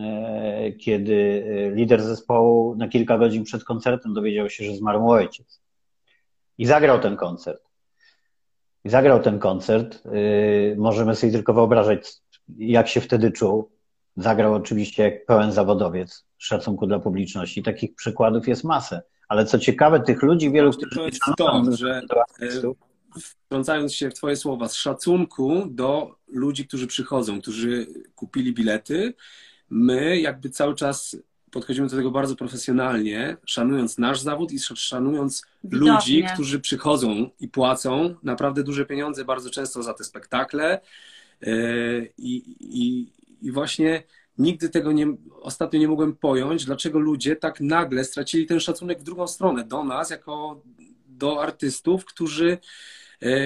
kiedy 0.73 1.13
y, 1.13 1.71
lider 1.75 2.01
zespołu 2.03 2.75
na 2.75 2.87
kilka 2.87 3.17
godzin 3.17 3.43
przed 3.43 3.63
koncertem 3.63 4.13
dowiedział 4.13 4.49
się, 4.49 4.65
że 4.65 4.75
zmarł 4.75 5.09
ojciec. 5.09 5.61
I 6.57 6.65
zagrał 6.65 6.99
ten 6.99 7.15
koncert. 7.15 7.61
I 8.83 8.89
zagrał 8.89 9.21
ten 9.21 9.39
koncert. 9.39 10.05
Y, 10.05 10.75
możemy 10.77 11.15
sobie 11.15 11.31
tylko 11.31 11.53
wyobrażać, 11.53 12.13
jak 12.57 12.87
się 12.87 13.01
wtedy 13.01 13.31
czuł. 13.31 13.71
Zagrał 14.17 14.53
oczywiście 14.53 15.03
jak 15.03 15.25
pełen 15.25 15.51
zawodowiec, 15.51 16.25
szacunku 16.37 16.87
dla 16.87 16.99
publiczności. 16.99 17.63
Takich 17.63 17.95
przykładów 17.95 18.47
jest 18.47 18.63
masę. 18.63 19.01
Ale 19.27 19.45
co 19.45 19.59
ciekawe, 19.59 19.99
tych 19.99 20.23
ludzi 20.23 20.51
wielu, 20.51 20.71
Właśnie 20.71 20.87
którzy 20.87 20.99
to 20.99 21.05
jest 21.05 21.21
to, 21.37 21.77
że, 21.77 22.01
artystów, 22.19 22.77
wtrącając 23.21 23.93
się 23.93 24.09
w 24.09 24.13
Twoje 24.13 24.35
słowa, 24.35 24.67
z 24.67 24.73
szacunku 24.73 25.65
do 25.69 26.15
ludzi, 26.27 26.67
którzy 26.67 26.87
przychodzą, 26.87 27.41
którzy 27.41 27.87
kupili 28.15 28.53
bilety, 28.53 29.13
my 29.69 30.19
jakby 30.19 30.49
cały 30.49 30.75
czas 30.75 31.17
podchodzimy 31.55 31.87
do 31.87 31.95
tego 31.95 32.11
bardzo 32.11 32.35
profesjonalnie, 32.35 33.37
szanując 33.45 33.97
nasz 33.97 34.21
zawód 34.21 34.51
i 34.51 34.59
szanując 34.59 35.45
Widownie. 35.63 35.91
ludzi, 35.91 36.23
którzy 36.33 36.59
przychodzą 36.59 37.29
i 37.39 37.47
płacą 37.47 38.15
naprawdę 38.23 38.63
duże 38.63 38.85
pieniądze 38.85 39.25
bardzo 39.25 39.49
często 39.49 39.83
za 39.83 39.93
te 39.93 40.03
spektakle. 40.03 40.81
Yy, 41.41 42.13
I, 42.17 42.43
i, 42.59 43.11
i 43.41 43.51
właśnie 43.51 44.03
nigdy 44.37 44.69
tego 44.69 44.91
nie, 44.91 45.07
ostatnio 45.41 45.79
nie 45.79 45.87
mogłem 45.87 46.15
pojąć, 46.15 46.65
dlaczego 46.65 46.99
ludzie 46.99 47.35
tak 47.35 47.61
nagle 47.61 48.03
stracili 48.03 48.45
ten 48.45 48.59
szacunek 48.59 48.99
w 48.99 49.03
drugą 49.03 49.27
stronę, 49.27 49.63
do 49.63 49.83
nas, 49.83 50.09
jako 50.09 50.61
do 51.07 51.41
artystów, 51.41 52.05
którzy, 52.05 52.51
e, 52.51 52.57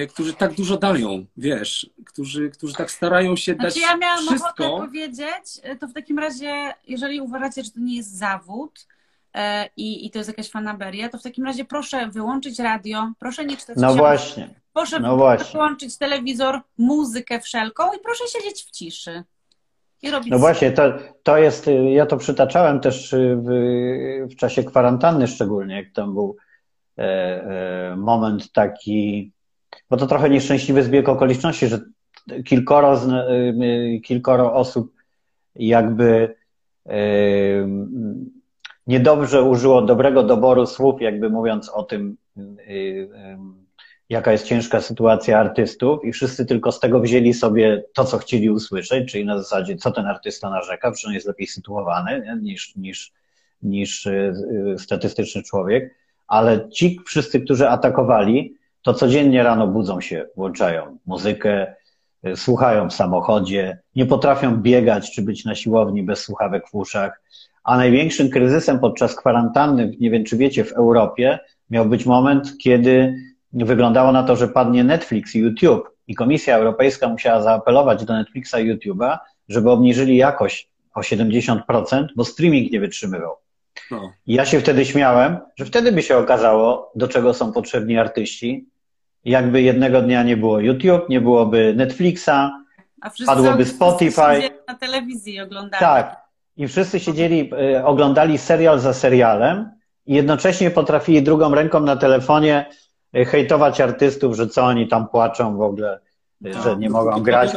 którzy 0.08 0.34
tak 0.34 0.54
dużo 0.54 0.76
dają, 0.78 1.24
wiesz, 1.36 1.90
którzy, 2.06 2.50
którzy 2.50 2.74
tak 2.74 2.90
starają 2.90 3.36
się 3.36 3.54
dać 3.54 3.72
Znaczy 3.74 3.86
ja 3.92 3.96
miałam 3.96 4.26
wszystko. 4.26 4.66
ochotę 4.66 4.86
powiedzieć, 4.86 5.60
to 5.80 5.86
w 5.88 5.92
takim 5.92 6.18
razie, 6.18 6.72
jeżeli 6.88 7.20
uważacie, 7.20 7.64
że 7.64 7.70
to 7.70 7.80
nie 7.80 7.96
jest 7.96 8.18
zawód 8.18 8.86
e, 9.34 9.68
i, 9.76 10.06
i 10.06 10.10
to 10.10 10.18
jest 10.18 10.28
jakaś 10.28 10.50
fanaberia, 10.50 11.08
to 11.08 11.18
w 11.18 11.22
takim 11.22 11.44
razie 11.44 11.64
proszę 11.64 12.08
wyłączyć 12.08 12.58
radio, 12.58 13.12
proszę 13.18 13.44
nie 13.44 13.56
czytać 13.56 13.76
No 13.76 13.82
książek, 13.82 13.98
właśnie, 13.98 14.54
proszę 14.72 15.00
no 15.00 15.16
właśnie. 15.16 15.52
wyłączyć 15.52 15.98
telewizor, 15.98 16.60
muzykę 16.78 17.40
wszelką 17.40 17.92
i 17.92 17.98
proszę 18.02 18.24
siedzieć 18.28 18.62
w 18.64 18.70
ciszy. 18.70 19.24
I 20.02 20.10
robić 20.10 20.30
No 20.30 20.38
właśnie, 20.38 20.72
to, 20.72 20.82
to 21.22 21.38
jest, 21.38 21.66
ja 21.92 22.06
to 22.06 22.16
przytaczałem 22.16 22.80
też 22.80 23.14
w, 23.36 23.48
w 24.30 24.36
czasie 24.36 24.64
kwarantanny 24.64 25.26
szczególnie, 25.26 25.74
jak 25.76 25.92
tam 25.92 26.14
był 26.14 26.36
e, 26.98 27.02
e, 27.02 27.96
moment 27.96 28.52
taki, 28.52 29.32
bo 29.90 29.96
to 29.96 30.06
trochę 30.06 30.30
nieszczęśliwy 30.30 30.82
zbieg 30.82 31.08
okoliczności, 31.08 31.68
że 31.68 31.80
kilkoro, 32.44 32.94
y, 32.94 33.64
y, 33.64 34.00
kilkoro 34.00 34.54
osób 34.54 34.92
jakby 35.54 36.34
e, 36.86 37.00
niedobrze 38.86 39.42
użyło 39.42 39.82
dobrego 39.82 40.22
doboru 40.22 40.66
słów, 40.66 41.00
jakby 41.00 41.30
mówiąc 41.30 41.68
o 41.68 41.82
tym, 41.82 42.16
y, 42.36 42.42
y, 42.70 43.08
jaka 44.08 44.32
jest 44.32 44.46
ciężka 44.46 44.80
sytuacja 44.80 45.38
artystów 45.38 46.04
i 46.04 46.12
wszyscy 46.12 46.46
tylko 46.46 46.72
z 46.72 46.80
tego 46.80 47.00
wzięli 47.00 47.34
sobie 47.34 47.84
to, 47.94 48.04
co 48.04 48.18
chcieli 48.18 48.50
usłyszeć, 48.50 49.12
czyli 49.12 49.24
na 49.24 49.38
zasadzie, 49.38 49.76
co 49.76 49.90
ten 49.90 50.06
artysta 50.06 50.50
narzeka, 50.50 50.92
że 50.94 51.08
on 51.08 51.14
jest 51.14 51.26
lepiej 51.26 51.46
sytuowany 51.46 52.38
niż, 52.42 52.76
niż, 52.76 53.12
niż 53.62 54.06
y, 54.06 54.32
y, 54.74 54.78
statystyczny 54.78 55.42
człowiek, 55.42 55.94
ale 56.26 56.68
ci 56.70 57.00
wszyscy, 57.06 57.40
którzy 57.40 57.68
atakowali, 57.68 58.54
to 58.82 58.94
codziennie 58.94 59.42
rano 59.42 59.66
budzą 59.66 60.00
się, 60.00 60.26
włączają 60.36 60.98
muzykę, 61.06 61.74
y, 62.26 62.36
słuchają 62.36 62.90
w 62.90 62.94
samochodzie, 62.94 63.78
nie 63.96 64.06
potrafią 64.06 64.56
biegać 64.56 65.12
czy 65.12 65.22
być 65.22 65.44
na 65.44 65.54
siłowni 65.54 66.02
bez 66.02 66.20
słuchawek 66.20 66.68
w 66.68 66.74
uszach, 66.74 67.22
a 67.64 67.76
największym 67.76 68.30
kryzysem 68.30 68.78
podczas 68.78 69.16
kwarantanny, 69.16 69.96
nie 70.00 70.10
wiem 70.10 70.24
czy 70.24 70.36
wiecie, 70.36 70.64
w 70.64 70.72
Europie 70.72 71.38
miał 71.70 71.86
być 71.86 72.06
moment, 72.06 72.58
kiedy 72.58 73.14
wyglądało 73.52 74.12
na 74.12 74.22
to, 74.22 74.36
że 74.36 74.48
padnie 74.48 74.84
Netflix 74.84 75.34
i 75.34 75.38
YouTube 75.38 75.90
i 76.06 76.14
Komisja 76.14 76.56
Europejska 76.56 77.08
musiała 77.08 77.42
zaapelować 77.42 78.04
do 78.04 78.14
Netflixa 78.14 78.54
i 78.58 78.74
YouTube'a, 78.74 79.18
żeby 79.48 79.70
obniżyli 79.70 80.16
jakość 80.16 80.70
o 80.94 81.00
70%, 81.00 81.60
bo 82.16 82.24
streaming 82.24 82.72
nie 82.72 82.80
wytrzymywał. 82.80 83.39
No. 83.90 84.12
I 84.26 84.34
ja 84.34 84.44
się 84.44 84.60
wtedy 84.60 84.84
śmiałem, 84.84 85.38
że 85.56 85.64
wtedy 85.64 85.92
by 85.92 86.02
się 86.02 86.16
okazało, 86.18 86.92
do 86.94 87.08
czego 87.08 87.34
są 87.34 87.52
potrzebni 87.52 87.98
artyści. 87.98 88.68
Jakby 89.24 89.62
jednego 89.62 90.02
dnia 90.02 90.22
nie 90.22 90.36
było 90.36 90.60
YouTube, 90.60 91.08
nie 91.08 91.20
byłoby 91.20 91.74
Netflixa, 91.76 92.30
A 93.00 93.10
wszyscy, 93.10 93.26
padłoby 93.34 93.64
wszyscy 93.64 93.76
Spotify. 93.76 94.34
siedzieli 94.34 94.54
na 94.68 94.74
telewizji 94.74 95.40
oglądali. 95.40 95.80
tak. 95.80 96.16
I 96.56 96.68
wszyscy 96.68 97.00
siedzieli, 97.00 97.50
y, 97.76 97.84
oglądali 97.84 98.38
serial 98.38 98.80
za 98.80 98.94
serialem 98.94 99.70
i 100.06 100.14
jednocześnie 100.14 100.70
potrafili 100.70 101.22
drugą 101.22 101.54
ręką 101.54 101.80
na 101.80 101.96
telefonie 101.96 102.66
y, 103.16 103.24
hejtować 103.24 103.80
artystów, 103.80 104.36
że 104.36 104.46
co 104.46 104.62
oni 104.64 104.88
tam 104.88 105.08
płaczą 105.08 105.56
w 105.56 105.62
ogóle, 105.62 106.00
y, 106.46 106.50
No. 106.54 106.62
że 106.62 106.76
nie 106.76 106.90
mogą 106.90 107.22
grać. 107.22 107.50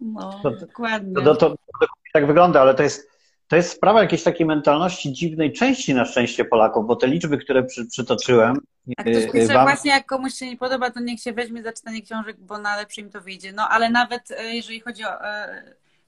No, 0.00 0.40
To- 0.42 0.50
dokładnie. 0.50 1.14
To, 1.14 1.20
to, 1.22 1.34
to, 1.34 1.50
to 1.50 1.86
tak 2.12 2.26
wygląda, 2.26 2.60
ale 2.60 2.74
to 2.74 2.82
jest, 2.82 3.09
to 3.50 3.56
jest 3.56 3.70
sprawa 3.70 4.02
jakiejś 4.02 4.22
takiej 4.22 4.46
mentalności 4.46 5.12
dziwnej 5.12 5.52
części 5.52 5.94
na 5.94 6.04
szczęście 6.04 6.44
Polaków, 6.44 6.86
bo 6.86 6.96
te 6.96 7.06
liczby, 7.06 7.38
które 7.38 7.62
przy, 7.62 7.86
przytoczyłem, 7.86 8.56
A 8.96 9.02
ktoś 9.02 9.16
y, 9.16 9.28
y, 9.28 9.32
pisze 9.32 9.54
wam, 9.54 9.66
właśnie, 9.66 9.90
jak 9.90 10.06
komuś 10.06 10.34
się 10.34 10.46
nie 10.46 10.56
podoba, 10.56 10.90
to 10.90 11.00
niech 11.00 11.20
się 11.20 11.32
weźmie 11.32 11.62
za 11.62 11.72
czytanie 11.72 12.02
książek, 12.02 12.36
bo 12.40 12.58
na 12.58 12.76
lepsze 12.76 13.00
im 13.00 13.10
to 13.10 13.20
wyjdzie. 13.20 13.52
No 13.52 13.68
ale 13.68 13.90
nawet 13.90 14.30
e, 14.30 14.54
jeżeli 14.54 14.80
chodzi 14.80 15.04
o 15.04 15.24
e, 15.24 15.62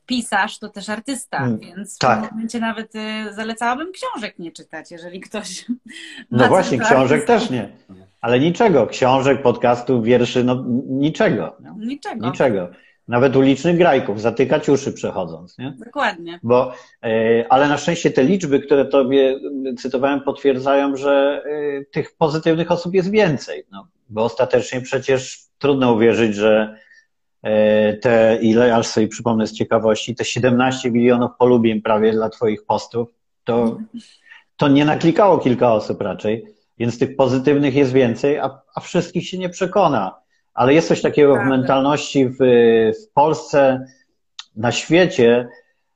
pisarz, 0.06 0.58
to 0.58 0.68
też 0.68 0.88
artysta, 0.88 1.38
Mm, 1.38 1.58
więc 1.58 1.96
w 1.96 1.98
tak. 1.98 2.20
tym 2.20 2.30
momencie 2.30 2.60
nawet 2.60 2.94
e, 2.94 3.32
zalecałabym 3.32 3.92
książek 3.92 4.38
nie 4.38 4.52
czytać, 4.52 4.90
jeżeli 4.90 5.20
ktoś. 5.20 5.64
no 6.30 6.48
właśnie, 6.48 6.78
książek 6.78 7.26
też 7.26 7.50
nie. 7.50 7.68
Ale 8.20 8.40
niczego, 8.40 8.86
książek, 8.86 9.42
podcastów, 9.42 10.04
wierszy, 10.04 10.44
no 10.44 10.64
niczego. 10.88 11.56
Nie? 11.60 11.86
Niczego. 11.86 12.26
Niczego. 12.26 12.68
Nawet 13.08 13.36
ulicznych 13.36 13.78
grajków, 13.78 14.20
zatykać 14.20 14.68
uszy 14.68 14.92
przechodząc, 14.92 15.58
nie? 15.58 15.74
Dokładnie. 15.84 16.40
Bo, 16.42 16.72
e, 17.04 17.44
ale 17.48 17.68
na 17.68 17.78
szczęście 17.78 18.10
te 18.10 18.24
liczby, 18.24 18.60
które 18.60 18.84
tobie 18.84 19.40
cytowałem, 19.78 20.20
potwierdzają, 20.20 20.96
że 20.96 21.42
e, 21.46 21.84
tych 21.84 22.16
pozytywnych 22.16 22.70
osób 22.70 22.94
jest 22.94 23.10
więcej. 23.10 23.64
No, 23.72 23.86
bo 24.08 24.24
ostatecznie 24.24 24.80
przecież 24.80 25.38
trudno 25.58 25.92
uwierzyć, 25.92 26.34
że 26.34 26.76
e, 27.42 27.92
te, 27.92 28.38
ile, 28.42 28.76
aż 28.76 28.86
sobie 28.86 29.08
przypomnę 29.08 29.46
z 29.46 29.52
ciekawości, 29.52 30.14
te 30.14 30.24
17 30.24 30.90
milionów 30.90 31.30
polubień 31.38 31.82
prawie 31.82 32.12
dla 32.12 32.28
twoich 32.28 32.64
postów, 32.64 33.08
to, 33.44 33.78
to 34.56 34.68
nie 34.68 34.84
naklikało 34.84 35.38
kilka 35.38 35.72
osób 35.72 36.00
raczej, 36.00 36.44
więc 36.78 36.98
tych 36.98 37.16
pozytywnych 37.16 37.74
jest 37.74 37.92
więcej, 37.92 38.38
a, 38.38 38.60
a 38.74 38.80
wszystkich 38.80 39.28
się 39.28 39.38
nie 39.38 39.48
przekona. 39.48 40.21
Ale 40.54 40.74
jest 40.74 40.88
coś 40.88 41.02
takiego 41.02 41.36
w 41.36 41.44
mentalności 41.44 42.28
w, 42.28 42.36
w 43.02 43.12
Polsce, 43.14 43.86
na 44.56 44.72
świecie, 44.72 45.48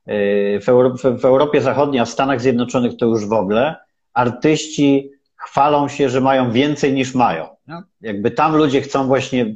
w, 0.07 0.65
Europie, 0.69 1.11
w 1.11 1.25
Europie 1.25 1.61
Zachodniej, 1.61 2.01
a 2.01 2.05
w 2.05 2.11
Stanach 2.11 2.41
Zjednoczonych 2.41 2.97
to 2.97 3.07
już 3.07 3.27
w 3.27 3.33
ogóle, 3.33 3.77
artyści 4.15 5.11
chwalą 5.37 5.89
się, 5.89 6.09
że 6.09 6.21
mają 6.21 6.53
więcej 6.53 6.93
niż 6.93 7.15
mają. 7.15 7.49
No. 7.67 7.83
Jakby 8.01 8.31
tam 8.31 8.57
ludzie 8.57 8.81
chcą 8.81 9.07
właśnie 9.07 9.55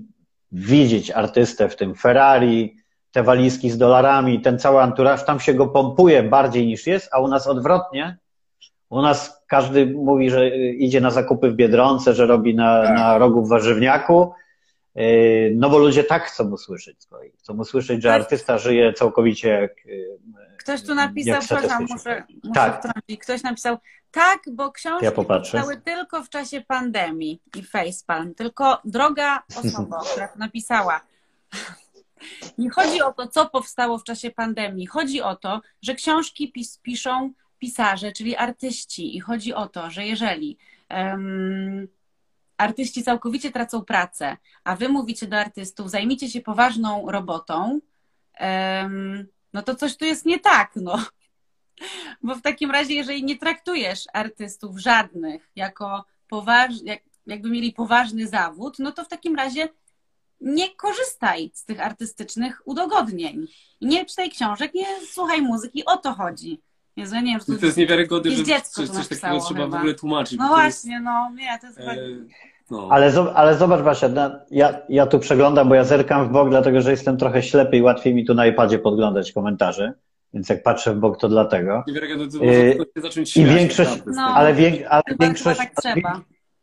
widzieć 0.52 1.10
artystę 1.10 1.68
w 1.68 1.76
tym 1.76 1.94
Ferrari, 1.94 2.76
te 3.12 3.22
walizki 3.22 3.70
z 3.70 3.78
dolarami, 3.78 4.40
ten 4.40 4.58
cały 4.58 4.82
anturaż, 4.82 5.24
tam 5.24 5.40
się 5.40 5.54
go 5.54 5.66
pompuje 5.66 6.22
bardziej 6.22 6.66
niż 6.66 6.86
jest, 6.86 7.08
a 7.12 7.20
u 7.20 7.28
nas 7.28 7.46
odwrotnie. 7.46 8.18
U 8.90 9.02
nas 9.02 9.42
każdy 9.46 9.86
mówi, 9.86 10.30
że 10.30 10.56
idzie 10.58 11.00
na 11.00 11.10
zakupy 11.10 11.50
w 11.50 11.54
Biedronce, 11.54 12.14
że 12.14 12.26
robi 12.26 12.54
na, 12.54 12.92
na 12.92 13.18
rogu 13.18 13.44
w 13.44 13.48
warzywniaku, 13.48 14.32
no 15.54 15.70
bo 15.70 15.78
ludzie 15.78 16.04
tak 16.04 16.24
chcą 16.24 16.50
usłyszeć 16.50 17.02
z 17.02 17.06
kolei. 17.06 17.32
Chcą 17.38 17.58
usłyszeć, 17.58 18.02
że 18.02 18.14
artysta 18.14 18.58
żyje 18.58 18.92
całkowicie 18.92 19.48
jak. 19.48 19.86
Yy, 19.86 20.18
ktoś 20.58 20.82
tu 20.82 20.94
napisał, 20.94 21.40
przepraszam, 21.40 21.82
muszę, 21.82 22.24
muszę 22.44 22.54
tak. 22.54 22.82
Ktoś 23.20 23.42
napisał, 23.42 23.78
tak, 24.10 24.40
bo 24.52 24.72
książki 24.72 25.04
ja 25.04 25.12
powstały 25.12 25.76
tylko 25.76 26.22
w 26.22 26.28
czasie 26.28 26.60
pandemii 26.60 27.42
i 27.56 27.62
facepalm. 27.62 28.34
Tylko 28.34 28.80
droga 28.84 29.42
osoba, 29.56 30.00
która 30.12 30.28
to 30.32 30.38
napisała, 30.38 31.00
nie 32.58 32.70
chodzi 32.70 33.02
o 33.02 33.12
to, 33.12 33.28
co 33.28 33.46
powstało 33.46 33.98
w 33.98 34.04
czasie 34.04 34.30
pandemii. 34.30 34.86
Chodzi 34.86 35.22
o 35.22 35.36
to, 35.36 35.60
że 35.82 35.94
książki 35.94 36.52
pis 36.52 36.78
piszą 36.78 37.32
pisarze, 37.58 38.12
czyli 38.12 38.36
artyści. 38.36 39.16
I 39.16 39.20
chodzi 39.20 39.54
o 39.54 39.68
to, 39.68 39.90
że 39.90 40.06
jeżeli 40.06 40.58
um, 40.90 41.88
artyści 42.60 43.02
całkowicie 43.02 43.50
tracą 43.50 43.84
pracę, 43.84 44.36
a 44.64 44.76
wy 44.76 44.88
mówicie 44.88 45.26
do 45.26 45.36
artystów, 45.36 45.90
zajmijcie 45.90 46.30
się 46.30 46.40
poważną 46.40 47.10
robotą, 47.10 47.80
no 49.52 49.62
to 49.62 49.74
coś 49.74 49.96
tu 49.96 50.04
jest 50.04 50.26
nie 50.26 50.38
tak, 50.38 50.72
no. 50.76 51.04
Bo 52.22 52.34
w 52.34 52.42
takim 52.42 52.70
razie, 52.70 52.94
jeżeli 52.94 53.24
nie 53.24 53.38
traktujesz 53.38 54.04
artystów 54.12 54.78
żadnych 54.78 55.50
jako 55.56 56.04
poważnych, 56.28 56.86
jak, 56.86 57.02
jakby 57.26 57.50
mieli 57.50 57.72
poważny 57.72 58.28
zawód, 58.28 58.78
no 58.78 58.92
to 58.92 59.04
w 59.04 59.08
takim 59.08 59.36
razie 59.36 59.68
nie 60.40 60.74
korzystaj 60.74 61.50
z 61.54 61.64
tych 61.64 61.80
artystycznych 61.80 62.62
udogodnień. 62.64 63.46
Nie 63.80 64.06
czytaj 64.06 64.30
książek, 64.30 64.74
nie 64.74 64.86
słuchaj 65.12 65.42
muzyki, 65.42 65.84
o 65.84 65.96
to 65.96 66.14
chodzi. 66.14 66.60
Jezu, 66.96 67.14
ja 67.14 67.20
nie 67.20 67.32
wiem, 67.32 67.40
to, 67.40 67.60
to 67.60 67.66
jest 67.66 67.78
niewiarygodne, 67.78 68.30
że 68.30 68.44
coś, 68.44 68.88
coś 68.88 69.08
takiego 69.08 69.40
trzeba 69.40 69.64
chyba. 69.64 69.76
w 69.76 69.80
ogóle 69.80 69.94
tłumaczyć. 69.94 70.38
No 70.38 70.48
właśnie, 70.48 71.00
no 71.00 71.30
nie, 71.34 71.58
to 71.60 71.66
jest 71.66 71.78
e... 71.78 71.96
no. 72.70 72.88
ale, 72.90 73.12
ale 73.34 73.56
zobacz 73.56 73.82
Basia, 73.82 74.08
ja, 74.50 74.82
ja 74.88 75.06
tu 75.06 75.18
przeglądam, 75.18 75.68
bo 75.68 75.74
ja 75.74 75.84
zerkam 75.84 76.28
w 76.28 76.32
bok, 76.32 76.50
dlatego 76.50 76.80
że 76.80 76.90
jestem 76.90 77.16
trochę 77.16 77.42
ślepy 77.42 77.76
i 77.76 77.82
łatwiej 77.82 78.14
mi 78.14 78.24
tu 78.24 78.34
na 78.34 78.46
iPadzie 78.46 78.78
podglądać 78.78 79.32
komentarze. 79.32 79.92
Więc 80.34 80.48
jak 80.48 80.62
patrzę 80.62 80.94
w 80.94 80.98
bok, 80.98 81.20
to 81.20 81.28
dlatego. 81.28 81.84
I 83.36 83.44
większość, 83.44 84.02
no, 84.06 84.22
ale, 84.22 84.54
wiek, 84.54 84.86
ale 84.88 85.02
większość, 85.20 85.60
tak 85.82 85.98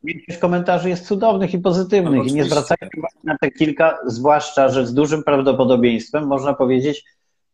większość 0.04 0.38
komentarzy 0.38 0.90
jest 0.90 1.08
cudownych 1.08 1.54
i 1.54 1.60
pozytywnych 1.60 2.20
no, 2.20 2.24
i 2.24 2.34
nie 2.34 2.44
zwracają 2.44 2.90
uwagi 2.98 3.18
na 3.24 3.38
te 3.38 3.52
kilka, 3.52 3.98
zwłaszcza, 4.06 4.70
że 4.70 4.88
z 4.88 4.94
dużym 4.94 5.24
prawdopodobieństwem 5.24 6.28
można 6.28 6.54
powiedzieć, 6.54 7.04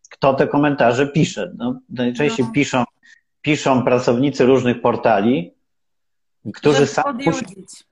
kto 0.10 0.34
te 0.34 0.48
komentarze 0.48 1.08
pisze. 1.08 1.52
No, 1.58 1.80
najczęściej 1.90 2.46
no. 2.46 2.52
piszą, 2.52 2.84
piszą 3.42 3.84
pracownicy 3.84 4.46
różnych 4.46 4.82
portali, 4.82 5.54
którzy 6.54 6.88
sami 6.88 7.26
muszą, 7.26 7.40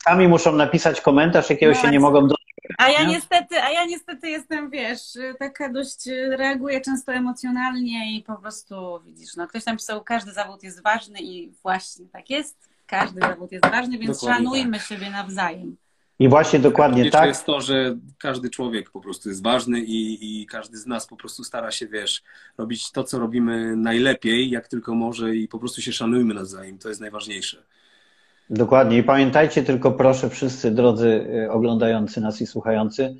sami 0.03 0.27
muszą, 0.27 0.55
napisać 0.55 1.01
komentarz, 1.01 1.49
jakiego 1.49 1.73
no 1.73 1.81
się 1.81 1.91
nie 1.91 1.99
mogą 1.99 2.27
do. 2.27 2.35
A 2.77 2.89
ja 2.89 3.03
niestety, 3.03 3.61
a 3.61 3.69
ja 3.69 3.85
niestety 3.85 4.29
jestem, 4.29 4.69
wiesz, 4.69 5.01
taka 5.39 5.69
dość 5.69 6.09
reaguję 6.29 6.81
często 6.81 7.13
emocjonalnie 7.13 8.17
i 8.17 8.23
po 8.23 8.35
prostu 8.35 8.99
widzisz, 9.05 9.35
no 9.35 9.47
ktoś 9.47 9.63
tam 9.63 9.77
pisał, 9.77 10.03
każdy 10.03 10.31
zawód 10.31 10.63
jest 10.63 10.83
ważny 10.83 11.19
i 11.21 11.51
właśnie 11.63 12.05
tak 12.05 12.29
jest 12.29 12.71
każdy 12.91 13.19
zawód 13.21 13.51
jest 13.51 13.65
ważny, 13.65 13.97
więc 13.97 14.19
dokładnie 14.19 14.45
szanujmy 14.45 14.77
tak. 14.77 14.87
siebie 14.87 15.09
nawzajem. 15.09 15.77
I 16.19 16.29
właśnie 16.29 16.59
dokładnie 16.59 17.11
tak. 17.11 17.27
jest 17.27 17.45
to, 17.45 17.61
że 17.61 17.97
każdy 18.17 18.49
człowiek 18.49 18.89
po 18.89 19.01
prostu 19.01 19.29
jest 19.29 19.43
ważny 19.43 19.79
i, 19.79 20.41
i 20.41 20.45
każdy 20.45 20.77
z 20.77 20.87
nas 20.87 21.07
po 21.07 21.15
prostu 21.15 21.43
stara 21.43 21.71
się, 21.71 21.87
wiesz, 21.87 22.23
robić 22.57 22.91
to, 22.91 23.03
co 23.03 23.19
robimy 23.19 23.75
najlepiej, 23.75 24.49
jak 24.49 24.67
tylko 24.67 24.95
może 24.95 25.35
i 25.35 25.47
po 25.47 25.59
prostu 25.59 25.81
się 25.81 25.93
szanujmy 25.93 26.33
nawzajem. 26.33 26.77
To 26.77 26.89
jest 26.89 27.01
najważniejsze. 27.01 27.63
Dokładnie. 28.51 28.97
I 28.97 29.03
pamiętajcie 29.03 29.63
tylko, 29.63 29.91
proszę, 29.91 30.29
wszyscy 30.29 30.71
drodzy 30.71 31.27
y, 31.45 31.51
oglądający 31.51 32.21
nas 32.21 32.41
i 32.41 32.47
słuchający, 32.47 33.15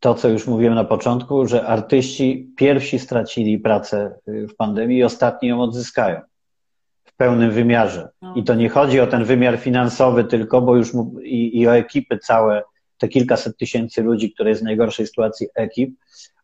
to, 0.00 0.14
co 0.14 0.28
już 0.28 0.46
mówiłem 0.46 0.74
na 0.74 0.84
początku, 0.84 1.46
że 1.46 1.66
artyści 1.66 2.52
pierwsi 2.56 2.98
stracili 2.98 3.58
pracę 3.58 4.14
y, 4.28 4.48
w 4.48 4.56
pandemii 4.56 4.98
i 4.98 5.04
ostatni 5.04 5.48
ją 5.48 5.62
odzyskają 5.62 6.20
pełnym 7.22 7.50
wymiarze. 7.50 8.08
No. 8.22 8.34
I 8.34 8.44
to 8.44 8.54
nie 8.54 8.68
chodzi 8.68 9.00
o 9.00 9.06
ten 9.06 9.24
wymiar 9.24 9.58
finansowy 9.58 10.24
tylko, 10.24 10.62
bo 10.62 10.76
już 10.76 10.92
i, 11.22 11.60
i 11.60 11.68
o 11.68 11.76
ekipy 11.76 12.18
całe, 12.18 12.62
te 12.98 13.08
kilkaset 13.08 13.56
tysięcy 13.56 14.02
ludzi, 14.02 14.32
które 14.32 14.50
jest 14.50 14.62
w 14.62 14.64
najgorszej 14.64 15.06
sytuacji 15.06 15.46
ekip, 15.54 15.94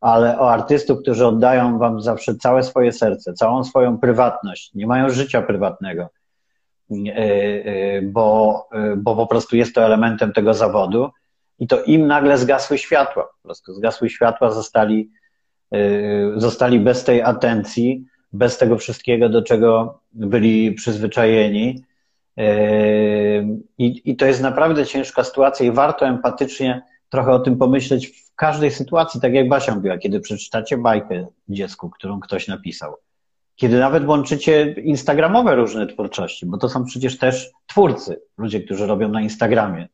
ale 0.00 0.38
o 0.38 0.52
artystów, 0.52 0.98
którzy 1.02 1.26
oddają 1.26 1.78
wam 1.78 2.00
zawsze 2.00 2.34
całe 2.34 2.62
swoje 2.62 2.92
serce, 2.92 3.32
całą 3.32 3.64
swoją 3.64 3.98
prywatność, 3.98 4.74
nie 4.74 4.86
mają 4.86 5.10
życia 5.10 5.42
prywatnego, 5.42 6.08
bo, 8.02 8.68
e, 8.72 8.96
bo 8.96 9.16
po 9.16 9.26
prostu 9.26 9.56
jest 9.56 9.74
to 9.74 9.84
elementem 9.84 10.32
tego 10.32 10.54
zawodu 10.54 11.10
i 11.58 11.66
to 11.66 11.82
im 11.82 12.06
nagle 12.06 12.38
zgasły 12.38 12.78
światła, 12.78 13.24
po 13.24 13.48
prostu 13.48 13.74
zgasły 13.74 14.10
światła, 14.10 14.50
zostali, 14.50 15.10
zostali 16.36 16.80
bez 16.80 17.04
tej 17.04 17.22
atencji, 17.22 18.04
bez 18.32 18.58
tego 18.58 18.78
wszystkiego, 18.78 19.28
do 19.28 19.42
czego 19.42 20.00
byli 20.12 20.72
przyzwyczajeni. 20.72 21.84
I, 23.78 24.02
I 24.04 24.16
to 24.16 24.26
jest 24.26 24.42
naprawdę 24.42 24.86
ciężka 24.86 25.24
sytuacja 25.24 25.66
i 25.66 25.70
warto 25.70 26.06
empatycznie 26.06 26.82
trochę 27.08 27.32
o 27.32 27.38
tym 27.38 27.56
pomyśleć 27.56 28.06
w 28.06 28.34
każdej 28.34 28.70
sytuacji, 28.70 29.20
tak 29.20 29.34
jak 29.34 29.48
Basia 29.48 29.74
mówiła, 29.74 29.98
kiedy 29.98 30.20
przeczytacie 30.20 30.76
bajkę 30.76 31.26
dziecku, 31.48 31.90
którą 31.90 32.20
ktoś 32.20 32.48
napisał, 32.48 32.96
kiedy 33.58 33.78
nawet 33.78 34.06
łączycie 34.06 34.72
instagramowe 34.72 35.54
różne 35.54 35.86
twórczości, 35.86 36.46
bo 36.46 36.58
to 36.58 36.68
są 36.68 36.84
przecież 36.84 37.18
też 37.18 37.50
twórcy, 37.66 38.20
ludzie, 38.38 38.60
którzy 38.60 38.86
robią 38.86 39.08
na 39.08 39.20
Instagramie 39.20 39.88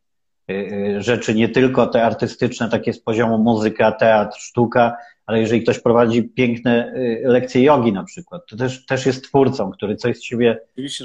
y, 0.51 0.55
y, 0.55 1.03
rzeczy 1.03 1.35
nie 1.35 1.49
tylko 1.49 1.87
te 1.87 2.05
artystyczne, 2.05 2.69
takie 2.69 2.93
z 2.93 3.01
poziomu 3.01 3.39
muzyka, 3.39 3.93
teatr, 3.93 4.39
sztuka, 4.39 4.97
ale 5.27 5.41
jeżeli 5.41 5.63
ktoś 5.63 5.79
prowadzi 5.79 6.23
piękne 6.23 6.93
y, 6.97 7.23
lekcje 7.25 7.63
jogi 7.63 7.93
na 7.93 8.05
przykład, 8.05 8.43
to 8.49 8.57
też, 8.57 8.87
też 8.87 9.07
jest 9.07 9.25
twórcą, 9.25 9.71
który 9.71 9.97
coś 9.97 10.17
z 10.19 10.23
siebie 10.23 10.61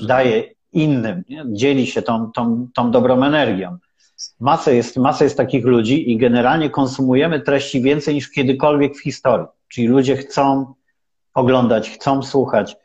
daje 0.08 0.44
innym, 0.74 1.24
nie? 1.30 1.46
dzieli 1.48 1.88
się 1.88 2.02
tą, 2.02 2.32
tą, 2.32 2.68
tą 2.74 2.92
dobrą 2.92 3.24
energią. 3.24 3.78
Masę 4.40 4.76
jest, 4.76 4.98
masę 4.98 5.24
jest 5.24 5.38
takich 5.38 5.66
ludzi 5.66 6.12
i 6.12 6.18
generalnie 6.18 6.70
konsumujemy 6.70 7.40
treści 7.40 7.82
więcej 7.82 8.16
niż 8.16 8.32
kiedykolwiek 8.32 8.98
w 8.98 9.04
historii. 9.04 9.48
Czyli 9.68 9.88
ludzie 9.88 10.18
chcą 10.18 10.74
oglądać, 11.34 11.90
chcą 11.90 12.24
słuchać 12.24 12.76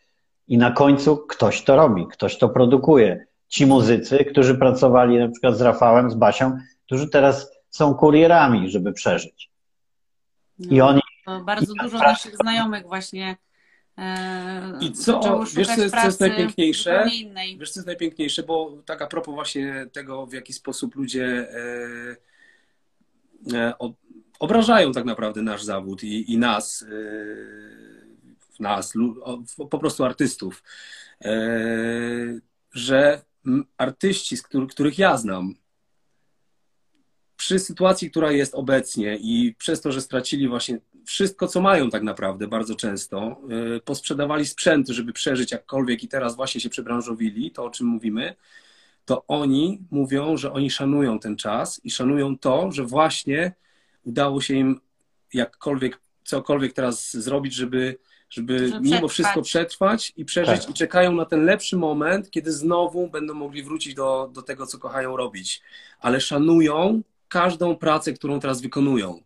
i 0.49 0.59
na 0.59 0.71
końcu 0.71 1.17
ktoś 1.17 1.65
to 1.65 1.77
robi, 1.77 2.07
ktoś 2.07 2.39
to 2.39 2.49
produkuje. 2.49 3.27
Ci 3.49 3.67
muzycy, 3.67 4.25
którzy 4.25 4.55
pracowali 4.55 5.19
na 5.19 5.29
przykład 5.29 5.57
z 5.57 5.61
Rafałem, 5.61 6.11
z 6.11 6.15
Basią, 6.15 6.59
którzy 6.87 7.09
teraz 7.09 7.51
są 7.71 7.95
kurierami, 7.95 8.71
żeby 8.71 8.93
przeżyć. 8.93 9.51
I 10.59 10.77
no. 10.77 10.89
oni 10.89 11.01
bardzo 11.45 11.75
dużo 11.83 11.99
naszych 11.99 12.37
znajomych 12.37 12.87
właśnie 12.87 13.37
e, 13.99 14.79
i 14.81 14.93
co, 14.93 15.45
wiesz 15.57 15.67
co 15.67 15.83
jest, 15.83 15.95
co 15.95 16.07
jest 16.07 16.21
najpiękniejsze? 16.21 17.07
Wiesz 17.59 17.71
co 17.71 17.81
jest 17.81 17.87
najpiękniejsze, 17.87 18.43
bo 18.43 18.73
tak 18.85 19.03
a 19.03 19.07
propos 19.07 19.35
właśnie 19.35 19.87
tego, 19.93 20.27
w 20.27 20.33
jaki 20.33 20.53
sposób 20.53 20.95
ludzie 20.95 21.49
e, 23.53 23.57
e, 23.57 23.75
obrażają 24.39 24.93
tak 24.93 25.05
naprawdę 25.05 25.43
nasz 25.43 25.63
zawód 25.63 26.05
i, 26.05 26.33
i 26.33 26.39
nas, 26.39 26.85
nas, 28.61 28.95
po 29.71 29.79
prostu 29.79 30.05
artystów, 30.05 30.63
że 32.73 33.23
artyści, 33.77 34.37
których, 34.69 34.99
ja 34.99 35.17
znam, 35.17 35.55
przy 37.37 37.59
sytuacji, 37.59 38.11
która 38.11 38.33
jest 38.33 38.55
obecnie 38.55 39.19
i 39.21 39.55
przez 39.59 39.81
to, 39.81 39.93
że 39.93 40.01
stracili 40.01 40.49
właśnie 40.49 40.79
wszystko, 41.05 41.49
co 41.49 41.61
mają 41.61 41.91
tak 41.91 42.03
naprawdę 42.03 42.49
bardzo 42.49 42.75
często, 42.75 43.41
y, 43.77 43.81
posprzedawali 43.81 44.47
sprzęt, 44.47 44.89
żeby 44.89 45.13
przeżyć 45.13 45.53
jakkolwiek 45.53 46.03
i 46.03 46.09
teraz 46.09 46.37
właśnie 46.37 46.61
się 46.61 46.71
przebranżowili, 46.71 47.51
to 47.51 47.65
o 47.65 47.71
czym 47.71 47.87
mówimy, 47.87 48.35
to 49.05 49.25
oni 49.29 49.83
mówią, 49.91 50.37
że 50.37 50.53
oni 50.53 50.71
szanują 50.71 51.19
ten 51.19 51.37
czas 51.37 51.81
i 51.85 51.91
szanują 51.91 52.39
to, 52.39 52.73
że 52.73 52.85
właśnie 52.85 53.53
udało 54.05 54.41
się 54.41 54.55
im 54.55 54.81
jakkolwiek, 55.33 56.01
cokolwiek 56.25 56.73
teraz 56.73 57.17
zrobić, 57.17 57.55
żeby, 57.55 57.99
żeby, 58.31 58.69
żeby 58.69 58.81
mimo 58.81 59.09
wszystko 59.09 59.43
przetrwać 59.43 60.13
i 60.17 60.25
przeżyć 60.25 60.61
tak. 60.61 60.71
i 60.71 60.75
czekają 60.75 61.13
na 61.13 61.25
ten 61.25 61.45
lepszy 61.45 61.77
moment, 61.77 62.31
kiedy 62.31 62.53
znowu 62.53 63.09
będą 63.09 63.35
mogli 63.35 63.63
wrócić 63.63 63.95
do, 63.95 64.31
do 64.33 64.43
tego, 64.43 64.67
co 64.67 64.79
kochają 64.79 65.17
robić. 65.17 65.63
Ale 66.01 66.21
szanują 66.21 67.03
każdą 67.29 67.77
pracę, 67.77 68.13
którą 68.13 68.41
teraz 68.41 68.61
wykonują. 68.61 69.21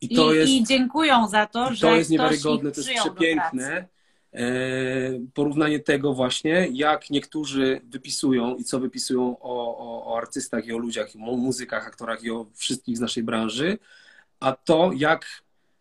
I, 0.00 0.16
to 0.16 0.32
I, 0.32 0.36
jest, 0.36 0.52
i 0.52 0.64
dziękują 0.64 1.28
za 1.28 1.46
to, 1.46 1.74
że 1.74 1.80
to 1.80 1.96
jest 1.96 2.10
niewiarygodne, 2.10 2.72
to 2.72 2.80
jest 2.80 2.92
przepiękne. 3.00 3.88
E, 4.32 4.44
porównanie 5.34 5.80
tego 5.80 6.14
właśnie, 6.14 6.68
jak 6.72 7.10
niektórzy 7.10 7.80
wypisują 7.84 8.56
i 8.56 8.64
co 8.64 8.80
wypisują 8.80 9.38
o, 9.40 9.78
o, 9.78 10.12
o 10.12 10.18
artystach 10.18 10.66
i 10.66 10.72
o 10.72 10.78
ludziach, 10.78 11.08
o 11.14 11.36
muzykach, 11.36 11.86
aktorach 11.86 12.22
i 12.22 12.30
o 12.30 12.46
wszystkich 12.54 12.96
z 12.96 13.00
naszej 13.00 13.22
branży, 13.22 13.78
a 14.40 14.52
to 14.52 14.90
jak 14.96 15.26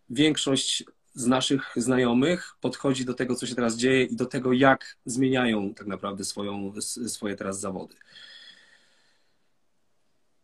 większość 0.09 0.83
z 1.18 1.27
naszych 1.27 1.73
znajomych 1.76 2.56
podchodzi 2.61 3.06
do 3.06 3.14
tego, 3.14 3.35
co 3.35 3.48
się 3.48 3.56
teraz 3.56 3.76
dzieje 3.76 4.03
i 4.03 4.15
do 4.15 4.26
tego, 4.26 4.53
jak 4.53 4.98
zmieniają 5.06 5.73
tak 5.73 5.88
naprawdę 5.88 6.23
swoją, 6.23 6.73
swoje 7.07 7.35
teraz 7.35 7.60
zawody. 7.60 7.95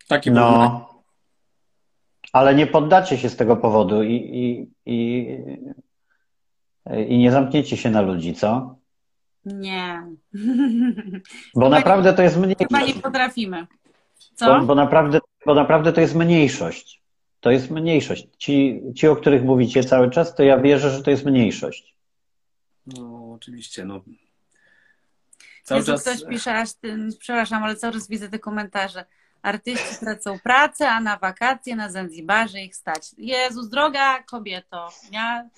Takie 0.07 0.31
no, 0.31 0.89
ale 2.33 2.55
nie 2.55 2.67
poddacie 2.67 3.17
się 3.17 3.29
z 3.29 3.35
tego 3.35 3.57
powodu 3.57 4.03
i, 4.03 4.13
i, 4.13 4.69
i, 4.85 5.27
i 7.07 7.17
nie 7.17 7.31
zamkniecie 7.31 7.77
się 7.77 7.89
na 7.89 8.01
ludzi, 8.01 8.33
co? 8.33 8.75
Nie. 9.45 10.07
Bo 11.55 11.69
naprawdę 11.69 12.13
to 12.13 12.21
jest 12.21 12.37
mniejszość. 12.37 12.69
Chyba 12.71 12.85
nie 12.85 12.93
potrafimy. 12.93 13.67
Co? 14.35 14.59
Bo, 14.59 14.65
bo, 14.65 14.75
naprawdę, 14.75 15.19
bo 15.45 15.53
naprawdę 15.53 15.93
to 15.93 16.01
jest 16.01 16.15
mniejszość. 16.15 17.02
To 17.43 17.51
jest 17.51 17.71
mniejszość. 17.71 18.27
Ci, 18.37 18.81
ci, 18.95 19.07
o 19.07 19.15
których 19.15 19.43
mówicie 19.43 19.83
cały 19.83 20.09
czas, 20.09 20.35
to 20.35 20.43
ja 20.43 20.57
wierzę, 20.57 20.89
że 20.89 21.03
to 21.03 21.11
jest 21.11 21.25
mniejszość. 21.25 21.95
No, 22.87 23.33
oczywiście. 23.35 23.85
No. 23.85 24.01
Cały 25.63 25.79
Jezu, 25.79 25.91
czas... 25.91 26.01
ktoś 26.01 26.29
pisze 26.29 26.53
aż 26.53 26.73
ten, 26.73 27.09
przepraszam, 27.19 27.63
ale 27.63 27.75
cały 27.75 27.93
czas 27.93 28.07
widzę 28.07 28.29
te 28.29 28.39
komentarze. 28.39 29.05
Artyści 29.41 29.99
tracą 29.99 30.39
pracę, 30.39 30.89
a 30.89 31.01
na 31.01 31.17
wakacje 31.17 31.75
na 31.75 31.89
Zanzibarze 31.91 32.61
ich 32.61 32.75
stać. 32.75 33.11
Jezus, 33.17 33.69
droga 33.69 34.23
kobieto. 34.23 34.89
Ja... 35.11 35.49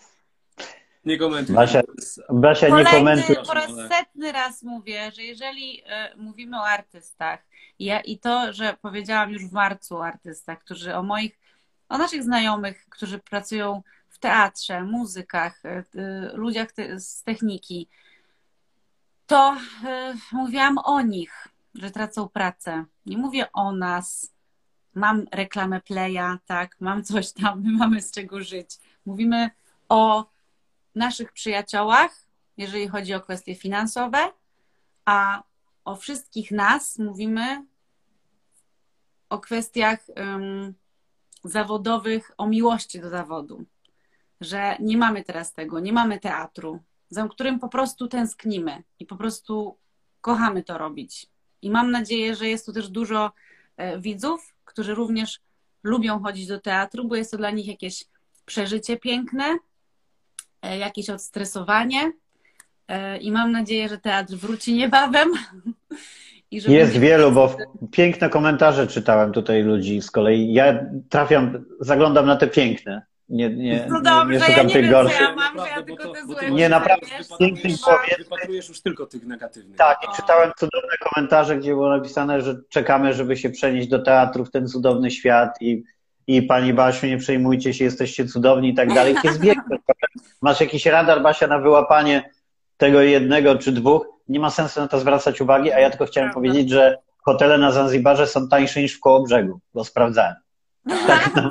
Nie 1.05 1.17
komentuj. 1.17 1.55
Basia, 1.55 1.81
Basia 2.29 2.69
nie 2.69 2.85
komentuj. 2.85 3.35
Po 3.47 3.53
raz 3.53 3.71
setny 3.89 4.31
raz 4.31 4.63
mówię, 4.63 5.11
że 5.15 5.23
jeżeli 5.23 5.81
y, 5.81 6.17
mówimy 6.17 6.57
o 6.57 6.67
artystach 6.67 7.39
ja, 7.79 7.99
i 7.99 8.17
to, 8.17 8.53
że 8.53 8.77
powiedziałam 8.81 9.31
już 9.31 9.45
w 9.45 9.51
marcu 9.51 9.97
o 9.97 10.05
artystach, 10.05 10.59
którzy 10.59 10.95
o 10.95 11.03
moich, 11.03 11.44
o 11.89 11.97
naszych 11.97 12.23
znajomych, 12.23 12.85
którzy 12.89 13.19
pracują 13.19 13.83
w 14.09 14.19
teatrze, 14.19 14.83
muzykach, 14.83 15.65
y, 15.65 15.69
y, 15.69 16.31
ludziach 16.33 16.69
z 16.97 17.23
techniki, 17.23 17.87
to 19.27 19.57
mówiłam 20.31 20.77
o 20.77 21.01
nich 21.01 21.55
że 21.75 21.91
tracą 21.91 22.29
pracę. 22.29 22.85
Nie 23.05 23.17
mówię 23.17 23.51
o 23.51 23.71
nas. 23.71 24.35
Mam 24.93 25.25
reklamę 25.31 25.81
Playa, 25.81 26.37
tak, 26.45 26.75
mam 26.79 27.03
coś 27.03 27.31
tam, 27.31 27.61
my 27.63 27.77
mamy 27.77 28.01
z 28.01 28.11
czego 28.11 28.41
żyć. 28.41 28.69
Mówimy 29.05 29.49
o 29.89 30.25
naszych 30.95 31.31
przyjaciołach, 31.31 32.11
jeżeli 32.57 32.87
chodzi 32.87 33.13
o 33.13 33.21
kwestie 33.21 33.55
finansowe, 33.55 34.31
a 35.05 35.43
o 35.85 35.95
wszystkich 35.95 36.51
nas 36.51 36.99
mówimy 36.99 37.65
o 39.29 39.39
kwestiach 39.39 39.99
um, 40.15 40.73
zawodowych, 41.49 42.31
o 42.37 42.47
miłości 42.47 42.99
do 42.99 43.09
zawodu. 43.09 43.65
Że 44.41 44.77
nie 44.79 44.97
mamy 44.97 45.23
teraz 45.23 45.53
tego, 45.53 45.79
nie 45.79 45.93
mamy 45.93 46.19
teatru, 46.19 46.79
za 47.09 47.27
którym 47.27 47.59
po 47.59 47.69
prostu 47.69 48.07
tęsknimy 48.07 48.83
i 48.99 49.05
po 49.05 49.15
prostu 49.15 49.77
kochamy 50.21 50.63
to 50.63 50.77
robić. 50.77 51.27
I 51.61 51.69
mam 51.69 51.91
nadzieję, 51.91 52.35
że 52.35 52.47
jest 52.47 52.65
tu 52.65 52.73
też 52.73 52.89
dużo 52.89 53.31
e, 53.77 53.99
widzów, 53.99 54.55
którzy 54.65 54.95
również 54.95 55.39
lubią 55.83 56.23
chodzić 56.23 56.47
do 56.47 56.59
teatru, 56.59 57.07
bo 57.07 57.15
jest 57.15 57.31
to 57.31 57.37
dla 57.37 57.51
nich 57.51 57.67
jakieś 57.67 58.05
przeżycie 58.45 58.97
piękne, 58.97 59.57
e, 60.61 60.77
jakieś 60.77 61.09
odstresowanie. 61.09 62.11
E, 62.87 63.17
I 63.17 63.31
mam 63.31 63.51
nadzieję, 63.51 63.89
że 63.89 63.97
teatr 63.97 64.33
wróci 64.33 64.73
niebawem. 64.73 65.29
jest 66.51 66.97
wielu, 66.97 67.31
bo 67.31 67.57
piękne 67.91 68.29
komentarze 68.29 68.87
czytałem 68.87 69.31
tutaj 69.31 69.63
ludzi 69.63 70.01
z 70.01 70.11
kolei. 70.11 70.53
Ja 70.53 70.85
trafiam, 71.09 71.65
zaglądam 71.79 72.25
na 72.25 72.35
te 72.35 72.47
piękne. 72.47 73.01
Nie, 73.29 73.49
nie, 73.49 73.87
no 73.89 74.01
dobrze, 74.01 74.33
nie, 74.33 74.39
nie 74.39 74.45
szukam 74.45 74.67
ja 74.67 74.73
tych 74.73 74.89
gorszych. 74.89 75.19
Ja 75.19 75.35
mam, 75.35 75.57
ja 75.67 75.83
tylko 75.83 76.09
te 76.09 76.21
złe 76.21 76.51
nie, 76.51 76.69
naprawdę. 76.69 77.07
Wypatrujesz 78.17 78.69
już 78.69 78.81
tylko 78.81 79.05
tych 79.05 79.25
negatywnych. 79.25 79.77
Tak, 79.77 79.97
i 80.03 80.15
czytałem 80.15 80.51
cudowne 80.57 80.93
komentarze, 80.99 81.57
gdzie 81.57 81.71
było 81.71 81.89
napisane, 81.89 82.41
że 82.41 82.55
czekamy, 82.69 83.13
żeby 83.13 83.37
się 83.37 83.49
przenieść 83.49 83.87
do 83.87 83.99
teatru 83.99 84.45
w 84.45 84.51
ten 84.51 84.67
cudowny 84.67 85.11
świat 85.11 85.61
i, 85.61 85.83
i 86.27 86.41
pani 86.41 86.73
Basiu, 86.73 87.07
nie 87.07 87.17
przejmujcie 87.17 87.73
się, 87.73 87.83
jesteście 87.83 88.25
cudowni 88.25 88.69
i 88.69 88.73
tak 88.73 88.93
dalej. 88.93 89.15
Jest 89.23 89.39
biegły. 89.39 89.77
Masz 90.41 90.61
jakiś 90.61 90.85
radar, 90.85 91.21
Basia, 91.21 91.47
na 91.47 91.59
wyłapanie 91.59 92.29
tego 92.77 93.01
jednego 93.01 93.55
czy 93.55 93.71
dwóch. 93.71 94.14
Nie 94.27 94.39
ma 94.39 94.49
sensu 94.49 94.79
na 94.79 94.87
to 94.87 94.99
zwracać 94.99 95.41
uwagi, 95.41 95.71
a 95.71 95.79
ja 95.79 95.89
tylko 95.89 96.05
chciałem 96.05 96.29
Prawda. 96.29 96.49
powiedzieć, 96.49 96.69
że 96.69 96.97
hotele 97.25 97.57
na 97.57 97.71
Zanzibarze 97.71 98.27
są 98.27 98.47
tańsze 98.47 98.81
niż 98.81 98.97
w 98.97 98.99
koło 98.99 99.23
brzegu, 99.23 99.59
bo 99.73 99.83
sprawdzałem. 99.83 100.35
Tak, 101.07 101.31
no. 101.35 101.49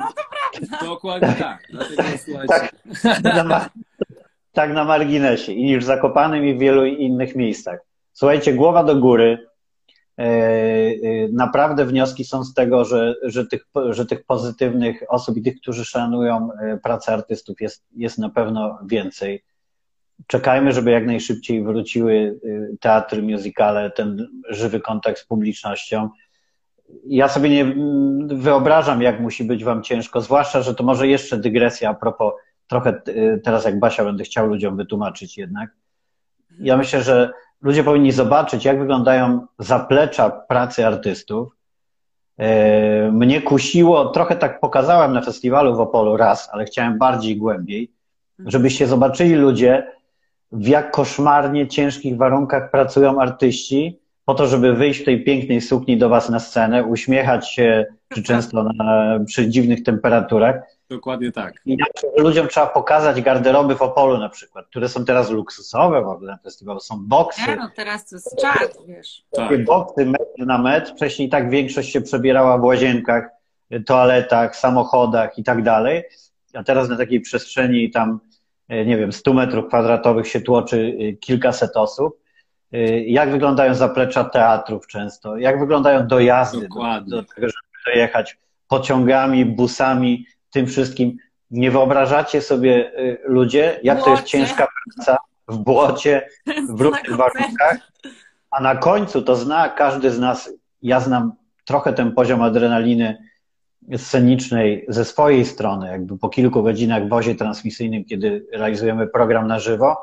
no 0.71 0.77
Dokładnie 0.85 1.35
tak. 1.39 1.67
Dlatego, 1.69 2.01
tak, 3.23 3.45
na, 3.45 3.69
tak 4.53 4.73
na 4.73 4.83
marginesie. 4.83 5.51
I 5.51 5.63
niż 5.63 5.83
w 5.83 5.87
Zakopanym 5.87 6.45
i 6.45 6.55
w 6.55 6.59
wielu 6.59 6.85
innych 6.85 7.35
miejscach. 7.35 7.79
Słuchajcie, 8.13 8.53
głowa 8.53 8.83
do 8.83 8.95
góry. 8.95 9.47
E, 10.17 10.23
e, 10.23 10.93
naprawdę 11.31 11.85
wnioski 11.85 12.25
są 12.25 12.43
z 12.43 12.53
tego, 12.53 12.85
że, 12.85 13.15
że, 13.23 13.45
tych, 13.45 13.65
że 13.89 14.05
tych 14.05 14.25
pozytywnych 14.25 15.03
osób 15.09 15.37
i 15.37 15.41
tych, 15.41 15.61
którzy 15.61 15.85
szanują 15.85 16.49
e, 16.51 16.77
pracę 16.83 17.13
artystów 17.13 17.61
jest, 17.61 17.83
jest 17.95 18.17
na 18.17 18.29
pewno 18.29 18.79
więcej. 18.85 19.43
Czekajmy, 20.27 20.71
żeby 20.71 20.91
jak 20.91 21.05
najszybciej 21.05 21.63
wróciły 21.63 22.39
teatry, 22.79 23.21
muzykale, 23.21 23.91
ten 23.91 24.27
żywy 24.49 24.79
kontakt 24.79 25.19
z 25.19 25.25
publicznością 25.25 26.09
ja 27.05 27.27
sobie 27.27 27.49
nie 27.49 27.75
wyobrażam, 28.35 29.01
jak 29.01 29.19
musi 29.19 29.43
być 29.43 29.63
Wam 29.63 29.83
ciężko, 29.83 30.21
zwłaszcza, 30.21 30.61
że 30.61 30.75
to 30.75 30.83
może 30.83 31.07
jeszcze 31.07 31.37
dygresja 31.37 31.89
a 31.89 31.93
propos, 31.93 32.33
trochę 32.67 33.01
y, 33.07 33.41
teraz 33.43 33.65
jak 33.65 33.79
Basia 33.79 34.03
będę 34.03 34.23
chciał 34.23 34.47
ludziom 34.47 34.77
wytłumaczyć 34.77 35.37
jednak. 35.37 35.69
Ja 36.59 36.77
myślę, 36.77 37.03
że 37.03 37.31
ludzie 37.61 37.83
powinni 37.83 38.11
zobaczyć, 38.11 38.65
jak 38.65 38.79
wyglądają 38.79 39.47
zaplecza 39.59 40.29
pracy 40.29 40.87
artystów. 40.87 41.55
Y, 43.07 43.11
mnie 43.11 43.41
kusiło, 43.41 44.05
trochę 44.05 44.35
tak 44.35 44.59
pokazałem 44.59 45.13
na 45.13 45.21
festiwalu 45.21 45.75
w 45.75 45.79
Opolu 45.79 46.17
raz, 46.17 46.49
ale 46.51 46.65
chciałem 46.65 46.97
bardziej 46.97 47.37
głębiej, 47.37 47.91
żebyście 48.39 48.87
zobaczyli 48.87 49.35
ludzie, 49.35 49.91
w 50.51 50.67
jak 50.67 50.91
koszmarnie 50.91 51.67
ciężkich 51.67 52.17
warunkach 52.17 52.71
pracują 52.71 53.21
artyści, 53.21 53.99
po 54.25 54.33
to, 54.33 54.47
żeby 54.47 54.73
wyjść 54.73 55.01
w 55.01 55.05
tej 55.05 55.23
pięknej 55.23 55.61
sukni 55.61 55.97
do 55.97 56.09
Was 56.09 56.29
na 56.29 56.39
scenę, 56.39 56.83
uśmiechać 56.83 57.51
się, 57.51 57.85
czy 58.13 58.23
często 58.23 58.63
na, 58.63 59.19
przy 59.25 59.49
dziwnych 59.49 59.83
temperaturach. 59.83 60.55
Dokładnie 60.89 61.31
tak. 61.31 61.53
I 61.65 61.77
ludziom 62.17 62.47
trzeba 62.47 62.67
pokazać 62.67 63.21
garderoby 63.21 63.75
w 63.75 63.81
Opolu 63.81 64.17
na 64.17 64.29
przykład, 64.29 64.65
które 64.67 64.89
są 64.89 65.05
teraz 65.05 65.29
luksusowe 65.29 66.01
w 66.01 66.07
ogóle 66.07 66.31
na 66.31 66.37
festiwalu. 66.37 66.79
Są 66.79 66.95
boksy. 67.07 67.41
Nie, 67.47 67.55
no 67.55 67.69
teraz 67.75 68.09
to 68.09 68.15
jest 68.15 68.37
czad, 68.41 68.77
wiesz. 68.87 69.25
Takie 69.31 69.55
tak. 69.55 69.65
boksy 69.65 70.05
metr 70.05 70.45
na 70.45 70.57
metr. 70.57 70.91
Wcześniej 70.91 71.29
tak 71.29 71.49
większość 71.49 71.91
się 71.91 72.01
przebierała 72.01 72.57
w 72.57 72.63
łazienkach, 72.63 73.29
toaletach, 73.85 74.55
samochodach 74.55 75.37
i 75.37 75.43
tak 75.43 75.63
dalej. 75.63 76.03
A 76.53 76.63
teraz 76.63 76.89
na 76.89 76.97
takiej 76.97 77.21
przestrzeni 77.21 77.91
tam, 77.91 78.19
nie 78.69 78.97
wiem, 78.97 79.11
100 79.11 79.33
metrów 79.33 79.67
kwadratowych 79.67 80.27
się 80.27 80.41
tłoczy 80.41 80.97
kilkaset 81.19 81.77
osób. 81.77 82.19
Y, 82.73 83.05
jak 83.07 83.31
wyglądają 83.31 83.75
zaplecza 83.75 84.23
teatrów 84.23 84.87
często, 84.87 85.37
jak 85.37 85.59
wyglądają 85.59 86.07
dojazdy 86.07 86.67
do, 86.75 87.01
do, 87.07 87.23
tego, 87.23 87.47
żeby 87.47 87.95
dojechać 87.95 88.37
pociągami, 88.67 89.45
busami, 89.45 90.25
tym 90.51 90.67
wszystkim. 90.67 91.17
Nie 91.51 91.71
wyobrażacie 91.71 92.41
sobie 92.41 92.91
ludzie, 93.25 93.79
jak 93.83 94.03
to 94.03 94.11
jest 94.11 94.23
ciężka 94.23 94.67
praca 94.85 95.17
w 95.47 95.57
błocie, 95.57 96.27
w 96.77 96.81
różnych 96.81 97.15
warunkach, 97.15 97.77
a 98.51 98.61
na 98.61 98.75
końcu 98.75 99.21
to 99.21 99.35
zna 99.35 99.69
każdy 99.69 100.11
z 100.11 100.19
nas, 100.19 100.53
ja 100.81 100.99
znam 100.99 101.31
trochę 101.65 101.93
ten 101.93 102.11
poziom 102.11 102.41
adrenaliny 102.41 103.17
scenicznej 103.97 104.85
ze 104.87 105.05
swojej 105.05 105.45
strony, 105.45 105.87
jakby 105.87 106.17
po 106.17 106.29
kilku 106.29 106.63
godzinach 106.63 107.05
w 107.05 107.09
wozie 107.09 107.35
transmisyjnym, 107.35 108.05
kiedy 108.05 108.45
realizujemy 108.53 109.07
program 109.07 109.47
na 109.47 109.59
żywo, 109.59 109.97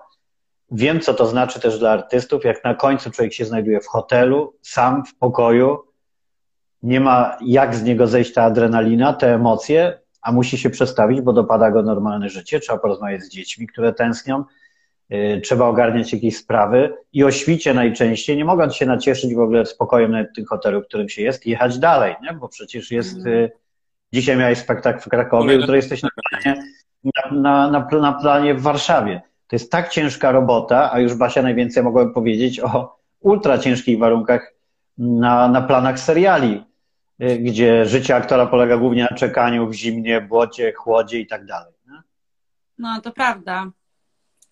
Wiem, 0.74 1.00
co 1.00 1.14
to 1.14 1.26
znaczy 1.26 1.60
też 1.60 1.78
dla 1.78 1.90
artystów, 1.90 2.44
jak 2.44 2.64
na 2.64 2.74
końcu 2.74 3.10
człowiek 3.10 3.32
się 3.32 3.44
znajduje 3.44 3.80
w 3.80 3.86
hotelu, 3.86 4.54
sam 4.62 5.04
w 5.04 5.14
pokoju, 5.14 5.78
nie 6.82 7.00
ma 7.00 7.38
jak 7.44 7.74
z 7.74 7.82
niego 7.82 8.06
zejść 8.06 8.32
ta 8.32 8.42
adrenalina, 8.42 9.12
te 9.12 9.34
emocje, 9.34 9.98
a 10.22 10.32
musi 10.32 10.58
się 10.58 10.70
przestawić, 10.70 11.20
bo 11.20 11.32
dopada 11.32 11.70
go 11.70 11.82
normalne 11.82 12.28
życie, 12.28 12.60
trzeba 12.60 12.78
porozmawiać 12.78 13.22
z 13.22 13.28
dziećmi, 13.28 13.66
które 13.66 13.92
tęsknią, 13.92 14.44
yy, 15.08 15.40
trzeba 15.40 15.66
ogarniać 15.66 16.12
jakieś 16.12 16.36
sprawy. 16.36 16.94
I 17.12 17.24
o 17.24 17.30
świcie 17.30 17.74
najczęściej, 17.74 18.36
nie 18.36 18.44
mogąc 18.44 18.74
się 18.74 18.86
nacieszyć 18.86 19.34
w 19.34 19.40
ogóle 19.40 19.66
spokojem 19.66 20.12
na 20.12 20.24
tym 20.36 20.44
hotelu, 20.44 20.82
w 20.82 20.86
którym 20.86 21.08
się 21.08 21.22
jest, 21.22 21.46
jechać 21.46 21.78
dalej, 21.78 22.14
nie? 22.22 22.32
bo 22.32 22.48
przecież 22.48 22.90
jest, 22.90 23.26
yy, 23.26 23.50
Dzisiaj 24.12 24.36
miałeś 24.36 24.58
spektakl 24.58 25.00
w 25.00 25.08
Krakowie, 25.08 25.54
jutro 25.54 25.76
jesteś 25.76 26.02
na 26.02 26.08
planie, 26.30 26.62
na, 27.32 27.70
na, 27.70 27.82
na 28.00 28.12
planie 28.12 28.54
w 28.54 28.62
Warszawie. 28.62 29.22
To 29.46 29.56
jest 29.56 29.72
tak 29.72 29.88
ciężka 29.88 30.32
robota, 30.32 30.92
a 30.92 31.00
już 31.00 31.14
Basia 31.14 31.42
najwięcej 31.42 31.82
mogłem 31.82 32.12
powiedzieć 32.12 32.60
o 32.60 32.98
ultra 33.20 33.58
ciężkich 33.58 33.98
warunkach 33.98 34.52
na, 34.98 35.48
na 35.48 35.62
planach 35.62 36.00
seriali, 36.00 36.64
y, 37.22 37.38
gdzie 37.38 37.86
życie 37.86 38.16
aktora 38.16 38.46
polega 38.46 38.76
głównie 38.76 39.02
na 39.10 39.16
czekaniu 39.16 39.68
w 39.68 39.74
zimnie, 39.74 40.20
błocie, 40.20 40.72
chłodzie 40.72 41.20
i 41.20 41.26
tak 41.26 41.46
dalej. 41.46 41.72
No, 42.78 43.00
to 43.00 43.12
prawda. 43.12 43.70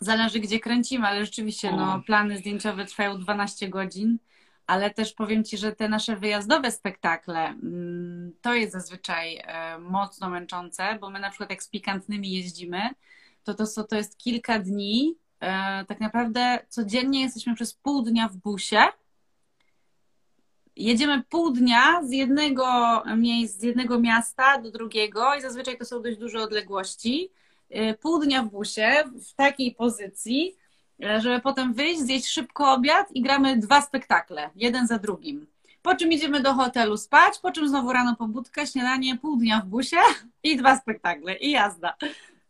Zależy, 0.01 0.41
gdzie 0.41 0.61
kręcimy, 0.61 1.07
ale 1.07 1.25
rzeczywiście 1.25 1.73
no, 1.73 2.03
plany 2.07 2.37
zdjęciowe 2.37 2.85
trwają 2.85 3.19
12 3.19 3.69
godzin, 3.69 4.19
ale 4.67 4.91
też 4.91 5.13
powiem 5.13 5.45
Ci, 5.45 5.59
że 5.59 5.73
te 5.73 5.89
nasze 5.89 6.17
wyjazdowe 6.17 6.71
spektakle 6.71 7.47
mm, 7.47 8.33
to 8.43 8.55
jest 8.55 8.73
zazwyczaj 8.73 9.41
e, 9.45 9.79
mocno 9.79 10.31
męczące, 10.31 10.99
bo 11.01 11.11
my 11.11 11.21
na 11.21 11.31
przykład 11.31 11.51
jak 11.51 11.63
z 11.63 11.69
pikantnymi 11.69 12.33
jeździmy, 12.33 12.81
to 13.45 13.55
to, 13.55 13.85
to 13.85 13.97
jest 13.97 14.19
kilka 14.19 14.59
dni, 14.59 15.15
e, 15.41 15.85
tak 15.85 16.01
naprawdę 16.01 16.59
codziennie 16.69 17.21
jesteśmy 17.21 17.55
przez 17.55 17.75
pół 17.75 18.03
dnia 18.03 18.29
w 18.29 18.37
busie, 18.37 18.79
jedziemy 20.77 21.23
pół 21.23 21.51
dnia 21.51 22.03
z 22.03 22.13
jednego 22.13 23.03
miejsca, 23.17 23.61
z 23.61 23.63
jednego 23.63 24.01
miasta 24.01 24.59
do 24.59 24.71
drugiego 24.71 25.35
i 25.35 25.41
zazwyczaj 25.41 25.79
to 25.79 25.85
są 25.85 26.03
dość 26.03 26.19
duże 26.19 26.43
odległości. 26.43 27.31
Y, 27.77 27.95
pół 28.01 28.19
dnia 28.19 28.43
w 28.43 28.51
busie 28.51 29.03
w 29.31 29.35
takiej 29.35 29.75
pozycji, 29.75 30.57
żeby 31.19 31.41
potem 31.41 31.75
wyjść, 31.75 32.01
zjeść 32.01 32.27
szybko 32.27 32.73
obiad 32.73 33.13
i 33.13 33.23
gramy 33.23 33.57
dwa 33.57 33.81
spektakle, 33.81 34.51
jeden 34.57 34.87
za 34.87 34.99
drugim. 34.99 35.47
Po 35.83 35.95
czym 35.95 36.13
idziemy 36.13 36.41
do 36.41 36.55
hotelu 36.55 36.97
spać, 36.97 37.39
po 37.39 37.53
czym 37.53 37.69
znowu 37.69 37.93
rano 37.93 38.17
pobudka, 38.17 38.67
śniadanie, 38.67 39.19
pół 39.19 39.37
dnia 39.37 39.61
w 39.61 39.67
busie 39.67 39.97
i 40.43 40.57
dwa 40.57 40.77
spektakle 40.77 41.37
i 41.37 41.51
jazda. 41.51 41.95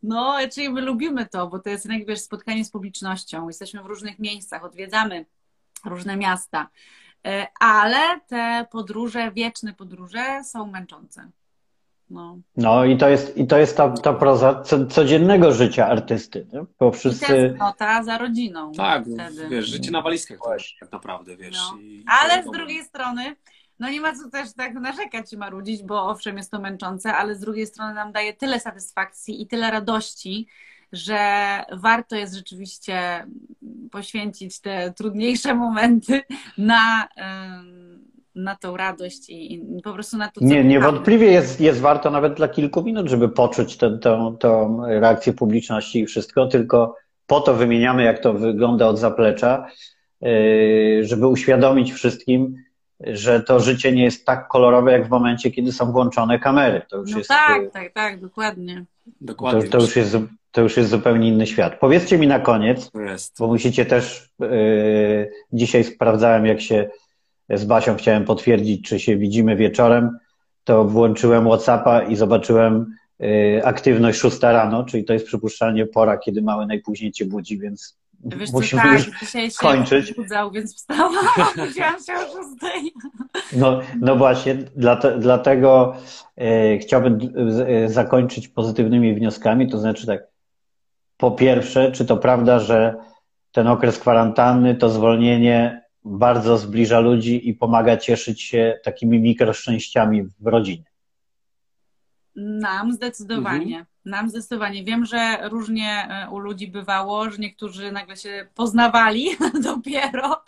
No, 0.02 0.36
czyli 0.54 0.70
my 0.70 0.80
lubimy 0.80 1.26
to, 1.26 1.46
bo 1.46 1.58
to 1.58 1.70
jest 1.70 1.86
jak 1.86 2.06
wiesz, 2.06 2.20
spotkanie 2.20 2.64
z 2.64 2.70
publicznością. 2.70 3.48
Jesteśmy 3.48 3.82
w 3.82 3.86
różnych 3.86 4.18
miejscach, 4.18 4.64
odwiedzamy 4.64 5.26
różne 5.84 6.16
miasta. 6.16 6.68
Y, 7.26 7.46
ale 7.60 8.20
te 8.20 8.66
podróże, 8.70 9.32
wieczne 9.32 9.74
podróże 9.74 10.44
są 10.44 10.66
męczące. 10.66 11.30
No, 12.10 12.38
no 12.56 12.84
i 12.84 12.96
to 12.96 13.08
jest, 13.08 13.36
i 13.36 13.46
to 13.46 13.58
jest 13.58 13.76
ta, 13.76 13.88
ta 13.90 14.12
proza 14.12 14.62
codziennego 14.88 15.52
życia 15.52 15.86
artysty, 15.86 16.46
nie? 16.52 16.64
bo 16.78 16.92
wszyscy... 16.92 17.54
I 18.02 18.04
za 18.04 18.18
rodziną. 18.18 18.72
Tak, 18.72 19.04
wtedy. 19.14 19.48
wiesz, 19.48 19.66
życie 19.66 19.90
na 19.90 20.02
walizkach 20.02 20.38
Właśnie. 20.38 20.80
tak 20.80 20.92
naprawdę, 20.92 21.36
wiesz. 21.36 21.56
No. 21.72 21.78
I, 21.80 22.04
ale 22.06 22.42
z 22.42 22.50
drugiej 22.50 22.84
strony, 22.84 23.36
no 23.78 23.90
nie 23.90 24.00
ma 24.00 24.12
co 24.12 24.30
też 24.30 24.52
tak 24.52 24.74
narzekać 24.74 25.32
i 25.32 25.36
marudzić, 25.36 25.82
bo 25.82 26.08
owszem 26.08 26.36
jest 26.36 26.50
to 26.50 26.60
męczące, 26.60 27.14
ale 27.14 27.34
z 27.34 27.40
drugiej 27.40 27.66
strony 27.66 27.94
nam 27.94 28.12
daje 28.12 28.32
tyle 28.32 28.60
satysfakcji 28.60 29.42
i 29.42 29.46
tyle 29.46 29.70
radości, 29.70 30.46
że 30.92 31.18
warto 31.72 32.16
jest 32.16 32.34
rzeczywiście 32.34 33.26
poświęcić 33.90 34.60
te 34.60 34.92
trudniejsze 34.92 35.54
momenty 35.54 36.22
na 36.58 37.08
na 38.34 38.56
tą 38.56 38.76
radość 38.76 39.30
i, 39.30 39.54
i 39.54 39.82
po 39.84 39.92
prostu 39.92 40.16
na 40.16 40.28
to, 40.28 40.40
co 40.40 40.46
Nie, 40.46 40.64
niewątpliwie 40.64 41.26
jest, 41.32 41.60
jest 41.60 41.80
warto 41.80 42.10
nawet 42.10 42.34
dla 42.34 42.48
kilku 42.48 42.82
minut, 42.82 43.08
żeby 43.08 43.28
poczuć 43.28 43.76
tę 43.76 43.98
reakcję 44.88 45.32
publiczności 45.32 46.00
i 46.00 46.06
wszystko, 46.06 46.46
tylko 46.46 46.96
po 47.26 47.40
to 47.40 47.54
wymieniamy, 47.54 48.02
jak 48.04 48.18
to 48.18 48.32
wygląda 48.32 48.88
od 48.88 48.98
zaplecza, 48.98 49.66
yy, 50.20 51.00
żeby 51.02 51.26
uświadomić 51.26 51.92
wszystkim, 51.92 52.56
że 53.00 53.42
to 53.42 53.60
życie 53.60 53.92
nie 53.92 54.04
jest 54.04 54.26
tak 54.26 54.48
kolorowe, 54.48 54.92
jak 54.92 55.06
w 55.06 55.10
momencie, 55.10 55.50
kiedy 55.50 55.72
są 55.72 55.92
włączone 55.92 56.38
kamery. 56.38 56.82
To 56.90 56.96
już 56.96 57.10
no 57.10 57.18
jest, 57.18 57.28
tak, 57.28 57.62
yy, 57.62 57.70
tak, 57.70 57.92
tak, 57.92 58.20
dokładnie. 58.20 58.84
dokładnie. 59.20 59.62
To, 59.62 59.68
to, 59.68 59.78
już 59.78 59.96
jest, 59.96 60.16
to 60.50 60.60
już 60.60 60.76
jest 60.76 60.90
zupełnie 60.90 61.28
inny 61.28 61.46
świat. 61.46 61.78
Powiedzcie 61.80 62.18
mi 62.18 62.26
na 62.26 62.38
koniec, 62.38 62.90
bo 63.38 63.46
musicie 63.46 63.86
też, 63.86 64.30
yy, 64.40 65.30
dzisiaj 65.52 65.84
sprawdzałem, 65.84 66.46
jak 66.46 66.60
się 66.60 66.90
z 67.54 67.64
Basią 67.64 67.96
chciałem 67.96 68.24
potwierdzić, 68.24 68.88
czy 68.88 69.00
się 69.00 69.16
widzimy 69.16 69.56
wieczorem, 69.56 70.18
to 70.64 70.84
włączyłem 70.84 71.46
WhatsAppa 71.46 72.02
i 72.02 72.16
zobaczyłem 72.16 72.86
y, 73.22 73.60
aktywność 73.64 74.18
6 74.18 74.42
rano, 74.42 74.84
czyli 74.84 75.04
to 75.04 75.12
jest 75.12 75.26
przypuszczalnie 75.26 75.86
pora, 75.86 76.18
kiedy 76.18 76.42
mały 76.42 76.66
najpóźniej 76.66 77.12
cię 77.12 77.24
budzi, 77.24 77.58
więc 77.58 78.00
Wiesz 78.24 78.52
musimy 78.52 78.82
tak, 78.82 78.92
już 78.92 79.52
skończyć. 79.52 80.08
Się 80.08 80.14
budzał, 80.14 80.50
więc 80.50 80.76
wstałam, 80.76 81.12
budziłam 81.56 81.94
się 82.06 82.12
o 82.12 82.18
6. 82.18 82.92
No, 83.52 83.80
no 84.00 84.16
właśnie, 84.16 84.54
dlate, 84.54 85.18
dlatego 85.18 85.96
e, 86.36 86.78
chciałbym 86.78 87.18
e, 87.66 87.88
zakończyć 87.88 88.48
pozytywnymi 88.48 89.14
wnioskami, 89.14 89.68
to 89.68 89.78
znaczy 89.78 90.06
tak, 90.06 90.20
po 91.16 91.30
pierwsze, 91.30 91.92
czy 91.92 92.04
to 92.04 92.16
prawda, 92.16 92.58
że 92.58 92.94
ten 93.52 93.66
okres 93.66 93.98
kwarantanny, 93.98 94.74
to 94.74 94.88
zwolnienie 94.90 95.82
bardzo 96.04 96.58
zbliża 96.58 97.00
ludzi 97.00 97.48
i 97.48 97.54
pomaga 97.54 97.96
cieszyć 97.96 98.42
się 98.42 98.80
takimi 98.84 99.20
mikroszczęściami 99.20 100.22
w 100.22 100.46
rodzinie. 100.46 100.84
Nam 102.36 102.92
zdecydowanie. 102.92 103.76
Mhm. 103.76 103.86
Nam 104.04 104.28
zdecydowanie. 104.28 104.84
Wiem, 104.84 105.06
że 105.06 105.48
różnie 105.48 106.08
e, 106.10 106.30
u 106.30 106.38
ludzi 106.38 106.68
bywało, 106.68 107.30
że 107.30 107.38
niektórzy 107.38 107.92
nagle 107.92 108.16
się 108.16 108.46
poznawali 108.54 109.26
dopiero, 109.62 110.42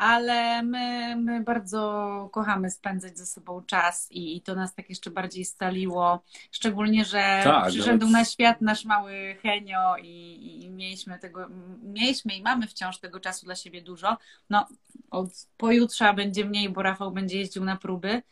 ale 0.00 0.62
my, 0.62 1.16
my 1.16 1.44
bardzo 1.44 2.28
kochamy 2.32 2.70
spędzać 2.70 3.18
ze 3.18 3.26
sobą 3.26 3.62
czas 3.66 4.12
i, 4.12 4.36
i 4.36 4.40
to 4.40 4.54
nas 4.54 4.74
tak 4.74 4.88
jeszcze 4.88 5.10
bardziej 5.10 5.44
staliło. 5.44 6.24
Szczególnie, 6.52 7.04
że 7.04 7.40
tak, 7.44 7.68
przyszedł 7.68 8.08
na 8.08 8.24
świat 8.24 8.60
nasz 8.60 8.84
mały 8.84 9.36
Henio 9.42 9.96
i, 10.02 10.62
i, 10.64 10.70
mieliśmy 10.70 11.18
tego, 11.18 11.48
mieliśmy 11.82 12.36
i 12.36 12.42
mamy 12.42 12.66
wciąż 12.66 12.98
tego 12.98 13.20
czasu 13.20 13.46
dla 13.46 13.54
siebie 13.54 13.82
dużo. 13.82 14.16
No, 14.50 14.68
od 15.10 15.30
pojutrza 15.56 16.12
będzie 16.12 16.44
mniej, 16.44 16.68
bo 16.68 16.82
Rafał 16.82 17.12
będzie 17.12 17.38
jeździł 17.38 17.64
na 17.64 17.76
próby 17.76 18.22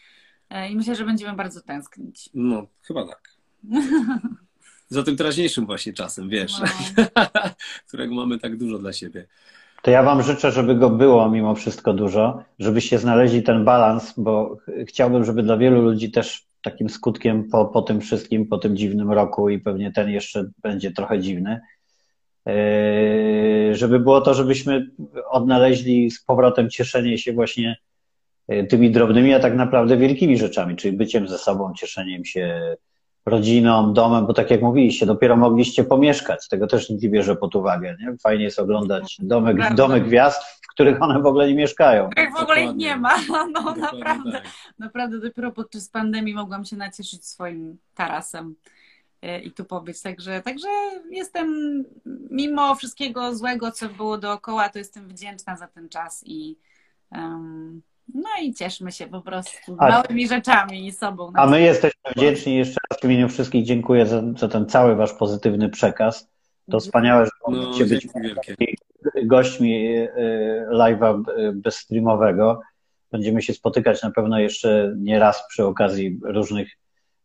e, 0.51 0.71
i 0.71 0.77
myślę, 0.77 0.95
że 0.95 1.05
będziemy 1.05 1.37
bardzo 1.37 1.61
tęsknić. 1.61 2.31
No, 2.35 2.67
chyba 2.83 3.07
tak. 3.07 3.35
Za 4.89 5.03
tym 5.03 5.17
teraźniejszym 5.17 5.67
właśnie 5.67 5.93
czasem, 5.93 6.29
wiesz, 6.29 6.53
no. 6.61 6.67
którego 7.89 8.15
mamy 8.15 8.39
tak 8.39 8.57
dużo 8.57 8.79
dla 8.79 8.93
siebie. 8.93 9.27
To 9.83 9.91
ja 9.91 10.03
Wam 10.03 10.23
życzę, 10.23 10.53
żeby 10.53 10.75
go 10.75 10.91
było 10.91 11.31
mimo 11.31 11.55
wszystko 11.55 11.93
dużo, 11.93 12.43
żebyście 12.59 12.99
znaleźli 12.99 13.43
ten 13.43 13.65
balans, 13.65 14.15
bo 14.17 14.57
chciałbym, 14.87 15.25
żeby 15.25 15.43
dla 15.43 15.57
wielu 15.57 15.83
ludzi 15.83 16.11
też 16.11 16.49
takim 16.63 16.89
skutkiem 16.89 17.49
po, 17.51 17.65
po 17.65 17.83
tym 17.83 18.01
wszystkim, 18.01 18.47
po 18.47 18.59
tym 18.59 18.77
dziwnym 18.77 19.13
roku 19.13 19.49
i 19.49 19.59
pewnie 19.59 19.93
ten 19.93 20.11
jeszcze 20.11 20.51
będzie 20.63 20.91
trochę 20.91 21.21
dziwny, 21.21 21.61
yy, 22.47 23.75
żeby 23.75 24.01
było 24.01 24.21
to, 24.21 24.35
żebyśmy 24.35 24.91
odnaleźli 25.31 26.11
z 26.11 26.25
powrotem 26.25 26.71
cieszenie 26.71 27.19
się 27.19 27.33
właśnie 27.33 27.77
yy, 28.49 28.67
tymi 28.67 28.91
drobnymi, 28.91 29.35
a 29.35 29.41
tak 29.41 29.55
naprawdę 29.55 29.97
wielkimi 29.97 30.39
rzeczami, 30.39 30.77
czyli 30.77 30.97
byciem 30.97 31.29
ze 31.29 31.39
sobą, 31.39 31.73
cieszeniem 31.75 32.25
się 32.25 32.77
rodziną, 33.29 33.93
domem, 33.93 34.27
bo 34.27 34.35
tak 34.35 34.51
jak 34.51 34.63
mówiliście, 34.63 35.07
dopiero 35.07 35.37
mogliście 35.37 35.85
pomieszkać. 35.85 36.49
Tego 36.49 36.67
też 36.67 36.91
nikt 36.91 37.03
nie 37.03 37.09
bierze 37.09 37.37
pod 37.37 37.55
uwagę. 37.55 37.97
Nie? 38.01 38.17
Fajnie 38.23 38.45
jest 38.45 38.59
oglądać 38.59 39.17
domek, 39.23 39.75
domy 39.75 40.01
gwiazd, 40.01 40.43
w 40.63 40.67
których 40.69 41.03
one 41.03 41.23
w 41.23 41.27
ogóle 41.27 41.49
nie 41.49 41.55
mieszkają. 41.55 42.11
Jak 42.17 42.33
w 42.33 42.43
ogóle 42.43 42.65
ich 42.65 42.75
nie 42.75 42.97
ma. 42.97 43.15
No 43.53 43.75
naprawdę, 43.77 44.33
tak. 44.33 44.45
naprawdę 44.79 45.21
dopiero 45.21 45.53
podczas 45.53 45.89
pandemii 45.89 46.35
mogłam 46.35 46.65
się 46.65 46.77
nacieszyć 46.77 47.27
swoim 47.27 47.79
tarasem 47.95 48.55
e, 49.23 49.41
i 49.41 49.53
tu 49.53 49.65
pobyć. 49.65 50.03
Także, 50.03 50.41
także 50.41 50.69
jestem, 51.11 51.85
mimo 52.31 52.75
wszystkiego 52.75 53.37
złego, 53.37 53.71
co 53.71 53.89
było 53.89 54.19
dookoła, 54.19 54.69
to 54.69 54.79
jestem 54.79 55.09
wdzięczna 55.09 55.57
za 55.57 55.67
ten 55.67 55.89
czas 55.89 56.23
i 56.27 56.59
um, 57.13 57.83
no 58.15 58.29
i 58.43 58.55
cieszmy 58.55 58.93
się 58.93 59.07
po 59.07 59.21
prostu 59.21 59.77
a, 59.79 59.89
małymi 59.89 60.29
rzeczami 60.29 60.87
i 60.87 60.93
sobą. 60.93 61.33
A 61.35 61.47
my 61.47 61.61
jesteśmy 61.61 62.01
wdzięczni 62.17 62.57
jeszcze 62.57 62.81
raz 62.91 63.01
w 63.01 63.05
imieniu 63.05 63.29
wszystkich 63.29 63.65
dziękuję 63.65 64.07
za, 64.07 64.23
za 64.37 64.49
ten 64.49 64.67
cały 64.67 64.97
wasz 64.97 65.13
pozytywny 65.13 65.69
przekaz. 65.69 66.29
To 66.71 66.81
wspaniałe, 66.81 67.25
że 67.25 67.31
mogliście 67.47 67.85
no, 67.85 67.89
być 68.59 68.77
gośćmi 69.25 69.97
e, 69.97 70.09
live'a 70.71 71.23
e, 71.37 71.53
bezstreamowego. 71.53 72.61
Będziemy 73.13 73.43
się 73.43 73.55
spotykać 73.55 74.03
na 74.03 74.11
pewno 74.11 74.39
jeszcze 74.39 74.95
nie 74.99 75.19
raz 75.19 75.47
przy 75.49 75.65
okazji 75.65 76.21
różnych 76.23 76.69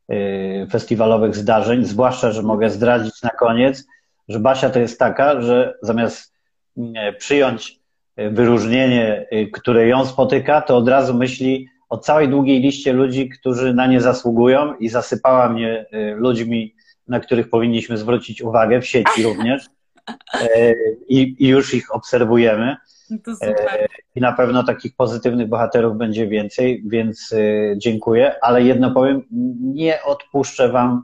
e, 0.09 0.67
festiwalowych 0.67 1.35
zdarzeń, 1.35 1.85
zwłaszcza, 1.85 2.31
że 2.31 2.43
mogę 2.43 2.69
zdradzić 2.69 3.21
na 3.21 3.29
koniec, 3.29 3.85
że 4.27 4.39
Basia 4.39 4.69
to 4.69 4.79
jest 4.79 4.99
taka, 4.99 5.41
że 5.41 5.77
zamiast 5.81 6.33
przyjąć 7.17 7.82
wyróżnienie, 8.17 9.25
y, 9.33 9.47
które 9.53 9.87
ją 9.87 10.05
spotyka, 10.05 10.61
to 10.61 10.77
od 10.77 10.89
razu 10.89 11.13
myśli 11.13 11.67
o 11.89 11.97
całej 11.97 12.29
długiej 12.29 12.59
liście 12.59 12.93
ludzi, 12.93 13.29
którzy 13.29 13.73
na 13.73 13.87
nie 13.87 14.01
zasługują 14.01 14.75
i 14.75 14.89
zasypała 14.89 15.49
mnie 15.49 15.85
y, 15.93 16.15
ludźmi, 16.15 16.75
na 17.07 17.19
których 17.19 17.49
powinniśmy 17.49 17.97
zwrócić 17.97 18.41
uwagę, 18.41 18.81
w 18.81 18.87
sieci 18.87 19.23
również. 19.29 19.65
Y, 20.41 20.75
I, 21.07 21.35
i 21.39 21.47
już 21.47 21.73
ich 21.73 21.95
obserwujemy. 21.95 22.75
To 23.23 23.35
super. 23.35 23.87
I 24.15 24.21
na 24.21 24.31
pewno 24.31 24.63
takich 24.63 24.95
pozytywnych 24.95 25.49
bohaterów 25.49 25.97
będzie 25.97 26.27
więcej, 26.27 26.83
więc 26.85 27.35
dziękuję, 27.77 28.35
ale 28.41 28.63
jedno 28.63 28.91
powiem, 28.91 29.21
nie 29.61 30.03
odpuszczę 30.03 30.69
Wam 30.69 31.03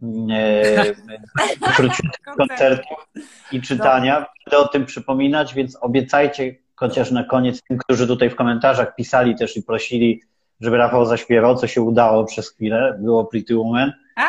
króciutkich 1.76 2.36
koncertów 2.36 3.08
i 3.52 3.60
czytania. 3.60 4.26
Będę 4.46 4.58
o 4.58 4.68
tym 4.68 4.86
przypominać, 4.86 5.54
więc 5.54 5.78
obiecajcie 5.80 6.56
chociaż 6.76 7.10
na 7.10 7.24
koniec 7.24 7.62
tym, 7.62 7.78
którzy 7.78 8.06
tutaj 8.06 8.30
w 8.30 8.36
komentarzach 8.36 8.94
pisali 8.94 9.34
też 9.34 9.56
i 9.56 9.62
prosili, 9.62 10.22
żeby 10.60 10.76
Rafał 10.76 11.06
zaśpiewał, 11.06 11.56
co 11.56 11.66
się 11.66 11.82
udało 11.82 12.24
przez 12.24 12.50
chwilę. 12.50 12.98
Było 13.00 13.24
Pretty 13.24 13.56
Woman. 13.56 13.92
A, 14.16 14.28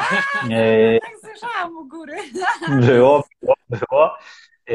e, 0.49 0.99
tak 0.99 1.11
słyszałam 1.21 1.77
u 1.77 1.87
góry. 1.87 2.15
Było, 2.69 3.23
było, 3.41 3.55
było. 3.69 4.17
E, 4.69 4.73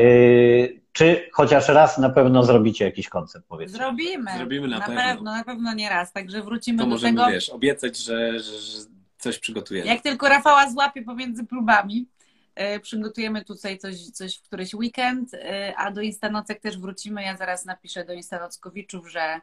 czy 0.92 1.28
chociaż 1.32 1.68
raz 1.68 1.98
na 1.98 2.10
pewno 2.10 2.42
zrobicie 2.42 2.84
jakiś 2.84 3.08
koncert, 3.08 3.44
powiedzmy? 3.48 3.78
Zrobimy. 3.78 4.30
Zrobimy 4.36 4.68
na, 4.68 4.78
na 4.78 4.86
pewno. 4.86 5.02
pewno. 5.02 5.32
Na 5.32 5.44
pewno 5.44 5.74
nie 5.74 5.88
raz, 5.88 6.12
także 6.12 6.42
wrócimy 6.42 6.78
to 6.78 6.84
do 6.84 6.90
możemy, 6.90 7.18
tego. 7.18 7.30
wiesz, 7.30 7.50
obiecać, 7.50 7.98
że, 7.98 8.40
że, 8.40 8.58
że 8.58 8.95
coś 9.26 9.38
przygotujemy. 9.38 9.88
Jak 9.88 10.02
tylko 10.02 10.28
Rafała 10.28 10.70
złapie 10.70 11.02
pomiędzy 11.02 11.44
próbami, 11.44 12.06
e, 12.54 12.80
przygotujemy 12.80 13.44
tutaj 13.44 13.78
coś, 13.78 14.10
coś 14.10 14.38
w 14.38 14.42
któryś 14.42 14.74
weekend, 14.74 15.34
e, 15.34 15.74
a 15.76 15.90
do 15.90 16.00
Instanocek 16.00 16.60
też 16.60 16.78
wrócimy. 16.78 17.22
Ja 17.22 17.36
zaraz 17.36 17.64
napiszę 17.64 18.04
do 18.04 18.12
Instanockowiczów, 18.12 19.10
że, 19.10 19.40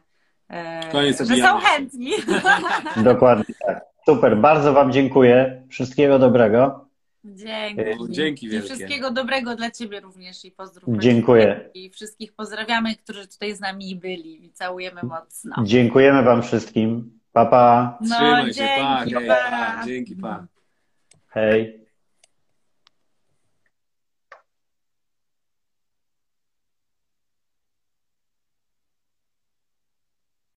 e, 0.48 0.90
Koniec 0.92 1.22
że 1.22 1.36
są 1.36 1.58
chętni. 1.58 2.10
Dokładnie 3.04 3.54
tak. 3.66 3.84
Super, 4.06 4.36
bardzo 4.36 4.72
Wam 4.72 4.92
dziękuję. 4.92 5.62
Wszystkiego 5.68 6.18
dobrego. 6.18 6.84
Dzięki. 7.24 7.82
Dzięki 8.10 8.48
wielkie. 8.48 8.66
I 8.66 8.70
wszystkiego 8.70 9.10
dobrego 9.10 9.56
dla 9.56 9.70
Ciebie 9.70 10.00
również 10.00 10.44
i 10.44 10.50
pozdrów. 10.50 10.98
Dziękuję. 10.98 11.70
I 11.74 11.90
wszystkich 11.90 12.32
pozdrawiamy, 12.32 12.96
którzy 12.96 13.28
tutaj 13.28 13.54
z 13.54 13.60
nami 13.60 13.96
byli 13.96 14.44
i 14.44 14.50
całujemy 14.50 15.00
mocno. 15.02 15.56
Dziękujemy 15.64 16.22
Wam 16.22 16.42
wszystkim. 16.42 17.13
Pa, 17.34 17.46
pa. 17.46 17.98
No, 18.00 18.16
Trzymaj 18.16 18.52
dzięki, 18.52 19.10
się, 19.10 19.20
pa, 19.20 19.34
pa. 19.50 19.84
Dzięki, 19.86 20.16
pa. 20.16 20.46
Hej. 21.28 21.83